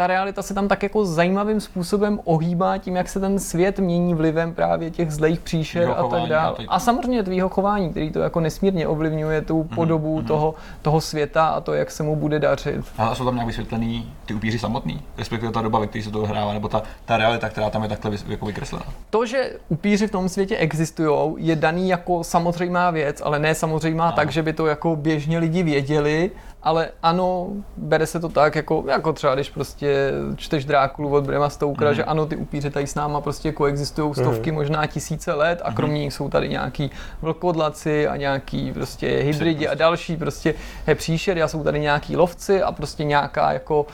ta 0.00 0.06
realita 0.06 0.42
se 0.42 0.54
tam 0.54 0.68
tak 0.68 0.82
jako 0.82 1.04
zajímavým 1.06 1.60
způsobem 1.60 2.20
ohýbá 2.24 2.78
tím, 2.78 2.96
jak 2.96 3.08
se 3.08 3.20
ten 3.20 3.38
svět 3.38 3.78
mění 3.78 4.14
vlivem 4.14 4.54
právě 4.54 4.90
těch 4.90 5.10
zlejch 5.10 5.40
příšer 5.40 5.94
a 5.96 6.08
tak 6.08 6.22
dále. 6.22 6.56
A 6.68 6.78
samozřejmě 6.78 7.22
tvýho 7.22 7.48
chování, 7.48 7.90
který 7.90 8.10
to 8.10 8.18
jako 8.18 8.40
nesmírně 8.40 8.88
ovlivňuje 8.88 9.42
tu 9.42 9.58
mhm, 9.58 9.68
podobu 9.68 10.20
mm-hmm. 10.20 10.26
toho, 10.26 10.54
toho 10.82 11.00
světa 11.00 11.46
a 11.46 11.60
to, 11.60 11.72
jak 11.72 11.90
se 11.90 12.02
mu 12.02 12.16
bude 12.16 12.38
dařit. 12.38 12.84
A 12.98 13.14
jsou 13.14 13.24
tam 13.24 13.34
nějak 13.34 13.46
vysvětlený 13.46 14.12
ty 14.30 14.34
upíři 14.34 14.58
samotný, 14.58 15.02
respektive 15.18 15.52
ta 15.52 15.62
doba, 15.62 15.78
ve 15.78 15.86
které 15.86 16.04
se 16.04 16.10
to 16.10 16.26
hrává, 16.26 16.52
nebo 16.52 16.68
ta, 16.68 16.82
ta 17.04 17.16
realita, 17.16 17.48
která 17.48 17.70
tam 17.70 17.82
je 17.82 17.88
takhle 17.88 18.18
jako 18.28 18.46
vykreslená? 18.46 18.84
To, 19.10 19.26
že 19.26 19.52
upíři 19.68 20.06
v 20.06 20.10
tom 20.10 20.28
světě 20.28 20.56
existují, 20.56 21.34
je 21.36 21.56
daný 21.56 21.88
jako 21.88 22.24
samozřejmá 22.24 22.90
věc, 22.90 23.22
ale 23.24 23.38
ne 23.38 23.54
samozřejmá 23.54 24.06
no. 24.06 24.12
tak, 24.12 24.32
že 24.32 24.42
by 24.42 24.52
to 24.52 24.66
jako 24.66 24.96
běžně 24.96 25.38
lidi 25.38 25.62
věděli 25.62 26.30
ale 26.62 26.88
ano, 27.02 27.48
bere 27.76 28.06
se 28.06 28.20
to 28.20 28.28
tak, 28.28 28.54
jako, 28.54 28.84
jako 28.88 29.12
třeba 29.12 29.34
když 29.34 29.50
prostě 29.50 30.12
čteš 30.36 30.64
Drákulu 30.64 31.10
od 31.10 31.24
Brema 31.24 31.50
Stokera, 31.50 31.90
mm. 31.90 31.96
že 31.96 32.04
ano, 32.04 32.26
ty 32.26 32.36
upíři 32.36 32.70
tady 32.70 32.86
s 32.86 32.94
náma 32.94 33.20
prostě 33.20 33.52
koexistují 33.52 34.14
stovky, 34.14 34.50
mm. 34.50 34.56
možná 34.56 34.86
tisíce 34.86 35.32
let 35.32 35.60
a 35.64 35.68
mhm. 35.68 35.76
kromě 35.76 35.98
nich 35.98 36.12
jsou 36.12 36.28
tady 36.28 36.48
nějaký 36.48 36.90
vlkodlaci 37.22 38.08
a 38.08 38.16
nějaký 38.16 38.72
prostě 38.72 39.06
hybridi 39.08 39.68
a 39.68 39.74
další 39.74 40.16
prostě 40.16 40.54
he, 40.86 40.94
příšery 40.94 41.42
a 41.42 41.48
jsou 41.48 41.64
tady 41.64 41.80
nějaký 41.80 42.16
lovci 42.16 42.62
a 42.62 42.72
prostě 42.72 43.04
nějaká 43.04 43.52
jako 43.52 43.86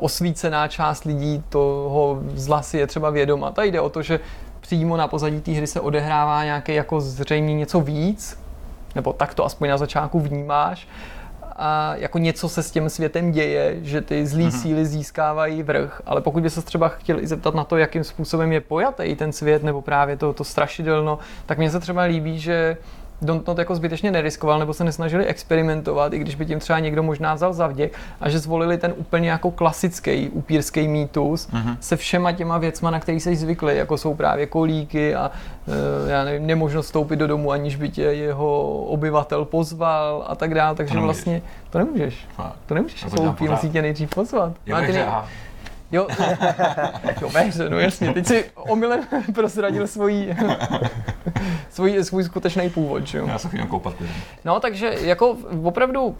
osvícená 0.00 0.68
část 0.68 1.04
lidí 1.04 1.44
toho 1.48 2.18
zla 2.34 2.62
si 2.62 2.78
je 2.78 2.86
třeba 2.86 3.10
vědoma. 3.10 3.50
Tady 3.50 3.70
jde 3.70 3.80
o 3.80 3.88
to, 3.88 4.02
že 4.02 4.20
přímo 4.60 4.96
na 4.96 5.08
pozadí 5.08 5.40
té 5.40 5.52
hry 5.52 5.66
se 5.66 5.80
odehrává 5.80 6.44
nějaké 6.44 6.72
jako 6.74 7.00
zřejmě 7.00 7.54
něco 7.54 7.80
víc, 7.80 8.38
nebo 8.94 9.12
tak 9.12 9.34
to 9.34 9.44
aspoň 9.44 9.68
na 9.68 9.78
začátku 9.78 10.20
vnímáš, 10.20 10.88
a 11.56 11.94
jako 11.96 12.18
něco 12.18 12.48
se 12.48 12.62
s 12.62 12.70
tím 12.70 12.88
světem 12.88 13.32
děje, 13.32 13.76
že 13.82 14.00
ty 14.00 14.26
zlý 14.26 14.46
mm-hmm. 14.46 14.62
síly 14.62 14.86
získávají 14.86 15.62
vrch, 15.62 16.02
ale 16.06 16.20
pokud 16.20 16.42
by 16.42 16.50
se 16.50 16.62
třeba 16.62 16.88
chtěl 16.88 17.20
i 17.20 17.26
zeptat 17.26 17.54
na 17.54 17.64
to, 17.64 17.76
jakým 17.76 18.04
způsobem 18.04 18.52
je 18.52 18.60
pojatý 18.60 19.16
ten 19.16 19.32
svět, 19.32 19.62
nebo 19.62 19.82
právě 19.82 20.16
to, 20.16 20.32
to 20.32 20.44
strašidelno, 20.44 21.18
tak 21.46 21.58
mně 21.58 21.70
se 21.70 21.80
třeba 21.80 22.02
líbí, 22.02 22.40
že 22.40 22.76
Dontnod 23.22 23.58
jako 23.58 23.74
zbytečně 23.74 24.10
neriskoval 24.10 24.58
nebo 24.58 24.74
se 24.74 24.84
nesnažili 24.84 25.26
experimentovat, 25.26 26.12
i 26.12 26.18
když 26.18 26.34
by 26.34 26.46
tím 26.46 26.58
třeba 26.58 26.78
někdo 26.78 27.02
možná 27.02 27.34
vzal 27.34 27.52
zavděk 27.52 27.98
a 28.20 28.28
že 28.28 28.38
zvolili 28.38 28.78
ten 28.78 28.94
úplně 28.96 29.30
jako 29.30 29.50
klasický 29.50 30.28
upírský 30.28 30.88
mýtus 30.88 31.48
mm-hmm. 31.48 31.76
se 31.80 31.96
všema 31.96 32.32
těma 32.32 32.58
věcma, 32.58 32.90
na 32.90 33.00
který 33.00 33.20
jsi 33.20 33.36
zvyklý, 33.36 33.76
jako 33.76 33.98
jsou 33.98 34.14
právě 34.14 34.46
kolíky 34.46 35.14
a 35.14 35.30
e, 36.06 36.10
já 36.10 36.24
nevím, 36.24 36.46
nemožnost 36.46 36.86
vstoupit 36.86 37.16
do 37.16 37.26
domu, 37.26 37.50
aniž 37.50 37.76
by 37.76 37.88
tě 37.88 38.02
jeho 38.02 38.62
obyvatel 38.84 39.44
pozval 39.44 40.24
a 40.28 40.34
tak 40.34 40.54
dále, 40.54 40.76
takže 40.76 40.94
to 40.94 41.00
vlastně 41.00 41.42
to 41.70 41.78
nemůžeš. 41.78 42.26
Fakt. 42.36 42.56
To 42.66 42.74
nemůžeš, 42.74 43.02
jako 43.02 43.22
upír 43.22 43.50
musí 43.50 43.70
tě 43.70 43.82
nejdřív 43.82 44.10
pozvat. 44.10 44.52
Jo, 44.66 44.76
ne... 44.76 45.06
Jo, 45.94 46.06
jo 47.20 47.28
ve 47.28 47.40
hře, 47.40 47.70
no 47.70 47.78
jasně. 47.78 48.12
Teď 48.12 48.26
si 48.26 48.44
omylem 48.54 49.00
prozradil 49.34 49.86
svojí, 49.86 50.36
svůj, 51.70 52.04
svůj 52.04 52.24
skutečný 52.24 52.70
původ, 52.70 53.06
že 53.06 53.18
jo. 53.18 53.26
Já 53.26 53.38
se 53.38 53.48
chodím 53.48 53.66
koupat. 53.66 53.94
No, 54.44 54.60
takže 54.60 54.96
jako 55.00 55.36
opravdu 55.62 56.16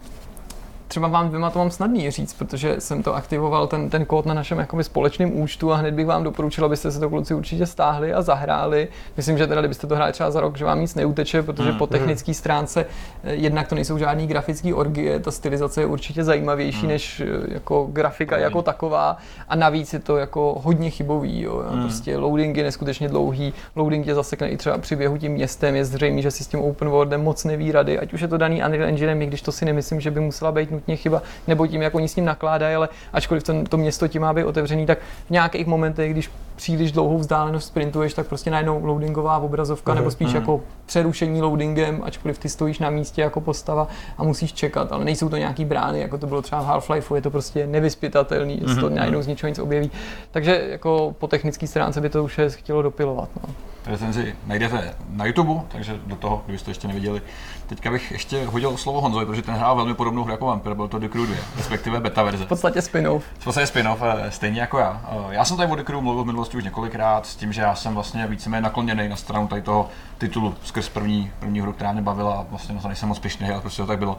třeba 0.87 1.07
vám 1.07 1.27
dvěma 1.27 1.49
to 1.49 1.59
mám 1.59 1.71
snadný 1.71 2.11
říct, 2.11 2.33
protože 2.33 2.75
jsem 2.79 3.03
to 3.03 3.15
aktivoval, 3.15 3.67
ten, 3.67 3.89
ten 3.89 4.05
kód 4.05 4.25
na 4.25 4.33
našem 4.33 4.59
jakoby 4.59 4.83
společném 4.83 5.39
účtu 5.39 5.71
a 5.71 5.75
hned 5.75 5.93
bych 5.93 6.05
vám 6.05 6.23
doporučil, 6.23 6.65
abyste 6.65 6.91
se 6.91 6.99
to 6.99 7.09
kluci 7.09 7.33
určitě 7.33 7.65
stáhli 7.65 8.13
a 8.13 8.21
zahráli. 8.21 8.87
Myslím, 9.17 9.37
že 9.37 9.47
teda, 9.47 9.61
kdybyste 9.61 9.87
to 9.87 9.95
hráli 9.95 10.11
třeba 10.11 10.31
za 10.31 10.41
rok, 10.41 10.57
že 10.57 10.65
vám 10.65 10.81
nic 10.81 10.95
neuteče, 10.95 11.43
protože 11.43 11.71
mm, 11.71 11.77
po 11.77 11.87
technické 11.87 12.33
stránce 12.33 12.85
eh, 13.23 13.33
jednak 13.33 13.67
to 13.67 13.75
nejsou 13.75 13.97
žádný 13.97 14.27
grafický 14.27 14.73
orgie, 14.73 15.19
ta 15.19 15.31
stylizace 15.31 15.81
je 15.81 15.85
určitě 15.85 16.23
zajímavější 16.23 16.83
mm. 16.83 16.87
než 16.87 17.19
eh, 17.19 17.53
jako 17.53 17.87
grafika 17.91 18.35
mm. 18.35 18.41
jako 18.41 18.61
taková 18.61 19.17
a 19.49 19.55
navíc 19.55 19.93
je 19.93 19.99
to 19.99 20.17
jako 20.17 20.61
hodně 20.63 20.89
chybový. 20.89 21.41
Jo. 21.41 21.63
Mm. 21.71 21.81
Prostě 21.81 22.17
loading 22.17 22.57
je 22.57 22.63
neskutečně 22.63 23.09
dlouhý, 23.09 23.53
loading 23.75 24.05
tě 24.05 24.15
zasekne 24.15 24.49
i 24.49 24.57
třeba 24.57 24.77
při 24.77 24.95
běhu 24.95 25.17
tím 25.17 25.31
městem, 25.31 25.75
je 25.75 25.85
zřejmé, 25.85 26.21
že 26.21 26.31
si 26.31 26.43
s 26.43 26.47
tím 26.47 26.59
open 26.59 26.89
worldem 26.89 27.23
moc 27.23 27.43
neví 27.43 27.71
rady, 27.71 27.99
ať 27.99 28.13
už 28.13 28.21
je 28.21 28.27
to 28.27 28.37
daný 28.37 28.63
Unreal 28.65 28.89
Engine, 28.89 29.23
i 29.23 29.27
když 29.27 29.41
to 29.41 29.51
si 29.51 29.65
nemyslím, 29.65 30.01
že 30.01 30.11
by 30.11 30.19
musela 30.19 30.51
být 30.51 30.74
nutně 30.75 30.95
chyba, 30.95 31.21
nebo 31.47 31.67
tím, 31.67 31.81
jak 31.81 31.95
oni 31.95 32.07
s 32.07 32.15
ním 32.15 32.25
nakládají, 32.25 32.75
ale 32.75 32.89
ačkoliv 33.13 33.43
to, 33.43 33.63
to 33.69 33.77
město 33.77 34.07
tím 34.07 34.21
má 34.21 34.33
být 34.33 34.43
otevřený, 34.43 34.85
tak 34.85 34.97
v 35.27 35.29
nějakých 35.29 35.67
momentech, 35.67 36.11
když 36.11 36.31
příliš 36.55 36.91
dlouhou 36.91 37.17
vzdálenost 37.17 37.67
sprintuješ, 37.67 38.13
tak 38.13 38.27
prostě 38.27 38.51
najednou 38.51 38.85
loadingová 38.85 39.37
obrazovka, 39.37 39.91
mm 39.91 39.97
nebo 39.97 40.11
spíš 40.11 40.29
mm 40.29 40.35
jako 40.35 40.61
přerušení 40.85 41.41
loadingem, 41.41 42.01
ačkoliv 42.03 42.37
ty 42.37 42.49
stojíš 42.49 42.79
na 42.79 42.89
místě 42.89 43.21
jako 43.21 43.41
postava 43.41 43.87
a 44.17 44.23
musíš 44.23 44.53
čekat, 44.53 44.91
ale 44.91 45.05
nejsou 45.05 45.29
to 45.29 45.37
nějaký 45.37 45.65
brány, 45.65 45.99
jako 45.99 46.17
to 46.17 46.27
bylo 46.27 46.41
třeba 46.41 46.61
v 46.61 46.67
Half-Life, 46.67 47.15
je 47.15 47.21
to 47.21 47.31
prostě 47.31 47.67
nevyspytatelný, 47.67 48.61
mm-hmm. 48.61 48.79
to 48.79 48.85
mhm, 48.85 48.95
najednou 48.95 49.21
z 49.21 49.27
ničeho 49.27 49.49
nic 49.49 49.59
objeví. 49.59 49.91
Takže 50.31 50.67
jako 50.69 51.15
po 51.19 51.27
technické 51.27 51.67
stránce 51.67 52.01
by 52.01 52.09
to 52.09 52.23
už 52.23 52.37
je 52.37 52.49
chtělo 52.49 52.81
dopilovat. 52.81 53.29
No. 53.47 53.53
Recenzi 53.85 54.35
najdete 54.45 54.95
na 55.09 55.25
YouTube, 55.25 55.61
takže 55.67 55.99
do 56.05 56.15
toho, 56.15 56.41
kdybyste 56.45 56.71
ještě 56.71 56.87
neviděli. 56.87 57.21
Teďka 57.67 57.91
bych 57.91 58.11
ještě 58.11 58.45
hodil 58.45 58.77
slovo 58.77 59.01
Honzovi, 59.01 59.25
protože 59.25 59.41
ten 59.41 59.55
hrál 59.55 59.75
velmi 59.75 59.93
podobnou 59.93 60.23
hru 60.23 60.31
jako 60.31 60.45
Vampire, 60.45 60.75
byl 60.75 60.87
to 60.87 60.99
The 60.99 61.07
Crew 61.07 61.25
2, 61.25 61.37
respektive 61.57 61.99
beta 61.99 62.23
verze. 62.23 62.45
V 62.45 62.47
podstatě 62.47 62.81
spin-off. 62.81 63.23
V 63.39 63.43
podstatě 63.43 63.67
spin-off, 63.67 64.01
eh, 64.01 64.31
stejně 64.31 64.61
jako 64.61 64.79
já. 64.79 65.01
Eh, 65.11 65.33
já 65.33 65.45
jsem 65.45 65.57
tady 65.57 65.71
o 65.71 65.75
The 65.75 65.83
Crew 65.83 66.01
mluvil 66.01 66.23
v 66.23 66.25
minulosti 66.25 66.57
už 66.57 66.63
několikrát 66.63 67.25
s 67.25 67.35
tím, 67.35 67.53
že 67.53 67.61
já 67.61 67.75
jsem 67.75 67.93
vlastně 67.93 68.27
víceméně 68.27 68.61
nakloněný 68.61 69.09
na 69.09 69.15
stranu 69.15 69.47
tady 69.47 69.61
toho 69.61 69.89
titulu 70.17 70.55
skrz 70.63 70.89
první, 70.89 71.31
první 71.39 71.61
hru, 71.61 71.73
která 71.73 71.91
mě 71.91 72.01
bavila, 72.01 72.45
vlastně 72.49 72.75
na 72.75 72.81
nejsem 72.87 73.09
moc 73.09 73.19
pišný, 73.19 73.49
ale 73.49 73.61
prostě 73.61 73.81
to 73.81 73.87
tak 73.87 73.99
bylo. 73.99 74.17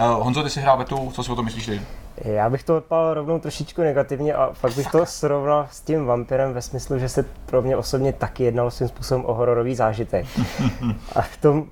Uh, 0.00 0.24
Honzo, 0.24 0.42
ty 0.42 0.50
si 0.50 0.60
hrál 0.60 0.78
betu, 0.78 1.10
co 1.12 1.22
si 1.22 1.32
o 1.32 1.36
tom 1.36 1.44
myslíš 1.44 1.66
ty? 1.66 1.80
Já 2.24 2.50
bych 2.50 2.62
to 2.62 2.76
odpal 2.76 3.14
rovnou 3.14 3.38
trošičku 3.38 3.82
negativně 3.82 4.34
a 4.34 4.50
fakt 4.52 4.76
bych 4.76 4.90
to 4.90 5.06
srovnal 5.06 5.66
s 5.70 5.80
tím 5.80 6.06
vampirem 6.06 6.52
ve 6.52 6.62
smyslu, 6.62 6.98
že 6.98 7.08
se 7.08 7.24
pro 7.46 7.62
mě 7.62 7.76
osobně 7.76 8.12
taky 8.12 8.44
jednalo 8.44 8.70
svým 8.70 8.88
způsobem 8.88 9.24
o 9.26 9.34
hororový 9.34 9.74
zážitek. 9.74 10.26
A 11.16 11.22
v 11.22 11.36
tom 11.36 11.58
uh, 11.58 11.66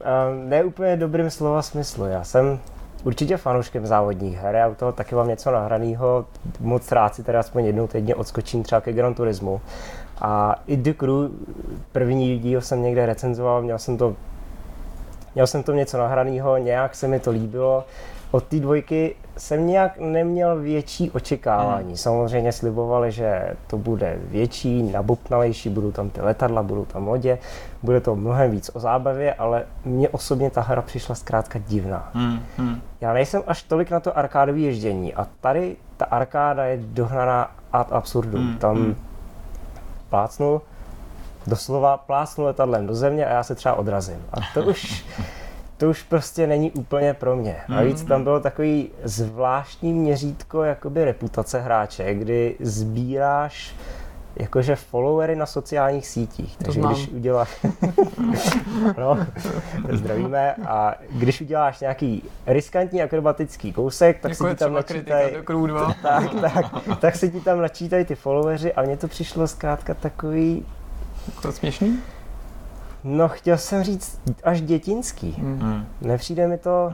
neúplně 0.49 0.97
dobrým 0.97 1.31
slova 1.31 1.63
smyslu. 1.63 2.05
Já 2.05 2.25
jsem 2.25 2.61
určitě 3.05 3.37
fanouškem 3.37 3.87
závodních 3.87 4.39
her, 4.39 4.55
já 4.55 4.69
u 4.69 4.75
toho 4.75 4.93
taky 4.93 5.15
mám 5.15 5.29
něco 5.29 5.51
nahraného, 5.51 6.27
moc 6.61 6.93
rád 6.93 7.15
si 7.15 7.23
teda 7.23 7.41
aspoň 7.41 7.65
jednou 7.65 7.87
týdně 7.87 8.15
odskočím 8.15 8.63
třeba 8.63 8.81
ke 8.81 8.93
Gran 8.93 9.15
Turismu. 9.15 9.61
A 10.21 10.55
i 10.67 10.77
The 10.77 10.93
Crew, 10.93 11.31
první 11.93 12.39
díl 12.39 12.61
jsem 12.61 12.83
někde 12.83 13.07
recenzoval, 13.07 13.63
měl 13.63 13.79
jsem 13.79 13.97
to 13.97 14.17
Měl 15.37 15.47
jsem 15.47 15.63
to 15.63 15.73
něco 15.73 15.99
nahraného, 15.99 16.57
nějak 16.57 16.95
se 16.95 17.09
mi 17.09 17.21
to 17.21 17.31
líbilo. 17.31 17.85
Od 18.31 18.45
té 18.45 18.61
dvojky 18.61 19.17
jsem 19.37 19.67
nějak 19.67 19.99
neměl 19.99 20.61
větší 20.61 21.11
očekávání. 21.11 21.87
Hmm. 21.87 21.97
Samozřejmě 21.97 22.53
slibovali, 22.53 23.13
že 23.13 23.57
to 23.67 23.79
bude 23.79 24.19
větší, 24.21 24.83
nabupnalejší, 24.83 25.69
budou 25.69 25.93
tam 25.93 26.11
ty 26.11 26.21
letadla, 26.21 26.63
budou 26.63 26.85
tam 26.85 27.09
lodě, 27.09 27.39
bude 27.83 28.01
to 28.01 28.17
mnohem 28.17 28.51
víc 28.51 28.71
o 28.75 28.81
zábavě, 28.81 29.35
ale 29.35 29.65
mně 29.85 30.09
osobně 30.09 30.51
ta 30.51 30.61
hra 30.61 30.83
přišla 30.83 31.15
zkrátka 31.15 31.59
divná. 31.59 32.11
Hmm. 32.15 32.41
Hmm. 32.57 32.81
Já 33.01 33.13
nejsem 33.13 33.43
až 33.47 33.63
tolik 33.63 33.91
na 33.91 34.01
to 34.01 34.19
arkádové 34.19 34.59
ježdění 34.59 35.15
a 35.15 35.27
tady 35.41 35.77
ta 35.97 36.05
arkáda 36.05 36.65
je 36.65 36.79
dohnaná 36.83 37.51
ad 37.73 37.93
absurdum. 37.93 38.41
Hmm. 38.41 38.59
Tam 38.59 38.77
hmm. 38.77 38.97
plácnu, 40.11 40.61
doslova 41.47 41.97
plácnu 41.97 42.45
letadlem 42.45 42.87
do 42.87 42.95
země 42.95 43.27
a 43.27 43.33
já 43.33 43.43
se 43.43 43.55
třeba 43.55 43.75
odrazím. 43.75 44.23
A 44.33 44.37
to 44.55 44.63
už 44.63 45.05
to 45.77 45.91
už 45.91 46.03
prostě 46.03 46.47
není 46.47 46.71
úplně 46.71 47.15
pro 47.15 47.37
mě. 47.37 47.57
Navíc 47.69 48.03
tam 48.03 48.25
bylo 48.25 48.41
takový 48.41 48.91
zvláštní 49.05 49.93
měřítko 49.93 50.63
jakoby 50.63 51.05
reputace 51.05 51.61
hráče, 51.61 52.15
kdy 52.15 52.57
sbíráš 52.61 53.75
jakože 54.37 54.77
followery 54.77 55.37
na 55.37 55.47
sociálních 55.47 56.07
sítích. 56.07 56.57
Takže 56.57 56.81
když 56.81 57.09
uděláš... 57.09 57.67
no, 58.99 59.27
zdravíme. 59.93 60.55
A 60.55 60.95
když 61.11 61.41
uděláš 61.41 61.81
nějaký 61.81 62.23
riskantní 62.47 63.03
akrobatický 63.03 63.73
kousek, 63.73 64.21
tak 64.21 64.31
Jako 64.31 64.45
se 64.45 64.51
je 64.51 64.55
ti 64.55 64.59
tam 64.59 64.73
načítají... 64.73 65.35
do 65.35 65.43
Crew 65.43 65.67
2. 65.67 65.95
Tak, 66.03 66.35
tak, 66.41 66.65
tak 67.01 67.17
se 67.17 67.29
ti 67.29 67.41
tam 67.41 67.61
načítají 67.61 68.05
ty 68.05 68.15
followeři 68.15 68.73
a 68.73 68.83
mně 68.83 68.97
to 68.97 69.09
přišlo 69.09 69.49
zkrátka 69.49 69.95
takový 69.95 70.67
To 71.43 71.49
je 71.49 71.53
směšný? 71.53 71.99
No, 73.09 73.29
chtěl 73.29 73.59
jsem 73.59 73.83
říct 73.83 74.21
až 74.45 74.61
dětinský. 74.61 75.35
Hmm. 75.39 75.87
Nepřijde 76.01 76.47
mi 76.49 76.59
to... 76.59 76.93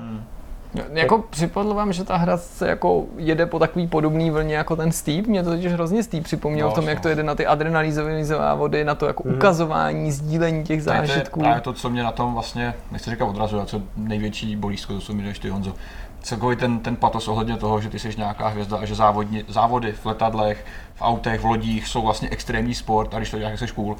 Jo, 0.74 0.84
Jako 0.92 1.18
připadlo 1.30 1.74
vám, 1.74 1.92
že 1.92 2.04
ta 2.04 2.16
hra 2.16 2.36
se 2.36 2.68
jako 2.68 3.04
jede 3.16 3.46
po 3.46 3.58
takový 3.58 3.86
podobný 3.86 4.30
vlně 4.30 4.54
jako 4.56 4.76
ten 4.76 4.92
Steep? 4.92 5.26
Mě 5.26 5.42
to 5.42 5.50
totiž 5.50 5.72
hrozně 5.72 6.02
Steep 6.02 6.24
připomnělo 6.24 6.68
No, 6.68 6.72
v 6.72 6.74
tom, 6.74 6.88
jak 6.88 7.00
to 7.00 7.08
jede 7.08 7.22
na 7.22 7.34
ty 7.34 7.46
adrenalizované 7.46 8.24
závody, 8.24 8.84
na 8.84 8.94
to 8.94 9.06
jako 9.06 9.22
ukazování, 9.22 10.12
sdílení 10.12 10.64
těch 10.64 10.84
Tady 10.84 10.98
to 10.98 11.02
je 11.02 11.08
zážitků. 11.08 11.40
právě 11.40 11.60
to, 11.60 11.72
co 11.72 11.90
mě 11.90 12.02
na 12.02 12.12
tom 12.12 12.34
vlastně, 12.34 12.74
nechci 12.90 13.10
říkat 13.10 13.24
odrazuje, 13.24 13.60
ale 13.60 13.66
co 13.68 13.82
největší 13.96 14.56
bolízko, 14.56 14.92
to 14.92 15.00
co 15.00 15.12
mi 15.12 15.32
ty 15.32 15.48
Honzo. 15.48 15.74
Celkový 16.22 16.56
ten, 16.56 16.78
ten 16.78 16.96
patos 16.96 17.28
ohledně 17.28 17.56
toho, 17.56 17.80
že 17.80 17.90
ty 17.90 17.98
jsi 17.98 18.14
nějaká 18.16 18.48
hvězda 18.48 18.76
a 18.76 18.84
že 18.84 18.94
závodni, 18.94 19.44
závody 19.48 19.92
v 19.92 20.06
letadlech, 20.06 20.64
v 20.94 21.02
autech, 21.02 21.40
v 21.40 21.44
lodích 21.44 21.86
jsou 21.88 22.02
vlastně 22.02 22.28
extrémní 22.30 22.74
sport 22.74 23.14
a 23.14 23.18
když 23.18 23.30
to 23.30 23.38
děláš, 23.38 23.60
jak 23.60 23.68
jsi 23.68 23.74
cool. 23.74 23.96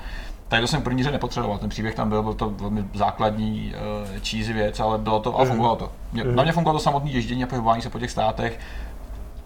Tady 0.53 0.63
to 0.63 0.67
jsem 0.67 0.81
v 0.81 0.85
první 0.85 1.03
řadě 1.03 1.13
nepotřeboval, 1.13 1.59
ten 1.59 1.69
příběh 1.69 1.95
tam 1.95 2.09
byl, 2.09 2.23
byl 2.23 2.35
to 2.35 2.51
velmi 2.51 2.85
základní 2.95 3.75
uh, 3.75 4.09
cheesy 4.17 4.53
věc, 4.53 4.81
ale 4.81 4.99
bylo 4.99 5.21
to 5.21 5.41
a 5.41 5.45
fungovalo 5.45 5.77
to. 5.77 5.93
Mě, 6.13 6.25
Na 6.25 6.43
mě 6.43 6.53
fungovalo 6.53 6.79
to 6.79 6.83
samotné 6.83 7.11
ježdění 7.11 7.45
a 7.45 7.47
pohybování 7.47 7.83
se 7.83 7.91
po 7.91 7.99
těch 7.99 8.11
státech, 8.11 8.61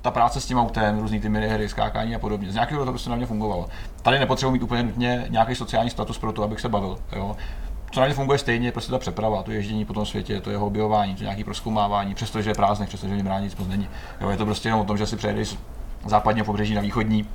ta 0.03 0.11
práce 0.11 0.41
s 0.41 0.47
tím 0.47 0.59
autem, 0.59 0.99
různý 0.99 1.21
ty 1.21 1.29
minihry, 1.29 1.69
skákání 1.69 2.15
a 2.15 2.19
podobně. 2.19 2.51
Z 2.51 2.55
nějakého 2.55 2.85
to 2.85 2.91
prostě 2.91 3.11
na 3.11 3.17
mě 3.17 3.27
fungovalo. 3.27 3.69
Tady 4.03 4.19
nepotřebuji 4.19 4.53
mít 4.53 4.63
úplně 4.63 4.83
nutně 4.83 5.27
nějaký 5.29 5.55
sociální 5.55 5.91
status 5.91 6.19
pro 6.19 6.33
to, 6.33 6.43
abych 6.43 6.61
se 6.61 6.69
bavil. 6.69 6.99
Jo. 7.17 7.37
Co 7.91 8.01
na 8.01 8.07
mě 8.07 8.15
funguje 8.15 8.39
stejně, 8.39 8.69
je 8.69 8.73
prostě 8.73 8.93
ta 8.93 8.99
přeprava, 8.99 9.43
to 9.43 9.51
ježdění 9.51 9.85
po 9.85 9.93
tom 9.93 10.07
světě, 10.07 10.41
to 10.41 10.51
jeho 10.51 10.67
objevování, 10.67 11.15
to 11.15 11.23
nějaký 11.23 11.45
proskoumávání, 11.45 12.15
přestože 12.15 12.51
je 12.51 12.55
prázdný, 12.55 12.87
přestože 12.87 13.15
v 13.15 13.17
něm 13.17 13.27
rád 13.27 13.41
nic 13.41 13.57
moc 13.57 13.69
není. 13.69 13.89
Jo, 14.21 14.31
je 14.31 14.37
to 14.37 14.45
prostě 14.45 14.69
jenom 14.69 14.81
o 14.81 14.85
tom, 14.85 14.99
že 14.99 15.07
si 15.07 15.17
přejedeš 15.17 15.49
z 15.49 15.59
západního 16.07 16.47
pobřeží 16.47 16.75
na 16.75 16.81
východní, 16.81 17.29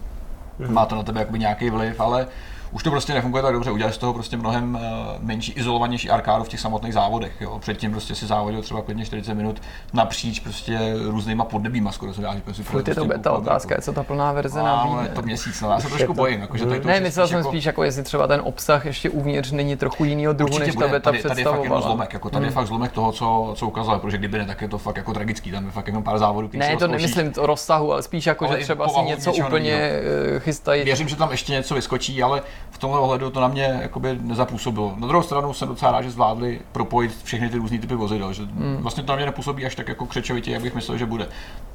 má 0.67 0.85
to 0.85 0.95
na 0.95 1.03
tebe 1.03 1.19
jakoby 1.19 1.39
nějaký 1.39 1.69
vliv, 1.69 1.99
ale 2.01 2.27
už 2.71 2.83
to 2.83 2.91
prostě 2.91 3.13
nefunguje 3.13 3.43
tak 3.43 3.53
dobře. 3.53 3.71
Udělali 3.71 3.93
z 3.93 3.97
toho 3.97 4.13
prostě 4.13 4.37
mnohem 4.37 4.75
uh, 4.75 4.81
menší, 5.25 5.51
izolovanější 5.51 6.09
arkádu 6.09 6.43
v 6.43 6.49
těch 6.49 6.59
samotných 6.59 6.93
závodech. 6.93 7.41
Jo. 7.41 7.59
Předtím 7.59 7.91
prostě 7.91 8.15
si 8.15 8.25
závodil 8.25 8.61
třeba 8.61 8.81
klidně 8.81 9.05
40 9.05 9.33
minut 9.33 9.61
napříč 9.93 10.39
prostě 10.39 10.79
různýma 11.07 11.45
podnebíma, 11.45 11.91
skoro 11.91 12.13
se 12.13 12.21
dá 12.21 12.33
říct. 12.33 12.43
prostě 12.43 12.63
Furt 12.63 12.87
je 12.87 12.95
to 12.95 13.01
prostě 13.01 13.17
beta 13.17 13.31
otázka, 13.31 13.75
je 13.75 13.81
co 13.81 13.93
ta 13.93 14.03
plná 14.03 14.31
verze 14.31 14.59
jako- 14.59 14.69
Ale 14.69 15.07
to 15.07 15.21
měsíc, 15.21 15.61
no, 15.61 15.71
já 15.71 15.79
se 15.79 15.87
trošku 15.87 16.13
bojím, 16.13 16.41
jakože 16.41 16.65
tady 16.65 16.79
to 16.79 16.87
Ne, 16.87 16.99
myslel 16.99 17.25
spíš 17.25 17.31
jsem 17.31 17.37
jako- 17.37 17.49
spíš, 17.49 17.65
jako 17.65 17.83
jestli 17.83 18.03
třeba 18.03 18.27
ten 18.27 18.41
obsah 18.43 18.85
ještě 18.85 19.09
uvnitř 19.09 19.51
není 19.51 19.75
trochu 19.75 20.03
jinýho 20.05 20.33
druhu, 20.33 20.53
Určitě 20.53 20.65
než 20.65 20.75
ta 20.75 20.87
beta 20.87 21.11
tady, 21.11 21.23
tady 21.23 21.41
je 21.41 21.45
fakt 21.45 21.63
jenom 21.63 21.81
zlomek, 21.81 22.13
jako 22.13 22.29
tady 22.29 22.45
je 22.45 22.51
fakt 22.51 22.67
zlomek 22.67 22.91
toho, 22.91 23.11
co, 23.11 23.53
co 23.55 23.67
ukázal, 23.67 23.99
protože 23.99 24.17
kdyby 24.17 24.37
ne, 24.37 24.45
tak 24.45 24.61
je 24.61 24.67
to 24.67 24.77
fakt 24.77 24.97
jako 24.97 25.13
tragický, 25.13 25.51
tam 25.51 25.65
je 25.65 25.71
fakt 25.71 25.87
jenom 25.87 26.03
pár 26.03 26.17
závodů, 26.19 26.49
Ne, 26.53 26.77
to 26.77 26.87
nemyslím 26.87 27.33
o 27.39 27.45
rozsahu, 27.45 27.93
ale 27.93 28.03
spíš 28.03 28.25
jako, 28.25 28.47
že 28.47 28.57
třeba 28.57 28.87
si 28.87 29.01
něco 29.01 29.33
úplně 29.33 29.73
eh, 29.73 30.39
chystají. 30.39 30.83
Věřím, 30.83 31.07
že 31.07 31.15
tam 31.15 31.31
ještě 31.31 31.53
něco 31.53 31.75
vyskočí, 31.75 32.23
ale 32.23 32.41
v 32.71 32.77
tomhle 32.77 32.99
ohledu 32.99 33.29
to 33.29 33.41
na 33.41 33.47
mě 33.47 33.79
jakoby 33.81 34.17
nezapůsobilo. 34.21 34.93
Na 34.97 35.07
druhou 35.07 35.23
stranu 35.23 35.53
jsem 35.53 35.67
docela 35.67 35.91
rád, 35.91 36.01
že 36.01 36.11
zvládli 36.11 36.59
propojit 36.71 37.23
všechny 37.23 37.49
ty 37.49 37.57
různé 37.57 37.77
typy 37.79 37.95
vozidel, 37.95 38.33
že 38.33 38.43
Hmm. 38.43 38.77
vlastně 38.81 39.03
to 39.03 39.11
na 39.11 39.15
mě 39.15 39.25
nepůsobí 39.25 39.65
až 39.65 39.75
tak 39.75 39.87
jako 39.87 40.05
křečovitě, 40.05 40.51
jak 40.51 40.61
bych 40.61 40.75
myslel, 40.75 40.97
že 40.97 41.05
bude. 41.05 41.27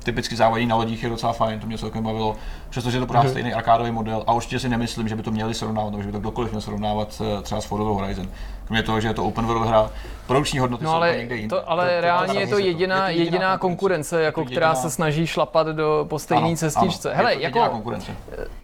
Typicky 0.04 0.36
závodí 0.36 0.66
na 0.66 0.76
lodích 0.76 1.02
je 1.02 1.08
docela 1.08 1.32
fajn, 1.32 1.60
to 1.60 1.66
mě 1.66 1.78
celkem 1.78 2.04
bavilo, 2.04 2.36
přestože 2.70 2.96
je 2.96 3.00
to 3.00 3.06
pořád 3.06 3.20
Mhm. 3.22 3.30
stejný 3.30 3.54
arkádový 3.54 3.90
model 3.90 4.24
a 4.26 4.32
určitě 4.32 4.58
si 4.58 4.68
nemyslím, 4.68 5.08
že 5.08 5.16
by 5.16 5.22
to 5.22 5.30
měli 5.30 5.54
srovnávat, 5.54 5.90
nebo 5.90 6.02
že 6.02 6.06
by 6.06 6.12
to 6.12 6.20
kdokoliv 6.20 6.50
měl 6.50 6.60
srovnávat 6.60 7.22
eh, 7.38 7.42
třeba 7.42 7.60
s 7.60 7.64
Forza 7.64 7.84
Horizon. 7.90 8.28
Kromě 8.66 8.82
toho, 8.82 9.00
že 9.00 9.08
je 9.08 9.14
to 9.14 9.24
open 9.24 9.46
world 9.46 9.66
hra, 9.68 9.90
produkční 10.26 10.58
hodnoty 10.58 10.84
No 10.84 10.90
jsou 10.90 10.96
ale, 10.96 11.16
někde 11.16 11.36
jinde. 11.36 11.56
to, 11.56 11.70
ale 11.70 11.84
To- 11.88 11.94
to- 11.94 12.00
reálně 12.00 12.32
to- 12.34 12.40
je 12.40 12.46
to 12.46 12.58
jediná, 12.58 13.08
je 13.08 13.14
to 13.16 13.20
jediná 13.22 13.58
konkurence, 13.58 14.22
jako 14.22 14.40
Je 14.40 14.44
to 14.44 14.50
která 14.50 14.68
jediná- 14.68 14.82
se 14.82 14.90
snaží 14.90 15.26
šlapat 15.26 15.66
do, 15.66 16.06
po 16.08 16.18
stejné 16.18 16.46
Ano, 16.46 16.56
cestičce. 16.56 17.08
ano, 17.10 17.16
Hele, 17.16 17.34
je 17.34 17.50
to 17.50 17.58
jako 17.58 17.70
konkurence. 17.74 18.12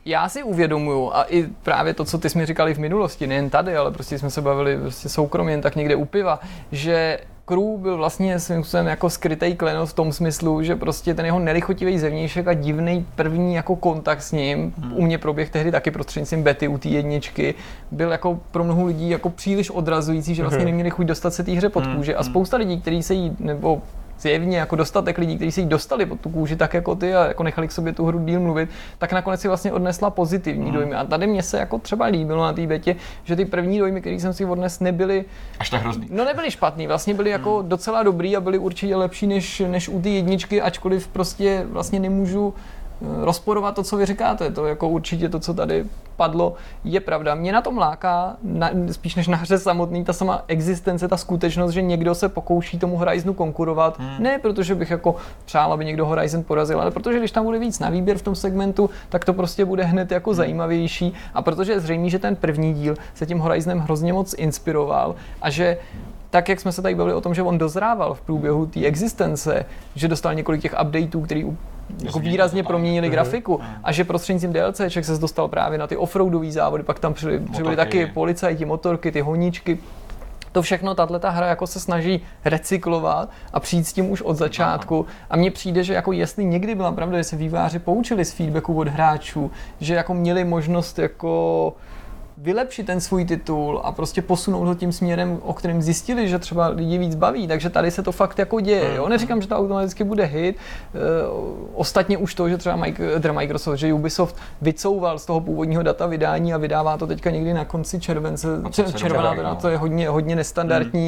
já 0.04 0.28
si 0.28 0.42
uvědomuju, 0.42 1.10
a 1.14 1.22
i 1.28 1.42
právě 1.62 1.94
to, 1.94 2.04
co 2.04 2.18
ty 2.18 2.30
jsi 2.30 2.38
mi 2.38 2.46
říkali 2.46 2.74
v 2.74 2.78
minulosti, 2.78 3.26
nejen 3.26 3.50
tady, 3.50 3.76
ale 3.76 3.90
prostě 3.90 4.18
jsme 4.18 4.30
se 4.30 4.40
bavili 4.40 4.76
prostě 4.78 5.08
soukromě, 5.08 5.52
jen 5.52 5.60
tak 5.60 5.76
někde 5.76 5.94
u 5.96 6.04
piva, 6.04 6.40
že 6.72 7.18
Crew 7.52 7.78
byl 7.78 7.96
vlastně 7.96 8.38
svým 8.40 8.62
způsobem 8.62 8.86
jako 8.86 9.10
skrytý 9.10 9.54
klenos 9.56 9.90
v 9.90 9.94
tom 9.94 10.12
smyslu, 10.12 10.62
že 10.62 10.76
prostě 10.76 11.14
ten 11.14 11.26
jeho 11.26 11.38
nelichotivý 11.38 11.98
zevnějšek 11.98 12.48
a 12.48 12.54
divný 12.54 13.06
první 13.16 13.54
jako 13.54 13.76
kontakt 13.76 14.22
s 14.22 14.32
ním, 14.32 14.72
Hmm. 14.78 14.92
u 14.96 15.02
mě 15.02 15.18
proběh 15.18 15.50
tehdy 15.50 15.70
taky 15.72 15.90
prostřednictvím 15.90 16.42
Betty 16.42 16.68
u 16.68 16.78
té 16.78 16.88
jedničky, 16.88 17.54
byl 17.90 18.10
jako 18.12 18.38
pro 18.50 18.64
mnoho 18.64 18.84
lidí 18.86 19.10
jako 19.10 19.30
příliš 19.30 19.70
odrazující, 19.70 20.34
že 20.34 20.42
Mhm. 20.42 20.50
vlastně 20.50 20.64
neměli 20.64 20.90
chuť 20.90 21.06
dostat 21.06 21.34
se 21.34 21.44
té 21.44 21.52
hře 21.52 21.68
pod 21.68 21.86
kůži 21.86 22.14
a 22.14 22.22
spousta 22.22 22.56
lidí, 22.56 22.80
kteří 22.80 23.02
se 23.02 23.14
jí, 23.14 23.36
nebo 23.40 23.82
zjevně 24.22 24.58
jako 24.58 24.76
dostatek 24.76 25.18
lidí, 25.18 25.36
kteří 25.36 25.52
se 25.52 25.60
jí 25.60 25.66
dostali 25.66 26.06
pod 26.06 26.20
tu 26.20 26.30
kůži 26.30 26.56
tak 26.56 26.74
jako 26.74 26.94
ty 26.94 27.14
a 27.14 27.26
jako 27.26 27.42
nechali 27.42 27.68
k 27.68 27.72
sobě 27.72 27.92
tu 27.92 28.06
hru 28.06 28.18
díl 28.24 28.40
mluvit, 28.40 28.68
tak 28.98 29.12
nakonec 29.12 29.40
si 29.40 29.48
vlastně 29.48 29.72
odnesla 29.72 30.10
pozitivní 30.10 30.64
Hmm. 30.64 30.74
dojmy. 30.74 30.94
A 30.94 31.04
tady 31.04 31.26
mě 31.26 31.42
se 31.42 31.58
jako 31.58 31.78
třeba 31.78 32.06
líbilo 32.06 32.42
na 32.44 32.52
té 32.52 32.66
betě, 32.66 32.96
že 33.24 33.36
ty 33.36 33.44
první 33.44 33.78
dojmy, 33.78 34.00
které 34.00 34.16
jsem 34.16 34.32
si 34.32 34.44
odnes, 34.44 34.80
nebyly, 34.80 35.24
Až 35.58 35.70
tak 35.70 35.82
hrozný. 35.82 36.06
no 36.10 36.24
nebyly 36.24 36.50
špatný, 36.50 36.86
vlastně 36.86 37.14
byly 37.14 37.30
jako 37.30 37.58
Hmm. 37.58 37.68
docela 37.68 38.02
dobrý 38.02 38.36
a 38.36 38.40
byly 38.40 38.58
určitě 38.58 38.96
lepší 38.96 39.26
než, 39.26 39.62
než 39.66 39.88
u 39.88 40.02
té 40.02 40.08
jedničky, 40.08 40.62
ačkoliv 40.62 41.08
prostě 41.08 41.64
vlastně 41.70 42.00
nemůžu 42.00 42.54
rozporovat 43.20 43.74
to, 43.74 43.82
co 43.82 43.96
vy 43.96 44.06
říkáte. 44.06 44.50
To 44.50 44.66
jako 44.66 44.88
určitě 44.88 45.28
to, 45.28 45.40
co 45.40 45.54
tady 45.54 45.84
padlo, 46.16 46.54
je 46.84 47.00
pravda. 47.00 47.34
Mě 47.34 47.52
na 47.52 47.60
tom 47.60 47.78
láká, 47.78 48.36
na, 48.42 48.70
spíš 48.90 49.14
než 49.14 49.28
na 49.28 49.36
hře 49.36 49.58
samotný, 49.58 50.04
ta 50.04 50.12
sama 50.12 50.44
existence, 50.48 51.08
ta 51.08 51.16
skutečnost, 51.16 51.72
že 51.72 51.82
někdo 51.82 52.14
se 52.14 52.28
pokouší 52.28 52.78
tomu 52.78 52.96
Horizonu 52.96 53.34
konkurovat. 53.34 53.98
Hmm. 53.98 54.22
Ne 54.22 54.38
protože 54.38 54.74
bych 54.74 54.90
jako 54.90 55.16
přál, 55.44 55.72
aby 55.72 55.84
někdo 55.84 56.06
Horizon 56.06 56.42
porazil, 56.42 56.80
ale 56.80 56.90
protože 56.90 57.18
když 57.18 57.30
tam 57.30 57.44
bude 57.44 57.58
víc 57.58 57.78
na 57.78 57.90
výběr 57.90 58.18
v 58.18 58.22
tom 58.22 58.34
segmentu, 58.34 58.90
tak 59.08 59.24
to 59.24 59.32
prostě 59.32 59.64
bude 59.64 59.84
hned 59.84 60.10
jako 60.10 60.30
Hmm. 60.30 60.36
zajímavější. 60.36 61.14
A 61.34 61.42
protože 61.42 61.72
je 61.72 61.80
zřejmé, 61.80 62.08
že 62.08 62.18
ten 62.18 62.36
první 62.36 62.74
díl 62.74 62.94
se 63.14 63.26
tím 63.26 63.38
Horizonem 63.38 63.78
hrozně 63.78 64.12
moc 64.12 64.34
inspiroval 64.38 65.14
a 65.42 65.50
že 65.50 65.78
tak, 66.30 66.48
jak 66.48 66.60
jsme 66.60 66.72
se 66.72 66.82
tady 66.82 66.94
bavili 66.94 67.14
o 67.14 67.20
tom, 67.20 67.34
že 67.34 67.42
on 67.42 67.58
dozrával 67.58 68.14
v 68.14 68.20
průběhu 68.20 68.66
té 68.66 68.84
existence, 68.84 69.64
že 69.94 70.08
dostal 70.08 70.34
několik 70.34 70.62
těch 70.62 70.74
updateů, 70.82 71.22
který 71.22 71.44
jako 71.98 72.18
výrazně 72.18 72.62
proměnili 72.62 73.06
Mhm. 73.06 73.12
grafiku 73.12 73.60
a 73.84 73.92
že 73.92 74.04
prostřednictvím 74.04 74.52
DLCček 74.52 75.04
se 75.04 75.18
dostal 75.18 75.48
právě 75.48 75.78
na 75.78 75.86
ty 75.86 75.96
offroadové 75.96 76.50
závody, 76.52 76.82
pak 76.82 76.98
tam 76.98 77.14
přibyli 77.14 77.38
Motorky. 77.40 77.76
taky 77.76 78.06
policajti, 78.06 78.64
motorky, 78.64 79.12
ty 79.12 79.20
honíčky, 79.20 79.78
to 80.52 80.62
všechno 80.62 80.94
tahle 80.94 81.18
ta 81.18 81.30
hra 81.30 81.46
jako 81.46 81.66
se 81.66 81.80
snaží 81.80 82.20
recyklovat 82.44 83.30
a 83.52 83.60
přijít 83.60 83.84
s 83.86 83.92
tím 83.92 84.10
už 84.10 84.22
od 84.22 84.36
začátku. 84.36 85.06
A 85.30 85.36
mně 85.36 85.50
přijde, 85.50 85.84
že 85.84 85.94
jako 85.94 86.12
jestli 86.12 86.44
někdy 86.44 86.74
byla 86.74 86.92
pravda, 86.92 87.18
že 87.18 87.24
se 87.24 87.36
výváři 87.36 87.78
poučili 87.78 88.24
z 88.24 88.32
feedbacku 88.32 88.74
od 88.78 88.88
hráčů, 88.88 89.50
že 89.80 89.94
jako 89.94 90.14
měli 90.14 90.44
možnost 90.44 90.98
jako 90.98 91.72
vylepšit 92.38 92.86
ten 92.86 93.00
svůj 93.00 93.24
titul 93.24 93.80
a 93.84 93.92
prostě 93.92 94.22
posunout 94.22 94.64
ho 94.64 94.74
tím 94.74 94.92
směrem, 94.92 95.38
o 95.42 95.52
kterém 95.52 95.82
zjistili, 95.82 96.28
že 96.28 96.38
třeba 96.38 96.68
lidi 96.68 96.98
víc 96.98 97.14
baví. 97.14 97.48
Takže 97.48 97.70
tady 97.70 97.90
se 97.90 98.02
to 98.02 98.12
fakt 98.12 98.38
jako 98.38 98.60
děje. 98.60 98.94
Jo? 98.94 99.08
Neříkám, 99.08 99.42
že 99.42 99.48
to 99.48 99.56
automaticky 99.56 100.04
bude 100.04 100.24
hit. 100.24 100.56
E, 100.56 100.98
ostatně 101.74 102.16
už 102.16 102.34
to, 102.34 102.48
že 102.48 102.58
třeba 102.58 102.76
Microsoft, 103.32 103.76
že 103.76 103.92
Ubisoft 103.92 104.36
vycouval 104.62 105.18
z 105.18 105.26
toho 105.26 105.40
původního 105.40 105.82
data 105.82 106.06
vydání 106.06 106.54
a 106.54 106.58
vydává 106.58 106.98
to 106.98 107.06
teďka 107.06 107.30
někdy 107.30 107.54
na 107.54 107.64
konci 107.64 108.00
července. 108.00 108.48
Červená, 108.96 109.34
teda, 109.34 109.54
to 109.54 109.68
je 109.68 109.76
hodně, 109.76 110.08
hodně 110.08 110.36
nestandardní. 110.36 111.06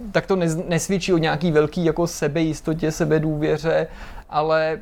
Hmm. 0.00 0.12
Tak 0.12 0.26
to 0.26 0.36
nesvědčí 0.68 1.12
o 1.12 1.18
nějaký 1.18 1.52
velký 1.52 1.84
jako 1.84 2.06
sebejistotě, 2.06 2.92
sebedůvěře, 2.92 3.86
ale 4.30 4.78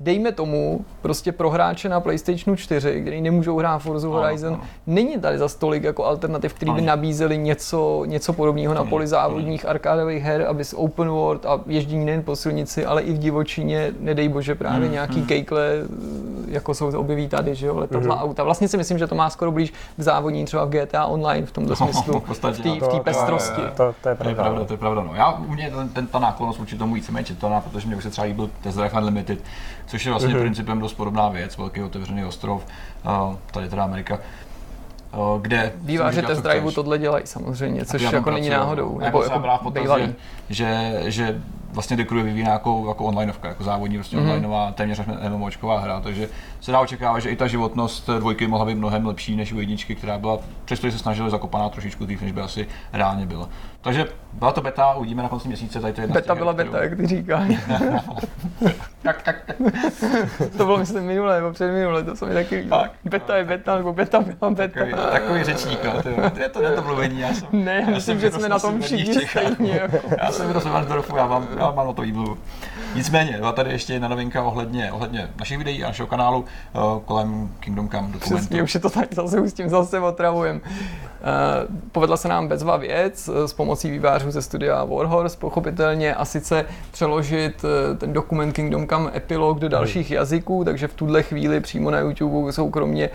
dejme 0.00 0.32
tomu, 0.32 0.84
prostě 1.02 1.32
pro 1.32 1.50
hráče 1.50 1.88
na 1.88 2.00
PlayStationu 2.00 2.56
4, 2.56 3.00
který 3.00 3.20
nemůžou 3.20 3.58
hrát 3.58 3.78
Forza 3.78 4.08
Horizon, 4.08 4.52
no, 4.52 4.58
no. 4.58 4.64
není 4.86 5.18
tady 5.18 5.38
za 5.38 5.48
stolik 5.48 5.82
jako 5.82 6.04
alternativ, 6.04 6.54
který 6.54 6.72
by 6.72 6.80
nabízeli 6.80 7.38
něco, 7.38 8.02
něco 8.06 8.32
podobného 8.32 8.74
na 8.74 8.84
poli 8.84 9.06
závodních 9.06 9.68
arkádových 9.68 10.22
her, 10.22 10.46
aby 10.48 10.64
s 10.64 10.78
open 10.78 11.08
world 11.08 11.46
a 11.46 11.60
ježdění 11.66 12.04
nejen 12.04 12.22
po 12.22 12.36
silnici, 12.36 12.86
ale 12.86 13.02
i 13.02 13.12
v 13.12 13.18
divočině, 13.18 13.92
nedej 14.00 14.28
bože, 14.28 14.54
právě 14.54 14.86
mm, 14.86 14.92
nějaký 14.92 15.18
mm. 15.18 15.26
kejkle, 15.26 15.72
jako 16.48 16.74
jsou 16.74 16.98
objeví 16.98 17.28
tady, 17.28 17.54
že 17.54 17.66
jo, 17.66 17.78
letadla, 17.78 18.14
mm. 18.14 18.22
auta. 18.22 18.44
Vlastně 18.44 18.68
si 18.68 18.76
myslím, 18.76 18.98
že 18.98 19.06
to 19.06 19.14
má 19.14 19.30
skoro 19.30 19.52
blíž 19.52 19.72
k 19.96 20.00
závodní 20.00 20.44
třeba 20.44 20.64
v 20.64 20.68
GTA 20.68 21.06
Online 21.06 21.46
v 21.46 21.52
tomto 21.52 21.70
no, 21.70 21.76
smyslu, 21.76 22.20
v, 22.20 22.28
v 22.28 22.88
té 22.88 23.00
pestrosti. 23.04 23.62
To, 23.76 23.76
to, 23.76 23.94
to, 24.02 24.08
je 24.08 24.14
pravda. 24.14 24.24
To 24.24 24.28
je 24.28 24.34
pravda, 24.34 24.64
to 24.64 24.72
je 24.72 24.76
pravda. 24.76 25.02
No. 25.02 25.14
Já, 25.14 25.32
u 25.32 25.52
mě 25.52 25.70
ten, 25.70 25.88
ten, 25.88 26.06
ta 26.06 26.18
náklonost 26.18 26.58
vůči 26.58 26.78
tomu 26.78 26.94
víceméně 26.94 27.24
čitelná, 27.24 27.60
protože 27.60 27.86
mě 27.86 27.96
už 27.96 28.02
se 28.02 28.10
třeba 28.10 28.26
líbil 28.26 28.50
Drive 28.62 28.90
Unlimited, 28.98 29.38
což 29.86 30.04
je 30.04 30.10
vlastně 30.10 30.34
mm-hmm. 30.34 30.40
principem 30.40 30.78
dost 30.78 30.94
podobná 30.94 31.28
věc, 31.28 31.56
velký 31.56 31.82
otevřený 31.82 32.24
ostrov, 32.24 32.66
uh, 33.04 33.36
tady 33.52 33.68
teda 33.68 33.84
Amerika, 33.84 34.18
kde... 35.40 35.72
Bývá, 35.76 36.12
že 36.12 36.22
test 36.22 36.42
drive 36.42 36.72
tohle 36.72 36.98
dělají 36.98 37.26
samozřejmě, 37.26 37.84
což 37.84 38.02
jako 38.02 38.30
není 38.30 38.48
náhodou. 38.48 38.98
Nebo 38.98 39.22
jako, 39.22 39.70
jako 39.74 39.98
že, 39.98 40.14
že, 40.48 41.02
že 41.06 41.40
vlastně 41.72 41.96
Dekru 41.96 42.22
vyvíjí 42.22 42.44
nějakou 42.44 42.88
jako 42.88 43.04
onlineovka, 43.04 43.48
jako 43.48 43.64
závodní 43.64 43.96
prostě 43.96 44.16
mm-hmm. 44.16 44.28
onlineová, 44.28 44.72
téměř 44.72 45.00
MMOčková 45.28 45.80
hra, 45.80 46.00
takže 46.00 46.28
se 46.66 46.72
dá 46.72 46.80
očekávat, 46.80 47.20
že 47.20 47.30
i 47.30 47.36
ta 47.36 47.46
životnost 47.46 48.10
dvojky 48.18 48.46
mohla 48.46 48.66
být 48.66 48.74
mnohem 48.74 49.06
lepší 49.06 49.36
než 49.36 49.52
u 49.52 49.60
jedničky, 49.60 49.94
která 49.94 50.18
byla, 50.18 50.38
přestože 50.64 50.92
se 50.92 50.98
snažili 50.98 51.30
zakopaná 51.30 51.68
trošičku 51.68 52.04
dřív, 52.04 52.22
než 52.22 52.32
by 52.32 52.40
asi 52.40 52.66
reálně 52.92 53.26
byla. 53.26 53.48
Takže 53.80 54.06
byla 54.32 54.52
to 54.52 54.60
beta, 54.60 54.94
uvidíme 54.94 55.22
na 55.22 55.28
konci 55.28 55.48
měsíce, 55.48 55.80
tady 55.80 55.92
to 55.92 56.00
je 56.00 56.06
Beta 56.06 56.34
byla 56.34 56.52
beta, 56.52 56.82
jak 56.82 56.96
ty 56.96 57.06
říkáš. 57.06 57.48
tak, 59.02 59.22
tak, 59.22 59.36
tak. 59.46 59.56
to 60.56 60.64
bylo 60.64 60.78
myslím 60.78 61.04
minulé, 61.04 61.36
nebo 61.36 61.52
předminulé, 61.52 62.02
to 62.02 62.16
se 62.16 62.26
mi 62.26 62.34
taky 62.34 62.56
líbilo. 62.56 62.84
Beta 63.04 63.36
je 63.36 63.44
beta, 63.44 63.76
nebo 63.76 63.92
beta 63.92 64.20
byla 64.20 64.50
beta. 64.50 64.80
Takový, 64.80 64.92
takový 65.12 65.44
řečník, 65.44 65.84
no, 65.84 66.02
to 66.02 66.40
je 66.40 66.48
to, 66.48 66.60
to 66.76 66.82
mluvení, 66.82 67.20
já 67.20 67.34
jsem. 67.34 67.48
Ne, 67.52 67.84
já 67.86 67.90
myslím, 67.90 68.20
že 68.20 68.30
jsme 68.30 68.48
na 68.48 68.58
tom 68.58 68.80
všichni 68.80 69.26
stejně. 69.26 69.72
Jako. 69.72 69.98
Já 70.22 70.32
jsem 70.32 70.48
v 70.48 70.52
Rosevarsdorfu, 70.52 71.16
já 71.16 71.26
mám, 71.26 71.48
já 71.58 71.70
mám 71.70 71.86
na 71.86 71.92
to 71.92 72.02
výmluvu. 72.02 72.38
Nicméně, 72.96 73.36
byla 73.38 73.52
tady 73.52 73.70
ještě 73.70 73.92
jedna 73.92 74.08
novinka 74.08 74.42
ohledně, 74.42 74.92
ohledně 74.92 75.28
našich 75.38 75.58
videí 75.58 75.84
a 75.84 75.86
našeho 75.86 76.06
kanálu 76.06 76.38
uh, 76.38 77.02
kolem 77.04 77.50
Kingdom 77.60 77.88
Come 77.88 78.08
dokumentu. 78.12 78.36
Přesně, 78.36 78.62
už 78.62 78.74
je 78.74 78.80
to 78.80 78.90
tak, 78.90 79.14
zase 79.14 79.40
už 79.40 79.50
s 79.50 79.54
tím 79.54 79.68
zase 79.68 80.00
otravujem. 80.00 80.60
Uh, 80.66 81.76
povedla 81.92 82.16
se 82.16 82.28
nám 82.28 82.48
bezva 82.48 82.76
věc 82.76 83.28
uh, 83.28 83.44
s 83.44 83.52
pomocí 83.52 83.90
vývářů 83.90 84.30
ze 84.30 84.42
studia 84.42 84.84
Warhorse, 84.84 85.38
pochopitelně, 85.38 86.14
a 86.14 86.24
sice 86.24 86.64
přeložit 86.90 87.64
ten 87.98 88.12
dokument 88.12 88.52
Kingdom 88.52 88.88
Come 88.88 89.10
epilog 89.14 89.58
do 89.58 89.68
dalších 89.68 90.10
jazyků, 90.10 90.64
takže 90.64 90.88
v 90.88 90.94
tuhle 90.94 91.22
chvíli 91.22 91.60
přímo 91.60 91.90
na 91.90 91.98
YouTube 91.98 92.52
jsou 92.52 92.70
kromě 92.70 93.10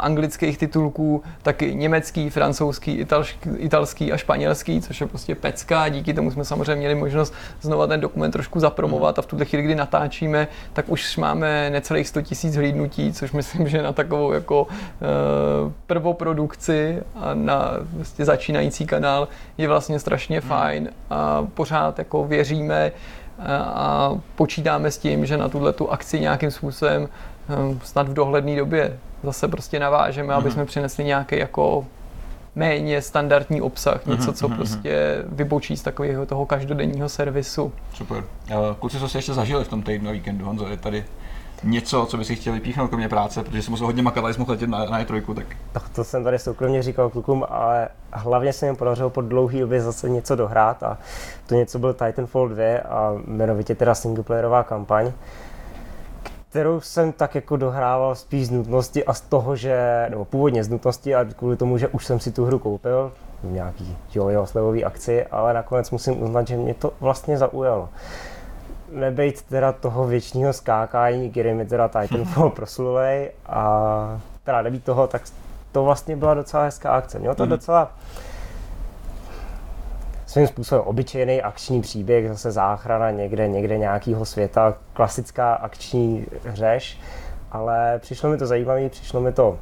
anglických 0.00 0.58
titulků 0.58 1.22
taky 1.42 1.74
německý, 1.74 2.30
francouzský, 2.30 2.92
italský, 2.92 3.50
italský 3.56 4.12
a 4.12 4.16
španělský, 4.16 4.80
což 4.80 5.00
je 5.00 5.06
prostě 5.06 5.34
pecka. 5.34 5.88
Díky 5.88 6.14
tomu 6.14 6.30
jsme 6.30 6.44
samozřejmě 6.44 6.74
měli 6.76 6.94
možnost 6.94 7.34
znova 7.60 7.86
ten 7.86 8.00
dokument 8.00 8.30
trošku 8.30 8.60
zapromovat 8.60 9.13
a 9.18 9.22
v 9.22 9.26
tuhle 9.26 9.44
chvíli, 9.44 9.62
kdy 9.62 9.74
natáčíme, 9.74 10.48
tak 10.72 10.88
už 10.88 11.16
máme 11.16 11.70
necelých 11.70 12.08
100 12.08 12.20
000 12.44 12.56
hlídnutí, 12.56 13.12
což 13.12 13.32
myslím, 13.32 13.68
že 13.68 13.82
na 13.82 13.92
takovou 13.92 14.32
jako 14.32 14.62
uh, 14.62 15.72
prvoprodukci 15.86 17.02
a 17.14 17.34
na 17.34 17.70
vlastně 17.92 18.24
začínající 18.24 18.86
kanál 18.86 19.28
je 19.58 19.68
vlastně 19.68 19.98
strašně 19.98 20.40
hmm. 20.40 20.48
fajn 20.48 20.90
a 21.10 21.46
pořád 21.54 21.98
jako 21.98 22.24
věříme 22.24 22.92
a, 23.38 23.56
a 23.56 24.14
počítáme 24.34 24.90
s 24.90 24.98
tím, 24.98 25.26
že 25.26 25.36
na 25.36 25.48
tuhle 25.48 25.72
tu 25.72 25.90
akci 25.90 26.20
nějakým 26.20 26.50
způsobem 26.50 27.08
um, 27.68 27.80
snad 27.84 28.08
v 28.08 28.14
dohledné 28.14 28.56
době 28.56 28.98
zase 29.22 29.48
prostě 29.48 29.80
navážeme, 29.80 30.34
aby 30.34 30.44
hmm. 30.44 30.52
jsme 30.52 30.64
přinesli 30.64 31.04
nějaký 31.04 31.38
jako 31.38 31.86
méně 32.54 33.02
standardní 33.02 33.60
obsah, 33.62 34.06
něco, 34.06 34.32
co 34.32 34.48
mm-hmm. 34.48 34.56
prostě 34.56 35.24
vybočí 35.26 35.76
z 35.76 35.82
takového 35.82 36.26
toho 36.26 36.46
každodenního 36.46 37.08
servisu. 37.08 37.72
Super. 37.94 38.24
Kluci, 38.78 38.98
co 38.98 39.08
jste 39.08 39.18
ještě 39.18 39.34
zažili 39.34 39.64
v 39.64 39.68
tom 39.68 39.82
týdnu 39.82 40.12
víkendu, 40.12 40.44
Honzo, 40.44 40.68
je 40.68 40.76
tady 40.76 41.04
něco, 41.64 42.06
co 42.06 42.16
by 42.16 42.24
si 42.24 42.36
chtěl 42.36 42.52
vypíchnout 42.52 42.88
kromě 42.88 43.08
práce, 43.08 43.42
protože 43.42 43.62
jsem 43.62 43.70
musel 43.70 43.86
hodně 43.86 44.02
makat, 44.02 44.24
ale 44.24 44.32
jsem 44.32 44.40
mohl 44.40 44.52
letět 44.52 44.70
na, 44.70 44.84
na 44.84 45.04
E3, 45.04 45.34
tak... 45.34 45.46
tak... 45.72 45.88
To 45.88 46.04
jsem 46.04 46.24
tady 46.24 46.38
soukromně 46.38 46.82
říkal 46.82 47.10
klukům, 47.10 47.44
ale 47.48 47.88
hlavně 48.12 48.52
se 48.52 48.70
mi 48.70 48.76
podařilo 48.76 49.10
po 49.10 49.20
dlouhé 49.20 49.60
době 49.60 49.80
zase 49.80 50.08
něco 50.08 50.36
dohrát 50.36 50.82
a 50.82 50.98
to 51.46 51.54
něco 51.54 51.78
byl 51.78 51.94
Titanfall 51.94 52.48
2 52.48 52.78
a 52.78 53.12
jmenovitě 53.26 53.74
teda 53.74 53.94
singleplayerová 53.94 54.62
kampaň 54.62 55.12
kterou 56.54 56.80
jsem 56.80 57.12
tak 57.12 57.34
jako 57.34 57.56
dohrával 57.56 58.14
spíš 58.14 58.46
z 58.46 58.50
nutnosti 58.50 59.04
a 59.04 59.14
z 59.14 59.20
toho, 59.20 59.56
že, 59.56 60.06
nebo 60.10 60.24
původně 60.24 60.64
z 60.64 60.68
nutnosti 60.68 61.14
a 61.14 61.24
kvůli 61.24 61.56
tomu, 61.56 61.78
že 61.78 61.88
už 61.88 62.06
jsem 62.06 62.20
si 62.20 62.32
tu 62.32 62.44
hru 62.44 62.58
koupil 62.58 63.12
v 63.42 63.52
nějaký 63.52 63.96
jo, 64.14 64.46
slevový 64.46 64.84
akci, 64.84 65.26
ale 65.26 65.54
nakonec 65.54 65.90
musím 65.90 66.22
uznat, 66.22 66.48
že 66.48 66.56
mě 66.56 66.74
to 66.74 66.92
vlastně 67.00 67.38
zaujalo 67.38 67.88
nebejt 68.92 69.42
teda 69.42 69.72
toho 69.72 70.06
věčního 70.06 70.52
skákání, 70.52 71.30
který 71.30 71.54
mi 71.54 71.66
teda 71.66 71.88
Titanfall 71.88 72.50
proslulej 72.56 73.30
a 73.46 74.20
teda 74.44 74.62
nebýt 74.62 74.84
toho, 74.84 75.06
tak 75.06 75.22
to 75.72 75.84
vlastně 75.84 76.16
byla 76.16 76.34
docela 76.34 76.64
hezká 76.64 76.90
akce. 76.90 77.18
Mělo 77.18 77.34
to 77.34 77.42
mm. 77.42 77.48
docela 77.48 77.92
svým 80.34 80.46
způsobem 80.46 80.84
obyčejný 80.84 81.42
akční 81.42 81.80
příběh, 81.80 82.28
zase 82.28 82.52
záchrana 82.52 83.10
někde, 83.10 83.48
někde 83.48 83.78
nějakého 83.78 84.24
světa, 84.24 84.74
klasická 84.92 85.54
akční 85.54 86.26
řeš, 86.52 87.00
ale 87.52 87.98
přišlo 87.98 88.30
mi 88.30 88.38
to 88.38 88.46
zajímavé, 88.46 88.88
přišlo 88.88 89.20
mi 89.20 89.32
to 89.32 89.58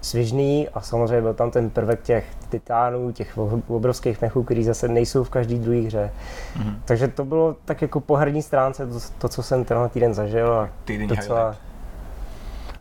svižný 0.00 0.68
a 0.68 0.80
samozřejmě 0.80 1.20
byl 1.20 1.34
tam 1.34 1.50
ten 1.50 1.70
prvek 1.70 2.02
těch 2.02 2.24
titánů, 2.48 3.12
těch 3.12 3.38
obrovských 3.68 4.22
mechů, 4.22 4.42
který 4.42 4.64
zase 4.64 4.88
nejsou 4.88 5.24
v 5.24 5.30
každý 5.30 5.58
druhé 5.58 5.80
hře. 5.80 6.10
Mm-hmm. 6.56 6.74
Takže 6.84 7.08
to 7.08 7.24
bylo 7.24 7.56
tak 7.64 7.82
jako 7.82 8.00
po 8.00 8.16
herní 8.16 8.42
stránce 8.42 8.86
to, 8.86 8.98
to 9.18 9.28
co 9.28 9.42
jsem 9.42 9.64
tenhle 9.64 9.88
týden 9.88 10.14
zažil 10.14 10.52
a 10.52 10.68
docela, 11.06 11.56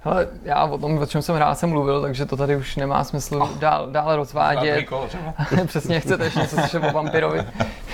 Hele, 0.08 0.28
já 0.44 0.66
o 0.66 0.78
tom, 0.78 0.98
o 0.98 1.06
čem 1.06 1.22
jsem 1.22 1.36
rád 1.36 1.56
jsem 1.56 1.70
mluvil, 1.70 2.02
takže 2.02 2.26
to 2.26 2.38
tady 2.38 2.56
už 2.56 2.76
nemá 2.76 3.04
smysl 3.04 3.36
oh, 3.44 3.58
dál, 3.58 3.88
dále 3.92 4.16
rozvádět. 4.16 4.88
Přesně, 5.66 6.00
chcete 6.00 6.24
ještě 6.24 6.40
něco 6.40 6.56
slyšet 6.56 6.84
o 6.84 6.92
vampirovi? 6.92 7.46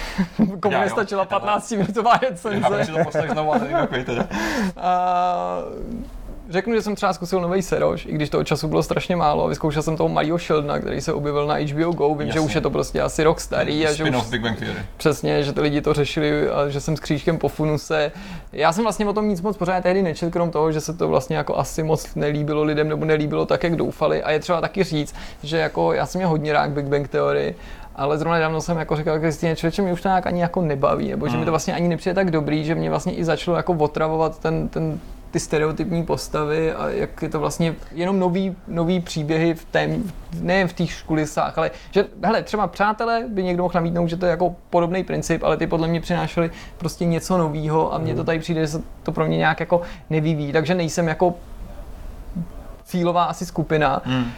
Komu 0.59 0.79
nestačila 0.79 1.25
15 1.25 1.71
minutová 1.71 2.17
recenze. 2.17 2.77
Já 2.79 2.85
to 2.85 3.03
poslech 3.03 3.31
znovu 3.31 3.53
a 3.53 3.59
teda. 4.05 4.27
Řeknu, 6.53 6.73
že 6.75 6.81
jsem 6.81 6.95
třeba 6.95 7.13
zkusil 7.13 7.41
nový 7.41 7.61
Seroš, 7.61 8.05
i 8.05 8.11
když 8.11 8.29
toho 8.29 8.43
času 8.43 8.67
bylo 8.67 8.83
strašně 8.83 9.15
málo. 9.15 9.47
Vyzkoušel 9.47 9.81
jsem 9.81 9.97
toho 9.97 10.09
Mario 10.09 10.37
Sheldna, 10.37 10.79
který 10.79 11.01
se 11.01 11.13
objevil 11.13 11.47
na 11.47 11.55
HBO 11.55 11.91
Go. 11.91 12.09
Vím, 12.09 12.27
Jasně. 12.27 12.33
že 12.33 12.39
už 12.39 12.55
je 12.55 12.61
to 12.61 12.69
prostě 12.69 13.01
asi 13.01 13.23
rok 13.23 13.39
starý. 13.39 13.87
A 13.87 13.93
že 13.93 14.03
už, 14.03 14.29
Big 14.29 14.41
Bang 14.41 14.59
Theory. 14.59 14.79
Přesně, 14.97 15.43
že 15.43 15.53
ty 15.53 15.61
lidi 15.61 15.81
to 15.81 15.93
řešili 15.93 16.49
a 16.49 16.69
že 16.69 16.81
jsem 16.81 16.97
s 16.97 16.99
křížkem 16.99 17.37
po 17.37 17.47
funuse. 17.47 18.11
Já 18.51 18.73
jsem 18.73 18.83
vlastně 18.83 19.05
o 19.05 19.13
tom 19.13 19.29
nic 19.29 19.41
moc 19.41 19.57
pořád 19.57 19.83
tehdy 19.83 20.01
nečetl, 20.01 20.31
krom 20.31 20.51
toho, 20.51 20.71
že 20.71 20.81
se 20.81 20.93
to 20.93 21.07
vlastně 21.07 21.37
jako 21.37 21.57
asi 21.57 21.83
moc 21.83 22.15
nelíbilo 22.15 22.63
lidem 22.63 22.89
nebo 22.89 23.05
nelíbilo 23.05 23.45
tak, 23.45 23.63
jak 23.63 23.75
doufali. 23.75 24.23
A 24.23 24.31
je 24.31 24.39
třeba 24.39 24.61
taky 24.61 24.83
říct, 24.83 25.15
že 25.43 25.57
jako 25.57 25.93
já 25.93 26.05
jsem 26.05 26.19
měl 26.19 26.29
hodně 26.29 26.53
rád 26.53 26.69
Big 26.69 26.85
Bang 26.85 27.07
Theory, 27.07 27.55
ale 27.95 28.17
zrovna 28.17 28.35
nedávno 28.35 28.61
jsem 28.61 28.77
jako 28.77 28.95
říkal 28.95 29.19
Kristýně, 29.19 29.55
člověče, 29.55 29.81
mě 29.81 29.93
už 29.93 30.01
to 30.01 30.07
nějak 30.07 30.27
ani 30.27 30.41
jako 30.41 30.61
nebaví, 30.61 31.09
nebo 31.09 31.27
že 31.27 31.37
mi 31.37 31.45
to 31.45 31.51
vlastně 31.51 31.73
ani 31.73 31.87
nepřijde 31.87 32.13
tak 32.13 32.31
dobrý, 32.31 32.65
že 32.65 32.75
mě 32.75 32.89
vlastně 32.89 33.13
i 33.13 33.23
začalo 33.23 33.57
jako 33.57 33.73
otravovat 33.73 34.39
ten, 34.39 34.67
ten 34.67 34.99
ty 35.33 35.39
stereotypní 35.39 36.03
postavy 36.05 36.73
a 36.73 36.89
jak 36.89 37.21
je 37.21 37.29
to 37.29 37.39
vlastně 37.39 37.75
jenom 37.91 38.19
nový, 38.19 38.55
nový 38.67 38.99
příběhy 38.99 39.53
v 39.53 39.65
tém, 39.65 40.11
ne 40.41 40.67
v 40.67 40.73
těch 40.73 41.03
kulisách, 41.03 41.57
ale 41.57 41.71
že, 41.91 42.05
hele, 42.23 42.43
třeba 42.43 42.67
přátelé 42.67 43.25
by 43.27 43.43
někdo 43.43 43.63
mohl 43.63 43.73
namítnout, 43.75 44.07
že 44.07 44.17
to 44.17 44.25
je 44.25 44.29
jako 44.29 44.55
podobný 44.69 45.03
princip, 45.03 45.43
ale 45.43 45.57
ty 45.57 45.67
podle 45.67 45.87
mě 45.87 46.01
přinášeli 46.01 46.51
prostě 46.77 47.05
něco 47.05 47.37
nového 47.37 47.93
a 47.93 47.97
mně 47.97 48.13
to 48.13 48.19
hmm. 48.19 48.25
tady 48.25 48.39
přijde, 48.39 48.61
že 48.61 48.67
se 48.67 48.81
to 49.03 49.11
pro 49.11 49.25
mě 49.25 49.37
nějak 49.37 49.59
jako 49.59 49.81
nevyvíjí, 50.09 50.53
takže 50.53 50.75
nejsem 50.75 51.07
jako 51.07 51.35
cílová 52.83 53.23
asi 53.23 53.45
skupina. 53.45 54.01
Hmm. 54.05 54.31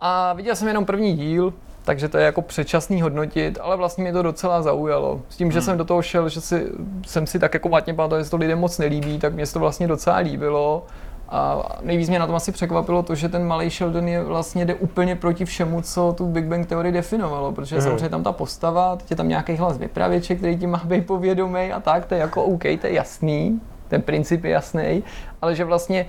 A 0.00 0.32
viděl 0.32 0.56
jsem 0.56 0.68
jenom 0.68 0.84
první 0.84 1.16
díl, 1.16 1.54
takže 1.84 2.08
to 2.08 2.18
je 2.18 2.24
jako 2.24 2.42
předčasný 2.42 3.02
hodnotit, 3.02 3.58
ale 3.62 3.76
vlastně 3.76 4.02
mě 4.04 4.12
to 4.12 4.22
docela 4.22 4.62
zaujalo. 4.62 5.20
S 5.28 5.36
tím, 5.36 5.52
že 5.52 5.58
hmm. 5.58 5.64
jsem 5.64 5.78
do 5.78 5.84
toho 5.84 6.02
šel, 6.02 6.28
že 6.28 6.40
si, 6.40 6.66
jsem 7.06 7.26
si 7.26 7.38
tak 7.38 7.54
jako 7.54 7.68
matně 7.68 7.94
pamatoval, 7.94 8.24
že 8.24 8.30
to 8.30 8.36
lidem 8.36 8.58
moc 8.58 8.78
nelíbí, 8.78 9.18
tak 9.18 9.34
mě 9.34 9.46
to 9.46 9.58
vlastně 9.58 9.86
docela 9.88 10.16
líbilo. 10.16 10.86
A 11.28 11.62
nejvíc 11.82 12.08
mě 12.08 12.18
na 12.18 12.26
tom 12.26 12.36
asi 12.36 12.52
překvapilo 12.52 13.02
to, 13.02 13.14
že 13.14 13.28
ten 13.28 13.46
malý 13.46 13.70
Sheldon 13.70 14.08
je 14.08 14.24
vlastně 14.24 14.64
jde 14.64 14.74
úplně 14.74 15.16
proti 15.16 15.44
všemu, 15.44 15.82
co 15.82 16.14
tu 16.18 16.26
Big 16.26 16.44
Bang 16.44 16.66
teorii 16.66 16.92
definovalo, 16.92 17.52
protože 17.52 17.76
Mhm. 17.76 17.84
samozřejmě 17.84 18.08
tam 18.08 18.22
ta 18.22 18.32
postava, 18.32 18.96
teď 18.96 19.10
je 19.10 19.16
tam 19.16 19.28
nějaký 19.28 19.56
hlas 19.56 19.78
vypravěče, 19.78 20.34
který 20.34 20.56
ti 20.56 20.66
má 20.66 20.82
být 20.84 21.06
povědomý 21.06 21.72
a 21.72 21.80
tak, 21.80 22.06
to 22.06 22.14
je 22.14 22.20
jako 22.20 22.44
OK, 22.44 22.62
to 22.62 22.86
je 22.86 22.92
jasný, 22.92 23.60
ten 23.88 24.02
princip 24.02 24.44
je 24.44 24.50
jasný, 24.50 25.02
ale 25.42 25.54
že 25.54 25.64
vlastně 25.64 26.06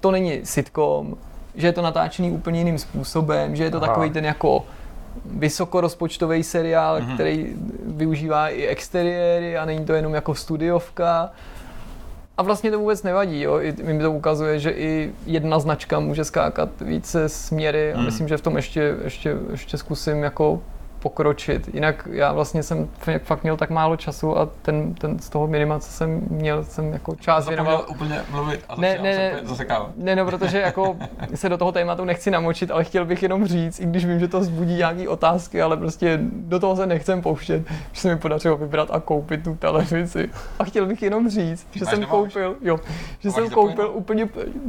to 0.00 0.10
není 0.10 0.40
sitcom, 0.44 1.14
že 1.54 1.66
je 1.66 1.72
to 1.72 1.82
natáčený 1.82 2.30
úplně 2.30 2.60
jiným 2.60 2.78
způsobem, 2.78 3.56
že 3.56 3.64
je 3.64 3.70
to 3.70 3.76
Aha. 3.76 3.86
takový 3.86 4.10
ten 4.10 4.24
jako 4.24 4.64
vysokorozpočtový 5.24 6.42
seriál, 6.42 6.96
Mhm. 7.00 7.08
mm-hmm. 7.10 7.14
který 7.14 7.54
využívá 7.86 8.48
i 8.48 8.66
exteriéry 8.66 9.56
a 9.58 9.64
není 9.64 9.84
to 9.84 9.92
jenom 9.92 10.14
jako 10.14 10.34
studiovka. 10.34 11.30
A 12.38 12.42
vlastně 12.42 12.70
to 12.70 12.78
vůbec 12.78 13.02
nevadí, 13.02 13.40
jo. 13.42 13.58
I 13.60 13.74
mi 13.82 13.98
to 14.02 14.12
ukazuje, 14.12 14.58
že 14.58 14.70
i 14.70 15.10
jedna 15.26 15.58
značka 15.58 16.00
může 16.00 16.24
skákat 16.24 16.68
více 16.80 17.28
směry 17.28 17.92
a 17.92 17.96
Hmm. 17.96 18.04
myslím, 18.06 18.28
že 18.28 18.36
v 18.36 18.40
tom 18.40 18.56
ještě, 18.56 18.94
ještě, 19.04 19.36
ještě 19.50 19.78
zkusím 19.78 20.22
jako 20.22 20.60
pokročit. 21.06 21.74
Jinak 21.74 22.08
já 22.10 22.32
vlastně 22.32 22.62
jsem 22.62 22.88
fakt 23.22 23.42
měl 23.42 23.56
tak 23.56 23.70
málo 23.70 23.96
času 23.96 24.38
a 24.38 24.46
ten, 24.62 24.94
ten 24.94 25.18
z 25.18 25.28
toho 25.28 25.46
minima, 25.46 25.78
co 25.78 25.90
jsem 25.90 26.20
měl, 26.30 26.64
jsem 26.64 26.92
jako 26.92 27.14
část 27.14 27.44
Zapomněl 27.44 27.64
věnoval 27.64 27.86
úplně 27.90 28.20
mluvit 28.30 28.60
a 28.68 28.80
Ne, 28.80 28.98
ne, 29.02 29.16
ne. 29.16 29.42
ne, 29.96 30.16
no, 30.16 30.26
protože 30.26 30.60
jako 30.60 30.96
se 31.34 31.48
do 31.48 31.58
toho 31.58 31.72
tématu 31.72 32.04
nechci 32.04 32.30
namočit, 32.30 32.70
ale 32.70 32.84
chtěl 32.84 33.04
bych 33.04 33.22
jenom 33.22 33.46
říct, 33.46 33.80
i 33.80 33.86
když 33.86 34.06
vím, 34.06 34.20
že 34.20 34.28
to 34.28 34.40
vzbudí 34.40 34.74
nějaké 34.74 35.08
otázky, 35.08 35.62
ale 35.62 35.76
prostě 35.76 36.18
do 36.22 36.60
toho 36.60 36.76
se 36.76 36.86
nechcem 36.86 37.22
pouštět, 37.22 37.62
že 37.92 38.00
se 38.00 38.08
mi 38.08 38.16
podařilo 38.16 38.56
vybrat 38.56 38.88
a 38.92 39.00
koupit 39.00 39.44
tu 39.44 39.54
televizi. 39.54 40.28
A 40.58 40.64
chtěl 40.64 40.86
bych 40.86 41.02
jenom 41.02 41.30
říct, 41.30 41.66
že 41.72 41.84
Máš 41.84 41.90
jsem 41.90 42.00
doma 42.00 42.10
koupil, 42.10 42.56
jo, 42.62 42.80
že 43.18 43.28
Máš 43.28 43.34
jsem 43.34 43.50
koupil 43.50 43.90
úplně, 43.94 44.28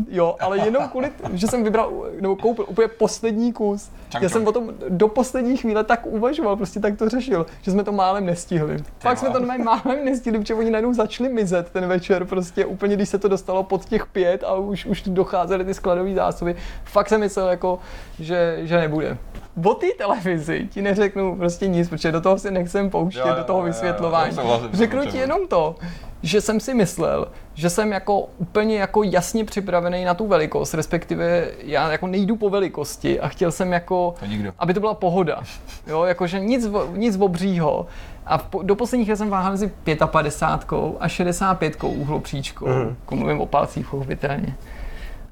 jo, 0.09 0.35
ale 0.39 0.57
jenom 0.57 0.87
kvůli, 0.89 1.11
že 1.33 1.47
jsem 1.47 1.63
vybral, 1.63 1.91
nebo 2.21 2.35
koupil 2.35 2.65
úplně 2.67 2.87
poslední 2.87 3.53
kus. 3.53 3.89
Čang, 4.09 4.23
Já 4.23 4.29
jsem 4.29 4.41
čang. 4.41 4.47
o 4.47 4.51
tom 4.51 4.73
do 4.89 5.07
poslední 5.07 5.57
chvíle 5.57 5.83
tak 5.83 6.05
uvažoval, 6.05 6.55
prostě 6.55 6.79
tak 6.79 6.97
to 6.97 7.09
řešil, 7.09 7.45
že 7.61 7.71
jsme 7.71 7.83
to 7.83 7.91
málem 7.91 8.25
nestihli. 8.25 8.77
Fakt 8.99 9.17
jsme 9.17 9.29
to 9.29 9.39
málem 9.63 10.05
nestihli, 10.05 10.39
protože 10.39 10.53
oni 10.53 10.69
najednou 10.69 10.93
začali 10.93 11.29
mizet 11.29 11.69
ten 11.69 11.87
večer, 11.87 12.25
prostě 12.25 12.65
úplně, 12.65 12.95
když 12.95 13.09
se 13.09 13.17
to 13.17 13.27
dostalo 13.27 13.63
pod 13.63 13.85
těch 13.85 14.05
pět 14.05 14.43
a 14.43 14.53
už, 14.55 14.85
už 14.85 15.01
docházely 15.01 15.65
ty 15.65 15.73
skladové 15.73 16.15
zásoby. 16.15 16.55
Fakt 16.83 17.09
jsem 17.09 17.19
myslel, 17.19 17.47
jako, 17.49 17.79
že, 18.19 18.59
že 18.61 18.77
nebude. 18.77 19.17
O 19.65 19.73
té 19.73 19.87
televizi 19.97 20.67
ti 20.71 20.81
neřeknu 20.81 21.35
prostě 21.35 21.67
nic, 21.67 21.89
protože 21.89 22.11
do 22.11 22.21
toho 22.21 22.37
si 22.39 22.51
nechcem 22.51 22.89
pouštět, 22.89 23.19
Jo, 23.19 23.27
jo, 23.27 23.35
do 23.35 23.43
toho 23.43 23.59
jo, 23.59 23.65
jo, 23.65 23.67
vysvětlování. 23.67 24.35
jo, 24.35 24.41
souhlasím, 24.41 24.69
Řeknu 24.73 25.05
ti 25.05 25.17
jenom 25.17 25.47
to, 25.47 25.75
že 26.21 26.41
jsem 26.41 26.59
si 26.59 26.73
myslel, 26.73 27.27
že 27.53 27.69
jsem 27.69 27.91
jako 27.91 28.19
úplně 28.37 28.79
jako 28.79 29.03
jasně 29.03 29.45
připravený 29.45 30.05
na 30.05 30.13
tu 30.13 30.27
velikost, 30.27 30.73
respektive 30.73 31.47
já 31.63 31.91
jako 31.91 32.07
nejdu 32.07 32.35
po 32.35 32.49
velikosti 32.49 33.19
a 33.19 33.27
chtěl 33.27 33.51
jsem 33.51 33.73
jako, 33.73 34.15
To 34.19 34.25
nikdo. 34.25 34.53
aby 34.59 34.73
to 34.73 34.79
byla 34.79 34.93
pohoda. 34.93 35.41
Jo, 35.87 36.03
jakože 36.03 36.39
nic, 36.39 36.67
nic 36.93 37.17
obřího. 37.19 37.85
A 38.25 38.37
po- 38.37 38.61
do 38.63 38.75
posledních 38.75 39.11
jsem 39.15 39.29
váhal 39.29 39.51
mezi 39.51 39.71
55 40.05 40.97
a 40.99 41.07
65 41.07 41.83
uhlopříčkou. 41.83 42.67
Mhm. 42.67 42.95
Jako 42.99 43.15
mluvím 43.15 43.41
o 43.41 43.45
palcích, 43.45 43.87
pochopitelně. 43.89 44.55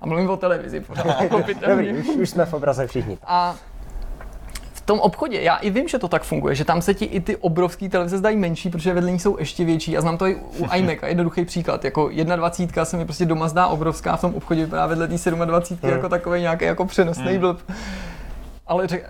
A 0.02 0.06
mluvím 0.06 0.30
o 0.30 0.38
televizi, 0.38 0.80
pořád, 0.80 1.04
Dobrý, 1.08 1.28
pochopitelně. 1.30 1.94
už, 1.94 2.08
už 2.08 2.30
jsme 2.30 2.46
v 2.46 2.54
obraze 2.54 2.88
všichni. 2.88 3.18
A 3.28 3.56
tom 4.86 5.00
obchodě, 5.00 5.42
já 5.42 5.56
i 5.56 5.70
vím, 5.70 5.88
že 5.88 6.00
to 6.00 6.08
tak 6.08 6.24
funguje, 6.24 6.56
že 6.56 6.66
tam 6.66 6.82
se 6.82 6.94
ti 6.94 7.06
i 7.06 7.20
ty 7.20 7.36
obrovské 7.38 7.90
televize 7.90 8.18
zdají 8.18 8.38
menší, 8.38 8.70
protože 8.70 8.94
vedle 8.94 9.12
ní 9.12 9.20
jsou 9.20 9.40
ještě 9.40 9.66
větší. 9.66 9.98
A 9.98 10.02
znám 10.02 10.18
to 10.18 10.28
i 10.28 10.36
u 10.36 10.66
iMaca, 10.76 11.08
jednoduchý 11.08 11.46
příklad. 11.46 11.86
Jako 11.86 12.10
21 12.36 12.86
se 12.86 12.98
mi 12.98 13.06
prostě 13.06 13.26
doma 13.26 13.48
zdá 13.48 13.68
obrovská, 13.68 14.16
v 14.16 14.22
tom 14.22 14.36
obchodě 14.36 14.66
vypadá 14.66 14.86
vedle 14.88 15.08
té 15.08 15.16
27 15.46 15.80
Hmm. 15.84 15.92
jako 15.92 16.10
takový 16.10 16.42
nějaký 16.42 16.66
jako 16.66 16.86
přenosný 16.86 17.24
Hmm. 17.32 17.40
blb. 17.40 17.60
Ale 18.68 18.88
řek, 18.88 19.10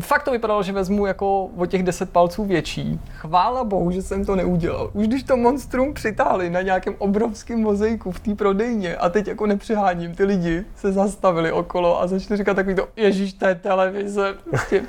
fakt 0.00 0.22
to 0.22 0.30
vypadalo, 0.30 0.62
že 0.62 0.72
vezmu 0.72 1.06
jako 1.06 1.44
o 1.44 1.66
těch 1.66 1.82
10 1.82 2.10
palců 2.10 2.44
větší. 2.44 3.00
Chvála 3.12 3.64
bohu, 3.64 3.90
že 3.90 4.02
jsem 4.02 4.24
to 4.24 4.36
neudělal. 4.36 4.90
Už 4.92 5.08
když 5.08 5.22
to 5.22 5.36
monstrum 5.36 5.94
přitáhli 5.94 6.50
na 6.50 6.62
nějakém 6.62 6.94
obrovském 6.98 7.60
mozaiku 7.60 8.10
v 8.10 8.20
té 8.20 8.34
prodejně 8.34 8.96
a 8.96 9.08
teď 9.08 9.28
jako 9.28 9.46
nepřeháním, 9.46 10.14
ty 10.14 10.24
lidi 10.24 10.64
se 10.74 10.92
zastavili 10.92 11.52
okolo 11.52 12.02
a 12.02 12.06
začali 12.06 12.38
říkat 12.38 12.54
takový 12.54 12.74
to, 12.74 12.88
ježíš, 12.96 13.32
to 13.32 13.46
je 13.46 13.54
televize. 13.54 14.34
Prostě, 14.50 14.82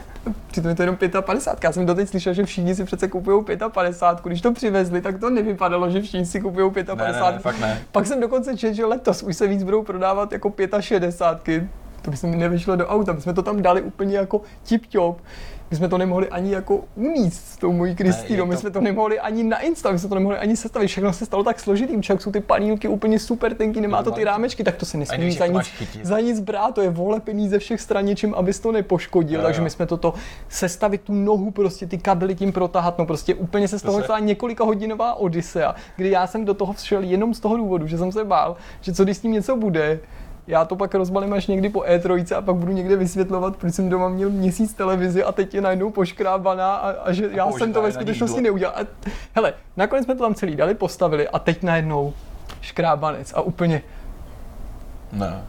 přitom 0.52 0.70
je 0.70 0.76
to 0.76 0.84
jenom 0.84 0.98
55. 1.22 1.64
Já 1.64 1.72
jsem 1.72 1.86
doteď 1.86 2.10
slyšel, 2.10 2.34
že 2.34 2.46
všichni 2.46 2.76
si 2.76 2.84
přece 2.84 3.08
kupují 3.08 3.46
55. 3.70 4.30
Když 4.30 4.42
to 4.42 4.54
přivezli, 4.54 5.02
tak 5.02 5.20
to 5.20 5.30
nevypadalo, 5.30 5.90
že 5.90 6.02
všichni 6.02 6.26
si 6.26 6.42
kupují 6.42 6.72
55. 6.72 6.98
Ne, 6.98 7.22
ne, 7.22 7.32
ne, 7.32 7.40
fakt 7.40 7.60
ne. 7.60 7.82
Pak 7.92 8.06
jsem 8.06 8.22
dokonce 8.22 8.58
četl, 8.58 8.74
že 8.74 8.86
letos 8.86 9.24
už 9.24 9.38
se 9.38 9.48
víc 9.48 9.64
budou 9.64 9.84
prodávat 9.84 10.32
jako 10.32 10.54
65. 10.80 11.64
To 12.08 12.12
by 12.12 12.18
se 12.18 12.28
mi 12.28 12.36
nevyšlo 12.36 12.76
do 12.76 12.88
auta, 12.88 13.14
my 13.14 13.22
jsme 13.22 13.34
to 13.34 13.42
tam 13.44 13.62
dali 13.62 13.82
úplně 13.82 14.18
jako 14.18 14.42
tip-top. 14.70 15.16
My 15.72 15.78
jsme 15.78 15.88
to 15.90 15.98
nemohli 15.98 16.30
ani 16.30 16.52
jako 16.54 16.80
uníst 16.96 17.48
s 17.48 17.58
tou 17.58 17.72
mojí 17.74 17.96
Kristýnou, 17.96 18.44
je 18.44 18.50
my 18.50 18.56
to- 18.56 18.62
jsme 18.62 18.70
to 18.70 18.82
nemohli 18.82 19.20
ani 19.20 19.44
na 19.44 19.60
Insta, 19.60 19.92
my 19.92 20.00
jsme 20.00 20.10
to 20.10 20.16
nemohli 20.16 20.38
ani 20.38 20.58
sestavit, 20.58 20.88
všechno 20.88 21.14
se 21.14 21.26
stalo 21.26 21.44
tak 21.44 21.60
složitým, 21.60 22.02
však 22.02 22.22
jsou 22.22 22.32
ty 22.32 22.40
panílky 22.40 22.88
úplně 22.88 23.20
super 23.20 23.54
tenký, 23.56 23.82
nemá 23.82 24.04
to 24.04 24.12
ty 24.12 24.24
rámečky, 24.24 24.64
tak 24.64 24.76
to 24.76 24.86
se 24.86 24.98
nesmí 24.98 25.32
za 25.32 25.46
jak 25.46 25.54
to 25.54 25.60
nic, 25.60 26.06
za 26.06 26.20
nic 26.20 26.40
brát, 26.40 26.76
to 26.76 26.82
je 26.82 26.90
volepený 26.90 27.50
ze 27.50 27.60
všech 27.60 27.82
stran 27.82 28.06
něčím, 28.06 28.34
abys 28.36 28.60
to 28.60 28.72
nepoškodil, 28.72 29.40
Jo, 29.40 29.46
takže 29.46 29.62
jo. 29.62 29.64
my 29.64 29.70
jsme 29.70 29.86
toto 29.86 30.14
sestavit 30.50 31.02
tu 31.02 31.14
nohu, 31.14 31.52
prostě 31.52 31.88
ty 31.88 31.98
kabely 31.98 32.36
tím 32.36 32.52
protahat, 32.52 32.98
no 32.98 33.06
prostě 33.06 33.36
úplně 33.36 33.68
se 33.68 33.80
z 33.80 33.82
To 33.82 33.88
toho 33.88 33.98
se- 34.00 34.04
stala 34.04 34.20
několika 34.20 34.64
hodinová 34.64 35.14
odisea, 35.14 35.76
kdy 35.96 36.10
já 36.10 36.28
jsem 36.28 36.46
do 36.46 36.54
toho 36.54 36.74
všel 36.74 37.04
jenom 37.04 37.34
z 37.34 37.40
toho 37.40 37.58
důvodu, 37.58 37.88
že 37.88 37.98
jsem 37.98 38.12
se 38.12 38.26
bál, 38.26 38.56
že 38.82 38.94
co 38.94 39.04
když 39.04 39.18
s 39.18 39.20
tím 39.20 39.32
něco 39.32 39.56
bude, 39.58 40.00
já 40.48 40.66
to 40.66 40.76
pak 40.76 40.96
rozbalím 40.96 41.34
až 41.34 41.48
někdy 41.48 41.70
po 41.70 41.80
E3 41.80 42.38
a 42.38 42.42
pak 42.42 42.56
budu 42.56 42.72
někde 42.72 42.96
vysvětlovat, 42.96 43.58
proč 43.58 43.74
jsem 43.74 43.90
doma 43.90 44.10
měl 44.10 44.30
měsíc 44.30 44.74
televizi 44.74 45.24
a 45.24 45.32
teď 45.32 45.54
je 45.54 45.62
najednou 45.62 45.92
poškrábaná 45.92 46.76
a, 46.76 46.90
a 46.90 47.12
že 47.12 47.30
já 47.32 47.52
jsem 47.52 47.74
to 47.74 47.82
ve 47.82 47.92
skutečnosti 47.92 48.42
neudělal. 48.42 48.76
A, 48.78 48.80
hele, 49.36 49.54
nakonec 49.78 50.06
jsme 50.06 50.16
to 50.16 50.24
tam 50.24 50.36
celý 50.36 50.56
dali, 50.56 50.74
postavili 50.74 51.30
a 51.30 51.40
teď 51.40 51.64
najednou 51.64 52.14
škrábanec 52.62 53.34
a 53.34 53.42
úplně 53.42 53.82
Ne. 55.12 55.44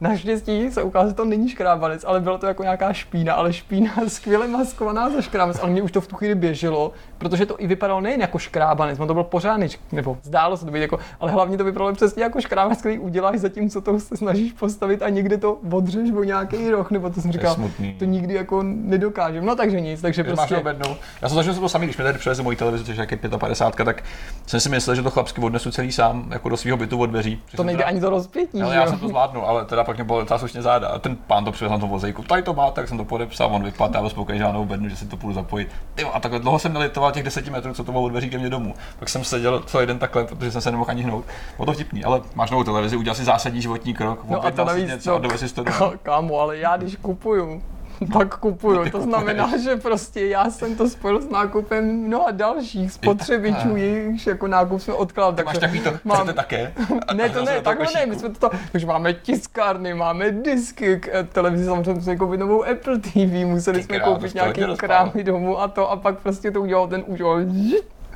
Naštěstí 0.00 0.70
se 0.70 0.82
ukázalo, 0.82 1.10
že 1.10 1.14
to 1.14 1.24
není 1.24 1.48
škrábanec, 1.48 2.04
ale 2.04 2.20
bylo 2.20 2.38
to 2.38 2.46
jako 2.46 2.62
nějaká 2.62 2.92
špína, 2.92 3.34
ale 3.34 3.52
špína 3.52 3.92
skvěle 4.08 4.48
maskovaná 4.48 5.10
za 5.10 5.22
škrábanec, 5.22 5.58
ale 5.62 5.70
mě 5.70 5.82
už 5.82 5.92
to 5.92 6.00
v 6.00 6.06
tu 6.06 6.16
chvíli 6.16 6.34
běželo, 6.34 6.92
protože 7.18 7.46
to 7.46 7.60
i 7.62 7.66
vypadalo 7.66 8.00
nejen 8.00 8.20
jako 8.20 8.38
škrábanec, 8.38 9.00
on 9.00 9.08
to 9.08 9.14
byl 9.14 9.24
pořádný, 9.24 9.68
nebo 9.92 10.18
zdálo 10.22 10.56
se 10.56 10.64
to 10.64 10.70
být 10.70 10.80
jako, 10.80 10.98
ale 11.20 11.32
hlavně 11.32 11.58
to 11.58 11.64
vypadalo 11.64 11.92
přesně 11.92 12.22
jako 12.22 12.40
škrábanec, 12.40 12.78
který 12.80 12.98
uděláš 12.98 13.38
zatímco 13.38 13.80
to 13.80 14.00
se 14.00 14.16
snažíš 14.16 14.52
postavit 14.52 15.02
a 15.02 15.08
někde 15.08 15.38
to 15.38 15.58
odřeš 15.72 16.10
o 16.12 16.24
nějaký 16.24 16.70
roh, 16.70 16.90
nebo 16.90 17.10
to 17.10 17.20
jsem 17.20 17.30
To 17.30 17.38
říkal, 17.38 17.54
smutný. 17.54 17.94
to 17.94 18.04
nikdy 18.04 18.34
jako 18.34 18.62
nedokážem. 18.62 19.46
No 19.46 19.56
takže 19.56 19.80
nic, 19.80 20.00
takže 20.00 20.22
Když 20.22 20.36
máš 20.36 20.48
prostě... 20.48 20.56
objednou. 20.56 20.96
Já 21.22 21.28
jsem 21.28 21.36
zažil 21.36 21.54
to 21.54 21.68
samý, 21.68 21.86
když 21.86 21.96
mi 21.96 22.04
tady 22.04 22.18
přivezli 22.18 22.44
moji 22.44 22.56
televizi, 22.56 22.84
což 22.84 22.96
je 22.96 23.00
jak 23.00 23.10
je 23.10 23.28
55, 23.38 23.84
tak 23.84 24.04
jsem 24.46 24.60
si 24.60 24.68
myslel, 24.68 24.96
že 24.96 25.02
to 25.02 25.10
chlapsky 25.10 25.40
odnesu 25.40 25.70
celý 25.70 25.92
sám, 25.92 26.28
jako 26.32 26.48
do 26.48 26.56
svého 26.56 26.76
bytu 26.76 27.00
od 27.00 27.06
dveří. 27.06 27.42
To 27.56 27.64
nejde 27.64 27.84
ani 27.84 28.00
to 28.00 28.10
rozpětí, 28.10 28.62
Ale 28.62 28.74
já 28.74 28.86
jsem 28.86 28.98
to 28.98 29.08
zvládnul, 29.08 29.44
ale 29.44 29.64
teda 29.64 29.84
pak 29.84 29.96
mě 29.96 30.04
bylo 30.04 30.24
ta 30.24 30.38
slušně 30.38 30.62
záda. 30.62 30.88
A 30.88 30.98
ten 30.98 31.16
pán 31.16 31.44
to 31.44 31.52
přivez 31.52 31.70
na 31.70 31.78
tom 31.78 31.88
vozejku. 31.90 32.22
Tady 32.22 32.42
to 32.42 32.54
má, 32.54 32.70
tak 32.70 32.88
jsem 32.88 32.98
to 32.98 33.04
podepsal, 33.04 33.54
on 33.54 33.64
vypadl, 33.64 33.94
já 33.94 34.00
byl 34.00 34.10
spokojený, 34.10 34.38
že 34.38 34.44
já 34.44 34.52
bednu, 34.52 34.88
že 34.88 34.96
si 34.96 35.06
to 35.06 35.16
půjdu 35.16 35.34
zapojit. 35.34 35.68
Ty 35.94 36.02
jo, 36.02 36.10
a 36.14 36.20
takhle 36.20 36.40
dlouho 36.40 36.58
jsem 36.58 36.72
nelitoval 36.72 37.07
těch 37.10 37.22
10 37.22 37.48
metrů, 37.48 37.74
co 37.74 37.84
to 37.84 37.92
bylo 37.92 38.04
od 38.04 38.08
dveří 38.08 38.30
ke 38.30 38.38
mně 38.38 38.50
domů. 38.50 38.74
Pak 38.98 39.08
jsem 39.08 39.24
seděl 39.24 39.62
celý 39.66 39.86
den 39.86 39.98
takhle, 39.98 40.24
protože 40.24 40.50
jsem 40.50 40.60
se 40.60 40.70
nemohl 40.70 40.90
ani 40.90 41.02
hnout. 41.02 41.24
Bylo 41.56 41.66
to 41.66 41.72
vtipný, 41.72 42.04
ale 42.04 42.20
máš 42.34 42.50
novou 42.50 42.64
televizi, 42.64 42.96
udělal 42.96 43.14
si 43.14 43.24
zásadní 43.24 43.62
životní 43.62 43.94
krok, 43.94 44.24
No 44.28 44.44
a 44.44 44.50
to 44.50 44.64
navíc, 44.64 44.88
něco 44.88 45.18
no, 45.18 45.34
a 45.34 45.36
si 45.38 45.54
to 45.54 45.64
domů. 45.64 45.92
Kámo, 46.02 46.40
ale 46.40 46.58
já 46.58 46.76
když 46.76 46.96
kupuju, 46.96 47.62
tak 48.18 48.38
kupuju. 48.38 48.90
To 48.90 49.00
znamená, 49.00 49.56
že 49.56 49.76
prostě 49.76 50.26
já 50.26 50.50
jsem 50.50 50.76
to 50.76 50.88
spojil 50.88 51.20
s 51.22 51.28
nákupem 51.28 51.84
mnoha 51.84 52.30
dalších 52.30 52.92
spotřebičů, 52.92 53.76
jejichž 53.76 54.26
jako 54.26 54.46
nákup 54.46 54.80
jsme 54.80 54.94
odkládali. 54.94 55.36
Tak 55.36 55.46
máš 55.46 55.58
takový 55.58 55.80
to, 55.80 55.90
chcete 56.14 56.32
také? 56.32 56.72
A- 57.08 57.14
Ne, 57.14 57.30
to 57.30 57.44
ne, 57.44 57.60
takhle 57.60 57.86
ne, 57.94 58.06
my 58.06 58.16
jsme 58.16 58.28
to, 58.28 58.50
takže 58.72 58.86
máme 58.86 59.12
tiskárny, 59.14 59.94
máme 59.94 60.30
disky, 60.30 61.00
k 61.00 61.08
eh, 61.12 61.24
televizi 61.24 61.64
samozřejmě 61.64 61.92
musíme 61.94 62.16
koupit 62.16 62.40
novou 62.40 62.64
Apple 62.64 62.98
TV, 62.98 63.32
museli 63.46 63.78
Ty 63.78 63.84
jsme 63.84 64.00
koupit 64.00 64.34
nějaký 64.34 64.62
krámy 64.76 65.24
domů 65.24 65.60
a 65.60 65.68
to 65.68 65.90
a 65.90 65.96
pak 65.96 66.18
prostě 66.18 66.50
to 66.50 66.60
udělal 66.60 66.88
ten 66.88 67.04
udělal 67.06 67.40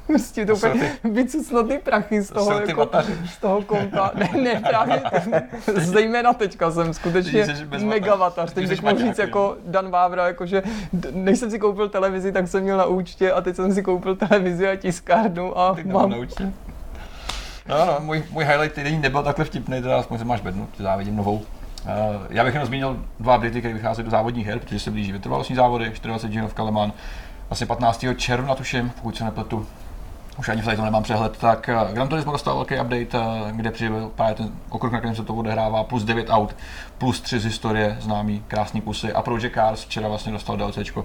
Prostě 0.06 0.46
to 0.46 0.54
úplně 0.54 0.92
ty 1.68 1.78
prachy 1.78 2.22
z 2.22 2.28
to 2.28 2.34
toho, 2.34 2.60
jako, 2.60 2.90
z 3.26 3.36
toho 3.38 3.62
kompa. 3.62 4.10
Ne, 4.14 4.30
ne, 4.42 4.62
právě 4.68 5.02
zejména 5.74 6.32
teďka 6.32 6.70
jsem 6.70 6.94
skutečně 6.94 7.46
megavatař. 7.84 8.52
Teď 8.52 8.68
bych 8.68 8.82
mohl 8.82 8.98
říct 8.98 9.18
jako 9.18 9.56
Dan 9.66 9.90
Vávra, 9.90 10.26
jakože 10.26 10.62
d- 10.92 11.08
než 11.12 11.38
jsem 11.38 11.50
si 11.50 11.58
koupil 11.58 11.88
televizi, 11.88 12.32
tak 12.32 12.48
jsem 12.48 12.62
měl 12.62 12.76
na 12.76 12.84
účtě 12.84 13.32
a 13.32 13.40
teď 13.40 13.56
jsem 13.56 13.74
si 13.74 13.82
koupil 13.82 14.16
televizi 14.16 14.68
a 14.68 14.76
tiskárnu 14.76 15.58
a 15.58 15.74
Ty 15.74 15.84
mám 15.84 15.92
mám 16.02 16.10
naučit. 16.10 16.48
No, 17.68 17.86
no, 17.86 17.96
můj, 18.00 18.22
můj 18.30 18.44
highlight 18.44 18.74
týdenní 18.74 18.98
nebyl 18.98 19.22
takhle 19.22 19.44
vtipný, 19.44 19.82
teda 19.82 19.98
aspoň 19.98 20.18
se 20.18 20.24
máš 20.24 20.40
bednu, 20.40 20.68
ty 20.76 20.82
závidím 20.82 21.16
novou. 21.16 21.34
Uh, 21.36 21.42
já 22.30 22.44
bych 22.44 22.54
jenom 22.54 22.66
zmínil 22.66 23.04
dva 23.20 23.36
updaty, 23.36 23.58
které 23.58 23.74
vychází 23.74 24.02
do 24.02 24.10
závodních 24.10 24.46
her, 24.46 24.58
protože 24.58 24.78
se 24.80 24.90
blíží 24.90 25.12
vytrvalostní 25.12 25.56
závody, 25.56 25.84
24 26.02 26.32
dílů 26.32 26.48
v 26.48 26.54
Kaleman, 26.54 26.92
asi 27.50 27.66
15. 27.66 28.04
června 28.16 28.54
tuším, 28.54 28.90
pokud 28.90 29.16
se 29.16 29.24
nepletu. 29.24 29.66
Už 30.38 30.48
ani 30.48 30.62
v 30.62 30.64
tady 30.64 30.76
to 30.76 30.84
nemám 30.84 31.02
přehled, 31.02 31.36
tak 31.36 31.68
eh, 31.68 31.92
Gran 31.92 32.09
Turismo 32.09 32.32
dostal 32.32 32.54
velký 32.54 32.74
update, 32.74 33.18
eh, 33.18 33.52
kde 33.52 33.70
přibyl 33.70 34.10
právě 34.14 34.34
ten 34.34 34.52
okruh, 34.70 34.92
na 34.92 34.98
kterém 34.98 35.16
se 35.16 35.24
to 35.24 35.34
odehrává, 35.34 35.84
plus 35.84 36.04
9 36.04 36.26
aut, 36.30 36.56
plus 36.98 37.20
3 37.20 37.40
z 37.40 37.44
historie, 37.44 37.96
známý 38.00 38.44
krásný 38.48 38.80
kusy. 38.80 39.12
A 39.12 39.22
Project 39.22 39.54
Cars 39.54 39.84
včera 39.84 40.09
vlastně 40.09 40.32
dostal 40.32 40.56
DLCčko 40.56 41.04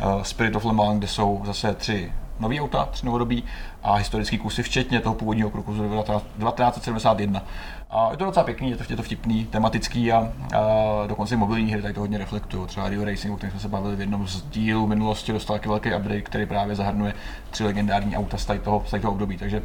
eh, 0.00 0.04
Spirit 0.22 0.56
of 0.56 0.64
Le 0.64 0.72
Mans, 0.72 0.98
kde 0.98 1.06
jsou 1.06 1.42
zase 1.44 1.74
tři 1.74 2.12
nový 2.40 2.60
auta, 2.60 2.88
tři 2.90 3.06
novodobí 3.06 3.44
a 3.82 3.94
historický 3.94 4.38
kusy, 4.38 4.62
včetně 4.62 5.00
toho 5.00 5.14
původního 5.14 5.48
okruhu 5.48 5.74
z 5.74 5.78
roku 5.78 6.02
1971. 6.02 7.42
A 7.90 8.10
je 8.10 8.16
to 8.16 8.24
docela 8.24 8.44
pěkný, 8.44 8.70
je 8.70 8.76
to, 8.76 8.84
je 8.90 8.96
to 8.96 9.02
vtipný, 9.02 9.44
tematický 9.44 10.12
a, 10.12 10.32
a 10.56 11.06
dokonce 11.06 11.34
i 11.34 11.36
mobilní 11.36 11.72
hry 11.72 11.82
tady 11.82 11.94
to 11.94 12.00
hodně 12.00 12.18
reflektují. 12.18 12.66
Třeba 12.66 12.88
Rio 12.88 13.04
Racing, 13.04 13.34
o 13.34 13.36
kterém 13.36 13.50
jsme 13.50 13.60
se 13.60 13.68
bavili 13.68 13.96
v 13.96 14.00
jednom 14.00 14.28
z 14.28 14.42
dílů 14.42 14.86
minulosti, 14.86 15.32
dostal 15.32 15.56
taky 15.56 15.68
velký 15.68 15.94
update, 15.94 16.22
který 16.22 16.46
právě 16.46 16.74
zahrnuje 16.74 17.14
tři 17.50 17.64
legendární 17.64 18.16
auta 18.16 18.36
z 18.36 18.44
tady 18.44 18.58
toho, 18.58 18.82
z 18.86 18.90
tady 18.90 19.00
toho 19.00 19.12
období. 19.12 19.36
Takže 19.36 19.62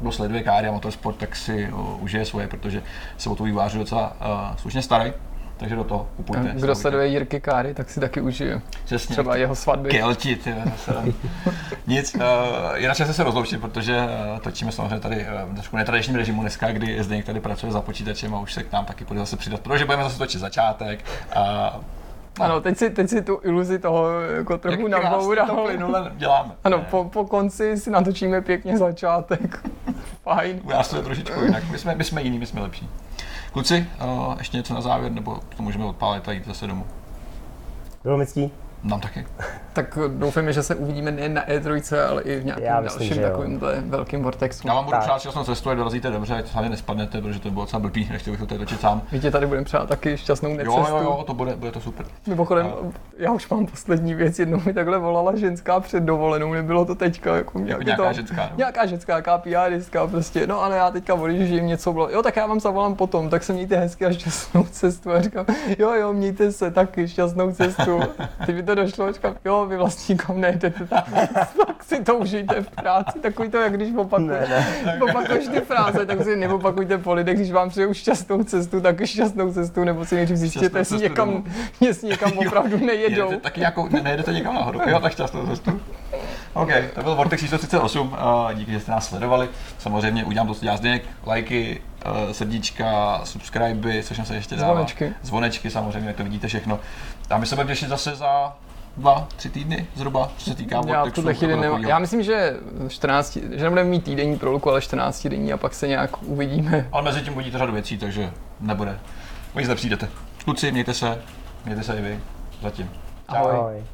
kdo 0.00 0.12
sleduje 0.12 0.42
káry 0.42 0.68
a 0.68 0.72
motorsport, 0.72 1.16
tak 1.16 1.36
si 1.36 1.72
užije 2.00 2.24
svoje, 2.24 2.48
protože 2.48 2.82
se 3.16 3.30
o 3.30 3.34
to 3.34 3.44
výváři 3.44 3.78
docela 3.78 4.16
uh, 4.50 4.56
slušně 4.56 4.82
starají. 4.82 5.12
Takže 5.58 5.76
do 5.76 5.84
toho 5.84 6.08
kupujte. 6.16 6.52
Kdo 6.54 6.74
sleduje 6.74 7.06
Jirky 7.06 7.40
Káry, 7.40 7.74
tak 7.74 7.90
si 7.90 8.00
taky 8.00 8.20
užije. 8.20 8.60
Přesně. 8.84 9.12
Třeba 9.12 9.36
jeho 9.36 9.54
svatby. 9.54 9.90
Kelti, 9.90 10.36
ty. 10.36 10.54
Nic, 11.86 12.14
uh, 12.14 12.20
jinak 12.76 12.96
se 12.96 13.14
se 13.14 13.24
rozloučit, 13.24 13.60
protože 13.60 13.96
uh, 13.96 14.38
točíme 14.38 14.72
samozřejmě 14.72 15.00
tady 15.00 15.26
uh, 15.48 15.54
trošku 15.54 15.76
netradičním 15.76 16.16
režimu 16.16 16.40
dneska, 16.40 16.72
kdy 16.72 17.02
Zdeněk 17.02 17.24
tady 17.24 17.40
pracuje 17.40 17.72
za 17.72 17.80
počítačem 17.80 18.34
a 18.34 18.40
už 18.40 18.52
se 18.54 18.62
k 18.62 18.72
nám 18.72 18.84
taky 18.84 19.04
bude 19.04 19.20
zase 19.20 19.36
přidat, 19.36 19.60
protože 19.60 19.84
budeme 19.84 20.04
zase 20.04 20.18
točit 20.18 20.40
začátek. 20.40 21.04
Uh, 21.36 21.82
Ano, 22.40 22.60
teď 22.60 22.78
si, 22.78 22.90
teď 22.90 23.08
si 23.08 23.22
tu 23.22 23.40
iluzi 23.44 23.78
toho 23.78 24.20
jako 24.20 24.58
trochu 24.58 24.88
jak 24.88 25.02
naboural. 25.04 25.64
plynule 25.64 26.12
děláme. 26.16 26.52
Ano, 26.64 26.76
Ne, 26.76 26.84
po, 26.90 27.04
po 27.04 27.24
konci 27.24 27.76
si 27.76 27.90
natočíme 27.90 28.40
pěkně 28.40 28.78
začátek. 28.78 29.60
Fajn. 30.22 30.60
U 30.62 30.70
nás 30.70 30.88
to 30.88 30.96
je 30.96 31.02
trošičku 31.02 31.40
jinak, 31.40 31.70
my 31.70 31.78
jsme, 31.78 31.94
my 31.94 32.04
jsme 32.04 32.22
jiní, 32.22 32.38
my 32.38 32.46
jsme 32.46 32.60
lepší. 32.60 32.88
Kluci, 33.58 33.86
uh, 34.04 34.34
ještě 34.38 34.56
něco 34.56 34.74
na 34.74 34.80
závěr, 34.80 35.12
nebo 35.12 35.40
to 35.56 35.62
můžeme 35.62 35.84
odpálit 35.84 36.28
a 36.28 36.32
jít 36.32 36.46
zase 36.46 36.66
domů? 36.66 36.86
Bylo 38.02 38.18
mi. 38.18 38.50
Nám 38.84 39.00
taky. 39.00 39.26
Tak 39.72 39.98
doufáme, 40.08 40.52
že 40.52 40.62
se 40.62 40.74
uvidíme 40.74 41.10
nejen 41.10 41.34
na 41.34 41.46
E3, 41.46 41.96
ale 42.10 42.22
i 42.22 42.40
v 42.40 42.44
nějakém 42.44 42.64
Já 42.66 42.80
myslím, 42.80 42.98
dalším 42.98 43.14
že 43.14 43.22
jo. 43.22 43.28
takovýmhle 43.28 43.80
velkým 43.86 44.22
vortexu. 44.22 44.68
Já 44.68 44.74
vám 44.74 44.84
budu 44.84 44.92
Tak. 44.96 45.02
přát 45.04 45.20
šťastnou 45.20 45.44
cestu, 45.44 45.74
dorazíte 45.74 46.10
dobře, 46.10 46.34
ať 46.34 46.52
hlavně 46.52 46.70
nespadnete, 46.70 47.20
protože 47.20 47.40
to 47.40 47.50
bylo 47.50 47.64
docela 47.64 47.80
blbý, 47.80 48.08
nechtěl 48.10 48.32
bych 48.32 48.40
to 48.40 48.46
tady 48.46 48.58
točit 48.58 48.80
sám. 48.80 49.02
Vítě 49.12 49.30
tady 49.30 49.46
budeme 49.46 49.64
přát 49.64 49.88
taky 49.88 50.16
šťastnou 50.16 50.50
Jo, 50.50 50.56
necestu. 50.56 50.80
jo, 50.80 50.98
jo, 51.02 51.24
to 51.26 51.34
bude, 51.34 51.56
bude 51.56 51.72
to 51.72 51.80
super. 51.80 52.06
Mimochodem, 52.26 52.72
já 53.18 53.32
už 53.32 53.48
mám 53.48 53.66
poslední 53.66 54.14
věc, 54.14 54.38
jednou 54.38 54.60
mi 54.66 54.72
takhle 54.72 54.98
volala 54.98 55.36
ženská 55.36 55.80
před 55.80 56.02
dovolenou, 56.02 56.52
nebylo 56.52 56.84
to 56.84 56.94
teďka, 56.94 57.36
jako 57.36 57.58
nějaký 57.58 57.84
nějaká 57.84 58.06
to, 58.08 58.12
ženská, 58.12 58.42
nebo? 58.42 58.54
Nějaká 58.56 58.86
ženská, 58.86 59.12
nějaká 59.12 59.38
PRistka, 59.38 60.06
prostě, 60.06 60.46
no 60.46 60.62
ale 60.62 60.76
já 60.76 60.90
teďka 60.90 61.14
odjíždím, 61.14 61.66
něco 61.66 61.92
bylo, 61.92 62.10
jo 62.10 62.22
tak 62.22 62.36
já 62.36 62.46
vám 62.46 62.60
zavolám 62.60 62.94
potom, 62.94 63.30
tak 63.30 63.42
se 63.42 63.52
mějte 63.52 63.76
hezky 63.76 64.06
a 64.06 64.12
šťastnou 64.12 64.64
cestu 64.64 65.12
a 65.12 65.22
říkám, 65.22 65.46
jo 65.78 65.92
jo, 65.94 66.12
mějte 66.12 66.52
se 66.52 66.70
taky 66.70 67.08
šťastnou 67.08 67.52
cestu. 67.52 68.00
Mi 68.52 68.62
to 68.68 68.74
došlo, 68.74 69.12
říkám, 69.12 69.36
jo, 69.44 69.66
vy 69.66 69.76
vlastně 69.76 70.12
nikam 70.12 70.40
nejdete, 70.40 70.86
tak, 70.86 71.04
tak 71.66 71.84
si 71.84 72.04
to 72.04 72.16
užijte 72.16 72.62
v 72.62 72.70
práci, 72.70 73.18
takový 73.18 73.50
to, 73.50 73.56
jak 73.56 73.72
když 73.72 73.94
opakuješ, 73.96 74.48
opakuješ 75.00 75.48
ty 75.48 75.60
fráze, 75.60 76.06
tak 76.06 76.24
si 76.24 76.36
neopakujte 76.36 76.98
po 76.98 77.14
lidech, 77.14 77.36
když 77.36 77.52
vám 77.52 77.68
přeju 77.68 77.94
šťastnou 77.94 78.44
cestu, 78.44 78.80
tak 78.80 79.06
šťastnou 79.06 79.52
cestu, 79.52 79.84
nebo 79.84 80.04
si 80.04 80.14
nejdřív 80.14 80.36
zjistěte, 80.36 80.78
jestli 80.84 80.98
někam, 80.98 81.44
jestli 81.80 82.08
někam 82.08 82.32
opravdu 82.38 82.86
nejedou. 82.86 83.24
Jedete, 83.24 83.42
taky 83.42 83.60
nějakou, 83.60 83.88
ne, 83.88 84.02
nejedete 84.02 84.32
někam 84.32 84.54
nahoru, 84.54 84.80
jo, 84.86 85.00
tak 85.00 85.12
šťastnou 85.12 85.46
cestu. 85.46 85.80
OK, 86.54 86.70
to 86.94 87.02
byl 87.02 87.14
Vortex 87.14 87.42
číslo 87.42 87.58
38, 87.58 88.08
uh, 88.08 88.52
díky, 88.54 88.72
že 88.72 88.80
jste 88.80 88.90
nás 88.90 89.08
sledovali. 89.08 89.48
Samozřejmě 89.78 90.24
udělám 90.24 90.46
to, 90.46 90.54
co 90.54 90.64
dělá 90.64 90.76
Zdeněk, 90.76 91.02
lajky, 91.26 91.82
uh, 92.06 92.32
srdíčka, 92.32 93.20
subscribe, 93.24 94.02
což 94.02 94.20
se 94.24 94.34
ještě 94.34 94.56
dává. 94.56 94.72
Zvonečky. 94.72 95.12
Zvonečky 95.22 95.70
samozřejmě, 95.70 96.08
jak 96.08 96.16
to 96.16 96.24
vidíte 96.24 96.48
všechno. 96.48 96.80
A 97.30 97.38
my 97.38 97.46
se 97.46 97.54
budeme 97.54 97.70
těšit 97.72 97.88
zase 97.88 98.16
za 98.16 98.56
dva, 98.96 99.28
tři 99.36 99.50
týdny 99.50 99.86
zhruba, 99.94 100.30
co 100.36 100.50
se 100.50 100.56
týká 100.56 100.80
Já 100.86 101.06
tuhle 101.06 101.34
chvíli 101.34 101.52
nemám. 101.52 101.64
takovýho. 101.70 101.90
Já 101.90 101.98
myslím, 101.98 102.22
že 102.22 102.56
14, 102.88 103.38
že 103.52 103.64
nebudeme 103.64 103.90
mít 103.90 104.04
týdenní 104.04 104.38
proluku, 104.38 104.70
ale 104.70 104.80
14 104.80 105.26
denní 105.26 105.52
a 105.52 105.56
pak 105.56 105.74
se 105.74 105.88
nějak 105.88 106.22
uvidíme. 106.22 106.88
Ale 106.92 107.02
mezi 107.02 107.20
tím 107.22 107.32
uvidíte 107.34 107.58
řadu 107.58 107.72
věcí, 107.72 107.98
takže 107.98 108.32
nebude. 108.60 108.98
Vy 109.54 109.64
zde 109.64 109.74
přijdete. 109.74 110.08
Kluci, 110.44 110.72
mějte 110.72 110.94
se, 110.94 111.18
mějte 111.64 111.82
se 111.82 111.96
i 111.96 112.02
vy. 112.02 112.20
Zatím. 112.62 112.90
Ahoj. 113.28 113.52
Ahoj. 113.52 113.84